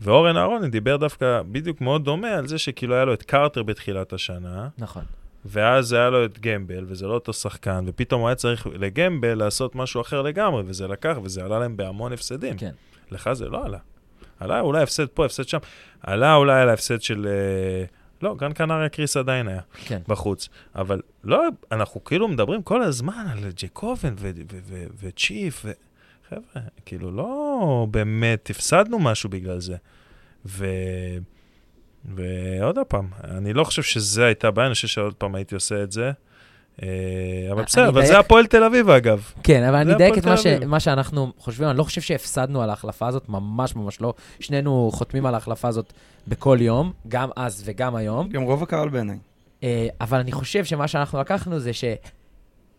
ואורן 0.00 0.36
אהרוני 0.36 0.68
דיבר 0.68 0.96
דווקא 0.96 1.42
בדיוק 1.52 1.80
מאוד 1.80 2.04
דומה 2.04 2.30
על 2.30 2.46
זה 2.46 2.58
שכאילו 2.58 2.94
היה 2.94 3.04
לו 3.04 3.14
את 3.14 3.22
קרטר 3.22 3.62
בתחילת 3.62 4.12
השנה, 4.12 4.68
נכון. 4.78 5.02
ואז 5.44 5.92
היה 5.92 6.10
לו 6.10 6.24
את 6.24 6.38
גמבל, 6.40 6.84
וזה 6.88 7.06
לא 7.06 7.14
אותו 7.14 7.32
שחקן, 7.32 7.84
ופתאום 7.86 8.20
הוא 8.20 8.28
היה 8.28 8.34
צריך 8.34 8.66
לגמבל 8.66 9.34
לעשות 9.34 9.74
משהו 9.74 10.00
אחר 10.00 10.22
לגמרי, 10.22 10.62
וזה 10.66 10.88
לקח, 10.88 11.16
וזה 11.22 11.44
עלה 11.44 11.58
להם 11.58 11.76
בהמון 11.76 12.12
הפסדים. 12.12 12.56
כן. 12.56 12.72
לך 13.10 13.32
זה 13.32 13.48
לא 13.48 13.64
עלה. 13.64 13.78
עלה 14.42 14.60
אולי 14.60 14.82
הפסד 14.82 15.06
פה, 15.06 15.24
הפסד 15.26 15.48
שם. 15.48 15.58
עלה 16.00 16.34
אולי 16.34 16.60
על 16.60 16.68
ההפסד 16.68 17.02
של... 17.02 17.26
אה, 17.26 17.84
לא, 18.22 18.34
גרן 18.34 18.52
קנריה 18.52 18.88
קריס 18.88 19.16
עדיין 19.16 19.48
היה 19.48 19.60
כן. 19.84 20.00
בחוץ. 20.08 20.48
אבל 20.74 21.00
לא, 21.24 21.42
אנחנו 21.72 22.04
כאילו 22.04 22.28
מדברים 22.28 22.62
כל 22.62 22.82
הזמן 22.82 23.26
על 23.30 23.38
ג'קובן 23.56 24.14
ו- 24.18 24.30
ו- 24.52 24.58
ו- 24.64 24.86
וצ'יף, 25.02 25.62
ו... 25.64 25.72
חבר'ה, 26.28 26.62
כאילו 26.86 27.10
לא 27.10 27.86
באמת 27.90 28.50
הפסדנו 28.50 28.98
משהו 28.98 29.30
בגלל 29.30 29.60
זה. 29.60 29.76
ו... 30.46 30.66
ועוד 32.04 32.78
פעם, 32.88 33.08
אני 33.24 33.52
לא 33.52 33.64
חושב 33.64 33.82
שזה 33.82 34.24
הייתה 34.24 34.50
בעיה, 34.50 34.66
אני 34.66 34.74
חושב 34.74 34.88
שעוד 34.88 35.14
פעם 35.14 35.34
הייתי 35.34 35.54
עושה 35.54 35.82
את 35.82 35.92
זה. 35.92 36.12
אה, 36.82 36.88
אבל 37.52 37.62
בסדר, 37.62 37.88
אבל. 37.88 38.06
זה 38.06 38.18
הפועל 38.18 38.46
תל 38.46 38.64
אביב 38.64 38.90
אגב. 38.90 39.32
כן, 39.42 39.62
אבל 39.62 39.76
אני 39.76 39.92
אדייק 39.92 40.18
את 40.18 40.26
מה, 40.66 40.80
ש... 40.80 40.84
שאנחנו 40.84 41.32
חושבים, 41.38 41.68
אני 41.68 41.78
לא 41.78 41.84
חושב 41.84 42.00
שהפסדנו 42.00 42.62
על 42.62 42.70
ההחלפה 42.70 43.06
הזאת, 43.06 43.28
ממש 43.28 43.76
ממש 43.76 44.00
לא. 44.00 44.14
שנינו 44.40 44.90
חותמים 44.92 45.26
על 45.26 45.34
ההחלפה 45.34 45.68
הזאת 45.68 45.92
בכל 46.28 46.58
יום, 46.60 46.92
גם 47.08 47.28
אז 47.36 47.62
וגם 47.66 47.96
היום. 47.96 48.28
גם 48.28 48.42
רוב 48.42 48.62
הקהל 48.62 48.88
בעיניי. 48.88 49.18
אה, 49.62 49.86
אבל 50.00 50.18
אני 50.18 50.32
חושב 50.32 50.64
שמה 50.64 50.88
שאנחנו 50.88 51.20
לקחנו 51.20 51.58
זה 51.58 51.72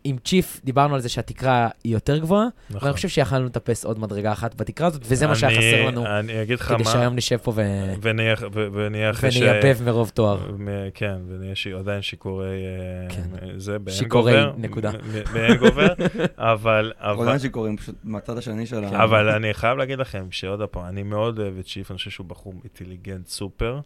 שעם 0.08 0.18
צ'יף 0.26 0.62
דיברנו 0.64 0.96
על 0.96 1.02
זה 1.02 1.10
שהתקרה 1.10 1.70
היא 1.84 1.94
יותר 1.94 2.18
גבוהה, 2.18 2.48
נכון. 2.70 2.80
ואני 2.84 2.94
חושב 2.94 3.08
שיכלנו 3.08 3.46
לטפס 3.46 3.86
עוד 3.86 4.00
מדרגה 4.00 4.32
אחת 4.32 4.56
בתקרה 4.56 4.88
הזאת, 4.88 5.02
וזה 5.06 5.28
מה 5.28 5.36
שהיה 5.36 5.58
אני- 5.60 5.72
חסר 5.74 5.88
לנו, 5.88 6.06
אני 6.20 6.42
אגיד 6.42 6.60
לך 6.60 6.66
כדי 6.68 6.84
מה, 6.84 6.90
שהיום 6.90 7.16
נשב 7.16 7.38
פה 7.38 7.52
ו... 7.56 7.62
ונהיה 8.02 8.36
ו- 8.54 8.68
ונהיה 8.74 9.10
אחרי 9.10 9.32
ש... 9.32 9.38
ונייבב 9.38 9.84
מרוב 9.86 10.10
תואר. 10.14 10.52
מ- 10.58 10.68
כן, 10.94 11.16
ונהיה 11.30 11.56
ש- 11.56 11.68
עדיין 11.68 12.02
שיכורי... 12.02 12.46
אה, 12.48 13.16
כן. 13.16 13.60
זה 13.60 13.80
באין 13.80 13.98
שיכורי, 13.98 14.32
גובר. 14.34 14.54
נקודה. 14.58 14.92
באין 15.34 15.58
גובר, 15.58 15.94
אבל... 16.38 16.94
אבל- 16.98 17.22
עדיין 17.24 17.40
שקוראים 17.40 17.78
פשוט 17.78 17.96
מהצד 18.04 18.38
השני 18.38 18.66
של 18.66 18.82
כן. 18.90 18.96
ה... 18.96 19.04
אבל 19.04 19.30
אני 19.30 19.54
חייב 19.54 19.78
להגיד 19.78 20.00
לכם 20.00 20.26
שעוד 20.32 20.62
פעם, 20.62 20.86
אני 20.86 21.04
מאוד 21.04 21.40
אוהב 21.40 21.58
את 21.60 21.68
שיף, 21.68 21.92
אני 21.92 21.98
חושב 21.98 22.10
שהוא 22.12 22.26
בחור 22.28 22.54
אינטליגנט 22.64 23.28
סופר, 23.28 23.80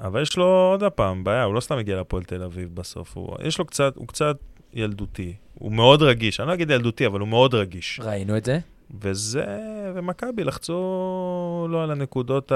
אבל 0.00 0.22
יש 0.22 0.36
לו 0.36 0.44
עוד 0.44 0.84
פעם 0.84 1.24
בעיה, 1.24 1.42
הוא 1.44 1.54
לא 1.54 1.60
סתם 1.60 1.78
הגיע 1.78 2.00
לפועל 2.00 2.22
תל 2.24 2.42
אביב 2.42 2.68
בסוף, 2.74 3.16
הוא, 3.16 3.36
יש 3.44 3.58
לו 3.58 3.64
קצת, 3.64 3.96
הוא 3.96 4.08
קצת 4.08 4.36
ילדותי. 4.74 5.34
הוא 5.54 5.72
מאוד 5.72 6.02
רגיש, 6.02 6.40
אני 6.40 6.48
לא 6.48 6.54
אגיד 6.54 6.70
ילדותי, 6.70 7.06
אבל 7.06 7.20
הוא 7.20 7.28
מאוד 7.28 7.54
רגיש. 7.54 8.00
ראינו 8.02 8.36
את 8.36 8.44
זה. 8.44 8.58
וזה, 9.00 9.44
ומכבי 9.94 10.44
לחצו 10.44 10.72
לו 11.70 11.80
על 11.82 11.90
הנקודות 11.90 12.52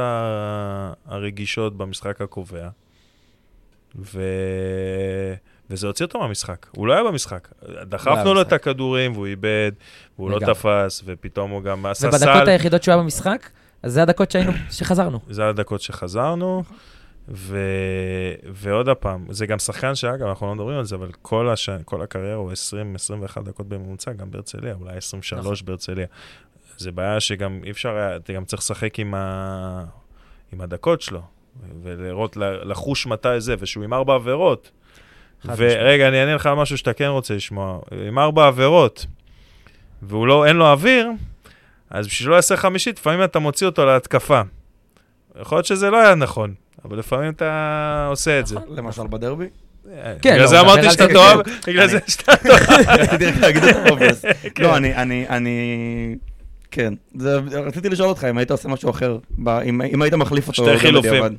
הרגישות 1.06 1.76
במשחק 1.76 2.20
הקובע. 2.20 2.68
ו... 3.98 4.22
וזה 5.70 5.86
הוציא 5.86 6.04
אותו 6.06 6.20
מהמשחק. 6.20 6.66
הוא 6.76 6.86
לא 6.86 6.92
היה 6.92 7.04
במשחק. 7.04 7.48
דחפנו 7.82 8.24
לו 8.24 8.34
במשחק. 8.34 8.46
את 8.46 8.52
הכדורים, 8.52 9.12
והוא 9.12 9.26
איבד, 9.26 9.72
והוא 10.18 10.30
לא. 10.30 10.38
תפס, 10.38 11.02
ופתאום 11.04 11.50
הוא 11.50 11.62
גם 11.62 11.86
עשה 11.86 12.08
ובדקות 12.08 12.34
סל. 12.44 12.48
היחידות 12.48 12.82
שהוא 12.82 12.92
היה 12.92 13.02
במשחק, 13.02 13.50
אז 13.82 13.92
זה 13.92 14.02
הדקות 14.02 14.30
שהיינו, 14.30 14.52
שחזרנו. 14.70 15.20
זה 15.30 15.48
הדקות 15.48 15.80
שחזרנו, 15.80 16.62
ו... 17.28 17.58
ועוד 18.52 18.88
פעם, 18.90 19.26
זה 19.30 19.46
גם 19.46 19.58
שחקן 19.58 19.94
שאגב, 19.94 20.26
אנחנו 20.26 20.46
לא 20.46 20.54
מדברים 20.54 20.78
על 20.78 20.84
זה, 20.84 20.96
אבל 20.96 21.10
כל, 21.22 21.48
הש... 21.48 21.70
כל 21.84 22.02
הקריירה 22.02 22.34
הוא 22.36 22.52
20-21 23.36 23.42
דקות 23.42 23.68
בממוצע, 23.68 24.12
גם 24.12 24.30
בהרצליה, 24.30 24.74
אולי 24.80 24.96
23 24.96 25.46
נכון. 25.62 25.66
בהרצליה. 25.66 26.06
זה 26.78 26.92
בעיה 26.92 27.20
שגם 27.20 27.60
אי 27.64 27.70
אפשר, 27.70 27.88
היה- 27.96 28.16
אתה 28.16 28.32
גם 28.32 28.44
צריך 28.44 28.62
לשחק 28.62 28.98
עם, 28.98 29.14
ה... 29.14 29.84
עם 30.52 30.60
הדקות 30.60 31.00
שלו, 31.00 31.20
ולראות, 31.82 32.36
לחוש 32.40 33.06
מתי 33.06 33.40
זה, 33.40 33.54
ושהוא 33.58 33.84
עם 33.84 33.94
ארבע 33.94 34.14
עבירות. 34.14 34.70
ורגע, 35.44 36.08
אני 36.08 36.20
אענה 36.20 36.34
לך 36.34 36.46
על 36.46 36.54
משהו 36.54 36.78
שאתה 36.78 36.92
כן 36.92 37.06
רוצה 37.06 37.34
לשמוע. 37.34 37.78
עם 38.06 38.18
ארבע 38.18 38.46
עבירות, 38.46 39.06
והוא 40.02 40.26
לא, 40.26 40.46
אין 40.46 40.56
לו 40.56 40.66
אוויר, 40.66 41.08
אז 41.90 42.06
בשביל 42.06 42.30
לא 42.30 42.34
יעשה 42.34 42.56
חמישית, 42.56 42.98
לפעמים 42.98 43.24
אתה 43.24 43.38
מוציא 43.38 43.66
אותו 43.66 43.84
להתקפה. 43.86 44.40
יכול 45.40 45.56
להיות 45.58 45.66
שזה 45.66 45.90
לא 45.90 45.96
היה 46.00 46.14
נכון, 46.14 46.54
אבל 46.89 46.99
לפעמים 46.99 47.32
אתה 47.32 48.07
עושה 48.11 48.41
את 48.41 48.47
זה. 48.47 48.57
נכון. 48.57 48.76
למשל 48.76 49.07
בדרבי? 49.11 49.45
כן, 50.22 50.30
בגלל 50.32 50.41
לא, 50.41 50.47
זה 50.47 50.61
אמרתי 50.61 50.80
על 50.87 50.91
שאתה 50.91 51.07
תאהב, 51.09 51.43
כן. 51.43 51.53
בגלל 51.66 51.89
זה 51.89 51.99
שאתה 52.07 52.37
תאהב. 52.37 52.89
רציתי 53.01 53.26
רק 53.26 53.37
להגיד 53.37 53.64
את 53.64 53.76
ה 53.86 53.91
obvious. 53.91 54.24
כן. 54.55 54.62
לא, 54.62 54.76
אני, 54.76 54.95
אני, 54.97 55.28
אני... 55.28 56.16
כן. 56.70 56.95
זה- 57.14 57.39
רציתי 57.66 57.89
לשאול 57.89 58.09
אותך 58.09 58.24
אם 58.30 58.39
היית 58.39 58.51
עושה 58.51 58.68
משהו 58.68 58.91
אחר, 58.91 59.18
אם 59.64 59.82
אם 59.82 60.03
היית 60.03 60.14
מחליף 60.14 60.49
אותו. 60.49 60.62
שתי 60.62 60.72
גם 60.72 60.78
חילופים. 60.78 61.11
בדיעבד. 61.12 61.30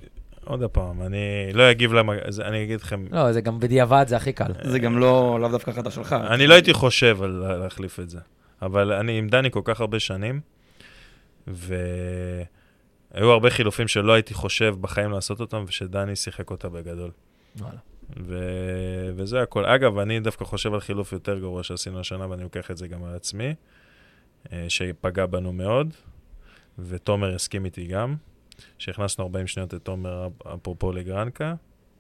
עוד 0.45 0.64
פעם, 0.64 1.02
אני 1.02 1.18
לא 1.54 1.72
אגיב 1.72 1.93
למה, 1.93 2.14
אני 2.45 2.64
אגיד 2.64 2.82
לכם, 2.82 3.06
לא, 3.12 3.32
זה 3.32 3.41
גם 3.41 3.60
בדיעבד, 3.60 4.06
זה 4.08 4.16
הכי 4.16 4.34
קל. 4.34 4.52
זה 4.64 4.80
גם 4.80 4.98
לא, 5.00 5.38
לאו 5.41 5.50
דווקא 5.50 5.72
החלטה 5.72 5.91
שלך. 5.91 6.16
אני 6.30 6.48
לא 6.48 6.54
הייתי 6.54 6.74
חושב 6.74 7.18
על 7.24 7.30
לה- 7.30 7.58
להחליף 7.58 8.00
את 8.00 8.10
זה, 8.10 8.20
אבל 8.62 8.91
אני 8.93 9.18
עם 9.18 9.28
דני 9.28 9.52
כל 9.52 9.62
כך 9.64 9.82
הרבה 9.82 10.00
שנים, 10.00 10.39
והיו 13.12 13.32
הרבה 13.32 13.49
חילופים 13.49 13.88
שלא 13.88 14.14
הייתי 14.14 14.34
חושב 14.34 14.76
בחיים 14.82 15.12
לעשות 15.12 15.39
אותם, 15.39 15.64
ושדני 15.68 16.16
שיחק 16.16 16.51
אותה 16.51 16.70
בגדול. 16.70 17.12
וואלה. 17.55 17.78
ו... 18.18 18.39
וזה 19.16 19.41
הכל. 19.41 19.66
אגב, 19.66 19.97
אני 19.97 20.20
דווקא 20.20 20.45
חושב 20.45 20.74
על 20.74 20.80
חילוף 20.80 21.12
יותר 21.12 21.39
גרוע 21.39 21.64
שעשינו 21.64 21.99
השנה, 21.99 22.30
ואני 22.30 22.43
לוקח 22.43 22.72
את 22.72 22.78
זה 22.78 22.88
גם 22.88 23.03
על 23.03 23.16
עצמי, 23.16 23.55
אה, 24.53 24.66
שפגע 24.70 25.26
בנו 25.26 25.53
מאוד, 25.53 25.93
ותומר 26.80 27.36
הסכים 27.36 27.66
איתי 27.66 27.88
גם, 27.88 28.16
שהכנסנו 28.78 29.24
40 29.24 29.47
שניות 29.47 29.74
את 29.74 29.82
תומר, 29.84 30.28
אפרופו 30.53 30.91
לגרנקה. 30.91 31.55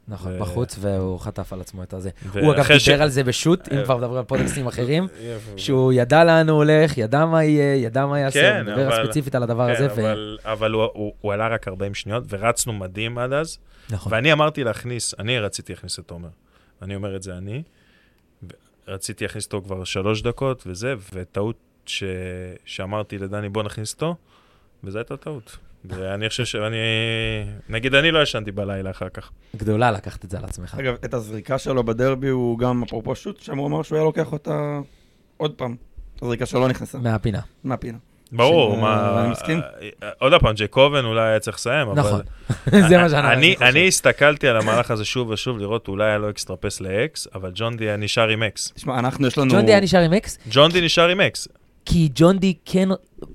נכון, 0.07 0.31
ו- 0.33 0.39
בחוץ, 0.39 0.75
והוא 0.79 1.19
חטף 1.19 1.53
על 1.53 1.61
עצמו 1.61 1.83
את 1.83 1.93
הזה. 1.93 2.09
ואחרי 2.25 2.41
הוא 2.45 2.53
אגב 2.53 2.77
ש- 2.77 2.89
דיבר 2.89 3.01
על 3.03 3.09
זה 3.09 3.23
בשו"ת, 3.23 3.69
אם 3.73 3.77
אה, 3.77 3.83
כבר 3.83 3.97
מדברים 3.97 4.17
על 4.17 4.23
פודקאסטים 4.23 4.67
אחרים, 4.67 5.03
יפה. 5.21 5.51
שהוא 5.57 5.93
ידע 5.93 6.23
לאן 6.23 6.49
הוא 6.49 6.57
הולך, 6.57 6.97
ידע 6.97 7.25
מה 7.25 7.43
יהיה, 7.43 7.75
ידע 7.75 8.05
מה 8.05 8.19
יעשה, 8.19 8.41
כן, 8.41 8.55
הוא 8.65 8.73
מדבר 8.75 8.87
אבל- 8.97 9.05
ספציפית 9.05 9.35
על 9.35 9.43
הדבר 9.43 9.67
כן, 9.67 9.73
הזה, 9.83 9.87
ו... 9.95 10.01
אבל, 10.11 10.37
אבל 10.43 10.71
הוא, 10.71 10.83
הוא, 10.93 11.13
הוא 11.21 11.33
עלה 11.33 11.47
רק 11.47 11.67
40 11.67 11.93
שניות, 11.93 12.23
ורצנו 12.29 12.73
מדהים 12.73 13.17
עד 13.17 13.33
אז. 13.33 13.57
נכון. 13.89 14.13
ואני 14.13 14.33
אמרתי 14.33 14.63
להכניס, 14.63 15.13
אני 15.19 15.39
רציתי 15.39 15.73
להכניס 15.73 15.99
את 15.99 16.07
תומר. 16.07 16.29
אני 16.81 16.95
אומר 16.95 17.15
את 17.15 17.23
זה 17.23 17.37
אני. 17.37 17.63
רציתי 18.87 19.23
להכניס 19.25 19.45
אותו 19.45 19.61
כבר 19.61 19.83
שלוש 19.83 20.21
דקות 20.21 20.63
וזה, 20.67 20.93
וטעות 21.13 21.55
ש... 21.85 22.03
שאמרתי 22.65 23.17
לדני, 23.17 23.49
בוא 23.49 23.63
נכניס 23.63 23.93
אותו, 23.93 24.15
וזו 24.83 24.97
הייתה 24.97 25.17
טעות. 25.17 25.57
ואני 25.89 26.29
חושב 26.29 26.45
שאני... 26.45 26.77
נגיד, 27.69 27.95
אני 27.95 28.11
לא 28.11 28.19
ישנתי 28.23 28.51
בלילה 28.51 28.91
אחר 28.91 29.09
כך. 29.09 29.31
גדולה 29.55 29.91
לקחת 29.91 30.25
את 30.25 30.29
זה 30.29 30.37
על 30.37 30.43
עצמך. 30.43 30.75
אגב, 30.79 30.95
את 31.05 31.13
הזריקה 31.13 31.57
שלו 31.57 31.83
בדרבי 31.83 32.27
הוא 32.27 32.59
גם, 32.59 32.83
אפרופו 32.83 33.15
שוט, 33.15 33.41
שם 33.41 33.57
הוא 33.57 33.67
אמר 33.67 33.83
שהוא 33.83 33.95
היה 33.95 34.05
לוקח 34.05 34.31
אותה 34.31 34.79
עוד 35.37 35.51
פעם. 35.51 35.75
הזריקה 36.21 36.45
שלו 36.45 36.59
לא 36.59 36.67
נכנסה, 36.67 36.97
מהפינה. 36.97 37.39
מהפינה. 37.63 37.97
ברור, 38.31 38.77
מה... 38.77 39.21
אני 39.21 39.31
מסכים. 39.31 39.59
אה, 40.03 40.09
עוד 40.19 40.33
פעם, 40.39 40.55
ג'קובן 40.55 41.05
אולי 41.05 41.21
היה 41.21 41.39
צריך 41.39 41.57
לסיים, 41.57 41.87
אבל... 41.87 41.99
נכון. 41.99 42.21
זה 42.89 42.97
מה 42.97 43.09
שאנחנו 43.09 43.31
אני, 43.31 43.53
חושבים. 43.53 43.69
אני 43.69 43.87
הסתכלתי 43.87 44.47
על 44.47 44.57
המהלך 44.57 44.91
הזה 44.91 45.05
שוב 45.05 45.29
ושוב, 45.29 45.57
לראות 45.57 45.87
אולי 45.87 46.05
היה 46.05 46.17
לו 46.17 46.29
extra 46.29 46.58
pass 46.58 46.81
לאקס, 46.81 47.27
אבל 47.35 47.51
ג'ון 47.55 47.77
די 47.77 47.85
היה 47.85 47.97
נשאר 47.97 48.29
עם 48.29 48.43
אקס. 48.43 48.71
תשמע, 48.75 48.99
אנחנו, 48.99 49.27
יש 49.27 49.37
לנו... 49.37 49.53
ג'ון 49.53 49.65
די 49.65 49.71
היה 49.71 49.81
נשאר 49.81 49.99
עם 49.99 50.13
אקס, 50.13 50.37
ג'ון 50.49 50.71
די 50.71 50.81
נשאר 50.81 51.07
עם 51.07 51.21
אקס. 51.21 51.47
כי 51.89 52.09
ג'ון 52.15 52.37
די 52.37 52.53
כן... 52.65 52.89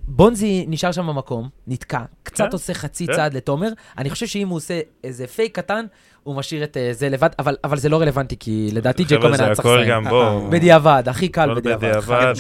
בונזי 0.05 0.65
נשאר 0.69 0.93
שם 0.93 1.07
במקום, 1.07 1.49
נתקע, 1.67 2.03
קצת 2.23 2.45
כן, 2.45 2.51
עושה 2.53 2.75
חצי 2.75 3.07
כן. 3.07 3.13
צעד 3.13 3.35
לתומר. 3.35 3.69
אני 3.99 4.11
חושב 4.11 4.27
שאם 4.27 4.49
הוא 4.49 4.57
עושה 4.57 4.81
איזה 5.05 5.27
פייק 5.27 5.57
קטן, 5.57 5.85
הוא 6.23 6.37
משאיר 6.37 6.65
את 6.65 6.77
אה, 6.77 6.91
זה 6.93 7.09
לבד, 7.09 7.29
אבל 7.39 7.57
אבל 7.65 7.79
זה 7.79 7.89
לא 7.89 8.01
רלוונטי, 8.01 8.37
כי 8.41 8.71
לדעתי 8.73 9.05
ג'קומן 9.05 9.37
זה 9.37 9.45
היה 9.45 9.55
צריך 9.55 9.67
לסיים. 9.67 9.89
גם, 9.89 10.05
בואו. 10.09 10.51
בדיעבד, 10.51 11.03
הכי 11.07 11.29
קל 11.29 11.55
בדיעבד. 11.55 11.89
בדיעבד. 11.89 12.33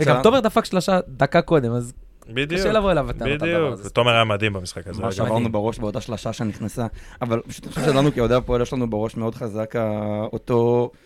וגם. 0.00 0.22
תומר 0.22 0.40
דפק 0.40 0.64
שלושה 0.64 1.00
דקה 1.08 1.42
קודם, 1.42 1.72
אז 1.72 1.92
בדיוק. 2.28 2.60
קשה 2.60 2.72
לבוא 2.72 2.90
אליו 2.90 3.06
בדיוק. 3.18 3.78
ותומר 3.84 4.14
היה 4.14 4.24
מדהים 4.24 4.52
במשחק 4.52 4.86
הזה. 4.86 5.02
מה. 5.02 5.12
שעברנו. 5.12 5.52
בראש 5.52 5.78
באותה 5.78 6.00
שלושה 6.00 6.32
שנכנסה, 6.32 6.86
אבל 7.22 7.40
פשוט 7.48 7.64
אני 7.64 7.72
חושב 7.72 7.86
שלנו 7.86 8.12
כאוהדי 8.12 8.34
הפועל 8.34 8.62
יש 8.62 8.72
לנו 8.72 8.90
בראש 8.90 9.16
מאוד 9.16 9.34
חזק 9.34 9.74
אותו, 10.32 10.90
אה, 10.94 10.98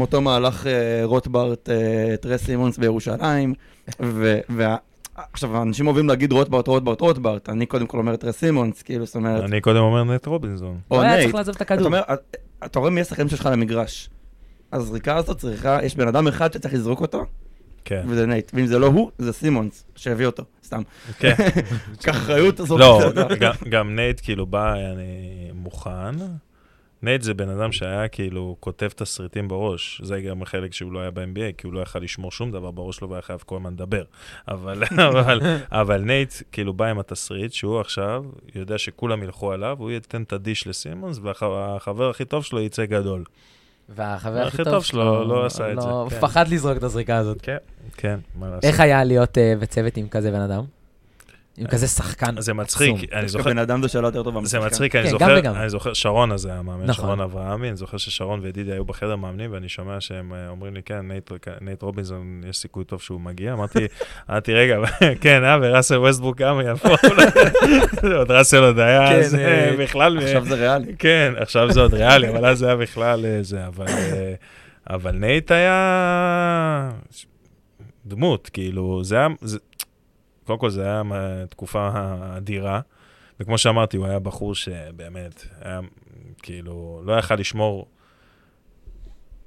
אותו 0.00 0.20
מהלך 0.20 0.66
אה, 0.66 0.72
רוטברט, 1.04 1.68
אה, 1.70 2.14
טרס 2.20 2.44
סימונס 2.44 2.78
בירושלים, 2.78 3.54
ו- 4.02 4.40
וה- 4.56 4.76
עכשיו, 5.32 5.62
אנשים 5.62 5.86
אוהבים 5.86 6.08
להגיד 6.08 6.32
רוטברט, 6.32 6.68
רוטברט, 6.68 7.00
רוטברט, 7.00 7.48
אני 7.48 7.66
קודם 7.66 7.86
כל 7.86 7.98
אומר 7.98 8.16
טרס 8.16 8.36
סימונס, 8.38 8.82
כאילו, 8.82 9.06
זאת 9.06 9.14
אומרת, 9.14 9.44
אני 9.44 9.60
קודם 9.60 9.80
אומר 9.80 10.04
נייט 10.04 10.26
רובינזון. 10.26 10.78
או 10.90 11.00
היה 11.02 11.10
נייט, 11.10 11.22
צריך 11.22 11.34
לעזוב 11.34 11.54
את 11.56 11.60
הכדור. 11.60 11.90
אתה 12.64 12.78
רואה 12.78 12.90
מי 12.90 13.00
השחקנים 13.00 13.28
שלך 13.28 13.48
למגרש. 13.52 14.10
הזריקה 14.72 15.16
הזאת 15.16 15.38
צריכה, 15.38 15.78
יש 15.84 15.96
בן 15.96 16.08
אדם 16.08 16.28
אחד 16.28 16.52
שצריך 16.52 16.74
לזרוק 16.74 17.00
אותו, 17.00 17.24
כן. 17.84 18.02
וזה 18.08 18.26
נייט, 18.26 18.50
ואם 18.54 18.66
זה 18.66 18.78
לא 18.78 18.86
הוא, 18.86 19.10
זה 19.18 19.32
סימונס, 19.32 19.84
שהביא 19.96 20.26
אותו, 20.26 20.42
סתם. 20.64 20.82
כן. 21.18 21.34
קח 22.04 22.16
אחריות, 22.16 22.56
זרוק 22.56 22.80
לא, 22.80 23.00
גם 23.68 23.96
נייט 23.96 24.20
כאילו 24.24 24.46
בא, 24.46 24.74
אני 24.74 25.50
מוכן. 25.54 25.90
נייט 27.04 27.22
זה 27.22 27.34
בן 27.34 27.48
אדם 27.48 27.72
שהיה 27.72 28.08
כאילו 28.08 28.56
כותב 28.60 28.88
תסריטים 28.88 29.48
בראש. 29.48 30.00
זה 30.04 30.20
גם 30.20 30.42
החלק 30.42 30.72
שהוא 30.72 30.92
לא 30.92 31.00
היה 31.00 31.10
ב-NBA, 31.10 31.52
כי 31.58 31.66
הוא 31.66 31.74
לא 31.74 31.80
יכל 31.80 31.98
לשמור 31.98 32.32
שום 32.32 32.50
דבר 32.50 32.70
בראש 32.70 32.96
שלו 32.96 33.10
והיה 33.10 33.22
חייב 33.22 33.42
כל 33.46 33.56
הזמן 33.56 33.72
לדבר. 33.72 34.02
אבל, 34.48 34.82
אבל, 35.08 35.40
אבל 35.72 36.00
נייט 36.00 36.32
כאילו 36.52 36.72
בא 36.72 36.84
עם 36.84 36.98
התסריט 36.98 37.52
שהוא 37.52 37.80
עכשיו 37.80 38.24
יודע 38.54 38.78
שכולם 38.78 39.22
ילכו 39.22 39.52
עליו, 39.52 39.76
הוא 39.78 39.90
ייתן 39.90 40.22
את 40.22 40.32
ה 40.32 40.39
dish 40.39 40.66
לסימונס, 40.66 41.18
והחבר 41.22 42.10
הכי 42.10 42.24
טוב 42.24 42.44
שלו 42.44 42.60
יצא 42.60 42.84
גדול. 42.84 43.24
והחבר 43.88 44.46
הכי 44.46 44.64
טוב 44.64 44.84
שלו 44.84 45.28
לא 45.28 45.46
עשה 45.46 45.72
את 45.72 45.80
זה, 45.80 45.88
לא- 45.88 46.06
כן. 46.10 46.20
פחד 46.20 46.48
לזרוק 46.48 46.76
את 46.76 46.82
הזריקה 46.82 47.16
הזאת. 47.16 47.42
כן, 47.42 47.56
כן, 47.96 48.18
מה 48.34 48.48
לעשות. 48.48 48.64
איך 48.64 48.80
היה 48.80 49.04
להיות 49.04 49.38
אה, 49.38 49.54
בצוות 49.60 49.96
עם 49.96 50.08
כזה 50.08 50.30
בן 50.30 50.40
אדם? 50.40 50.64
עם 51.56 51.66
כזה 51.66 51.86
שחקן 51.88 52.40
זה 52.40 52.54
מצחיק. 52.54 53.12
אני 53.12 53.28
זוכר, 53.28 53.44
בן 53.50 53.58
אדם 53.58 53.82
זה 53.82 53.88
שאלה 53.88 54.08
יותר 54.08 54.22
טובה. 54.22 54.40
זה. 54.44 54.60
מצחיק, 54.60 54.96
אני 54.96 55.04
כן, 55.04 55.10
גם 55.12 55.18
זוכר, 55.18 55.34
וגם. 55.38 55.54
אני 55.54 55.68
זוכר, 55.70 55.92
שרון 55.92 56.32
הזה 56.32 56.52
היה 56.52 56.62
מאמן, 56.62 56.84
נכון. 56.86 57.04
שרון 57.04 57.20
אברהמי, 57.20 57.68
אני 57.68 57.76
זוכר 57.76 57.96
ששרון 57.96 58.40
וידידי 58.42 58.72
היו 58.72 58.84
בחדר 58.84 59.16
מאמנים, 59.16 59.52
ואני 59.52 59.68
שומע 59.68 60.00
שהם 60.00 60.34
אה, 60.34 60.48
אומרים 60.48 60.74
לי, 60.74 60.82
כן, 60.82 61.06
נייט- 61.60 61.82
רובינזון, 61.82 62.40
יש 62.48 62.56
סיכוי 62.56 62.84
טוב 62.84 63.00
שהוא 63.00 63.20
מגיע. 63.20 63.52
אמרתי, 63.52 63.78
אמרתי, 64.30 64.54
רגע, 64.54 64.76
כן, 65.20 65.44
אה, 65.44 65.58
וראסל 65.62 65.98
ווסטברוק 65.98 66.36
גם 66.36 66.60
יבוא, 66.60 66.96
זה 68.02 68.16
עוד 68.16 68.30
ראסל 68.30 68.64
עוד 68.64 68.78
היה, 68.78 69.08
כן, 69.08 69.18
אז, 69.20 69.34
אה, 69.34 69.70
אה, 69.70 69.76
בכלל, 69.78 70.18
עכשיו 70.18 70.44
זה 70.44 70.54
ריאלי. 70.54 70.92
כן, 70.98 71.32
עכשיו 71.36 71.72
זה 71.72 71.80
עוד 71.80 71.94
ריאלי, 71.94 72.28
אבל 72.28 72.46
אז 72.46 72.58
זה 72.58 72.66
היה 72.66 72.76
בכלל 72.76 73.26
זה, 73.42 73.66
אבל, 73.66 73.86
אבל 74.90 75.10
נייט 75.12 75.50
היה 75.50 76.90
דמות, 78.06 78.50
כאילו, 78.52 79.04
זה 79.04 79.16
היה, 79.16 79.28
זה, 79.42 79.58
קודם 80.44 80.58
כל 80.58 80.70
זה 80.70 80.82
היה 80.84 81.02
מה- 81.02 81.46
תקופה 81.50 81.90
אדירה, 82.36 82.80
וכמו 83.40 83.58
שאמרתי, 83.58 83.96
הוא 83.96 84.06
היה 84.06 84.18
בחור 84.18 84.54
שבאמת, 84.54 85.44
היה 85.60 85.80
כאילו, 86.42 87.02
לא 87.04 87.12
יכל 87.12 87.34
לשמור 87.34 87.86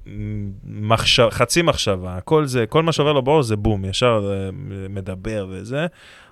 מ- 0.08 0.52
מחשב, 0.90 1.28
חצי 1.32 1.62
מחשבה, 1.62 2.22
כל 2.22 2.46
זה, 2.46 2.66
כל 2.66 2.84
מה 2.84 2.92
שעובר 2.92 3.14
לו 3.14 3.22
בראש 3.22 3.46
זה 3.46 3.56
בום, 3.56 3.86
ישר 3.86 4.32
אה, 4.34 4.50
מדבר 4.90 5.48
וזה, 5.50 5.88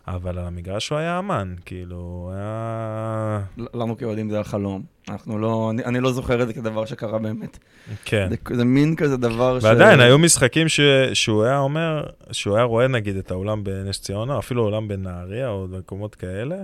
אבל 0.07 0.39
על 0.39 0.45
המגרש 0.45 0.89
הוא 0.89 0.97
היה 0.97 1.19
אמן, 1.19 1.55
כאילו, 1.65 2.31
היה... 2.35 3.41
לנו 3.73 3.97
כאוהדים 3.97 4.29
זה 4.29 4.39
החלום. 4.39 4.83
אנחנו 5.09 5.39
לא, 5.39 5.69
אני, 5.71 5.85
אני 5.85 5.99
לא 5.99 6.11
זוכר 6.11 6.41
את 6.41 6.47
זה 6.47 6.53
כדבר 6.53 6.85
שקרה 6.85 7.19
באמת. 7.19 7.57
כן. 8.05 8.27
זה, 8.29 8.55
זה 8.55 8.65
מין 8.65 8.95
כזה 8.95 9.17
דבר 9.17 9.59
ש... 9.59 9.63
ועדיין, 9.63 9.99
היו 9.99 10.17
משחקים 10.17 10.69
ש... 10.69 10.79
שהוא 11.13 11.43
היה 11.43 11.59
אומר, 11.59 12.03
שהוא 12.31 12.55
היה 12.55 12.65
רואה 12.65 12.87
נגיד 12.87 13.15
את 13.15 13.31
האולם 13.31 13.63
בנס 13.63 14.01
ציונה, 14.01 14.39
אפילו 14.39 14.63
האולם 14.63 14.87
בנהריה, 14.87 15.49
או 15.49 15.67
במקומות 15.67 16.15
כאלה, 16.15 16.55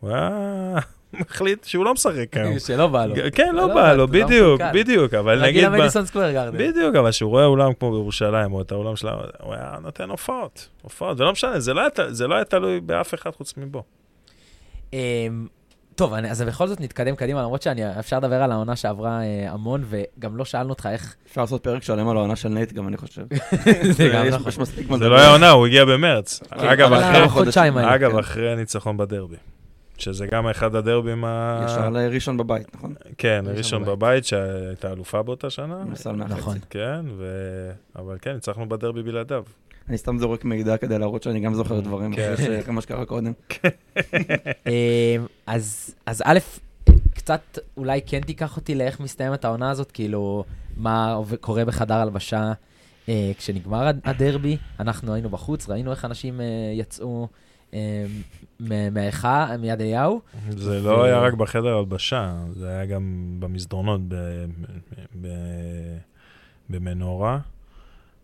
הוא 0.00 0.10
היה 0.10 0.78
מחליט 1.12 1.64
שהוא 1.64 1.84
לא 1.84 1.92
משחק 1.94 2.36
היום. 2.36 2.58
שלא 2.66 2.86
בא 2.86 3.06
לו. 3.06 3.14
כן, 3.34 3.54
לא 3.54 3.68
לא 3.68 3.74
בא 3.74 3.92
לו, 3.92 3.98
לא 3.98 4.06
בדיוק. 4.06 4.60
בדיוק, 4.74 5.14
אבל 5.14 5.38
רגיל 5.44 5.46
נגיד... 5.48 5.64
ב- 5.64 5.80
למדיסון 5.82 6.06
סקוויר 6.06 6.32
גארדן. 6.32 6.58
בדיוק, 6.58 6.96
אבל 6.96 7.10
כשהוא 7.10 7.30
רואה 7.30 7.44
אולם 7.44 7.72
כמו 7.72 7.90
בירושלים, 7.90 8.52
או 8.52 8.60
את 8.60 8.72
האולם 8.72 8.96
שלה, 8.96 9.12
הוא 9.42 9.54
היה 9.54 9.74
נותן 9.82 10.10
הופעות. 10.10 10.68
הופעות, 10.82 11.16
זה 11.16 11.24
לא 11.24 11.32
משנה, 11.32 11.60
זה 11.60 11.74
לא 11.74 11.80
היה 12.34 12.40
לא 12.40 12.44
תלוי 12.44 12.80
באף 12.80 13.14
אחד 13.14 13.30
חוץ 13.30 13.54
מבו. 13.56 13.82
אמ, 14.92 14.98
טוב, 15.94 16.12
אני- 16.14 16.30
אז 16.30 16.42
בכל 16.42 16.66
זאת 16.66 16.80
נתקדם 16.80 17.16
קדימה, 17.16 17.42
למרות 17.42 17.62
שאפשר 17.62 18.18
לדבר 18.18 18.42
על 18.42 18.52
העונה 18.52 18.76
שעברה 18.76 19.20
אה, 19.22 19.50
המון, 19.52 19.84
וגם 19.88 20.36
לא 20.36 20.44
שאלנו 20.44 20.70
אותך 20.70 20.88
איך... 20.92 21.14
אפשר 21.28 21.40
לעשות 21.40 21.62
פרק 21.64 21.82
שלם 21.82 22.08
על 22.08 22.16
העונה 22.16 22.36
של 22.36 22.48
נייט 22.48 22.72
גם, 22.72 22.88
אני 22.88 22.96
חושב. 22.96 23.22
זה 23.96 24.08
גם 24.14 24.26
נכון. 24.26 24.64
זה 24.64 24.72
לדבר. 24.90 25.08
לא 25.08 25.18
היה 25.18 25.30
עונה, 25.32 25.50
הוא 25.50 25.66
הגיע 25.66 25.84
במרץ. 25.84 26.40
אגב, 26.50 26.92
על 26.92 27.00
אחרי-. 27.00 27.94
אגב, 27.94 28.12
כן. 28.12 28.18
אחרי 28.18 28.52
הניצחון 28.52 28.96
בדרבי. 28.96 29.36
שזה 30.02 30.26
גם 30.26 30.48
אחד 30.48 30.74
הדרבים 30.74 31.24
ה... 31.24 31.62
ישר 31.66 31.90
לראשון 31.90 32.36
בבית, 32.36 32.74
נכון? 32.74 32.94
כן, 33.18 33.38
ראשון 33.46 33.56
ראשון 33.56 33.82
בבית. 33.82 33.96
בבית, 33.98 34.24
שהייתה 34.24 34.92
אלופה 34.92 35.22
באותה 35.22 35.50
שנה. 35.50 35.84
נסע 35.84 36.12
מהחצי. 36.12 36.34
נכון. 36.40 36.58
כן, 36.70 37.00
ו... 37.16 37.26
אבל 37.96 38.16
כן, 38.22 38.32
ניצחנו 38.34 38.68
בדרבי 38.68 39.02
בלעדיו. 39.02 39.44
אני 39.88 39.98
סתם 39.98 40.18
זורק 40.18 40.44
מידע 40.44 40.76
כדי 40.76 40.98
להראות 40.98 41.22
שאני 41.22 41.40
גם 41.40 41.54
זוכר 41.54 41.80
דברים, 41.80 42.14
כן. 42.16 42.32
אחרי 42.34 42.72
מה 42.74 42.80
שקרה 42.80 43.04
קודם. 43.04 43.32
אמ, 44.66 44.72
אז 45.46 45.94
אז 46.06 46.22
א', 46.26 46.38
קצת 47.14 47.58
אולי 47.76 48.00
כן 48.06 48.20
תיקח 48.20 48.56
אותי 48.56 48.74
לאיך 48.74 49.00
מסתיימת 49.00 49.44
העונה 49.44 49.70
הזאת, 49.70 49.90
כאילו, 49.90 50.44
מה 50.76 51.18
קורה 51.40 51.64
בחדר 51.64 51.94
הלבשה 51.94 52.52
אה, 53.08 53.32
כשנגמר 53.38 53.86
הד- 53.86 54.00
הדרבי. 54.04 54.56
אנחנו 54.80 55.14
היינו 55.14 55.28
בחוץ, 55.28 55.68
ראינו 55.68 55.90
איך 55.90 56.04
אנשים 56.04 56.40
אה, 56.40 56.46
יצאו 56.74 57.28
אה, 57.74 58.04
מ- 58.60 58.94
מההיכל, 58.94 59.56
מיד 59.58 59.80
אליהו. 59.80 60.20
זה 60.50 60.80
לא 60.80 61.04
היה 61.04 61.18
רק 61.18 61.34
בחדר 61.34 61.76
הלבשה, 61.76 62.34
זה 62.52 62.68
היה 62.68 62.86
גם 62.86 63.36
במסדרונות. 63.38 64.00
במנורה. 66.70 67.38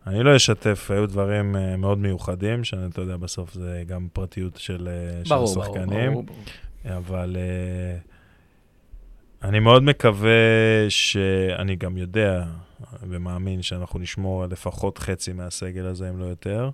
אני 0.06 0.22
לא 0.22 0.36
אשתף, 0.36 0.90
היו 0.90 1.06
דברים 1.06 1.56
אה, 1.56 1.76
מאוד 1.76 1.98
מיוחדים, 1.98 2.64
שאתה 2.64 3.00
יודע, 3.00 3.16
בסוף 3.16 3.54
זה 3.54 3.82
גם 3.86 4.08
פרטיות 4.12 4.56
של, 4.56 4.88
אה, 4.88 5.24
של 5.24 5.34
ברור, 5.34 5.54
ברור, 5.54 5.64
השחקנים. 5.64 6.12
ברור, 6.12 6.22
ברור. 6.22 6.38
אבל 6.96 7.36
uh, 7.36 9.46
אני 9.46 9.58
מאוד 9.58 9.82
מקווה 9.82 10.30
שאני 10.88 11.76
גם 11.76 11.96
יודע 11.96 12.44
ומאמין 13.02 13.62
שאנחנו 13.62 13.98
נשמור 13.98 14.44
על 14.44 14.50
לפחות 14.50 14.98
חצי 14.98 15.32
מהסגל 15.32 15.86
הזה, 15.86 16.10
אם 16.10 16.18
לא 16.18 16.24
יותר. 16.24 16.70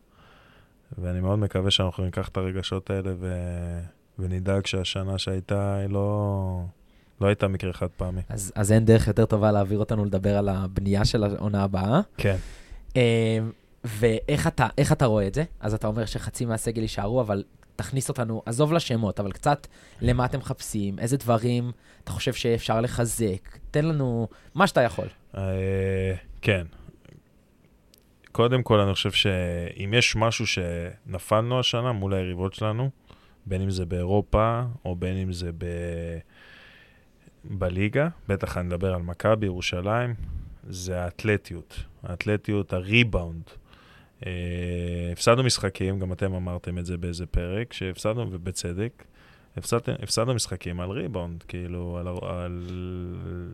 ואני 0.98 1.20
מאוד 1.20 1.38
מקווה 1.38 1.70
שאנחנו 1.70 2.04
ניקח 2.04 2.28
את 2.28 2.36
הרגשות 2.36 2.90
האלה 2.90 3.12
ו... 3.20 3.34
ונדאג 4.18 4.66
שהשנה 4.66 5.18
שהייתה 5.18 5.76
היא 5.76 5.88
לא, 5.88 6.60
לא 7.20 7.26
הייתה 7.26 7.48
מקרה 7.48 7.72
חד 7.72 7.88
פעמי. 7.96 8.20
אז, 8.28 8.52
אז 8.54 8.72
אין 8.72 8.84
דרך 8.84 9.06
יותר 9.06 9.26
טובה 9.26 9.52
להעביר 9.52 9.78
אותנו 9.78 10.04
לדבר 10.04 10.38
על 10.38 10.48
הבנייה 10.48 11.04
של 11.04 11.24
העונה 11.24 11.62
הבאה. 11.62 12.00
כן. 12.16 12.36
אה, 12.96 13.38
ואיך 13.84 14.46
אתה, 14.46 14.66
איך 14.78 14.92
אתה 14.92 15.06
רואה 15.06 15.26
את 15.26 15.34
זה? 15.34 15.44
אז 15.60 15.74
אתה 15.74 15.86
אומר 15.86 16.04
שחצי 16.04 16.44
מהסגל 16.44 16.82
יישארו, 16.82 17.20
אבל 17.20 17.44
תכניס 17.76 18.08
אותנו, 18.08 18.42
עזוב 18.46 18.72
לשמות, 18.72 19.20
אבל 19.20 19.32
קצת 19.32 19.66
למה 20.00 20.24
אתם 20.24 20.38
מחפשים, 20.38 20.98
איזה 20.98 21.16
דברים 21.16 21.72
אתה 22.04 22.12
חושב 22.12 22.32
שאפשר 22.32 22.80
לחזק, 22.80 23.58
תן 23.70 23.84
לנו 23.84 24.28
מה 24.54 24.66
שאתה 24.66 24.80
יכול. 24.82 25.08
אה, 25.36 26.14
כן. 26.42 26.64
קודם 28.34 28.62
כל, 28.62 28.80
אני 28.80 28.94
חושב 28.94 29.10
שאם 29.12 29.94
יש 29.96 30.16
משהו 30.16 30.46
שנפלנו 30.46 31.60
השנה 31.60 31.92
מול 31.92 32.14
היריבות 32.14 32.54
שלנו, 32.54 32.90
בין 33.46 33.62
אם 33.62 33.70
זה 33.70 33.86
באירופה, 33.86 34.62
או 34.84 34.96
בין 34.96 35.16
אם 35.16 35.32
זה 35.32 35.50
ב... 35.58 35.64
בליגה, 37.44 38.08
בטח 38.28 38.58
אני 38.58 38.66
מדבר 38.66 38.94
על 38.94 39.02
מכבי, 39.02 39.46
ירושלים, 39.46 40.14
זה 40.68 41.02
האתלטיות. 41.02 41.84
האתלטיות, 42.02 42.72
הריבאונד. 42.72 43.42
אה, 44.26 44.30
הפסדנו 45.12 45.42
משחקים, 45.42 45.98
גם 45.98 46.12
אתם 46.12 46.34
אמרתם 46.34 46.78
את 46.78 46.86
זה 46.86 46.96
באיזה 46.96 47.26
פרק, 47.26 47.72
שהפסדנו, 47.72 48.26
ובצדק, 48.32 49.04
הפסדנו, 49.56 49.96
הפסדנו 50.02 50.34
משחקים 50.34 50.80
על 50.80 50.90
ריבאונד, 50.90 51.42
כאילו, 51.42 51.98
על, 52.00 52.08
על 52.22 52.62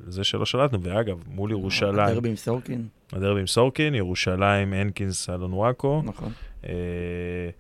זה 0.07 0.25
שלא 0.25 0.47
שלטנו, 0.47 0.83
ואגב, 0.83 1.23
מול 1.27 1.51
ירושלים, 1.51 1.99
הדרבי 1.99 2.29
עם 2.29 2.37
סורקין, 2.37 2.89
הדרבי 3.13 3.41
עם 3.41 3.47
סורקין, 3.47 3.95
ירושלים, 3.95 4.73
הנקינס, 4.73 5.31
אלון 5.31 5.53
וואקו, 5.53 6.03
נכון. 6.05 6.33
אה, 6.65 7.51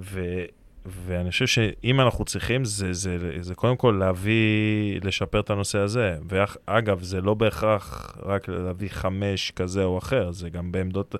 ו, 0.00 0.44
ואני 0.86 1.30
חושב 1.30 1.46
שאם 1.46 2.00
אנחנו 2.00 2.24
צריכים, 2.24 2.64
זה, 2.64 2.92
זה, 2.92 3.18
זה 3.40 3.54
קודם 3.54 3.76
כל 3.76 3.96
להביא, 4.00 5.00
לשפר 5.02 5.40
את 5.40 5.50
הנושא 5.50 5.78
הזה. 5.78 6.16
ואגב, 6.28 7.02
זה 7.02 7.20
לא 7.20 7.34
בהכרח 7.34 8.16
רק 8.22 8.48
להביא 8.48 8.88
חמש 8.88 9.50
כזה 9.50 9.84
או 9.84 9.98
אחר, 9.98 10.32
זה 10.32 10.50
גם 10.50 10.72
בעמדות, 10.72 11.14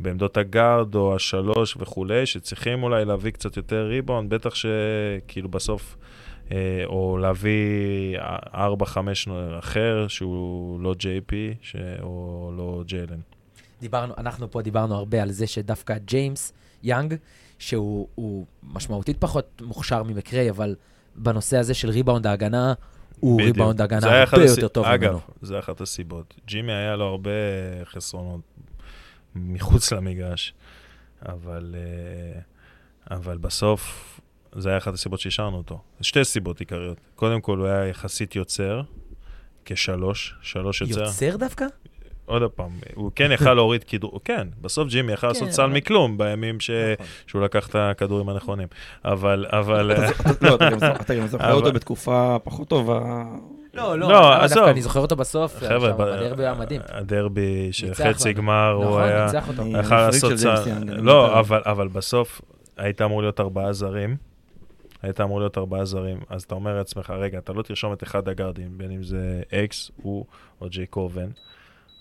בעמדות 0.00 0.36
הגארד 0.36 0.94
או 0.94 1.14
השלוש 1.16 1.76
וכולי, 1.80 2.26
שצריכים 2.26 2.82
אולי 2.82 3.04
להביא 3.04 3.30
קצת 3.30 3.56
יותר 3.56 3.86
ריבאונד, 3.86 4.34
בטח 4.34 4.54
שכאילו 4.54 5.48
בסוף, 5.48 5.96
אה, 6.52 6.56
או 6.86 7.18
להביא 7.18 8.18
ארבע, 8.54 8.86
חמש 8.86 9.28
אחר, 9.58 10.06
שהוא 10.08 10.80
לא 10.80 10.94
JP, 11.00 11.32
ש, 11.62 11.76
או 12.02 12.50
לא 12.56 12.82
ג'יילן. 12.86 13.20
דיברנו, 13.80 14.14
אנחנו 14.18 14.50
פה 14.50 14.62
דיברנו 14.62 14.94
הרבה 14.94 15.22
על 15.22 15.30
זה 15.30 15.46
שדווקא 15.46 15.98
ג'יימס 15.98 16.52
יאנג, 16.82 17.14
שהוא 17.58 18.08
הוא 18.14 18.46
משמעותית 18.62 19.16
פחות 19.20 19.62
מוכשר 19.64 20.02
ממקריי, 20.02 20.50
אבל 20.50 20.74
בנושא 21.16 21.56
הזה 21.58 21.74
של 21.74 21.90
ריבאונד 21.90 22.26
ההגנה, 22.26 22.72
הוא 23.20 23.38
בדיוק. 23.38 23.56
ריבאונד 23.56 23.78
זה 23.78 23.84
הגנה 23.84 24.10
היה 24.12 24.22
הרבה 24.32 24.44
הס- 24.44 24.50
יותר 24.56 24.68
טוב 24.68 24.84
אגב, 24.86 25.08
ממנו. 25.10 25.20
זה 25.42 25.58
אחת 25.58 25.80
הסיבות. 25.80 26.34
ג'ימי 26.46 26.72
היה 26.72 26.96
לו 26.96 27.04
הרבה 27.04 27.30
חסרונות 27.84 28.40
מחוץ 29.34 29.92
למגרש, 29.92 30.54
אבל, 31.28 31.74
אה, 31.78 32.40
אבל 33.16 33.38
בסוף 33.38 34.10
זה 34.56 34.68
היה 34.68 34.78
אחת 34.78 34.94
הסיבות 34.94 35.20
שהשארנו 35.20 35.56
אותו. 35.56 35.80
שתי 36.00 36.24
סיבות 36.24 36.60
עיקריות. 36.60 36.98
קודם 37.14 37.40
כל, 37.40 37.58
הוא 37.58 37.66
היה 37.66 37.86
יחסית 37.88 38.36
יוצר, 38.36 38.82
כשלוש, 39.64 40.34
שלוש 40.42 40.80
יוצר. 40.80 41.00
יוצר 41.00 41.36
דווקא? 41.36 41.64
עוד 42.26 42.42
פעם, 42.50 42.70
הוא 42.94 43.10
כן 43.14 43.32
יכל 43.32 43.54
להוריד 43.54 43.84
כדור, 43.84 44.20
כן, 44.24 44.48
בסוף 44.60 44.88
ג'ימי 44.88 45.12
יכל 45.12 45.26
לעשות 45.26 45.48
כן, 45.48 45.52
סל 45.52 45.62
אבל- 45.62 45.72
מכלום 45.72 46.18
בימים 46.18 46.60
ש... 46.60 46.70
נכון. 46.70 47.06
שהוא 47.26 47.42
לקח 47.42 47.68
את 47.68 47.74
הכדורים 47.78 48.28
הנכונים. 48.28 48.68
אבל, 49.04 49.46
אבל... 49.48 49.92
לא, 50.42 50.54
אתה 50.54 50.70
גם 50.70 50.78
זוכר- 50.78 51.00
אתה 51.00 51.14
גם 51.14 51.26
זוכר 51.26 51.52
אותו 51.52 51.72
בתקופה 51.72 52.36
פחות 52.44 52.68
טובה. 52.68 53.24
לא, 53.74 53.98
לא, 53.98 54.08
לא, 54.08 54.08
לא, 54.08 54.32
עזוב. 54.32 54.58
דווקא 54.58 54.70
אני 54.70 54.82
זוכר 54.82 55.00
אותו 55.00 55.16
בסוף, 55.16 55.56
חבר'ה, 55.56 55.92
בדרבי 55.92 56.42
היה 56.42 56.54
מדהים. 56.54 56.80
הדרבי 56.88 57.72
של 57.72 57.94
חצי. 57.94 58.32
גמר, 58.32 58.70
הוא 58.70 58.84
נכון, 58.84 59.02
היה... 59.02 59.24
ניצח 59.24 59.48
אותו. 59.48 59.62
יכול 59.80 59.96
לעשות 59.96 60.32
לא. 60.86 61.40
אבל, 61.40 61.62
אבל 61.64 61.88
בסוף 61.88 62.40
היית 62.76 63.02
אמור 63.02 63.22
להיות 63.22 63.40
ארבעה 63.40 63.72
זרים. 63.72 64.16
היית 65.02 65.20
אמור 65.20 65.40
להיות 65.40 65.58
ארבעה 65.58 65.84
זרים, 65.84 66.20
אז 66.28 66.42
אתה 66.42 66.54
אומר 66.54 66.76
לעצמך, 66.76 67.10
רגע, 67.10 67.38
אתה 67.38 67.52
לא 67.52 67.62
תרשום 67.62 67.92
את 67.92 68.02
אחד 68.02 68.28
הגארדים, 68.28 68.78
בין 68.78 68.90
אם 68.90 69.02
זה 69.02 69.42
אקס, 69.54 69.90
הוא 69.96 70.26
או 70.60 70.68
ג'יי 70.68 70.86
קובן, 70.86 71.28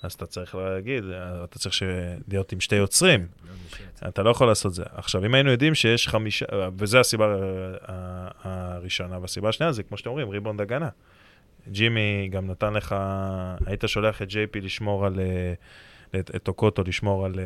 אז 0.04 0.14
אתה 0.14 0.26
צריך 0.26 0.56
להגיד, 0.56 1.04
אתה 1.44 1.60
צריך 1.60 1.76
להיות 2.28 2.52
עם 2.52 2.60
שתי 2.60 2.76
יוצרים. 2.76 3.28
אתה 4.08 4.24
לא 4.24 4.30
יכול 4.30 4.48
לעשות 4.48 4.74
זה. 4.74 4.84
עכשיו, 4.96 5.26
אם 5.26 5.34
היינו 5.34 5.52
יודעים 5.52 5.76
שיש 5.76 6.08
חמישה, 6.08 6.46
וזו 6.78 6.98
הסיבה 7.00 7.26
אה, 7.90 8.28
הראשונה, 8.44 9.20
והסיבה 9.22 9.50
השנייה 9.50 9.72
זה, 9.72 9.84
כמו 9.84 9.98
שאתם 9.98 10.10
אומרים, 10.10 10.30
ריבונד 10.30 10.62
הגנה. 10.62 10.90
ג'ימי 11.72 12.30
גם 12.32 12.48
נתן 12.48 12.74
לך, 12.74 12.96
היית 13.66 13.84
שולח 13.88 14.22
את 14.22 14.28
ג'יי 14.28 14.48
פי 14.48 14.62
לשמור 14.62 15.06
על, 15.06 15.20
אה, 15.20 15.54
את, 16.20 16.32
את 16.36 16.48
אוקוטו 16.48 16.84
לשמור 16.84 17.26
על, 17.26 17.40
אה, 17.40 17.44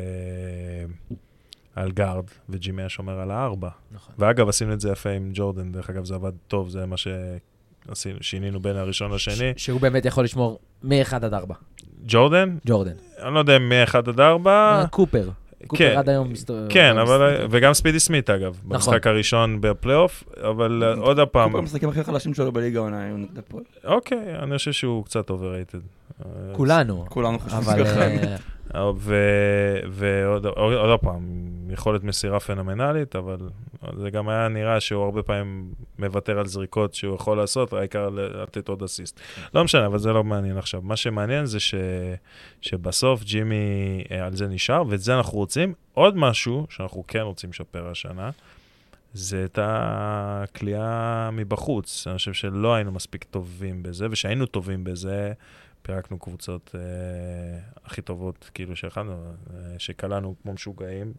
על 1.82 1.90
גארד, 1.92 2.24
וג'ימי 2.48 2.82
היה 2.82 2.88
שומר 2.88 3.20
על 3.20 3.30
הארבע. 3.30 3.68
נכון. 3.92 4.14
ואגב, 4.18 4.48
עשינו 4.48 4.72
את 4.72 4.80
זה 4.80 4.90
יפה 4.90 5.10
עם 5.10 5.30
ג'ורדן, 5.34 5.72
דרך 5.72 5.90
אגב, 5.90 6.04
זה 6.04 6.14
עבד 6.14 6.32
טוב, 6.48 6.68
זה 6.68 6.86
מה 6.86 6.96
ששינינו 7.94 8.60
בין 8.60 8.76
הראשון 8.76 9.12
לשני. 9.12 9.52
ש- 9.56 9.64
שהוא 9.64 9.80
באמת 9.80 10.04
יכול 10.04 10.24
לשמור 10.24 10.58
מ-1 10.82 11.14
עד 11.14 11.34
4, 11.34 11.54
ג'ורדן, 12.06 12.56
ג'ורדן. 12.66 12.94
אני 13.22 13.34
לא 13.34 13.38
יודע 13.38 13.56
אם 13.56 13.68
מ-1 13.68 13.98
עד 13.98 14.20
4, 14.20 14.50
אה, 14.50 14.86
קופר. 15.66 15.84
כן. 15.84 15.88
קופר 15.88 15.98
עד 15.98 16.08
היום 16.08 16.32
מסתובב. 16.32 16.68
כן, 16.68 16.98
אבל, 16.98 17.46
וגם 17.50 17.74
ספידי 17.74 18.00
סמית 18.00 18.30
אגב, 18.30 18.56
נכון. 18.56 18.68
במשחק 18.68 19.06
הראשון 19.06 19.60
בפלייאוף, 19.60 20.24
אבל 20.50 20.82
אה, 20.86 20.94
עוד 20.94 21.18
הפעם, 21.18 21.52
כל 21.52 21.58
המשחקים 21.58 21.88
הכי 21.88 22.04
חלשים 22.04 22.34
שלו 22.34 22.52
בליגה 22.52 22.78
העונה 22.78 23.04
היו 23.04 23.16
נגד 23.16 23.38
הפועל. 23.38 23.64
אוקיי, 23.84 24.34
אני 24.42 24.58
חושב 24.58 24.72
שהוא 24.72 25.04
קצת 25.04 25.30
overrated. 25.30 25.78
כולנו. 26.52 27.04
כולנו 27.08 27.38
חושבים 27.38 27.62
אבל 27.62 27.84
ככה. 27.84 28.00
אה, 28.74 28.90
ו- 28.96 29.78
ועוד 29.90 30.46
עוד, 30.46 31.00
יכולת 31.70 32.04
מסירה 32.04 32.40
פנומנלית, 32.40 33.16
אבל 33.16 33.38
זה 33.96 34.10
גם 34.10 34.28
היה 34.28 34.48
נראה 34.48 34.80
שהוא 34.80 35.04
הרבה 35.04 35.22
פעמים 35.22 35.72
מוותר 35.98 36.38
על 36.38 36.46
זריקות 36.46 36.94
שהוא 36.94 37.14
יכול 37.14 37.36
לעשות, 37.36 37.72
העיקר 37.72 38.08
לתת 38.08 38.68
עוד 38.68 38.82
אסיסט. 38.82 39.20
לא 39.54 39.64
משנה, 39.64 39.86
אבל 39.86 39.98
זה 39.98 40.12
לא 40.12 40.24
מעניין 40.24 40.58
עכשיו. 40.58 40.82
מה 40.82 40.96
שמעניין 40.96 41.46
זה 41.46 41.60
ש, 41.60 41.74
שבסוף 42.60 43.22
ג'ימי 43.22 44.04
אה, 44.10 44.26
על 44.26 44.36
זה 44.36 44.46
נשאר, 44.46 44.82
ואת 44.88 45.00
זה 45.00 45.16
אנחנו 45.16 45.38
רוצים. 45.38 45.74
עוד 45.94 46.16
משהו 46.16 46.66
שאנחנו 46.70 47.04
כן 47.08 47.20
רוצים 47.20 47.50
לשפר 47.50 47.90
השנה, 47.90 48.30
זה 49.14 49.44
את 49.44 49.58
הכלייה 49.62 51.30
מבחוץ. 51.32 52.06
אני 52.06 52.16
חושב 52.16 52.32
שלא 52.32 52.74
היינו 52.74 52.92
מספיק 52.92 53.24
טובים 53.24 53.82
בזה, 53.82 54.06
ושהיינו 54.10 54.46
טובים 54.46 54.84
בזה, 54.84 55.32
פירקנו 55.82 56.18
קבוצות 56.18 56.74
אה, 56.74 57.60
הכי 57.84 58.02
טובות, 58.02 58.50
כאילו 58.54 58.76
שיכלנו, 58.76 59.12
אה, 59.12 59.78
שקלענו 59.78 60.34
כמו 60.42 60.52
משוגעים. 60.52 61.12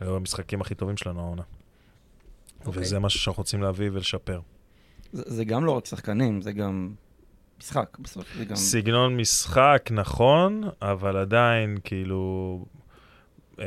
היו 0.00 0.16
המשחקים 0.16 0.60
הכי 0.60 0.74
טובים 0.74 0.96
שלנו 0.96 1.20
העונה. 1.20 1.42
אוקיי. 2.66 2.82
וזה 2.82 2.98
משהו 2.98 3.20
שאנחנו 3.20 3.40
רוצים 3.40 3.62
להביא 3.62 3.90
ולשפר. 3.92 4.40
זה, 5.12 5.22
זה 5.26 5.44
גם 5.44 5.64
לא 5.64 5.72
רק 5.72 5.86
שחקנים, 5.86 6.42
זה 6.42 6.52
גם 6.52 6.94
משחק 7.60 7.98
בסוף, 7.98 8.26
זה 8.38 8.44
גם... 8.44 8.56
סגנון 8.56 9.16
משחק, 9.16 9.88
נכון, 9.90 10.62
אבל 10.82 11.16
עדיין, 11.16 11.78
כאילו, 11.84 12.64
אה, 13.60 13.66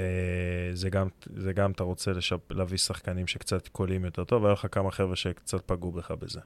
זה, 0.74 0.90
גם, 0.90 1.08
זה 1.36 1.54
גם 1.54 1.72
אתה 1.72 1.84
רוצה 1.84 2.12
לשפ... 2.12 2.52
להביא 2.52 2.78
שחקנים 2.78 3.28
שקצת 3.28 3.68
קולים 3.68 4.06
יותר 4.06 4.24
טוב, 4.24 4.44
והיו 4.44 4.54
לך 4.54 4.68
כמה 4.72 4.92
חבר'ה 4.92 5.16
שקצת 5.16 5.62
פגעו 5.66 5.92
בך 5.92 6.12
בזה. 6.12 6.40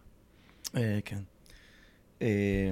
אה, 0.76 1.00
כן. 1.06 1.22
אה, 2.22 2.72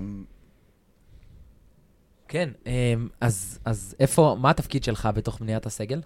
כן, 2.27 2.49
אמ, 2.65 3.07
אז, 3.21 3.59
אז 3.65 3.95
איפה, 3.99 4.37
מה 4.39 4.49
התפקיד 4.49 4.83
שלך 4.83 5.09
בתוך 5.15 5.39
בניית 5.39 5.65
הסגל? 5.65 6.01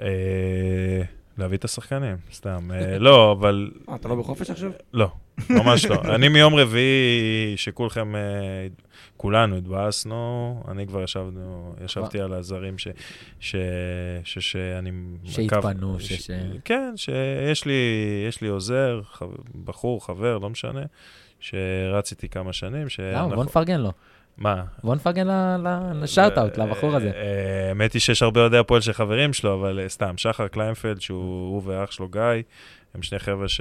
אה, 0.00 1.02
להביא 1.38 1.58
את 1.58 1.64
השחקנים, 1.64 2.16
סתם. 2.32 2.70
אה, 2.74 2.98
לא, 3.06 3.32
אבל... 3.32 3.70
אה, 3.88 3.94
אתה 3.94 4.08
לא 4.08 4.14
בחופש 4.14 4.50
עכשיו? 4.50 4.70
לא, 4.92 5.08
ממש 5.50 5.84
לא. 5.84 5.96
אני 6.14 6.28
מיום 6.28 6.54
רביעי, 6.54 7.56
שכולכם, 7.56 8.12
כולנו 9.16 9.56
התבאסנו, 9.56 10.62
אני 10.68 10.86
כבר 10.86 11.02
ישבנו, 11.02 11.74
ישבתי 11.84 12.20
על 12.20 12.32
הזרים 12.32 12.78
ש... 12.78 12.88
ש... 13.40 13.56
ש... 14.24 14.38
שאני... 14.38 14.90
שהתפנו, 15.24 16.00
ש- 16.00 16.30
כן, 16.64 16.92
שיש 16.96 17.64
לי, 17.64 17.82
יש 18.28 18.40
לי 18.40 18.48
עוזר. 18.48 19.00
בחור, 19.64 20.06
חבר, 20.06 20.38
לא 20.38 20.50
משנה, 20.50 20.82
שרץ 21.40 22.10
איתי 22.10 22.28
כמה 22.28 22.52
שנים. 22.52 22.86
למה? 22.98 23.34
בוא 23.34 23.44
נפרגן 23.44 23.80
לו. 23.80 23.92
מה? 24.38 24.64
בוא 24.84 24.94
נפרגן 24.94 25.26
ל 25.94 26.00
shout-out, 26.00 26.58
לבחור 26.58 26.96
הזה. 26.96 27.10
אה, 27.14 27.68
האמת 27.68 27.92
היא 27.92 28.00
שיש 28.00 28.22
הרבה 28.22 28.40
אוהדי 28.40 28.58
הפועל 28.58 28.80
של 28.80 28.92
חברים 28.92 29.32
שלו, 29.32 29.54
אבל 29.54 29.80
אה, 29.80 29.88
סתם, 29.88 30.14
שחר 30.16 30.48
קליינפלד, 30.48 31.00
שהוא 31.00 31.48
הוא 31.48 31.62
ואח 31.64 31.90
שלו 31.90 32.08
גיא, 32.08 32.22
הם 32.94 33.02
שני 33.02 33.18
חבר'ה 33.18 33.48
ש... 33.48 33.60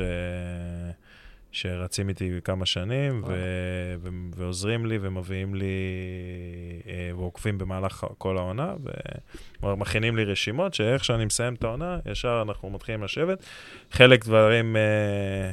שרצים 1.51 2.09
איתי 2.09 2.31
כמה 2.43 2.65
שנים, 2.65 3.23
ו... 3.27 3.33
ו... 4.01 4.09
ועוזרים 4.35 4.85
לי 4.85 4.97
ומביאים 5.01 5.55
לי, 5.55 5.65
אה, 6.87 7.11
ועוקבים 7.15 7.57
במהלך 7.57 8.05
כל 8.17 8.37
העונה, 8.37 8.73
ומכינים 9.63 10.15
לי 10.15 10.25
רשימות, 10.25 10.73
שאיך 10.73 11.05
שאני 11.05 11.25
מסיים 11.25 11.53
את 11.53 11.63
העונה, 11.63 11.99
ישר 12.11 12.43
אנחנו 12.47 12.69
מתחילים 12.69 13.03
לשבת. 13.03 13.43
חלק 13.91 14.25
דברים... 14.25 14.75
אה, 14.75 14.81
אה, 14.81 15.51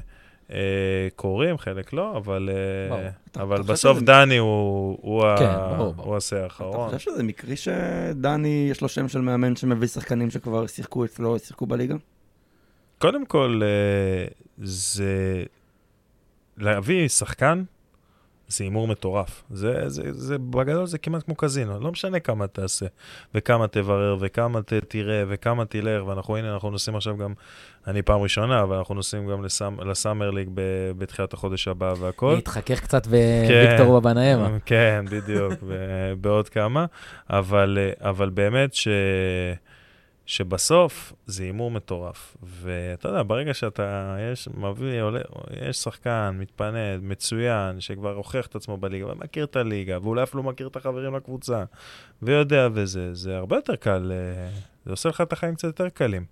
קורים, 1.16 1.58
חלק 1.58 1.92
לא, 1.92 2.16
אבל, 2.16 2.50
אה, 2.52 2.88
ברור. 2.96 3.08
אתה- 3.30 3.42
אבל 3.42 3.56
אתה 3.60 3.72
בסוף 3.72 3.96
שזה- 3.96 4.06
דני 4.06 4.36
הוא, 4.36 4.98
הוא, 5.02 5.22
כן, 5.38 5.44
ה... 5.44 5.74
ברור, 5.76 5.92
ברור. 5.92 6.06
הוא 6.08 6.16
השיא 6.16 6.36
אתה 6.36 6.44
האחרון. 6.44 6.90
חושב 6.90 7.10
שזה 7.10 7.22
מקרי 7.22 7.56
שדני, 7.56 8.68
יש 8.70 8.80
לו 8.80 8.88
שם 8.88 9.08
של 9.08 9.20
מאמן 9.20 9.56
שמביא 9.56 9.88
שחקנים 9.88 10.30
שכבר 10.30 10.66
שיחקו 10.66 11.04
אצלו, 11.04 11.38
שיחקו 11.38 11.66
בליגה? 11.66 11.94
קודם 12.98 13.26
כל, 13.26 13.60
אה, 13.64 14.26
זה... 14.62 15.42
להביא 16.58 17.08
שחקן, 17.08 17.62
זה 18.48 18.64
הימור 18.64 18.88
מטורף. 18.88 19.42
זה, 19.50 19.88
זה, 19.88 20.12
זה, 20.12 20.38
בגדול 20.38 20.86
זה 20.86 20.98
כמעט 20.98 21.22
כמו 21.22 21.34
קזינו, 21.34 21.80
לא 21.80 21.92
משנה 21.92 22.20
כמה 22.20 22.46
תעשה, 22.46 22.86
וכמה 23.34 23.66
תברר, 23.68 24.16
וכמה 24.20 24.62
ת, 24.62 24.72
תראה, 24.88 25.24
וכמה 25.28 25.64
תלך, 25.64 26.06
ואנחנו, 26.06 26.36
הנה, 26.36 26.54
אנחנו 26.54 26.70
נוסעים 26.70 26.96
עכשיו 26.96 27.16
גם, 27.16 27.34
אני 27.86 28.02
פעם 28.02 28.20
ראשונה, 28.20 28.62
אבל 28.62 28.76
אנחנו 28.76 28.94
נוסעים 28.94 29.26
גם 29.26 29.44
לסאמ, 29.44 29.80
לסאמר 29.80 30.30
ליג 30.30 30.48
ב, 30.54 30.60
בתחילת 30.98 31.32
החודש 31.32 31.68
הבא 31.68 31.94
והכל. 32.00 32.32
להתחכך 32.34 32.80
קצת 32.80 33.06
בוויקטור 33.06 34.00
בבנאמה. 34.00 34.58
כן, 34.66 35.04
בדיוק, 35.10 35.52
ו- 35.62 36.12
בעוד 36.20 36.48
כמה, 36.48 36.86
אבל, 37.30 37.78
אבל 38.00 38.30
באמת 38.30 38.74
ש... 38.74 38.88
שבסוף 40.26 41.12
זה 41.26 41.42
הימור 41.42 41.70
מטורף. 41.70 42.36
ואתה 42.42 43.08
יודע, 43.08 43.22
ברגע 43.22 43.54
שאתה, 43.54 44.16
יש, 44.32 44.48
מביא, 44.54 45.02
עולה, 45.02 45.20
יש 45.68 45.76
שחקן, 45.76 46.36
מתפנה, 46.38 46.98
מצוין, 47.02 47.80
שכבר 47.80 48.14
הוכיח 48.14 48.46
את 48.46 48.54
עצמו 48.54 48.76
בליגה, 48.76 49.06
ומכיר 49.06 49.44
את 49.44 49.56
הליגה, 49.56 49.98
ואולי 50.02 50.22
אפילו 50.22 50.42
מכיר 50.42 50.66
את 50.66 50.76
החברים 50.76 51.16
לקבוצה, 51.16 51.64
ויודע 52.22 52.68
וזה, 52.72 53.14
זה 53.14 53.36
הרבה 53.36 53.56
יותר 53.56 53.76
קל, 53.76 54.12
אה, 54.14 54.48
זה 54.84 54.90
עושה 54.90 55.08
לך 55.08 55.20
את 55.20 55.32
החיים 55.32 55.54
קצת 55.54 55.64
יותר 55.64 55.88
קלים. 55.88 56.24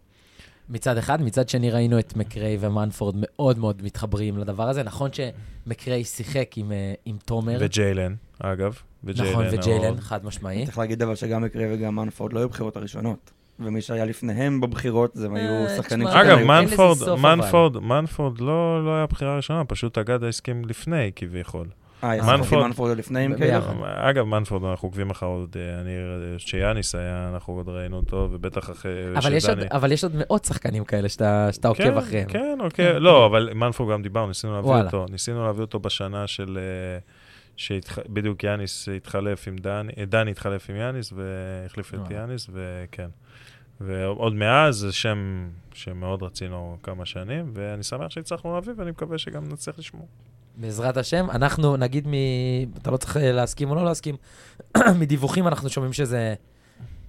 מצד 0.69 0.99
אחד, 0.99 1.23
מצד 1.23 1.49
שני 1.49 1.71
ראינו 1.71 1.99
את 1.99 2.16
מקריי 2.16 2.57
ומנפורד 2.61 3.15
מאוד 3.19 3.59
מאוד 3.59 3.83
מתחברים 3.83 4.39
לדבר 4.39 4.69
הזה. 4.69 4.83
נכון 4.83 5.11
שמקריי 5.12 6.05
שיחק 6.05 6.59
עם, 6.59 6.73
אה, 6.73 6.95
עם 7.05 7.16
תומר, 7.25 7.57
וג'יילן, 7.61 8.15
אגב. 8.39 8.79
וג'יילן 9.05 9.31
נכון, 9.31 9.47
וג'יילן, 9.51 9.85
מאוד. 9.85 10.01
חד 10.01 10.25
משמעי. 10.25 10.65
צריך 10.65 10.79
להגיד 10.79 11.03
אבל 11.03 11.15
שגם 11.15 11.43
מקרי 11.43 11.75
וגם 11.75 11.97
מנפורד 11.97 12.33
לא 12.33 12.39
היו 12.39 12.49
בבחירות 12.49 12.77
הראשונות. 12.77 13.31
ומי 13.60 13.81
שהיה 13.81 14.05
לפניהם 14.05 14.60
בבחירות, 14.60 15.10
זה 15.14 15.26
הם 15.26 15.35
היו 15.35 15.51
אה, 15.52 15.76
שחקנים 15.76 16.06
שכן 16.09 16.16
אגב, 16.18 16.39
מנפורד. 16.39 16.98
מנפורד, 17.18 17.78
מנפורד 17.78 18.40
לא, 18.40 18.85
לא 18.85 18.97
היה 18.97 19.06
בחירה 19.06 19.36
ראשונה, 19.36 19.64
פשוט 19.64 19.98
אגדה 19.98 20.28
הסכים 20.28 20.64
לפני, 20.64 21.10
כביכול. 21.16 21.66
אה, 22.05 22.10
מנפורד- 22.16 22.36
מנפורד, 22.36 22.66
מנפורד 22.66 22.97
לפני 22.98 23.24
עם 23.24 23.36
ביחד. 23.36 23.66
קייל? 23.72 23.85
אגב, 23.85 24.24
מנפורד, 24.24 24.64
אנחנו 24.64 24.89
עוקבים 24.89 25.10
אחר 25.10 25.26
עוד, 25.26 25.56
אה, 25.56 25.81
אני, 25.81 25.90
כשיאניס 26.39 26.94
היה, 26.94 27.31
אנחנו 27.35 27.52
עוד 27.52 27.68
ראינו 27.68 27.97
אותו, 27.97 28.28
ובטח 28.32 28.70
אחרי 28.70 28.93
אבל 29.16 29.32
יש, 29.35 29.44
עוד, 29.48 29.59
שדני- 29.59 29.68
אבל 29.70 29.93
יש 29.93 30.05
עוד 30.05 30.12
מאות 30.16 30.44
שחקנים 30.44 30.85
כאלה 30.85 31.09
שאתה, 31.09 31.48
עוקב 31.68 31.82
כן, 31.85 31.97
אחריהם. 31.98 32.28
כן, 32.28 32.59
אוקיי, 32.60 33.01
לא, 33.01 33.26
אבל 33.26 33.51
מנפורד 33.55 33.93
גם 33.93 34.02
דיברנו, 34.02 34.28
ניסינו 34.28 34.52
להביא. 34.52 34.70
אותו, 34.85 35.06
ניסינו 35.10 35.44
להביא 35.47 35.60
אותו 35.60 35.78
בשנה 35.78 36.26
של, 36.26 36.59
אה, 36.60 36.98
שבדיוק 37.56 38.44
יאניס 38.44 38.89
התחלף 38.97 39.48
עם 39.48 39.56
דני, 39.56 39.93
אה, 39.98 40.05
דני 40.05 40.31
התחלף 40.31 40.70
עם 40.70 40.76
יאניס 40.76 41.12
והחליף 41.16 41.94
את. 41.94 42.10
יאניס, 42.10 42.51
וכן. 42.52 43.09
ועוד 43.80 44.34
מאז 44.34 44.76
זה 44.76 44.92
שם 44.92 45.48
שמאוד 45.74 46.22
רצינו 46.22 46.76
כמה 46.82 47.06
שנים, 47.06 47.51
ואני 47.55 47.82
שמח 47.82 48.10
שהצלחנו 48.10 48.55
להביא, 48.55 48.72
ואני 48.76 48.90
מקווה 48.90 49.18
שגם 49.18 49.48
נצליח 49.52 49.78
לשמור. 49.78 50.06
בעזרת 50.56 50.96
השם, 50.96 51.30
אנחנו 51.30 51.76
נגיד 51.76 52.09
מ... 52.09 52.12
אתה 52.78 52.90
לא 52.90 52.96
צריך 52.96 53.16
להסכים 53.20 53.70
או 53.70 53.74
לא 53.74 53.84
להסכים, 53.84 54.16
מדיווחים 55.01 55.48
אנחנו 55.48 55.68
שומעים 55.68 55.92
שזה 55.92 56.34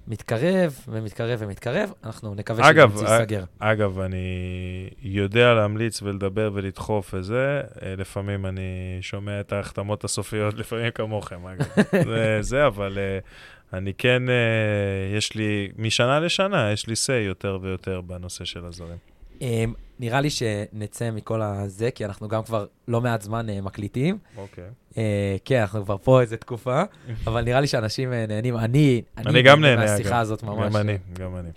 מתקרב 0.08 0.78
ומתקרב 0.88 1.38
ומתקרב, 1.42 1.92
אנחנו 2.04 2.34
נקווה 2.34 2.64
שזה 2.64 3.06
אה, 3.06 3.16
ייסגר. 3.18 3.44
אגב, 3.58 3.98
אני 3.98 4.88
יודע 5.02 5.54
להמליץ 5.54 6.02
ולדבר 6.02 6.50
ולדחוף 6.54 7.14
וזה, 7.14 7.60
אה, 7.82 7.94
לפעמים 7.96 8.46
אני 8.46 8.98
שומע 9.00 9.40
את 9.40 9.52
ההחתמות 9.52 10.04
הסופיות, 10.04 10.54
לפעמים 10.60 10.90
כמוכם, 10.90 11.46
אגב. 11.46 11.66
זה, 12.08 12.38
זה, 12.40 12.66
אבל 12.66 12.98
אה, 12.98 13.18
אני 13.72 13.94
כן, 13.94 14.28
אה, 14.28 15.16
יש 15.16 15.34
לי, 15.34 15.68
משנה 15.78 16.20
לשנה, 16.20 16.72
יש 16.72 16.86
לי 16.86 16.94
say 16.94 17.26
יותר 17.26 17.58
ויותר 17.62 18.00
בנושא 18.00 18.44
של 18.44 18.64
הזרים. 18.64 18.96
אמ, 19.40 19.74
נראה 19.98 20.20
לי 20.20 20.30
שנצא 20.30 21.10
מכל 21.10 21.42
הזה, 21.42 21.90
כי 21.90 22.04
אנחנו 22.04 22.28
גם 22.28 22.42
כבר 22.42 22.66
לא 22.88 23.00
מעט 23.00 23.22
זמן 23.22 23.48
אה, 23.50 23.60
מקליטים. 23.60 24.18
אוקיי. 24.36 24.64
אה, 24.98 25.36
כן, 25.44 25.60
אנחנו 25.60 25.84
כבר 25.84 25.96
פה 26.02 26.20
איזה 26.20 26.36
תקופה, 26.36 26.82
אבל 27.26 27.44
נראה 27.44 27.60
לי 27.60 27.66
שאנשים 27.66 28.12
אה, 28.12 28.24
נהנים. 28.28 28.56
אני, 28.56 29.02
אני 29.16 29.42
גם 29.42 29.60
נהנה, 29.60 29.80
מהשיחה 29.82 30.08
אגב. 30.08 30.20
הזאת 30.20 30.42
ממש. 30.42 30.74
גם 30.74 30.80
אני, 30.80 30.98
גם 31.12 31.36
אני. 31.36 31.48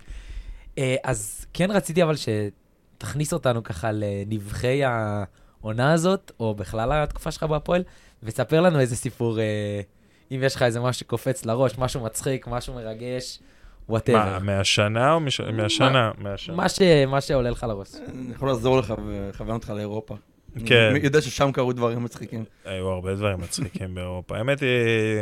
אה, 0.78 0.96
אז 1.04 1.46
כן 1.52 1.70
רציתי 1.70 2.02
אבל 2.02 2.14
שתכניס 2.16 3.32
אותנו 3.32 3.62
ככה 3.62 3.90
לנבחי 3.92 4.80
העונה 4.84 5.92
הזאת, 5.92 6.32
או 6.40 6.54
בכלל 6.54 6.92
התקופה 6.92 7.30
שלך 7.30 7.42
בהפועל, 7.42 7.82
וספר 8.22 8.60
לנו 8.60 8.80
איזה 8.80 8.96
סיפור, 8.96 9.40
אה, 9.40 9.80
אם 10.30 10.40
יש 10.42 10.54
לך 10.54 10.62
איזה 10.62 10.80
משהו 10.80 11.00
שקופץ 11.00 11.44
לראש, 11.44 11.78
משהו 11.78 12.00
מצחיק, 12.00 12.46
משהו 12.46 12.74
מרגש, 12.74 13.38
וואטאבר. 13.88 14.24
מה, 14.24 14.38
מהשנה 14.38 15.12
או 15.12 15.20
מש... 15.20 15.40
מהשנה? 15.40 16.10
מהשנה. 16.18 16.56
מה, 16.56 16.68
ש... 16.68 16.80
מה 17.08 17.20
שעולה 17.20 17.50
לך 17.50 17.66
לראש. 17.68 17.94
אני 17.94 18.34
יכול 18.34 18.48
לעזור 18.48 18.78
לך 18.78 18.94
ולכוון 19.06 19.54
אותך 19.54 19.70
לאירופה. 19.70 20.16
כן. 20.66 20.88
אני 20.90 20.98
יודע 20.98 21.20
ששם 21.20 21.52
קרו 21.52 21.72
דברים 21.72 22.04
מצחיקים. 22.04 22.44
היו 22.64 22.88
הרבה 22.88 23.14
דברים 23.14 23.40
מצחיקים 23.40 23.94
באירופה. 23.94 24.36
האמת 24.36 24.60
היא, 24.60 24.68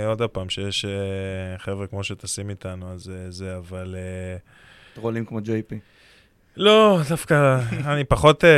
עוד 0.06 0.22
פעם, 0.22 0.48
שיש 0.48 0.84
אה, 0.84 1.58
חבר'ה 1.58 1.86
כמו 1.86 2.04
שטסים 2.04 2.50
איתנו, 2.50 2.92
אז 2.92 3.10
אה, 3.10 3.30
זה, 3.30 3.56
אבל... 3.56 3.96
אה, 3.98 4.36
טרולים 4.94 5.24
כמו 5.24 5.40
ג'יי 5.40 5.62
פי. 5.62 5.78
לא, 6.58 7.00
דווקא, 7.08 7.60
אני 7.84 8.04
פחות, 8.04 8.44
אה, 8.44 8.50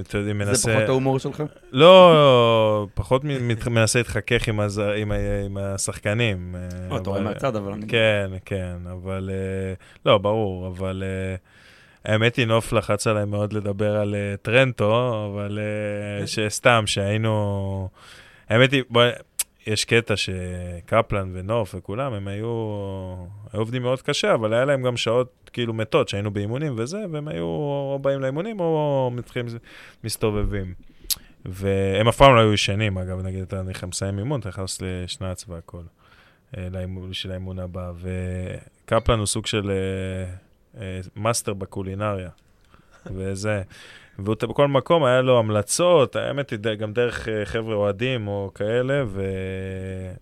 אתם 0.00 0.18
יודעים, 0.18 0.38
מנסה... 0.38 0.54
זה 0.54 0.74
פחות 0.74 0.88
ההומור 0.88 1.18
שלך? 1.18 1.42
לא, 1.72 2.86
פחות 2.94 3.22
מנסה 3.70 3.98
להתחכך 3.98 4.48
עם, 4.48 5.56
השחקנים. 5.60 6.56
אה, 6.90 6.96
אתה 6.96 7.10
רואה 7.10 7.20
מהצד, 7.20 7.56
אבל. 7.56 7.72
כן, 7.88 8.30
כן, 8.44 8.76
אבל... 8.92 9.30
אה, 9.32 9.74
לא, 10.06 10.18
ברור, 10.18 10.66
אבל... 10.66 11.04
האמת 12.04 12.36
היא, 12.36 12.46
נוף 12.46 12.72
לחץ 12.72 13.06
עליי 13.06 13.24
מאוד 13.24 13.52
לדבר 13.52 13.96
על 13.96 14.14
טרנטו, 14.42 15.30
אבל 15.32 15.58
שסתם, 16.26 16.82
שהיינו... 16.86 17.88
האמת 18.48 18.72
היא, 18.72 18.82
בוא, 18.90 19.02
יש 19.66 19.84
קטע 19.84 20.14
שקפלן 20.16 21.30
ונוף 21.34 21.74
וכולם, 21.78 22.12
הם 22.12 22.28
היו, 22.28 22.46
היו 23.52 23.60
עובדים 23.60 23.82
מאוד 23.82 24.02
קשה, 24.02 24.34
אבל 24.34 24.52
היה 24.52 24.64
להם 24.64 24.82
גם 24.82 24.96
שעות 24.96 25.50
כאילו 25.52 25.74
מתות, 25.74 26.08
שהיינו 26.08 26.30
באימונים 26.30 26.74
וזה, 26.76 27.04
והם 27.10 27.28
היו 27.28 27.44
או 27.44 27.98
באים 28.02 28.20
לאימונים 28.20 28.60
או 28.60 29.10
מתחילים 29.14 29.48
מסתובבים. 30.04 30.74
והם 31.44 32.08
אף 32.08 32.16
פעם 32.16 32.34
לא 32.34 32.40
היו 32.40 32.52
ישנים, 32.52 32.98
אגב, 32.98 33.20
נגיד 33.20 33.42
אתה 33.42 33.86
מסיים 33.86 34.18
אימון, 34.18 34.40
אתה 34.40 34.48
נכנס 34.48 34.82
לשנץ 34.82 35.44
והכל, 35.48 35.82
אה, 36.56 36.68
בשביל 37.10 37.32
האימון 37.32 37.58
הבא. 37.58 37.92
וקפלן 38.00 39.18
הוא 39.18 39.26
סוג 39.26 39.46
של 39.46 39.70
אה, 39.70 40.34
אה, 40.80 41.00
מאסטר 41.16 41.54
בקולינריה. 41.54 42.30
וזה, 43.06 43.62
והוא 44.18 44.36
בכל 44.42 44.68
מקום 44.68 45.04
היה 45.04 45.22
לו 45.22 45.38
המלצות, 45.38 46.16
האמת 46.16 46.50
היא 46.50 46.58
גם 46.78 46.92
דרך 46.92 47.28
חבר'ה 47.44 47.74
אוהדים 47.74 48.28
או 48.28 48.50
כאלה, 48.54 49.04
ו... 49.06 49.22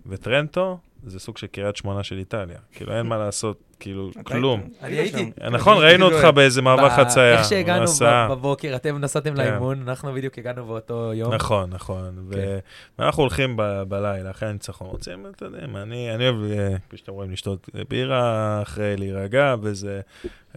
וטרנטו, 0.06 0.78
זה 1.06 1.18
סוג 1.18 1.38
של 1.38 1.46
קריית 1.46 1.76
שמונה 1.76 2.02
של 2.02 2.18
איטליה. 2.18 2.58
כאילו, 2.72 2.92
אין 2.92 3.06
מה 3.06 3.18
לעשות, 3.18 3.60
כאילו, 3.80 4.10
כלום. 4.24 4.62
אני 4.82 4.96
הייתי. 4.96 5.30
נכון, 5.50 5.84
ראינו 5.84 6.06
אותך 6.06 6.24
באיזה 6.24 6.62
מעבר 6.62 6.90
חצייה. 6.90 7.38
איך 7.38 7.48
שהגענו 7.48 7.86
בבוקר, 8.30 8.76
אתם 8.76 8.98
נסעתם 8.98 9.30
כן. 9.30 9.36
לאימון, 9.36 9.82
אנחנו 9.88 10.12
בדיוק 10.12 10.38
הגענו 10.38 10.66
באותו 10.66 11.12
יום. 11.14 11.34
נכון, 11.34 11.70
נכון. 11.70 12.28
כן. 12.32 12.58
ואנחנו 12.98 13.22
הולכים 13.22 13.56
בלילה, 13.88 14.30
אחרי 14.30 14.48
הניצחון. 14.48 14.88
רוצים, 14.88 15.26
אתה 15.36 15.44
יודע, 15.44 15.58
אני 15.82 16.08
אוהב, 16.10 16.34
אה, 16.50 16.74
כפי 16.88 16.96
שאתם 16.96 17.12
רואים, 17.12 17.30
לשתות 17.30 17.68
בירה 17.88 18.62
אחרי 18.62 18.96
להירגע, 18.96 19.54
וזה 19.62 20.00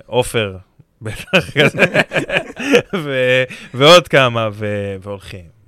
עופר, 0.06 0.58
בטח 1.02 1.58
כזה, 1.58 1.84
ועוד 3.74 4.08
כמה, 4.08 4.50
והולכים. 5.02 5.60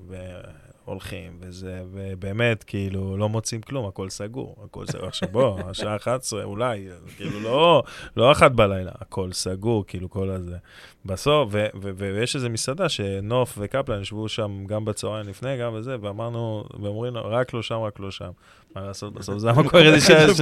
הולכים, 0.91 1.38
וזה, 1.39 1.81
ובאמת, 1.91 2.63
כאילו, 2.63 3.18
לא 3.18 3.30
מוצאים 3.30 3.61
כלום, 3.61 3.88
הכל 3.88 4.09
סגור, 4.09 4.55
הכל 4.65 4.85
סגור. 4.85 5.07
עכשיו 5.07 5.30
בוא, 5.31 5.59
השעה 5.69 5.95
11, 5.95 6.43
אולי, 6.43 6.88
כאילו, 7.18 7.39
לא, 7.39 7.84
לא 8.18 8.31
אחת 8.31 8.51
בלילה, 8.51 8.91
הכל 9.01 9.31
סגור, 9.31 9.84
כאילו, 9.88 10.09
כל 10.09 10.30
הזה. 10.30 10.57
בסוף, 11.05 11.49
ו, 11.51 11.65
ו, 11.76 11.89
ו, 11.97 12.11
ויש 12.15 12.35
איזו 12.35 12.49
מסעדה 12.49 12.89
שנוף 12.89 13.57
וקפלן 13.61 14.01
ישבו 14.01 14.30
שם 14.30 14.65
גם 14.68 14.85
בצהריים 14.85 15.27
לפני, 15.27 15.57
גם 15.57 15.73
וזה, 15.73 15.95
ואמרנו, 16.01 16.63
ואומרים, 16.81 17.18
רק 17.18 17.53
לא 17.53 17.61
שם, 17.61 17.80
רק 17.80 17.99
לא 17.99 18.11
שם. 18.11 18.31
מה 18.76 18.81
לעשות 18.81 19.13
בסוף, 19.13 19.38
זה 19.38 19.49
המקור 19.49 19.80
היחידי 19.80 20.01
שיש, 20.01 20.41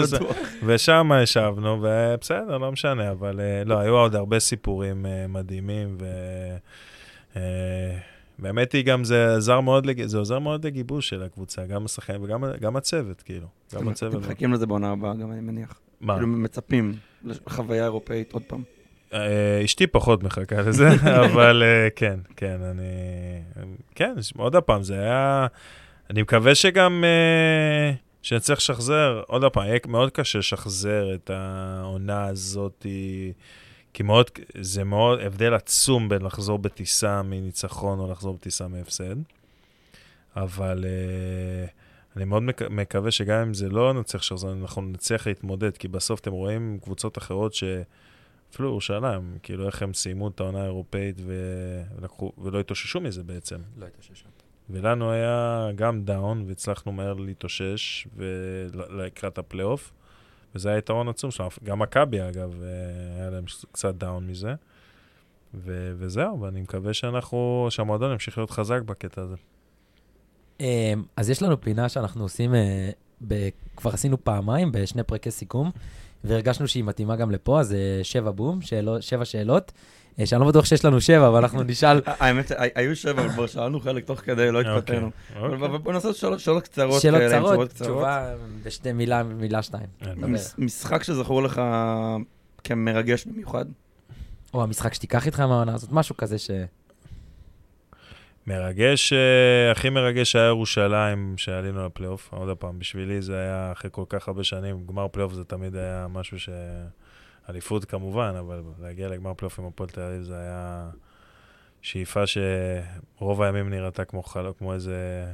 ושם 0.65 1.11
ישבנו, 1.23 1.77
ובסדר, 1.81 2.57
לא 2.57 2.71
משנה, 2.71 3.11
אבל 3.11 3.39
אה, 3.39 3.63
לא, 3.65 3.79
היו 3.79 3.97
עוד 3.97 4.15
הרבה 4.15 4.39
סיפורים 4.39 5.05
אה, 5.05 5.25
מדהימים, 5.27 5.97
ו... 5.99 6.05
באמת 8.41 8.71
היא 8.71 8.85
גם, 8.85 9.03
זה 9.03 9.35
עזר 9.35 9.59
מאוד, 9.59 9.85
לג... 9.85 10.05
זה 10.05 10.17
עוזר 10.17 10.39
מאוד 10.39 10.65
לגיבוש 10.65 11.09
של 11.09 11.23
הקבוצה, 11.23 11.65
גם 11.65 11.85
השחקנים 11.85 12.21
וגם 12.23 12.75
הצוות, 12.75 13.21
כאילו. 13.21 13.47
גם 13.75 13.87
הצוות. 13.87 14.13
אתם 14.13 14.21
מחכים 14.21 14.53
לזה 14.53 14.65
בעונה 14.65 14.91
הבאה, 14.91 15.13
גם 15.13 15.31
אני 15.31 15.41
מניח. 15.41 15.79
מה? 16.01 16.13
כאילו 16.13 16.27
מצפים 16.27 16.93
לחוויה 17.23 17.83
אירופאית 17.83 18.33
עוד 18.33 18.43
פעם. 18.47 18.63
אה, 19.13 19.61
אשתי 19.65 19.87
פחות 19.87 20.23
מחכה 20.23 20.61
לזה, 20.61 20.87
אבל 21.25 21.63
אה, 21.65 21.87
כן, 21.95 22.19
כן, 22.35 22.61
אני... 22.61 22.83
כן, 23.95 24.13
עוד 24.37 24.55
פעם, 24.55 24.83
זה 24.83 24.99
היה... 24.99 25.47
אני 26.09 26.21
מקווה 26.21 26.55
שגם... 26.55 27.03
אה, 27.03 27.93
שנצליח 28.21 28.57
לשחזר, 28.57 29.21
עוד 29.27 29.45
פעם, 29.53 29.65
יהיה 29.65 29.79
מאוד 29.87 30.11
קשה 30.11 30.39
לשחזר 30.39 31.15
את 31.15 31.29
העונה 31.33 32.25
הזאתי. 32.25 33.33
כי 33.93 34.03
מאוד, 34.03 34.29
זה 34.61 34.83
מאוד 34.83 35.19
הבדל 35.19 35.53
עצום 35.53 36.09
בין 36.09 36.21
לחזור 36.21 36.59
בטיסה 36.59 37.21
מניצחון 37.21 37.99
או 37.99 38.11
לחזור 38.11 38.33
בטיסה 38.33 38.67
מהפסד. 38.67 39.15
אבל 40.35 40.83
uh, 40.83 42.15
אני 42.15 42.25
מאוד 42.25 42.43
מק- 42.43 42.61
מקווה 42.61 43.11
שגם 43.11 43.41
אם 43.41 43.53
זה 43.53 43.69
לא 43.69 43.93
נצליח 43.93 44.23
שחזור, 44.23 44.51
אנחנו 44.51 44.81
נצליח 44.81 45.27
להתמודד, 45.27 45.77
כי 45.77 45.87
בסוף 45.87 46.19
אתם 46.19 46.31
רואים 46.31 46.79
קבוצות 46.83 47.17
אחרות 47.17 47.53
ש... 47.53 47.63
אפילו 48.53 48.69
ירושלים, 48.69 49.37
כאילו 49.43 49.67
איך 49.67 49.81
הם 49.81 49.93
סיימו 49.93 50.27
את 50.27 50.39
העונה 50.39 50.61
האירופאית 50.61 51.21
ולקחו, 51.25 52.31
ולא 52.37 52.59
התאוששו 52.59 53.01
מזה 53.01 53.23
בעצם. 53.23 53.57
לא 53.77 53.85
התאוששו. 53.85 54.25
ולנו 54.69 55.11
היה 55.11 55.67
גם 55.75 56.03
down, 56.03 56.43
והצלחנו 56.47 56.91
מהר 56.91 57.13
להתאושש 57.13 58.07
לקראת 58.89 59.37
הפלייאוף. 59.37 59.91
וזה 60.55 60.71
היתרון 60.71 61.09
עצום 61.09 61.31
שלנו. 61.31 61.49
גם 61.63 61.79
מכבי, 61.79 62.21
אגב, 62.21 62.53
אה, 62.63 62.67
היה 63.21 63.29
להם 63.29 63.43
קצת 63.71 63.95
down 63.95 64.27
מזה. 64.27 64.53
ו- 65.53 65.93
וזהו, 65.97 66.41
ואני 66.41 66.61
מקווה 66.61 66.93
שאנחנו, 66.93 67.67
שהמועדון 67.69 68.11
ימשיך 68.11 68.37
להיות 68.37 68.51
חזק 68.51 68.81
בקטע 68.81 69.21
הזה. 69.21 69.35
אמ, 70.59 71.03
אז 71.15 71.29
יש 71.29 71.41
לנו 71.41 71.61
פינה 71.61 71.89
שאנחנו 71.89 72.23
עושים, 72.23 72.55
אה, 72.55 72.89
ב- 73.27 73.49
כבר 73.75 73.91
עשינו 73.91 74.23
פעמיים 74.23 74.71
בשני 74.71 75.03
פרקי 75.03 75.31
סיכום, 75.31 75.71
והרגשנו 76.23 76.67
שהיא 76.67 76.83
מתאימה 76.83 77.15
גם 77.15 77.31
לפה, 77.31 77.59
אז 77.59 77.73
אה, 77.73 77.99
שבע 78.03 78.31
בום, 78.31 78.61
שאלות, 78.61 79.03
שבע 79.03 79.25
שאלות. 79.25 79.71
אה, 80.19 80.25
שאני 80.25 80.41
לא 80.41 80.47
בטוח 80.47 80.65
שיש 80.65 80.85
לנו 80.85 81.01
שבע, 81.01 81.27
אבל 81.27 81.37
אנחנו 81.37 81.63
נשאל... 81.63 82.01
האמת, 82.19 82.51
היו 82.75 82.95
שבע, 82.95 83.21
אבל 83.21 83.29
כבר 83.29 83.47
שאלנו 83.47 83.79
חלק 83.79 84.05
תוך 84.05 84.19
כדי, 84.19 84.51
לא 84.51 84.61
התפתינו. 84.61 85.11
אוקיי, 85.35 85.57
אוקיי. 85.61 85.77
בוא 85.77 85.93
נעשה 85.93 86.13
שאלות 86.13 86.63
קצרות 86.63 87.01
שאלות 87.01 87.21
קצרות, 87.27 87.69
תשובה 87.69 88.33
בשתי 88.63 88.91
מילה, 88.91 89.23
מילה 89.23 89.61
שתיים. 89.61 89.87
משחק 90.57 91.03
שזכור 91.03 91.43
לך 91.43 91.61
כמרגש 92.63 93.25
במיוחד? 93.25 93.65
או 94.53 94.63
המשחק 94.63 94.93
שתיקח 94.93 95.25
איתך 95.25 95.39
מהעונה 95.39 95.73
הזאת, 95.73 95.91
משהו 95.91 96.17
כזה 96.17 96.37
ש... 96.37 96.51
מרגש, 98.47 99.13
אה, 99.13 99.71
הכי 99.71 99.89
מרגש 99.89 100.35
היה 100.35 100.47
ירושלים, 100.47 101.33
שעלינו 101.37 101.85
לפלייאוף. 101.85 102.29
עוד 102.33 102.57
פעם, 102.57 102.79
בשבילי 102.79 103.21
זה 103.21 103.39
היה 103.39 103.71
אחרי 103.71 103.89
כל 103.93 104.03
כך 104.09 104.27
הרבה 104.27 104.43
שנים, 104.43 104.85
גמר 104.87 105.07
פלייאוף 105.07 105.33
זה 105.33 105.43
תמיד 105.43 105.75
היה 105.75 106.07
משהו 106.09 106.39
ש... 106.39 106.49
אליפות 107.49 107.85
כמובן, 107.85 108.33
אבל 108.39 108.61
להגיע 108.79 109.07
לגמר 109.07 109.33
פלייאוף 109.33 109.59
עם 109.59 109.65
הפועל 109.65 109.89
תל 109.89 110.01
אביב 110.01 110.21
זה 110.21 110.39
היה 110.39 110.89
שאיפה 111.81 112.23
שרוב 112.27 113.41
הימים 113.41 113.69
נראתה 113.69 114.05
כמו 114.05 114.23
חלוק, 114.23 114.57
כמו 114.57 114.73
איזה 114.73 115.25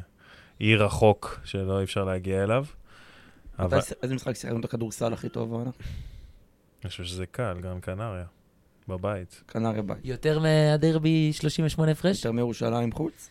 אי 0.62 0.76
רחוק 0.76 1.40
שלא 1.44 1.80
אי 1.80 1.84
אפשר 1.84 2.04
להגיע 2.04 2.44
אליו. 2.44 2.66
אבל... 3.60 3.80
איזה 4.04 4.16
משחק 4.16 4.36
שיחקנו 4.36 4.60
את 4.60 4.66
הכדורסל 4.66 5.14
הכי 5.14 5.30
טוב 5.30 5.50
בעונה? 5.50 5.72
אני 6.84 6.90
חושב 6.90 7.04
שזה 7.04 7.26
קל, 7.26 7.60
גם 7.62 7.82
קנריה, 7.82 8.26
בבית. 8.88 9.44
קנריה 9.46 9.82
בית. 9.82 9.98
יותר 10.04 10.40
מהדרבי 10.40 11.34
38 11.34 11.92
הפרש? 11.92 12.18
יותר 12.18 12.32
מירושלים 12.32 12.92
חוץ? 12.92 13.30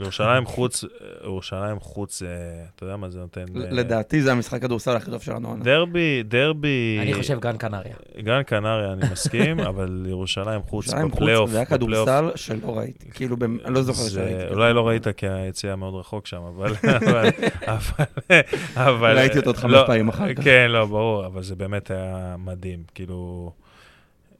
ירושלים 0.00 0.46
חוץ, 0.46 0.84
ירושלים 1.24 1.80
חוץ, 1.80 2.22
אה, 2.22 2.28
אתה 2.74 2.84
יודע 2.84 2.96
מה 2.96 3.10
זה 3.10 3.18
נותן? 3.18 3.44
לדעתי 3.54 4.22
זה 4.22 4.32
המשחק 4.32 4.62
כדורסל 4.62 4.96
הכי 4.96 5.10
טוב 5.10 5.22
שלנו. 5.22 5.56
דרבי, 5.62 6.22
דרבי... 6.22 6.98
אני 7.00 7.14
חושב 7.14 7.40
גן 7.40 7.56
קנריה. 7.56 7.94
גן 8.20 8.42
קנריה, 8.42 8.92
אני 8.92 9.02
מסכים, 9.12 9.60
אבל 9.70 10.06
ירושלים 10.08 10.62
חוץ 10.62 10.94
בפלייאוף. 10.94 11.50
זה 11.50 11.56
היה 11.56 11.66
כדורסל 11.66 12.30
שלא 12.34 12.78
ראיתי, 12.78 13.10
כאילו, 13.10 13.36
אני 13.64 13.74
לא 13.74 13.82
זוכר 13.82 14.08
שראיתי. 14.08 14.54
אולי 14.54 14.74
לא 14.74 14.88
ראית 14.88 15.08
כי 15.08 15.28
היציאה 15.28 15.76
מאוד 15.76 15.94
רחוק 15.94 16.26
שם, 16.26 16.42
אבל... 18.76 19.18
ראיתי 19.18 19.38
אותו 19.38 19.50
עוד 19.50 19.56
חמש 19.56 19.72
לא, 19.72 19.84
פעמים 19.86 20.08
אחר 20.08 20.34
כך. 20.34 20.44
כן, 20.44 20.66
לא, 20.70 20.86
ברור, 20.86 21.26
אבל 21.26 21.42
זה 21.42 21.56
באמת 21.56 21.90
היה 21.90 22.36
מדהים, 22.38 22.82
כאילו... 22.94 23.52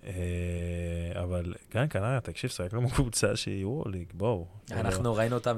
אה, 0.09 1.23
אבל 1.23 1.55
גן 1.75 1.87
קנריה, 1.87 2.21
תקשיב, 2.21 2.51
שחק 2.51 2.73
לנו 2.73 2.89
קבוצה 2.91 3.37
שהיא 3.37 3.67
ווליג, 3.67 4.07
בואו. 4.15 4.47
אנחנו 4.73 5.15
ראינו 5.15 5.35
אותם. 5.35 5.57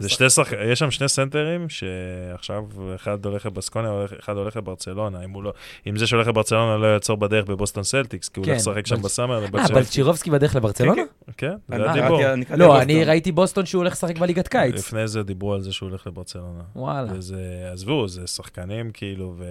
יש 0.70 0.78
שם 0.78 0.90
שני 0.90 1.09
סנטרים, 1.09 1.68
שעכשיו 1.68 2.64
אחד 2.94 3.27
הולך 3.27 3.47
לבסקוניה, 3.47 3.90
אחד 4.20 4.36
הולך 4.36 4.56
לברצלונה. 4.56 5.18
לא- 5.43 5.52
אם 5.86 5.97
זה 5.97 6.06
שהולך 6.06 6.28
לברצלונה 6.28 6.77
לא 6.77 6.86
יעצור 6.86 7.16
בדרך 7.16 7.47
בבוסטון 7.47 7.85
סלטיקס, 7.85 8.28
כי 8.28 8.40
הוא 8.40 8.47
הולך 8.47 8.56
כן, 8.56 8.70
לשחק 8.70 8.86
שם 8.86 9.02
בסאמר. 9.02 9.44
אה, 9.44 9.68
בלצ'ירובסקי 9.68 10.31
בדרך 10.31 10.56
לברצלונה? 10.56 11.02
כן, 11.36 11.56
כן 11.68 11.78
זה 11.78 11.90
הדיבור. 11.90 12.20
לא, 12.56 12.82
אני 12.82 13.05
ראיתי 13.05 13.32
בוסטון 13.32 13.66
שהוא 13.66 13.78
הולך 13.81 13.93
לשחק 13.93 14.18
בליגת 14.18 14.48
קיץ. 14.48 14.74
לפני 14.74 15.09
זה 15.09 15.22
דיברו 15.22 15.55
על 15.55 15.60
זה 15.60 15.72
שהוא 15.72 15.89
הולך 15.89 16.06
לברצלונה. 16.06 16.62
וואלה. 16.77 17.12
עזבו, 17.72 18.09
זה 18.09 18.27
שחקנים 18.27 18.90
כאילו, 18.90 19.35
ו... 19.39 19.44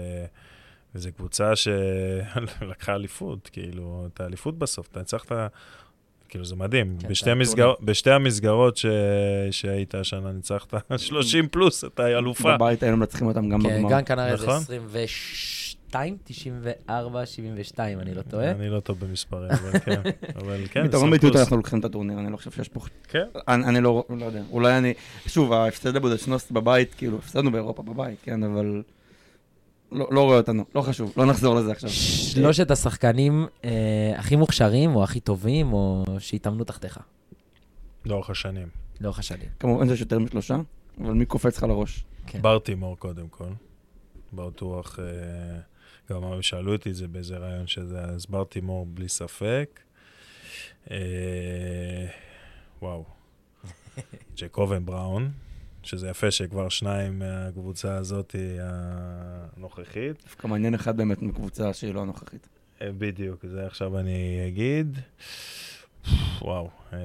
וזו 0.96 1.10
קבוצה 1.18 1.56
שלקחה 1.56 2.96
אליפות, 2.96 3.50
כאילו, 3.54 4.08
את 4.14 4.22
האליפות 4.22 4.60
בסוף, 4.60 4.88
אתה 4.92 5.00
הצלחת, 5.00 5.32
כאילו, 6.30 6.46
זה 6.46 6.56
מדהים. 6.56 6.98
כן, 7.00 7.08
בשתי, 7.08 7.32
המסגר... 7.32 7.74
בשתי 7.82 8.12
המסגרות 8.12 8.78
ש... 8.78 8.86
שהיית 9.52 9.96
השנה 9.96 10.32
ניצחת 10.32 10.74
30 10.98 11.48
פלוס, 11.48 11.84
אתה 11.84 12.08
אלופה. 12.08 12.56
בבית 12.56 12.84
היינו 12.84 12.98
מנצחים 12.98 13.28
אותם 13.28 13.50
גם 13.50 13.62
כן, 13.62 13.70
בגמר. 13.70 13.90
כן, 13.90 13.96
גם 13.96 14.04
כנראה 14.04 14.38
זה 14.38 14.52
22, 14.52 16.18
94, 16.24 17.26
72, 17.26 18.00
אני 18.00 18.14
לא 18.14 18.22
טועה. 18.22 18.52
אני 18.52 18.70
לא 18.70 18.80
טוב 18.80 19.00
במספרים, 19.00 19.52
אבל 19.52 19.80
כן. 19.80 20.02
אבל 20.42 20.62
כן, 20.72 20.84
מטעון 20.84 21.12
ביתיות 21.12 21.36
אנחנו 21.36 21.58
לוקחים 21.58 21.80
את 21.80 21.86
הטורניר, 21.86 22.20
אני 22.20 22.32
לא 22.32 22.38
חושב 22.38 22.52
שיש 22.52 22.68
פה... 22.68 22.80
כן? 23.08 23.26
אני 23.48 23.82
לא, 23.82 24.04
לא 24.10 24.26
יודע, 24.26 24.42
אולי 24.52 24.78
אני... 24.78 24.94
שוב, 25.28 25.54
ההפסד 25.54 25.96
לבודדשנוסט 25.96 26.52
בבית, 26.52 26.94
כאילו, 26.94 27.18
הפסדנו 27.18 27.52
באירופה 27.52 27.84
בבית, 27.84 28.18
כן, 28.24 28.44
אבל... 28.44 28.82
לא, 29.92 30.08
לא 30.12 30.24
רואה 30.24 30.38
אותנו, 30.38 30.66
לא 30.76 30.82
חשוב, 30.82 31.14
לא 31.18 31.26
נחזור 31.26 31.56
לזה 31.56 31.72
עכשיו. 31.72 31.90
שלושת 31.90 32.72
השחקנים 32.72 33.48
אה, 33.66 34.14
הכי 34.18 34.36
מוכשרים, 34.36 34.96
או 34.96 35.04
הכי 35.04 35.20
טובים, 35.20 35.74
או 35.74 36.06
שהתאמנו 36.20 36.64
תחתיך. 36.64 37.00
לאורך 38.06 38.30
השנים. 38.30 38.68
לאורך 39.02 39.20
השנים. 39.20 39.50
כמובן 39.60 39.88
שיש 39.88 40.00
יותר 40.00 40.20
משלושה, 40.20 40.56
אבל 41.02 41.14
מי 41.14 41.26
קופץ 41.26 41.58
לך 41.58 41.64
לראש? 41.64 42.06
כן. 42.28 42.42
ברטימור 42.42 42.98
קודם 42.98 43.28
כל. 43.30 43.50
בטוח. 44.34 45.00
אה, 45.00 45.60
גם 46.10 46.42
שאלו 46.42 46.74
אותי 46.74 46.90
את 46.90 46.96
זה 46.96 47.08
באיזה 47.08 47.38
רעיון 47.38 47.68
שזה, 47.68 48.02
אז 48.02 48.26
ברטימור 48.26 48.86
בלי 48.86 49.10
ספק. 49.10 49.80
אה, 50.92 50.98
וואו. 52.82 53.04
ג'קובן 54.38 54.86
בראון, 54.86 55.32
שזה 55.90 56.10
יפה 56.10 56.32
שכבר 56.32 56.70
שניים 56.70 57.20
מהקבוצה 57.20 57.96
הזאת 57.96 58.36
הנוכחית. 58.60 60.24
דווקא 60.24 60.48
מעניין 60.48 60.74
אחד 60.74 60.98
באמת 60.98 61.22
מקבוצה 61.22 61.74
שהיא 61.74 61.94
לא 61.94 62.02
הנוכחית. 62.02 62.48
אה, 62.82 62.90
בדיוק, 62.98 63.46
זה 63.46 63.66
עכשיו 63.66 64.00
אני 64.00 64.44
אגיד. 64.48 64.98
וואו. 66.42 66.70
אה, 66.94 67.00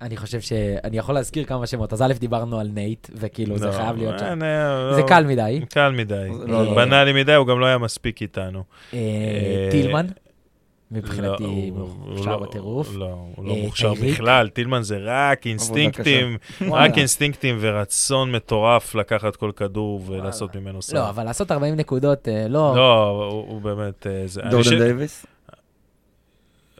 אני 0.00 0.16
חושב 0.16 0.40
שאני 0.40 0.98
יכול 0.98 1.14
להזכיר 1.14 1.44
כמה 1.44 1.66
שמות. 1.66 1.92
אז 1.92 2.02
א', 2.02 2.12
דיברנו 2.20 2.60
על 2.60 2.68
נייט, 2.68 3.10
וכאילו, 3.14 3.58
זה 3.58 3.66
לא, 3.66 3.72
חייב 3.72 3.96
להיות 3.96 4.18
שם. 4.18 4.42
אה, 4.42 4.90
לא, 4.90 4.94
זה 4.94 5.02
קל 5.08 5.24
מדי. 5.24 5.60
קל 5.70 5.92
מדי. 5.92 6.28
לא. 6.46 6.74
בנאלי 6.74 7.12
מדי, 7.12 7.34
הוא 7.34 7.46
גם 7.46 7.60
לא 7.60 7.66
היה 7.66 7.78
מספיק 7.78 8.22
איתנו. 8.22 8.64
אה, 8.94 8.98
אה, 8.98 9.68
טילמן, 9.70 10.06
מבחינתי, 10.90 11.44
הוא- 11.44 11.94
מוכשר 12.08 12.36
לא- 12.36 12.46
בטירוף. 12.46 12.94
לא, 12.94 13.06
הוא 13.36 13.44
לא 13.44 13.50
אה, 13.54 13.62
מוכשר? 13.62 13.92
בכלל. 13.94 14.48
טילמן 14.48 14.82
זה 14.82 14.98
רק 15.02 15.46
אינסטינקטים. 15.46 16.36
רק 16.70 16.98
אינסטינקטים 16.98 17.56
ורצון 17.60 18.32
מטורף 18.32 18.94
לקחת 18.94 19.36
כל 19.36 19.52
כדור 19.56 20.02
ולעשות 20.06 20.56
ממנו 20.56 20.82
סל. 20.82 20.96
לא, 20.96 21.08
אבל 21.08 21.24
לעשות 21.24 21.52
40 21.52 21.74
נקודות, 21.76 22.28
אה, 22.28 22.48
לא. 22.48 22.72
לא, 22.76 23.08
הוא 23.48 23.60
באמת... 23.62 24.06
אה, 24.06 24.50
ג'ורדן 24.50 24.78
דייוויס? 24.78 25.26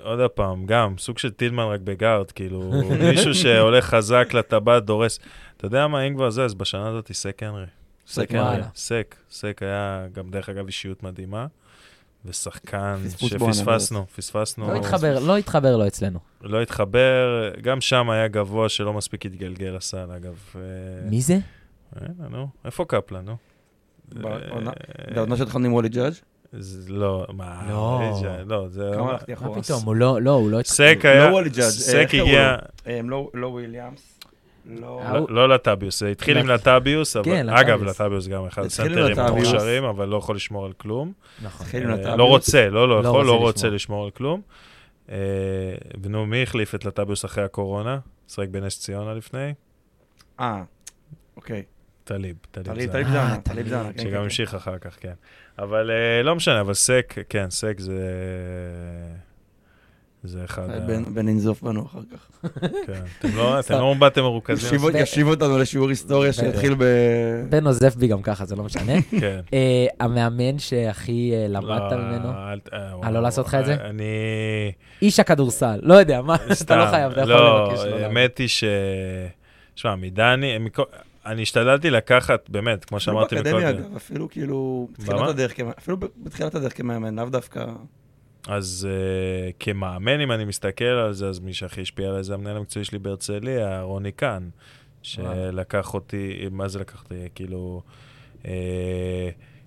עוד 0.02 0.31
פעם, 0.31 0.66
גם, 0.66 0.94
סוג 0.98 1.18
של 1.18 1.31
טילמן 1.31 1.64
רק 1.64 1.81
בגארד, 1.81 2.31
כאילו, 2.31 2.70
מישהו 3.10 3.35
שהולך 3.35 3.85
חזק 3.85 4.28
לטבעת, 4.35 4.85
דורס. 4.85 5.18
אתה 5.56 5.66
יודע 5.66 5.86
מה, 5.86 6.02
אם 6.02 6.14
כבר 6.14 6.31
זה, 6.31 6.44
אז 6.44 6.55
בשנה 6.55 6.89
הזאת 6.89 7.10
סק 7.12 7.43
הנרי. 7.43 7.64
סק 8.06 8.35
הנרי. 8.35 8.62
סק. 8.74 9.14
סק 9.31 9.60
היה 9.62 10.06
גם, 10.12 10.31
דרך 10.31 10.48
אגב, 10.48 10.66
אישיות 10.66 11.02
מדהימה, 11.02 11.47
ושחקן 12.24 12.94
שפספסנו, 13.18 14.06
פספסנו. 14.16 14.68
לא 14.68 14.76
התחבר, 14.76 15.18
לא 15.18 15.36
התחבר 15.36 15.76
לו 15.76 15.86
אצלנו. 15.86 16.18
לא 16.42 16.62
התחבר, 16.62 17.51
גם 17.62 17.80
שם 17.80 18.10
היה 18.10 18.28
גבוה 18.28 18.68
שלא 18.68 18.92
מספיק 18.92 19.26
התגלגל 19.26 19.74
לסל, 19.76 20.10
אגב. 20.16 20.34
אה, 20.56 20.60
מי 21.10 21.20
זה? 21.20 21.38
אה, 21.96 22.06
נו, 22.30 22.48
איפה 22.64 22.84
קפלן, 22.84 23.24
נו? 23.24 23.36
בעונה- 24.12 24.72
אה, 25.30 25.36
שהתחלנו 25.36 25.66
עם 25.66 25.72
וולי 25.72 25.88
ג'אדג'? 25.88 26.14
זה- 26.59 26.92
לא, 26.92 27.26
מה, 27.32 27.66
לא. 27.70 28.01
לא, 28.46 28.68
זה... 28.68 28.90
כמה 28.94 29.10
הלכתי 29.10 29.32
מה 29.32 29.38
אחורה? 29.38 29.62
פתאום, 29.62 29.82
הוא 29.84 29.94
לא, 29.96 30.22
לא, 30.22 30.30
הוא 30.30 30.51
לא... 30.51 30.59
סק 30.64 30.98
לא 31.05 31.09
היה, 31.09 31.30
אה, 31.62 31.70
סק 31.70 32.06
הגיע? 32.14 32.56
אה, 32.86 33.01
לא- 33.05 33.30
לא 33.34 33.46
וויליאמס. 33.46 34.14
לא... 34.66 35.01
אה, 35.03 35.12
לא 35.12 35.27
לא 35.28 35.49
לטביוס, 35.49 36.01
זה 36.01 36.09
התחיל 36.09 36.39
עם 36.39 36.49
לטביוס, 36.49 37.16
אבל 37.16 37.24
כן, 37.24 37.49
אגב, 37.49 37.82
לטביוס. 37.82 38.01
לטביוס 38.01 38.28
גם 38.28 38.47
אחד 38.47 38.65
התחיל 38.65 38.85
עם 38.85 38.89
סנטרים 38.95 39.11
לטביוס. 39.11 39.53
מוכשרים, 39.53 39.85
אבל 39.85 40.09
לא 40.09 40.16
יכול 40.16 40.36
לשמור 40.36 40.66
על 40.66 40.73
כלום. 40.73 41.12
נכון. 41.43 41.66
אה, 41.74 41.81
לטביוס. 41.81 42.19
לא 42.19 42.24
רוצה, 42.24 42.69
לא 42.70 42.89
לא 42.89 43.03
לא 43.03 43.09
יכול, 43.09 43.27
לא 43.27 43.39
רוצה 43.39 43.69
לשמור. 43.69 44.05
על 44.05 44.11
כלום. 44.11 44.41
אה, 45.11 45.16
ונו, 46.03 46.27
מי 46.27 46.43
החליף 46.43 46.74
את 46.74 46.85
לטביוס 46.85 47.24
אחרי 47.24 47.45
הקורונה? 47.45 47.99
שחק 48.28 48.49
בנס 48.49 48.81
ציונה 48.81 49.15
לפני? 49.15 49.55
אה, 50.41 50.62
אוקיי. 51.36 51.62
טליב, 52.05 52.36
טליב 52.51 52.66
זנה. 52.66 52.93
טליב 52.93 53.07
אה, 53.07 53.12
זנה, 53.12 53.36
טליב. 53.41 53.57
טליב 53.57 53.69
זנה. 53.69 53.93
כן, 53.93 53.99
שגם 53.99 54.11
כן, 54.11 54.16
המשיך 54.16 54.55
אחר 54.55 54.78
כך, 54.78 54.97
כן. 55.01 55.12
אבל 55.59 55.91
אה, 55.91 56.23
לא 56.23 56.36
משנה, 56.36 56.61
אבל 56.61 56.74
סק, 56.74 57.15
כן, 57.28 57.51
סק 57.51 57.81
זה... 57.81 58.01
זה 60.24 60.44
אחד. 60.44 60.70
ה... 60.70 60.80
בן- 60.80 61.14
בן 61.14 61.28
ינזוף 61.28 61.62
בנו 61.62 61.86
אחר 61.86 61.98
כך. 62.12 62.51
כן. 62.86 62.92
אתם 63.18 63.28
לא- 63.36 63.59
לא 63.70 63.94
באתם 63.98 64.22
מרוכזים. 64.22 64.68
ישיב- 64.74 64.90
ב- 64.92 64.96
ישיב 64.96 65.28
אותנו 65.28 65.59
לשיעור 65.59 65.88
היסטוריה. 65.88 66.32
שיתחיל 66.32 66.74
ב... 66.78 66.84
בן 67.48 67.66
עוזב 67.66 67.88
בי 67.98 68.06
גם 68.06 68.22
ככה, 68.22 68.44
זה 68.44 68.56
לא 68.56 68.64
משנה. 68.64 68.92
כן. 69.20 69.40
אה, 69.52 69.86
המאמן 70.01 70.59
שהכי 70.59 71.32
אה, 71.34 71.46
למדת 71.48 71.92
לא, 71.92 71.98
ממנו? 71.98 72.28
אה, 73.02 73.10
לא 73.10 73.22
לעשות 73.22 73.46
לך 73.46 73.55
את 73.55 73.66
זה? 73.66 73.74
אני... 73.74 74.05
איש 75.02 75.20
הכדורסל, 75.20 75.78
לא 75.82 75.94
יודע, 75.94 76.22
מה, 76.22 76.36
אתה 76.64 76.76
לא 76.76 76.86
חייב, 76.90 77.12
אתה 77.12 77.20
יכול 77.20 77.32
לא, 77.34 77.68
לבקש. 77.72 77.84
לא 77.84 77.96
האמת 77.96 78.38
היא 78.38 78.48
ש... 78.48 78.64
שמע, 79.76 79.94
מדני, 79.96 80.59
אני 81.26 81.42
השתדלתי 81.42 81.90
לקחת, 81.90 82.51
באמת, 82.51 82.84
כמו 82.84 82.98
אפילו 82.98 83.01
שאמרתי 83.01 83.34
באקדמיה, 83.34 83.68
מקודם. 83.72 83.84
אגב, 83.86 83.96
אפילו 83.96 84.28
כאילו, 84.30 84.88
בתחילת 84.92 85.16
במה? 85.18 85.28
הדרך, 85.28 85.56
כמאמן- 85.56 85.72
אפילו 85.78 85.96
בתחילת 86.22 86.55
הדרך 86.55 86.76
כמאמן, 86.76 87.14
לאו 87.18 87.24
דווקא... 87.24 87.64
אז 88.48 88.88
uh, 88.90 89.52
כמאמן, 89.60 90.20
אם 90.20 90.32
אני 90.32 90.44
מסתכל 90.44 90.84
על 90.84 91.12
זה, 91.12 91.28
אז 91.28 91.40
מי 91.40 91.52
שהכי 91.52 91.80
השפיע 91.80 92.08
עליי 92.08 92.22
זה 92.22 92.34
המנהל 92.34 92.56
המקצועי 92.56 92.84
שלי 92.84 92.98
בהרצליה, 92.98 93.82
רוני 93.82 94.12
קאן, 94.12 94.48
שלקח 95.02 95.94
אותי, 95.94 96.48
מה 96.50 96.68
זה 96.68 96.78
לקח 96.78 97.02
אותי? 97.02 97.28
כאילו, 97.34 97.82
uh, 98.42 98.46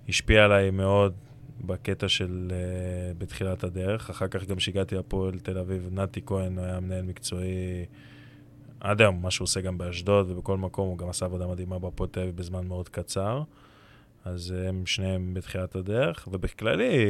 השפיע 0.08 0.44
עליי 0.44 0.70
מאוד 0.70 1.14
בקטע 1.60 2.08
של 2.08 2.50
uh, 2.50 3.18
בתחילת 3.18 3.64
הדרך. 3.64 4.10
אחר 4.10 4.28
כך 4.28 4.44
גם 4.44 4.58
שהגעתי 4.58 4.94
לפועל 4.94 5.38
תל 5.38 5.58
אביב, 5.58 5.88
נתי 5.92 6.20
כהן 6.26 6.58
היה 6.58 6.80
מנהל 6.80 7.02
מקצועי 7.02 7.84
עד 8.80 9.00
היום, 9.00 9.22
מה 9.22 9.30
שהוא 9.30 9.44
עושה 9.44 9.60
גם 9.60 9.78
באשדוד 9.78 10.30
ובכל 10.30 10.56
מקום, 10.56 10.88
הוא 10.88 10.98
גם 10.98 11.08
עשה 11.08 11.24
עבודה 11.26 11.46
מדהימה 11.46 11.78
בהפועל 11.78 12.10
תל 12.10 12.20
אביב 12.20 12.36
בזמן 12.36 12.66
מאוד 12.66 12.88
קצר. 12.88 13.42
אז 14.24 14.54
הם 14.68 14.86
שניהם 14.86 15.34
בתחילת 15.34 15.74
הדרך, 15.74 16.28
ובכללי, 16.32 17.06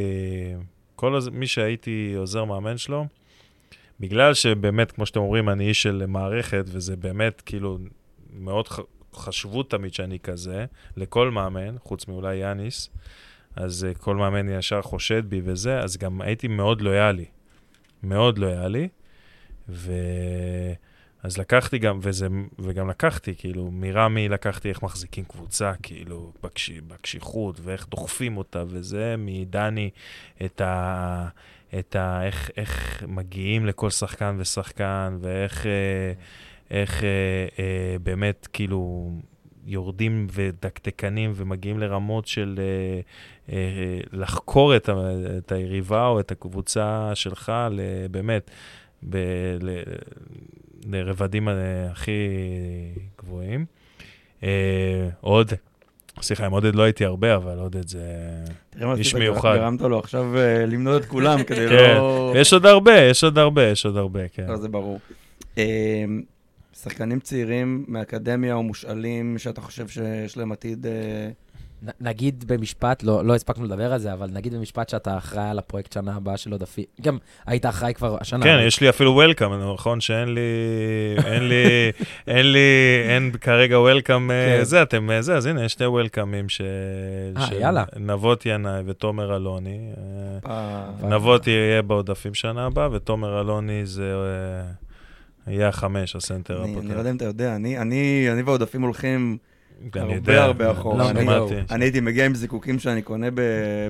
כל 0.99 1.15
הז... 1.15 1.29
מי 1.29 1.47
שהייתי 1.47 2.15
עוזר 2.17 2.45
מאמן 2.45 2.79
שלו, 2.79 3.07
בגלל 4.01 4.35
שבאמת, 4.35 4.93
כמו 4.93 5.07
שאתם 5.07 5.21
אומרים, 5.21 5.49
אני 5.49 5.69
איש 5.69 5.83
של 5.83 6.05
מערכת, 6.09 6.65
וזה 6.67 6.97
באמת, 6.97 7.41
כאילו, 7.41 7.79
מאוד 8.33 8.69
ח... 8.69 8.79
חשבו 9.15 9.63
תמיד 9.63 9.95
שאני 9.95 10.19
כזה, 10.19 10.67
לכל 10.97 11.31
מאמן, 11.31 11.77
חוץ 11.79 12.09
מאולי 12.09 12.37
יאניס, 12.37 12.91
אז 13.57 13.87
uh, 13.91 13.99
כל 13.99 14.17
מאמן 14.17 14.49
ישר 14.49 14.83
חושד 14.83 15.31
בי 15.31 15.41
וזה, 15.45 15.81
אז 15.81 15.97
גם 15.97 16.21
הייתי 16.21 16.49
מאוד 16.49 16.81
לויאלי. 16.81 17.25
מאוד 18.03 18.39
לויאלי. 18.39 18.89
ו... 19.69 19.93
אז 21.23 21.39
לקחתי 21.39 21.79
גם, 21.79 21.99
וזה, 22.03 22.27
וגם 22.59 22.91
לקחתי, 22.91 23.35
כאילו, 23.35 23.71
מרמי 23.73 24.29
לקחתי 24.29 24.69
איך 24.69 24.83
מחזיקים 24.83 25.25
קבוצה, 25.25 25.73
כאילו, 25.83 26.33
בקש, 26.43 26.71
בקשיחות, 26.71 27.61
ואיך 27.63 27.89
דוחפים 27.89 28.37
אותה 28.37 28.65
וזה, 28.69 29.15
מדני 29.19 29.91
את 30.45 30.61
ה... 30.61 31.29
את 31.79 31.97
ה... 31.97 32.25
איך, 32.25 32.51
איך 32.57 33.03
מגיעים 33.09 33.67
לכל 33.67 33.91
שחקן 33.91 34.37
ושחקן, 34.39 35.19
ואיך 35.21 35.67
אה, 35.67 36.13
איך, 36.71 37.05
אה, 37.05 37.09
אה, 37.59 37.97
באמת, 38.03 38.49
כאילו, 38.53 39.11
יורדים 39.67 40.27
ודקדקנים 40.33 41.33
ומגיעים 41.35 41.79
לרמות 41.79 42.27
של 42.27 42.59
אה, 42.59 43.01
אה, 43.55 44.01
לחקור 44.13 44.77
את, 44.77 44.89
ה, 44.89 44.95
את 45.39 45.53
היריבה 45.53 46.07
או 46.07 46.21
את 46.21 46.31
הקבוצה 46.31 47.11
שלך, 47.15 47.53
באמת, 48.11 48.51
ב, 49.03 49.17
ל, 49.61 49.83
לרבדים 50.89 51.49
אה, 51.49 51.55
הכי 51.91 52.13
גבוהים. 53.19 53.65
אה, 54.43 55.09
עוד, 55.21 55.53
סליחה, 56.23 56.47
עם 56.47 56.53
עודד 56.53 56.75
לא 56.75 56.83
הייתי 56.83 57.05
הרבה, 57.05 57.37
אבל 57.37 57.59
עודד 57.59 57.89
זה... 57.89 58.01
איש 58.97 59.15
מיוחד. 59.15 59.57
גרמת 59.57 59.81
לו 59.81 59.99
עכשיו 59.99 60.37
אה, 60.37 60.67
למנות 60.67 61.03
את 61.03 61.07
כולם 61.07 61.43
כדי 61.43 61.69
כן, 61.69 61.95
לא... 61.97 62.33
ויש 62.35 62.53
עוד 62.53 62.67
הרבה, 62.67 63.01
יש 63.01 63.25
עוד 63.25 63.39
הרבה, 63.39 63.63
יש 63.65 63.87
עוד 63.87 63.97
הרבה, 63.97 64.29
כן. 64.29 64.47
לא, 64.49 64.57
זה 64.57 64.69
ברור. 64.69 64.99
שחקנים 66.83 67.21
צעירים 67.21 67.85
מאקדמיה 67.89 68.55
או 68.55 68.63
מושאלים 68.63 69.39
שאתה 69.39 69.61
חושב 69.61 69.89
שיש 69.89 70.37
להם 70.37 70.53
עתיד... 70.53 70.87
אה, 71.87 71.93
נגיד 72.01 72.45
במשפט, 72.47 73.03
לא, 73.03 73.25
לא 73.25 73.35
הספקנו 73.35 73.65
לדבר 73.65 73.93
על 73.93 73.99
זה, 73.99 74.13
אבל 74.13 74.31
נגיד 74.33 74.55
במשפט 74.55 74.89
שאתה 74.89 75.19
אחראי 75.19 75.49
על 75.51 75.59
הפרויקט 75.59 75.93
שנה 75.93 76.17
הבאה 76.17 76.37
של 76.37 76.53
עודפים. 76.53 76.85
גם 77.01 77.19
היית 77.47 77.67
אחראי 77.67 77.95
כבר 77.95 78.17
השנה. 78.21 78.45
כן, 78.45 78.59
יש 78.67 78.81
לי 78.81 78.89
אפילו 78.89 79.13
וולקאם, 79.13 79.73
נכון 79.73 80.01
שאין 80.01 80.35
לי, 80.35 80.41
אין 81.25 81.49
לי, 81.49 81.65
אין 82.27 82.53
לי, 82.53 82.59
אין 83.09 83.31
כרגע 83.41 83.79
וולקאם 83.81 84.29
כן. 84.29 84.65
זה, 84.65 84.83
אתם 84.83 85.11
אה, 85.11 85.23
זה, 85.23 85.37
אז 85.37 85.47
הנה, 85.47 85.65
יש 85.65 85.73
שני 85.73 85.87
וולקאמים 85.87 86.49
ש... 86.49 86.61
אה, 87.37 87.47
של 87.47 87.55
יאללה. 87.61 87.85
נבות 87.97 88.47
ינאי 88.47 88.83
ותומר 88.87 89.37
אלוני. 89.37 89.79
אה, 90.47 90.85
נבות 91.03 91.47
יהיה 91.47 91.83
בעודפים 91.83 92.35
שנה 92.35 92.67
הבאה, 92.67 92.89
ותומר 92.93 93.41
אלוני 93.41 93.87
זה 93.87 94.15
אה, 95.47 95.53
יהיה 95.53 95.69
החמש, 95.69 96.17
הסנטר 96.17 96.55
אני 96.55 96.65
אני 96.65 96.75
לא 96.75 96.79
הפותח. 96.81 96.99
יודע 96.99 97.11
אם 97.11 97.17
אתה 97.17 97.25
יודע, 97.25 97.57
אני- 97.57 97.79
אני 97.79 98.29
אני 98.33 98.43
והעודפים 98.43 98.83
הולכים... 98.83 99.39
אני 99.83 100.01
הרבה 100.03 100.15
יודע, 100.15 100.45
הרבה 100.45 100.71
אחורה. 100.71 100.99
לא, 101.05 101.11
אני- 101.11 101.21
שמעתי. 101.21 101.55
אני 101.71 101.85
הייתי 101.85 102.01
מגיע 102.01 102.27
עם 102.27 102.35
זיקוקים 102.35 102.79
שאני 102.79 103.03
קונה 103.03 103.27
ב- 103.35 103.41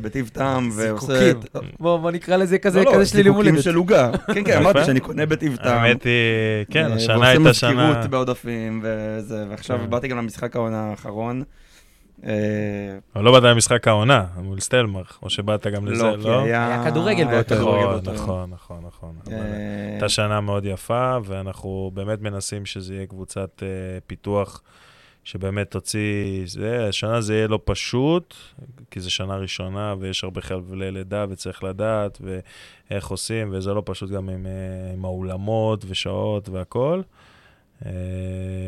בטיב 0.02 0.30
טעם, 0.32 0.70
ועושה... 0.76 1.06
זיקוקים. 1.18 1.40
את- 1.70 1.80
בוא, 1.80 1.96
בוא 1.98 2.10
נקרא 2.10 2.36
לזה 2.36 2.58
כזה, 2.58 2.78
לא, 2.78 2.84
לא, 2.84 2.94
כזה 2.94 3.06
שלילי 3.06 3.28
זיקוקים 3.30 3.50
מולדת. 3.50 3.64
של 3.64 3.74
עוגה. 3.74 4.10
כן, 4.34 4.44
כן, 4.44 4.58
אמרתי. 4.58 4.84
שאני 4.84 5.00
קונה 5.00 5.26
בטיב 5.26 5.56
טעם. 5.56 5.82
האמת 5.84 6.02
היא, 6.04 6.12
כן, 6.70 6.86
אה, 6.90 6.94
השנה 6.94 7.28
הייתה 7.28 7.54
שנה... 7.54 7.70
ועושה 7.70 7.88
מזכירות 7.90 8.10
בעודפים 8.10 8.80
וזה, 8.82 9.44
ועכשיו 9.50 9.78
כן. 9.78 9.90
באתי 9.90 10.08
גם 10.08 10.18
למשחק 10.18 10.56
העונה 10.56 10.90
האחרון. 10.90 11.42
אה, 12.26 12.30
אבל 13.16 13.24
לא 13.24 13.32
באת 13.32 13.42
למשחק 13.42 13.88
העונה, 13.88 14.24
מול 14.42 14.60
סטלמך, 14.60 15.18
או 15.22 15.30
שבאת 15.30 15.66
גם 15.66 15.86
לזה, 15.86 16.02
לא, 16.02 16.16
כי 16.22 16.28
לא? 16.28 16.40
היה... 16.44 16.66
היה 16.66 16.90
כדורגל 16.90 17.24
באותו 17.24 17.54
יום. 17.54 17.64
נכון. 18.14 18.50
נכון, 18.50 18.50
נכון, 18.50 19.14
נכון. 19.22 19.32
אה, 19.32 19.90
הייתה 19.92 20.08
שנה 20.08 20.40
מאוד 20.40 20.64
יפה, 20.64 21.16
ואנחנו 21.24 21.90
באמת 21.94 22.20
מנסים 22.22 22.66
שזה 22.66 22.94
יהיה 22.94 23.06
קבוצת 23.06 23.62
פיתוח 24.06 24.62
שבאמת 25.28 25.70
תוציא, 25.70 26.42
זה, 26.46 26.88
השנה 26.88 27.20
זה 27.20 27.34
יהיה 27.34 27.48
לא 27.48 27.60
פשוט, 27.64 28.34
כי 28.90 29.00
זו 29.00 29.10
שנה 29.10 29.36
ראשונה 29.36 29.94
ויש 29.98 30.24
הרבה 30.24 30.40
חבלי 30.40 30.90
לידה 30.90 31.26
וצריך 31.30 31.64
לדעת 31.64 32.18
ואיך 32.20 33.06
עושים, 33.08 33.50
וזה 33.52 33.74
לא 33.74 33.82
פשוט 33.86 34.10
גם 34.10 34.28
עם, 34.28 34.46
אה, 34.46 34.92
עם 34.92 35.04
האולמות 35.04 35.84
ושעות 35.88 36.48
והכול. 36.48 37.02
אה, 37.86 37.90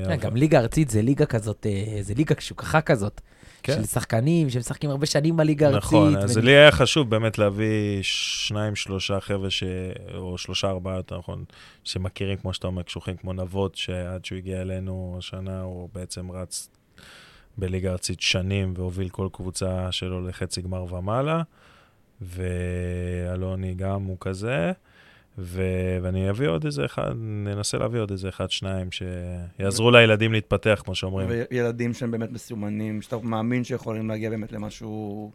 אבל- 0.06 0.16
גם 0.16 0.36
ליגה 0.36 0.60
ארצית 0.60 0.90
זה 0.90 1.02
ליגה 1.02 1.26
כזאת, 1.26 1.66
אה, 1.66 2.02
זה 2.02 2.14
ליגה 2.14 2.34
קשוקחה 2.34 2.80
כזאת. 2.80 3.20
כן. 3.62 3.74
של 3.74 3.84
שחקנים 3.84 4.50
שמשחקים 4.50 4.90
הרבה 4.90 5.06
שנים 5.06 5.36
בליגה 5.36 5.66
הארצית. 5.66 5.84
נכון, 5.84 6.16
אז 6.16 6.36
ו- 6.36 6.40
לי 6.40 6.52
היה 6.52 6.72
חשוב 6.72 7.10
באמת 7.10 7.38
להביא 7.38 7.98
שניים, 8.02 8.76
שלושה 8.76 9.20
חבר'ה, 9.20 9.50
ש... 9.50 9.62
או 10.14 10.38
שלושה, 10.38 10.68
ארבעה, 10.68 10.96
יותר 10.96 11.18
נכון, 11.18 11.44
שמכירים, 11.84 12.36
כמו 12.36 12.54
שאתה 12.54 12.66
אומר, 12.66 12.82
קשוחים 12.82 13.16
כמו 13.16 13.32
נבות, 13.32 13.76
שעד 13.76 14.24
שהוא 14.24 14.38
הגיע 14.38 14.60
אלינו 14.60 15.14
השנה, 15.18 15.62
הוא 15.62 15.88
בעצם 15.94 16.32
רץ 16.32 16.68
בליגה 17.58 17.90
ארצית 17.90 18.20
שנים 18.20 18.74
והוביל 18.76 19.08
כל 19.08 19.28
קבוצה 19.32 19.92
שלו 19.92 20.28
לחצי 20.28 20.62
גמר 20.62 20.94
ומעלה, 20.94 21.42
ואלוני 22.20 23.74
גם 23.74 24.02
הוא 24.02 24.16
כזה. 24.20 24.72
ו... 25.38 25.62
ואני 26.02 26.30
אביא 26.30 26.48
עוד 26.48 26.64
איזה 26.64 26.84
אחד, 26.84 27.12
ננסה 27.16 27.78
להביא 27.78 28.00
עוד 28.00 28.10
איזה 28.10 28.28
אחד, 28.28 28.50
שניים, 28.50 28.88
שיעזרו 28.92 29.90
לילדים 29.90 30.32
להתפתח, 30.32 30.82
כמו 30.84 30.94
שאומרים. 30.94 31.28
וילדים 31.50 31.94
שהם 31.94 32.10
באמת 32.10 32.30
מסומנים, 32.30 33.02
שאתה 33.02 33.18
מאמין 33.18 33.64
שיכולים 33.64 34.08
להגיע 34.08 34.30
באמת 34.30 34.52
למשהו... 34.52 35.30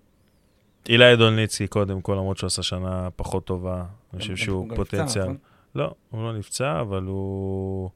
אילי 0.89 1.15
דולניצקי, 1.15 1.67
קודם 1.67 2.01
כל, 2.01 2.13
למרות 2.13 2.37
שהוא 2.37 2.47
עשה 2.47 2.63
שנה 2.63 3.09
פחות 3.15 3.45
טובה, 3.45 3.85
אני 4.13 4.21
חושב 4.21 4.35
שהוא 4.35 4.57
הוא 4.57 4.69
גם 4.69 4.71
נפצע, 4.71 4.97
פוטנציאל. 4.97 5.23
נכון? 5.23 5.37
לא, 5.75 5.93
הוא 6.09 6.23
לא 6.23 6.37
נפצע, 6.37 6.81
אבל 6.81 7.03
הוא... 7.03 7.89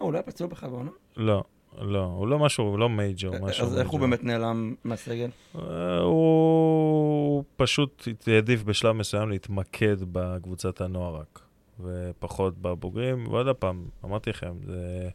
אה, 0.00 0.04
הוא 0.04 0.12
לא 0.12 0.18
היה 0.18 0.22
פצוע 0.22 0.46
בכלל 0.46 0.70
בעונה? 0.70 0.90
לא, 1.16 1.44
לא, 1.78 2.04
הוא 2.04 2.28
לא 2.28 2.38
משהו, 2.38 2.64
הוא 2.64 2.78
לא 2.78 2.88
מייג'ור, 2.88 3.34
משהו. 3.38 3.66
אז 3.66 3.78
איך 3.78 3.88
הוא. 3.88 4.00
באמת 4.00 4.24
נעלם 4.24 4.74
מהסגל? 4.84 5.28
אה, 5.58 5.98
הוא 5.98 7.44
פשוט 7.56 8.08
העדיף 8.26 8.62
בשלב 8.62 8.92
מסוים 8.92 9.28
להתמקד 9.28 9.96
בקבוצת 10.12 10.80
הנוער 10.80 11.16
רק, 11.16 11.40
ופחות 11.80 12.58
בבוגרים. 12.58 13.26
ועוד 13.28 13.56
פעם, 13.56 13.84
אמרתי 14.04 14.30
לכם, 14.30 14.52
זה 14.66 15.08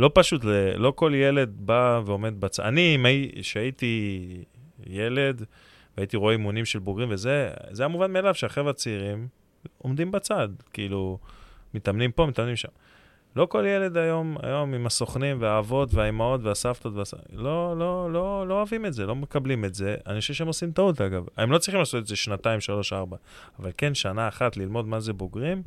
לא 0.00 0.10
פשוט, 0.14 0.44
לא 0.76 0.90
כל 0.96 1.12
ילד 1.14 1.52
בא 1.56 2.00
ועומד 2.04 2.40
בצד. 2.40 2.62
אני, 2.62 2.98
כשהייתי 3.40 4.44
ילד, 4.86 5.44
והייתי 5.96 6.16
רואה 6.16 6.32
אימונים 6.32 6.64
של 6.64 6.78
בוגרים 6.78 7.08
וזה, 7.10 7.50
זה 7.70 7.82
היה 7.82 7.88
מובן 7.88 8.12
מאליו 8.12 8.34
שהחבר'ה 8.34 8.70
הצעירים 8.70 9.28
עומדים 9.78 10.10
בצד, 10.10 10.48
כאילו, 10.72 11.18
מתאמנים 11.74 12.12
פה, 12.12 12.26
מתאמנים 12.26 12.56
שם. 12.56 12.68
לא 13.36 13.46
כל 13.46 13.64
ילד 13.68 13.96
היום, 13.96 14.36
היום 14.42 14.74
עם 14.74 14.86
הסוכנים 14.86 15.36
והאבות 15.40 15.94
והאימהות 15.94 16.40
והסבתות, 16.42 16.94
והס... 16.94 17.14
לא, 17.32 17.78
לא, 17.78 18.12
לא, 18.12 18.48
לא 18.48 18.54
אוהבים 18.54 18.86
את 18.86 18.92
זה, 18.92 19.06
לא 19.06 19.16
מקבלים 19.16 19.64
את 19.64 19.74
זה. 19.74 19.96
אני 20.06 20.20
חושב 20.20 20.34
שהם 20.34 20.46
עושים 20.46 20.72
טעות, 20.72 21.00
אגב. 21.00 21.26
הם 21.36 21.52
לא 21.52 21.58
צריכים 21.58 21.78
לעשות 21.78 22.02
את 22.02 22.06
זה 22.06 22.16
שנתיים, 22.16 22.60
שלוש, 22.60 22.92
ארבע, 22.92 23.16
אבל 23.58 23.70
כן 23.76 23.94
שנה 23.94 24.28
אחת 24.28 24.56
ללמוד 24.56 24.86
מה 24.86 25.00
זה 25.00 25.12
בוגרים, 25.12 25.62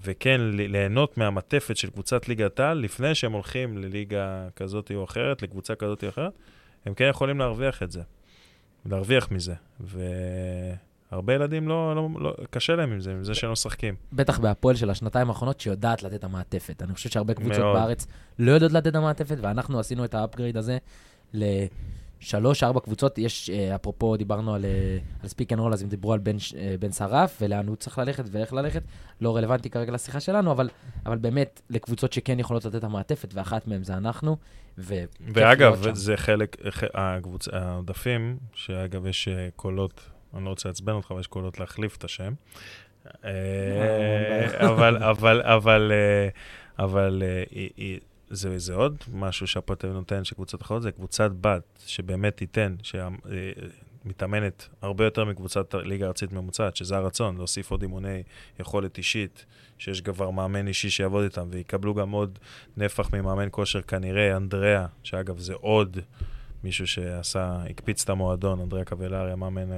וכן 0.00 0.40
ל- 0.40 0.66
ליהנות 0.66 1.18
מהמעטפת 1.18 1.76
של 1.76 1.90
קבוצת 1.90 2.28
ליגת 2.28 2.60
העל, 2.60 2.78
לפני 2.78 3.14
שהם 3.14 3.32
הולכים 3.32 3.78
לליגה 3.78 4.48
כזאת 4.56 4.92
או 4.94 5.04
אחרת, 5.04 5.42
לקבוצה 5.42 5.74
כזאת 5.74 6.04
או 6.04 6.08
אחרת, 6.08 6.32
הם 6.86 6.94
כן 6.94 7.08
יכולים 7.10 7.38
להרוויח 7.38 7.82
את 7.82 7.92
זה, 7.92 8.02
להרוויח 8.86 9.30
מזה. 9.30 9.54
והרבה 9.80 11.34
ילדים 11.34 11.68
לא, 11.68 11.96
לא, 11.96 12.08
לא, 12.20 12.34
קשה 12.50 12.76
להם 12.76 12.92
עם 12.92 13.00
זה, 13.00 13.12
עם 13.12 13.24
זה 13.24 13.34
שהם 13.34 13.48
לא 13.48 13.52
משחקים. 13.52 13.94
בטח 14.12 14.38
בהפועל 14.38 14.76
של 14.76 14.90
השנתיים 14.90 15.28
האחרונות, 15.28 15.60
שיודעת 15.60 16.02
לתת 16.02 16.14
את 16.14 16.24
המעטפת. 16.24 16.82
אני 16.82 16.94
חושב 16.94 17.10
שהרבה 17.10 17.34
קבוצות 17.34 17.58
מאוד. 17.58 17.76
בארץ 17.76 18.06
לא 18.38 18.52
יודעות 18.52 18.72
לתת 18.72 18.86
את 18.86 18.94
המעטפת, 18.94 19.36
ואנחנו 19.40 19.80
עשינו 19.80 20.04
את 20.04 20.14
האפגריד 20.14 20.56
הזה 20.56 20.78
לשלוש, 21.32 21.68
ארבע 22.62 22.80
קבוצות. 22.80 23.18
יש, 23.18 23.50
אה, 23.50 23.74
אפרופו, 23.74 24.16
דיברנו 24.16 24.54
על, 24.54 24.64
אה, 24.64 24.98
על 25.22 25.28
Speak 25.28 25.52
and 25.52 25.60
Roll, 25.60 25.72
אז 25.72 25.82
הם 25.82 25.88
דיברו 25.88 26.12
על 26.12 26.18
בן, 26.18 26.36
אה, 26.56 26.74
בן 26.80 26.92
שרף, 26.92 27.38
ולאן 27.40 27.66
הוא 27.68 27.76
צריך 27.76 27.98
ללכת 27.98 28.24
ואיך 28.30 28.52
ללכת. 28.52 28.82
לא 29.20 29.36
רלוונטי 29.36 29.70
כרגע 29.70 29.92
לשיחה 29.92 30.20
שלנו, 30.20 30.52
אבל, 30.52 30.68
אבל 31.06 31.18
באמת, 31.18 31.62
לקבוצות 31.70 32.12
שכן 32.12 32.38
יכולות 32.38 32.64
לתת 32.64 32.74
את 32.76 32.84
המעטפת, 32.84 33.34
ואחת 33.34 33.66
מהן 33.66 33.84
זה 33.84 33.96
אנחנו, 33.96 34.36
וכיף 34.78 35.08
ואגב. 35.34 35.94
זה 35.94 36.16
חלק, 36.16 36.56
הקבוצ... 36.94 37.48
העודפים, 37.48 38.36
שאגב, 38.54 39.06
יש 39.06 39.28
קולות, 39.56 40.00
אני 40.34 40.44
לא 40.44 40.50
רוצה 40.50 40.68
לעצבן 40.68 40.92
אותך, 40.92 41.10
אבל 41.10 41.20
יש 41.20 41.26
קולות 41.26 41.60
להחליף 41.60 41.96
את 41.96 42.04
השם. 42.04 42.32
אבל, 44.60 44.96
אבל, 44.96 45.42
אבל, 45.42 45.92
אבל 46.78 47.22
היא- 47.50 48.00
זה, 48.32 48.58
זה 48.58 48.74
עוד 48.74 48.96
משהו 49.12 49.46
שהפועל 49.46 49.78
נותן, 49.92 50.24
שקבוצות 50.24 50.62
אחרות, 50.62 50.82
זה 50.82 50.92
קבוצת 50.92 51.30
בת, 51.40 51.82
שבאמת 51.86 52.36
תיתן, 52.36 52.74
שמתאמנת 52.82 54.68
הרבה 54.82 55.04
יותר 55.04 55.24
מקבוצת 55.24 55.74
ליגה 55.74 56.06
ארצית 56.06 56.32
ממוצעת, 56.32 56.76
שזה 56.76 56.96
הרצון, 56.96 57.36
להוסיף 57.36 57.70
עוד 57.70 57.82
אימוני 57.82 58.22
יכולת 58.60 58.98
אישית, 58.98 59.44
שיש 59.78 60.00
כבר 60.00 60.30
מאמן 60.30 60.68
אישי 60.68 60.90
שיעבוד 60.90 61.24
איתם, 61.24 61.48
ויקבלו 61.50 61.94
גם 61.94 62.10
עוד 62.10 62.38
נפח 62.76 63.14
ממאמן 63.14 63.48
כושר, 63.50 63.82
כנראה 63.82 64.36
אנדריאה, 64.36 64.86
שאגב, 65.02 65.38
זה 65.38 65.54
עוד 65.54 65.98
מישהו 66.64 66.86
שעשה, 66.86 67.56
הקפיץ 67.70 68.02
את 68.02 68.10
המועדון, 68.10 68.60
אנדריאה 68.60 68.84
קבלרי, 68.84 69.32
המאמן 69.32 69.72
אה, 69.72 69.76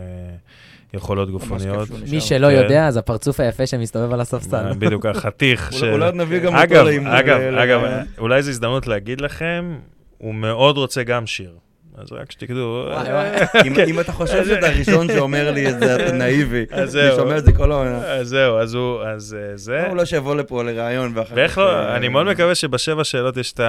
יכולות 0.94 1.30
גופניות. 1.30 1.88
מי. 2.10 2.20
שלא 2.20 2.46
כן. 2.46 2.62
יודע, 2.62 2.86
אז 2.86 2.96
הפרצוף 2.96 3.40
היפה 3.40 3.66
שמסתובב 3.66 4.12
על 4.12 4.20
הספסל. 4.20 4.66
אה, 4.66 4.74
בדיוק, 4.74 5.06
החתיך. 5.06 5.72
אולי- 5.92 6.12
נביא 6.12 6.38
גם 6.38 6.52
אותו 6.54 6.62
אגב, 6.64 6.84
לאימון. 6.84 7.12
אגב, 7.12 7.40
ל- 7.40 7.58
אגב, 7.58 7.80
אולי 8.18 8.42
זו 8.42 8.50
הזדמנות 8.50 8.86
להגיד 8.86 9.20
לכם, 9.20 9.78
הוא 10.18 10.34
מאוד 10.34 10.76
רוצה 10.76 11.02
גם 11.02 11.26
שיר. 11.26 11.54
אז 11.98 12.12
רק 12.12 12.30
שתקדעו. 12.32 12.84
וואי, 12.90 13.06
אה, 13.10 13.14
וואי. 13.14 13.90
אם- 13.90 14.00
אתה 14.00 14.12
חושב 14.12 14.44
שאתה 14.44 14.66
הראשון 14.68 15.08
שאומר 15.08 15.50
לי 15.50 15.70
את 15.70 15.78
זה, 15.80 15.94
אתה 15.96 16.12
נאיבי. 16.22 16.64
אז 16.70 16.96
אני 16.96 17.06
זהו. 17.08 17.16
שומע 17.16 17.38
את 17.38 17.44
זה 17.44 17.52
כל 17.52 17.72
העונה. 17.72 17.98
אז 18.06 18.28
זהו, 18.28 18.58
אז 18.58 18.74
הוא, 18.74 19.02
אז 19.02 19.36
אה, 19.40 19.56
זה. 19.56 19.86
אולי 19.90 20.06
שיבוא 20.06 20.34
לפה 20.36 20.62
לראיון 20.64 21.12
ואחר 21.14 21.34
ואיך 21.36 21.52
כך, 21.52 21.58
לא, 21.58 21.70
אה, 21.78 21.96
אני 21.96 22.08
מאוד 22.08 22.26
מקווה 22.26 22.54
שבשבע 22.54 23.04
שאלות 23.04 23.36
יש 23.36 23.52
את 23.52 23.60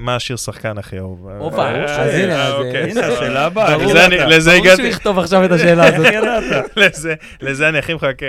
מה 0.00 0.16
השיר 0.16 0.36
שחקן 0.36 0.78
הכי 0.78 0.98
אהוב. 0.98 1.28
הופה, 1.38 1.62
אה, 1.66 1.84
אז 2.04 2.14
הנה, 2.14 2.34
אה, 2.36 2.46
אז, 2.46 2.52
אוקיי, 2.54 2.84
אה, 2.84 2.90
הנה. 2.90 3.06
השאלה 3.06 3.46
הבאה. 3.46 3.76
לזה 3.76 4.06
אני-? 4.06 4.16
לזה 4.16 4.50
ברור 4.50 4.64
שהוא 4.64 4.72
הגעתי, 4.72 4.82
יכתוב 4.82 5.18
עכשיו 5.18 5.44
את 5.44 5.50
השאלה 5.50 5.86
הזאת. 5.96 6.76
לזה- 7.42 7.68
אני 7.68 7.78
הכי 7.78 7.94
מחכה. 7.94 8.26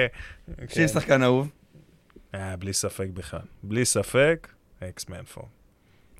שיר 0.73 0.87
שחקן 0.87 1.23
אהוב. 1.23 1.47
אה, 2.35 2.55
בלי 2.59 2.73
ספק 2.73 3.07
בכלל. 3.13 3.39
בלי 3.63 3.85
ספק, 3.85 4.47
אקסמן 4.89 5.23
פור. 5.33 5.47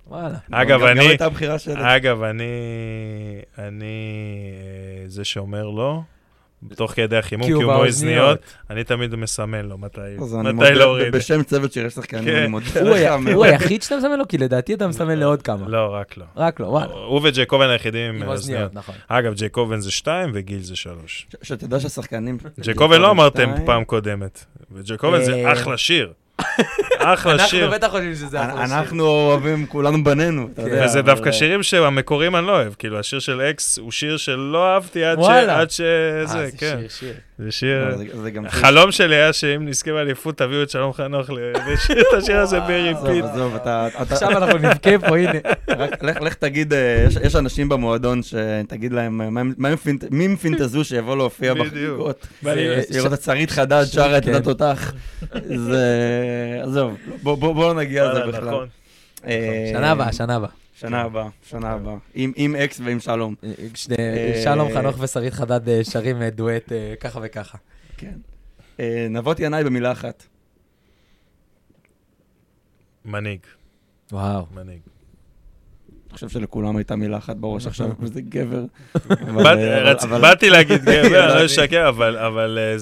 וואלה. 0.08 0.38
אגב, 0.52 0.70
גם- 0.70 0.80
גם 0.82 0.88
אני- 0.88 1.08
הייתה 1.08 1.26
הבחירה 1.26 1.60
שלי. 1.60 1.74
אגב, 1.96 2.24
אני, 2.24 2.44
אני 3.58 3.86
אה, 5.04 5.10
זה 5.10 5.24
שאומר 5.24 5.70
לא, 5.70 6.00
תוך 6.76 6.92
כדי 6.92 7.18
החימום, 7.18 7.46
כי 7.48 7.52
הוא 7.52 7.64
באוזניות. 7.66 8.40
אני 8.70 8.84
תמיד 8.84 9.16
מסמן 9.16 9.66
לו 9.66 9.78
מתי 9.78 10.00
להוריד. 10.74 11.16
בשם 11.16 11.44
צוות 11.44 11.74
שירי 11.74 11.90
שחקנים, 11.90 12.24
כן. 12.26 12.36
אני 12.36 12.48
מודה 12.48 12.66
הוא 13.34 13.46
היחיד 13.46 13.82
שאתה 13.84 13.98
מסמן 13.98 14.18
לו? 14.20 14.28
כי 14.28 14.38
לדעתי 14.38 14.74
אתה 14.74 14.88
מסמן 14.88 15.18
לעוד 15.20 15.42
כמה. 15.42 15.68
לא, 15.68 15.94
רק 15.94 16.18
לא. 16.18 16.26
רק 16.36 16.60
לא, 16.60 16.66
וואלה. 16.66 16.94
הוא 16.94 17.22
וג'ייקובן 17.24 17.70
היחידים 17.70 18.16
עם 18.16 18.28
אוזניות. 18.28 18.74
נכון. 18.74 18.96
אגב, 19.08 19.34
ג'ייקובן 19.34 19.80
זה 19.80 19.92
שתיים 19.92 20.32
וגיל 20.34 20.62
זה 20.62 20.76
שלוש. 20.76 21.28
ש- 21.42 21.48
שתדע 21.48 21.80
שהשחקנים... 21.80 22.38
ג'ייקובן 22.60 23.02
לא 23.02 23.12
אמרתם. 23.12 23.52
פעם 23.66 23.84
קודמת. 23.84 24.46
וג'ייקובן 24.72 25.24
זה 25.24 25.34
אה, 25.36 25.54
אחלה 25.54 25.78
שיר. 25.78 26.14
אחלה 27.00 27.48
שיר. 27.48 27.66
אנחנו 27.66 27.76
בטח 27.76 27.88
חושבים 27.88 28.16
שזה 28.16 28.42
אחלה 28.42 28.68
שיר. 28.68 28.78
אנחנו 28.78 29.08
אוהבים 29.08 29.66
כולנו 29.66 30.04
בנינו, 30.04 30.48
אתה 30.54 30.62
יודע. 30.62 30.86
וזה 30.86 31.02
דווקא 31.02 31.28
אה, 31.28 31.34
שירים 31.34 31.64
שהמקוריים 31.64 32.36
אני 32.36 32.48
לא 32.48 32.52
אוהב. 32.52 32.74
כאילו, 32.74 33.00
השיר 33.00 33.20
של 33.20 33.42
אקס 33.42 33.78
הוא 33.78 33.92
שיר 33.92 34.18
שלא 34.18 34.74
אהבתי 34.74 35.04
עד 35.04 35.18
ש... 35.18 35.22
וואלה. 35.22 35.60
עד 35.60 35.70
שזה, 35.70 35.86
אה, 36.36 36.48
כן. 36.58 36.78
שיר, 36.80 36.90
שיר. 36.90 36.90
זה 36.90 36.90
שיר... 37.00 37.14
לא, 37.35 37.35
זה- 37.40 37.50
זה 38.22 38.32
גם 38.32 38.44
שיר- 38.50 38.60
החלום 38.60 38.92
שלי 38.92 39.16
היה 39.16 39.34
שאם 39.34 39.66
נזכה 39.66 39.92
באליפות, 39.92 40.38
תביאו 40.38 40.64
את 40.64 40.70
שלום 40.70 40.94
חנוך 40.94 41.30
לשיר 41.68 42.02
את 42.02 42.14
השיר 42.18 42.38
הזה 42.40 42.58
עזוב, 42.58 42.68
ב 42.68 42.75
repeat. 42.75 43.26
עזוב, 43.26 43.56
אתה... 43.56 43.88
אתה- 43.88 44.00
עכשיו 44.14 44.30
אנחנו 44.30 44.58
נבכה 44.58 45.00
פה, 45.08 45.18
הנה. 45.18 45.32
רק 45.78 46.04
לך- 46.04 46.22
לך 46.22 46.34
תגיד, 46.34 46.74
אה, 46.74 47.06
יש- 47.08 47.18
יש 47.24 47.36
אנשים 47.36 47.70
במועדון 47.70 48.22
שתגיד 48.24 48.92
להם, 48.94 49.22
אה, 49.22 49.44
מי 50.12 50.26
הם 50.26 50.36
פינטזו 50.36 50.84
שיבוא 50.84 51.18
להופיע 51.18 51.54
בדיוק. 51.54 51.68
בחגיגות. 51.68 52.28
זה- 52.42 52.84
לראות 53.00 53.14
את 53.14 53.22
שרית 53.22 53.52
חדד 53.52 53.86
שרה 53.86 54.18
את 54.18 54.26
כן. 54.26 54.34
התותח. 54.34 54.94
זה... 55.56 55.86
עזוב, 56.64 56.94
בוא- 57.24 57.36
בוא 57.38 57.54
בוא 57.56 57.74
לא 57.74 57.80
נגיע 57.80 58.12
לזה 58.12 58.22
בכלל. 58.28 58.48
נכון. 58.48 58.68
אה, 59.28 59.70
שנה 59.74 59.92
הבאה, 59.92 60.14
שנה 60.14 60.36
הבאה. 60.36 60.50
שנה 60.80 61.02
הבאה, 61.02 61.28
שנה 61.50 61.72
הבאה. 61.72 61.96
עם- 62.14 62.32
אקס 62.56 62.82
ועם 62.86 63.00
שלום. 63.00 63.36
שני- 63.76 63.96
אה, 64.00 64.42
שלום 64.44 64.74
חנוך 64.74 64.96
ושרית 65.00 65.34
חדד 65.34 65.70
אה, 65.70 65.84
שרים 65.84 66.22
אה, 66.22 66.30
דואט 66.30 66.72
אה, 66.72 66.94
ככה 67.00 67.20
וככה. 67.24 67.58
כן. 67.98 68.14
אה, 68.80 69.08
נבות 69.10 69.40
ינאי 69.40 69.64
במילה 69.64 69.92
אחת. 69.92 70.24
מנהיג, 73.06 73.40
וואו. 74.12 74.46
מנהיג. 74.56 74.80
חושב 76.12 76.30
שלכולם 76.30 76.78
הייתה 76.78 76.96
מילה 76.96 77.18
אחת 77.18 77.36
בראש 77.36 77.68
עכשיו, 77.68 77.90
וזה 78.00 78.22
גבר. 78.22 78.64
באתי- 79.36 80.46
אה, 80.46 80.52
להגיד 80.52 80.82
גבר, 80.82 81.02
אני 81.02 81.12
לא 81.12 81.18
ידעתי. 81.18 81.46
אשקר, 81.46 81.90
אבל- 81.90 82.18
אה, 82.60 82.78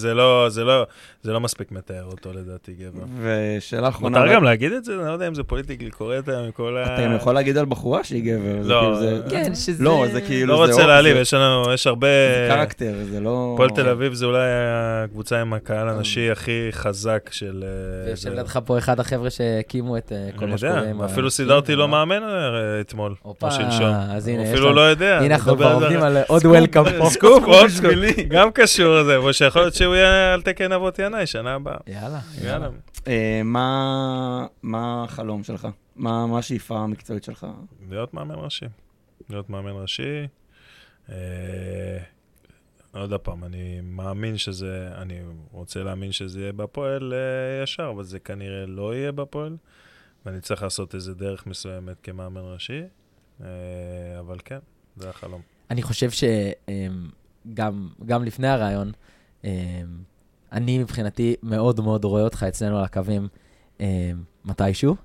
זה 0.49 0.63
לא- 0.63 0.85
זה 1.23 1.29
לא- 1.29 1.33
לא 1.33 1.39
מספיק 1.41 1.71
מתאר 1.71 2.03
אותו 2.11 2.29
לדעתי 2.33 2.73
גבר. 2.73 3.03
ושאלה 3.21 3.87
אחרונה, 3.87 4.19
מותר 4.19 4.33
גם 4.33 4.43
להגיד 4.43 4.71
את 4.71 4.85
זה? 4.85 4.93
אני 4.99 5.07
לא 5.07 5.11
יודע 5.11 5.27
אם 5.27 5.35
זה 5.35 5.43
politically 5.43 5.89
correct 5.91 6.29
היום 6.29 6.43
עם 6.45 6.51
כל 6.51 6.77
ה... 6.77 6.93
אתה 6.95 7.03
גם 7.05 7.15
יכול 7.15 7.33
להגיד 7.33 7.57
על 7.57 7.65
בחורה 7.65 8.03
שהיא 8.03 8.23
גבר. 8.23 8.61
לא, 8.63 8.79
כאילו 8.81 8.99
זה- 8.99 9.21
כן, 9.29 9.55
שזה... 9.55 9.83
לא, 9.83 10.05
זה 10.13 10.21
כאילו... 10.21 10.53
לא 10.53 10.65
רוצה 10.65 10.85
להעליב, 10.87 11.17
יש 11.17 11.33
לנו, 11.33 11.73
יש 11.73 11.87
הרבה... 11.87 12.07
זה 12.47 12.47
קרקטר, 12.55 12.93
זה 13.11 13.19
לא... 13.19 13.51
הפועל 13.53 13.69
תל 13.69 13.89
אביב 13.89 14.13
זה 14.13 14.25
אולי 14.25 14.39
הקבוצה 15.03 15.41
עם 15.41 15.53
הקהל 15.53 15.89
הנשי 15.89 16.31
הכי 16.31 16.67
חזק 16.71 17.29
של... 17.31 17.63
אה, 17.67 18.07
ויושב. 18.07 18.29
לידך 18.29 18.59
פה 18.65 18.77
אחד 18.77 18.99
החבר'ה 18.99 19.29
שהקימו 19.29 19.97
את 19.97 20.11
אה, 20.11 20.29
כל 20.35 20.43
אני 20.43 20.51
מה 20.51 20.57
שקורה 20.57 20.77
יודע, 20.77 20.89
עם 20.89 21.01
אפילו 21.01 21.27
ה- 21.27 21.31
סידרתי 21.31 21.75
לו 21.75 21.81
אה, 21.83 21.87
מאמן 21.87 22.23
אה, 22.23 22.29
אתמול, 22.81 23.13
או 23.25 23.35
שלשום. 23.51 23.85
אז 24.11 24.27
הנה, 24.27 24.43
אפילו 24.51 24.73
לא 24.73 24.81
יודע. 24.81 25.17
הנה 25.17 25.35
אנחנו 25.35 25.55
כבר. 25.55 25.73
עובדים 25.73 26.03
על 26.03 26.17
עוד 26.27 26.39
סקופ, 26.41 26.51
welcome 26.55 26.83
פה. 26.99 27.09
סקופ. 27.09 27.43
גם 28.29 28.51
קשור 28.51 28.95
לזה, 28.95 29.17
אבל 29.17 29.31
שיכול 29.31 29.61
להיות 29.61 29.73
שהוא 29.73 29.95
יהיה 29.95 30.33
על 30.33 30.41
תקן 30.41 30.71
אבות 30.71 30.99
ינאי 31.13 31.27
שנה 31.27 31.53
הבאה. 31.53 31.77
יאללה, 31.87 32.19
יאללה. 32.41 32.69
אה, 33.07 33.41
מה 33.43 34.47
מה 34.63 35.03
החלום 35.03 35.43
שלך? 35.43 35.67
מה 35.95 36.27
מה 36.27 36.39
השאיפה 36.39 36.79
המקצועית 36.79 37.23
שלך? 37.23 37.47
להיות 37.89 38.13
מאמן 38.13 38.35
ראשי. 38.37 38.65
להיות 39.29 39.49
מאמן 39.49 39.71
ראשי. 39.71 40.27
אה, 41.09 41.15
עוד 42.91 43.13
פעם, 43.13 43.43
אני 43.43 43.81
מאמין 43.83 44.37
שזה, 44.37 44.89
אני 44.95 45.21
רוצה 45.51 45.83
להאמין 45.83 46.11
שזה 46.11 46.39
יהיה 46.41 46.53
בפועל 46.53 47.13
אה, 47.13 47.63
ישר, 47.63 47.91
אבל 47.95 48.03
זה 48.03 48.19
כנראה 48.19 48.65
לא 48.65 48.95
יהיה 48.95 49.11
בפועל, 49.11 49.57
ואני 50.25 50.41
צריך 50.41 50.63
לעשות 50.63 50.95
איזה 50.95 51.13
דרך 51.13 51.47
מסוימת 51.47 52.01
כמאמן 52.03 52.41
ראשי, 52.53 52.81
אבל 54.19 54.37
כן, 54.45 54.59
זה 54.95 55.09
החלום. 55.09 55.41
אני 55.69 55.81
חושב 55.81 56.09
שגם 56.11 57.89
גם 58.05 58.23
לפני 58.23 58.47
הרעיון, 58.47 58.91
אני 60.53 60.77
מבחינתי 60.79 61.35
מאוד 61.43 61.81
מאוד 61.81 62.03
רואה 62.05 62.23
אותך 62.23 62.43
אצלנו 62.47 62.77
על 62.77 62.83
הקווים 62.83 63.27
אמ, 63.79 63.85
מתישהו, 64.45 64.95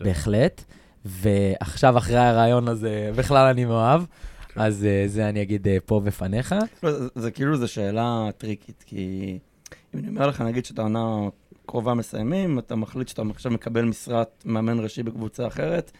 בהחלט. 0.00 0.64
ועכשיו, 1.04 1.98
אחרי 1.98 2.16
הרעיון 2.16 2.68
הזה, 2.68 3.10
בכלל 3.16 3.46
אני 3.46 3.64
מאוהב, 3.64 4.02
כן. 4.48 4.60
אז 4.60 4.84
אה, 4.84 5.04
זה 5.06 5.28
אני 5.28 5.42
אגיד 5.42 5.68
אה, 5.68 5.76
פה 5.86 6.00
בפניך. 6.00 6.54
לא, 6.82 6.92
זה- 6.92 7.08
זה 7.14 7.30
כאילו, 7.30 7.56
זו 7.56 7.68
שאלה 7.68 8.28
טריקית, 8.38 8.84
כי 8.86 9.38
אם 9.94 9.98
אני 10.00 10.08
אומר 10.08 10.26
לך, 10.26 10.40
נגיד 10.40 10.64
שאתה 10.64 10.82
עונה 10.82 11.28
קרובה 11.66 11.94
מסיימים, 11.94 12.58
אתה 12.58 12.76
מחליט 12.76 13.08
שאתה 13.08 13.22
עכשיו 13.30 13.52
מקבל 13.52 13.84
משרת 13.84 14.28
מאמן 14.44 14.78
ראשי 14.80 15.02
בקבוצה 15.02 15.46
אחרת, 15.46 15.92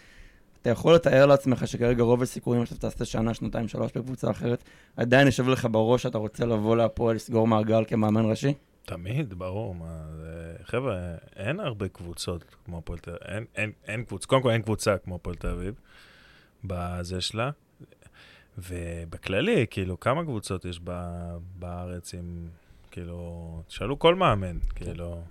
אתה 0.63 0.71
יכול 0.71 0.95
לתאר 0.95 1.27
לעצמך 1.27 1.69
שכרגע 1.69 2.03
רוב 2.03 2.23
הסיכויים 2.23 2.67
שאתה 2.67 2.81
תעשה 2.91 3.05
שנה, 3.05 3.35
שנתיים, 3.35 3.69
שלוש 3.69 3.91
בקבוצה 3.97 4.31
אחרת, 4.31 4.65
עדיין 4.97 5.27
יושב 5.27 5.49
לך 5.49 5.69
בראש 5.71 6.03
שאתה 6.03 6.19
רוצה 6.19 6.47
לבוא 6.47 6.77
להפועל, 6.77 7.17
לסגור 7.17 7.47
מעגל 7.47 7.85
כמאמן 7.89 8.25
ראשי? 8.31 8.53
תמיד, 8.85 9.35
ברור, 9.35 9.75
מה, 9.75 10.03
זה... 10.17 10.57
חבר'ה, 10.63 11.15
אין 11.37 11.61
הרבה 11.61 11.89
קבוצות 11.89 12.45
כמו 12.65 12.79
הפועל 12.79 12.99
תל 12.99 13.11
אביב, 13.11 13.47
אין, 13.85 14.05
קבוצה, 14.05 14.27
קודם 14.27 14.43
כל 14.43 14.51
אין 14.51 14.63
קבוצה 14.63 14.99
כמו 14.99 15.15
הפועל 15.15 15.37
תל 15.37 15.49
אביב, 15.49 15.75
בזה 16.65 17.21
שלה, 17.21 17.51
ובכללי, 18.59 19.67
כאילו, 19.71 20.01
כמה 20.01 20.25
קבוצות 20.25 20.65
יש 20.65 20.81
ב- 20.85 21.37
בארץ 21.59 22.15
עם, 22.15 22.49
כאילו, 22.91 23.63
תשאלו 23.69 23.99
כל 23.99 24.15
מאמן, 24.15 24.59
כאילו, 24.75 25.23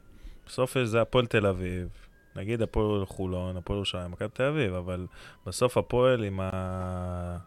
בסוף 0.48 0.78
זה 0.84 1.02
הפועל 1.02 1.26
תל 1.26 1.46
אביב, 1.46 1.90
נגיד 2.36 2.62
הפועל 2.62 3.06
חולון, 3.06 3.58
הפועל 3.58 3.78
ירושלים, 3.78 4.12
מכבי 4.12 4.30
תל 4.34 4.44
אביב, 4.44 4.74
אבל 4.74 5.08
בסוף 5.46 5.78
הפועל 5.78 6.24
עם 6.24 6.40
ה... 6.40 7.38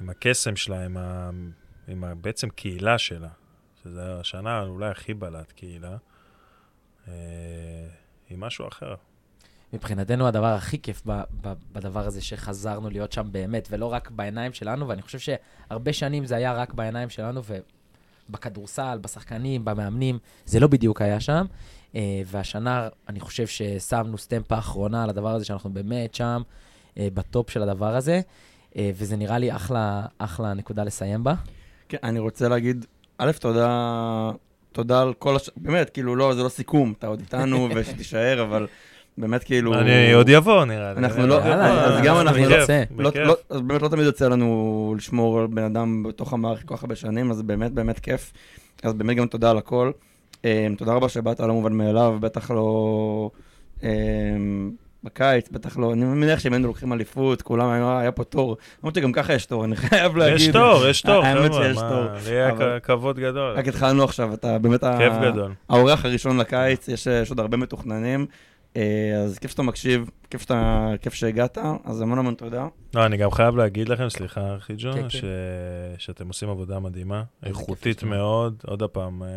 עם 0.00 0.10
הקסם 0.10 0.56
שלה, 0.56 0.84
עם, 0.84 0.96
ה... 0.96 1.30
עם 1.88 2.04
ה... 2.04 2.14
בעצם 2.14 2.48
קהילה 2.48 2.98
שלה, 2.98 3.28
שזה 3.84 4.20
השנה 4.20 4.62
אולי 4.62 4.90
הכי 4.90 5.14
בלט 5.14 5.52
קהילה, 5.52 5.96
אה, 7.08 7.12
היא 8.28 8.38
משהו 8.38 8.68
אחר. 8.68 8.94
מבחינתנו 9.72 10.26
הדבר 10.26 10.46
הכי 10.46 10.78
כיף 10.82 11.02
ב- 11.06 11.22
ב- 11.40 11.52
בדבר 11.72 12.06
הזה 12.06 12.22
שחזרנו 12.22 12.90
להיות 12.90 13.12
שם 13.12 13.28
באמת, 13.32 13.68
ולא 13.70 13.86
רק 13.86 14.10
בעיניים 14.10 14.52
שלנו, 14.52 14.88
ואני 14.88 15.02
חושב 15.02 15.18
שהרבה 15.18 15.92
שנים 15.92 16.24
זה 16.24 16.36
היה 16.36 16.52
רק 16.52 16.74
בעיניים 16.74 17.10
שלנו, 17.10 17.40
ובכדורסל, 18.28 18.98
בשחקנים, 19.00 19.64
במאמנים, 19.64 20.18
זה 20.46 20.60
לא 20.60 20.66
בדיוק 20.66 21.02
היה 21.02 21.20
שם. 21.20 21.46
אה, 21.94 22.22
והשנה 22.26 22.88
אני 23.08 23.20
חושב 23.20 23.46
ששמנו 23.46 24.18
סטמפה 24.18 24.58
אחרונה 24.58 25.02
על 25.04 25.10
הדבר 25.10 25.34
הזה, 25.34 25.44
שאנחנו 25.44 25.72
באמת 25.72 26.14
שם, 26.14 26.42
אה, 26.98 27.08
בטופ 27.14 27.50
של 27.50 27.62
הדבר 27.62 27.96
הזה, 27.96 28.20
אה, 28.76 28.90
וזה 28.94 29.16
נראה 29.16 29.38
לי 29.38 29.56
אחלה, 29.56 30.06
אחלה 30.18 30.54
נקודה 30.54 30.84
לסיים 30.84 31.24
בה. 31.24 31.34
כן, 31.88 31.98
אני 32.02 32.18
רוצה 32.18 32.48
להגיד, 32.48 32.86
א', 33.18 33.30
תודה, 33.40 34.30
תודה 34.72 35.02
על 35.02 35.12
כל 35.14 35.36
הש... 35.36 35.50
באמת, 35.56 35.90
כאילו, 35.90 36.16
לא, 36.16 36.34
זה 36.34 36.42
לא 36.42 36.48
סיכום, 36.48 36.94
אתה 36.98 37.06
עוד 37.06 37.20
איתנו 37.20 37.68
ושתישאר, 37.74 38.42
אבל 38.42 38.66
באמת, 39.18 39.44
כאילו... 39.44 39.74
אני 39.74 40.12
עוד 40.12 40.28
יבוא, 40.28 40.64
נראה 40.64 40.92
לי. 40.92 40.98
אנחנו 40.98 41.26
לא- 41.26 41.34
יאללה, 41.34 41.84
אז 41.84 42.02
גם 42.04 42.16
אנחנו 42.20 42.42
לא-. 42.48 42.56
לא. 42.98 43.10
לא, 43.24 43.36
אז 43.50 43.60
באמת 43.60 43.82
לא 43.82 43.88
תמיד 43.88 44.04
יוצא 44.04 44.28
לנו 44.28 44.94
לשמור 44.98 45.40
על 45.40 45.46
בן 45.46 45.62
אדם 45.62 46.02
בתוך 46.02 46.32
המערכת 46.32 46.64
כל 46.64 46.76
כך 46.76 46.82
הרבה 46.82 46.96
שנים, 46.96 47.30
אז 47.30 47.42
באמת 47.42 47.72
באמת 47.72 47.98
כיף. 47.98 48.32
אז 48.82 48.92
באמת 48.92 49.16
גם 49.16 49.26
תודה 49.26 49.50
על 49.50 49.58
הכל. 49.58 49.90
אה, 50.44 50.66
תודה 50.76 50.92
רבה 50.92 51.08
שבאת, 51.08 51.40
לא 51.40 51.54
מובן 51.54 51.72
מאליו, 51.72 52.16
בטח 52.20 52.50
לא 52.50 53.30
אה, 53.82 53.90
בקיץ, 55.04 55.48
בטח 55.50 55.76
לא, 55.78 55.92
אני 55.92 56.04
מניח 56.04 56.38
שאם 56.40 56.52
היינו 56.52 56.68
לוקחים 56.68 56.92
אליפות, 56.92 57.42
כולם 57.42 57.68
היה, 57.70 57.98
היה 58.00 58.12
פה 58.12 58.24
תור. 58.24 58.56
למרות 58.82 58.94
שגם 58.94 59.12
ככה 59.12 59.32
יש 59.34 59.46
תור, 59.46 59.64
אני 59.64 59.76
חייב 59.76 60.16
להגיד. 60.16 60.36
יש 60.36 60.46
תור, 60.48 60.86
יש 60.88 61.02
תור, 61.02 61.24
האמת 61.24 61.52
שיש 61.54 61.76
תור. 61.76 62.04
לי 62.26 62.30
היה 62.30 62.50
אבל- 62.50 62.78
כ- 62.82 62.86
כבוד 62.86 63.18
גדול. 63.18 63.54
רק 63.56 63.68
התחלנו 63.68 64.04
עכשיו, 64.04 64.34
אתה 64.34 64.58
באמת 64.58 64.80
כיף 64.98 65.12
גדול. 65.22 65.52
האורח 65.68 66.04
הראשון 66.04 66.38
לקיץ, 66.40 66.88
יש, 66.88 67.06
יש 67.06 67.30
עוד 67.30 67.40
הרבה 67.40 67.56
מתוכננים. 67.56 68.26
אה, 68.76 69.22
אז 69.24 69.38
כיף 69.38 69.50
שאתה 69.50 69.62
מקשיב, 69.62 70.10
כיף, 70.30 70.42
שאתה, 70.42 70.90
כיף 71.02 71.14
שהגעת, 71.14 71.58
אז 71.84 72.00
המון 72.00 72.18
המון 72.18 72.34
תודה. 72.34 72.66
לא, 72.94 73.06
אני 73.06 73.16
גם 73.16 73.30
חייב 73.30 73.56
להגיד 73.56 73.88
לכם, 73.88 74.08
סליחה, 74.08 74.56
אחי 74.56 74.72
כן, 74.72 74.78
ג'ון, 74.78 75.02
כן. 75.02 75.10
ש... 75.10 75.24
שאתם 75.98 76.28
עושים 76.28 76.48
עבודה 76.48 76.78
מדהימה, 76.78 77.22
איכותית. 77.42 78.02
מאוד. 78.02 78.62
עוד 78.66 78.82
פעם, 78.82 79.22
אה, 79.22 79.28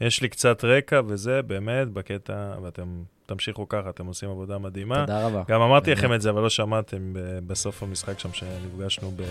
יש 0.00 0.22
לי 0.22 0.28
קצת 0.28 0.64
רקע 0.64 1.00
וזה, 1.06 1.42
באמת, 1.42 1.88
בקטע, 1.88 2.54
ואתם 2.62 3.02
תמשיכו 3.26 3.68
ככה, 3.68 3.90
אתם 3.90 4.06
עושים 4.06 4.30
עבודה 4.30 4.58
מדהימה. 4.58 5.00
תודה 5.00 5.26
רבה. 5.26 5.42
גם 5.48 5.60
אמרתי. 5.60 5.92
לכם 5.92 6.14
את 6.14 6.20
זה, 6.20 6.30
אבל 6.30 6.42
לא 6.42 6.50
שמעתם 6.50 7.12
ב- 7.12 7.38
בסוף 7.46 7.82
המשחק 7.82 8.18
שם, 8.18 8.32
שנפגשנו 8.32 9.12
ב... 9.16 9.22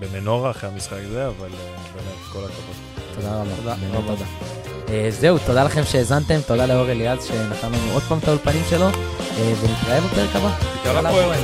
במנורה 0.00 0.50
אחרי 0.50 0.70
המשחק 0.70 0.98
הזה, 1.04 1.26
אבל 1.28 1.48
אה, 1.48 1.76
באמת, 1.94 2.18
כל 2.32 2.38
הכבוד. 2.38 2.76
תודה 3.14 3.40
רבה. 3.42 3.56
תודה 3.56 3.74
באמת 3.74 3.94
רבה. 3.94 4.16
תודה. 4.16 4.71
אה, 4.92 5.06
זהו, 5.10 5.38
תודה 5.46 5.64
לכם 5.64 5.84
שהאזנתם, 5.84 6.40
תודה 6.46 6.66
לאור 6.66 6.90
אליעז 6.90 7.24
שנתן 7.24 7.72
לנו 7.72 7.92
עוד 7.92 8.02
פעם 8.02 8.18
את 8.18 8.28
האולפנים 8.28 8.62
שלו, 8.70 8.86
אה, 8.86 9.52
ונתראה 9.60 10.00
בפרק 10.00 10.36
הבא. 10.36 10.50
יאללה, 10.84 11.08
הפועל. 11.08 11.38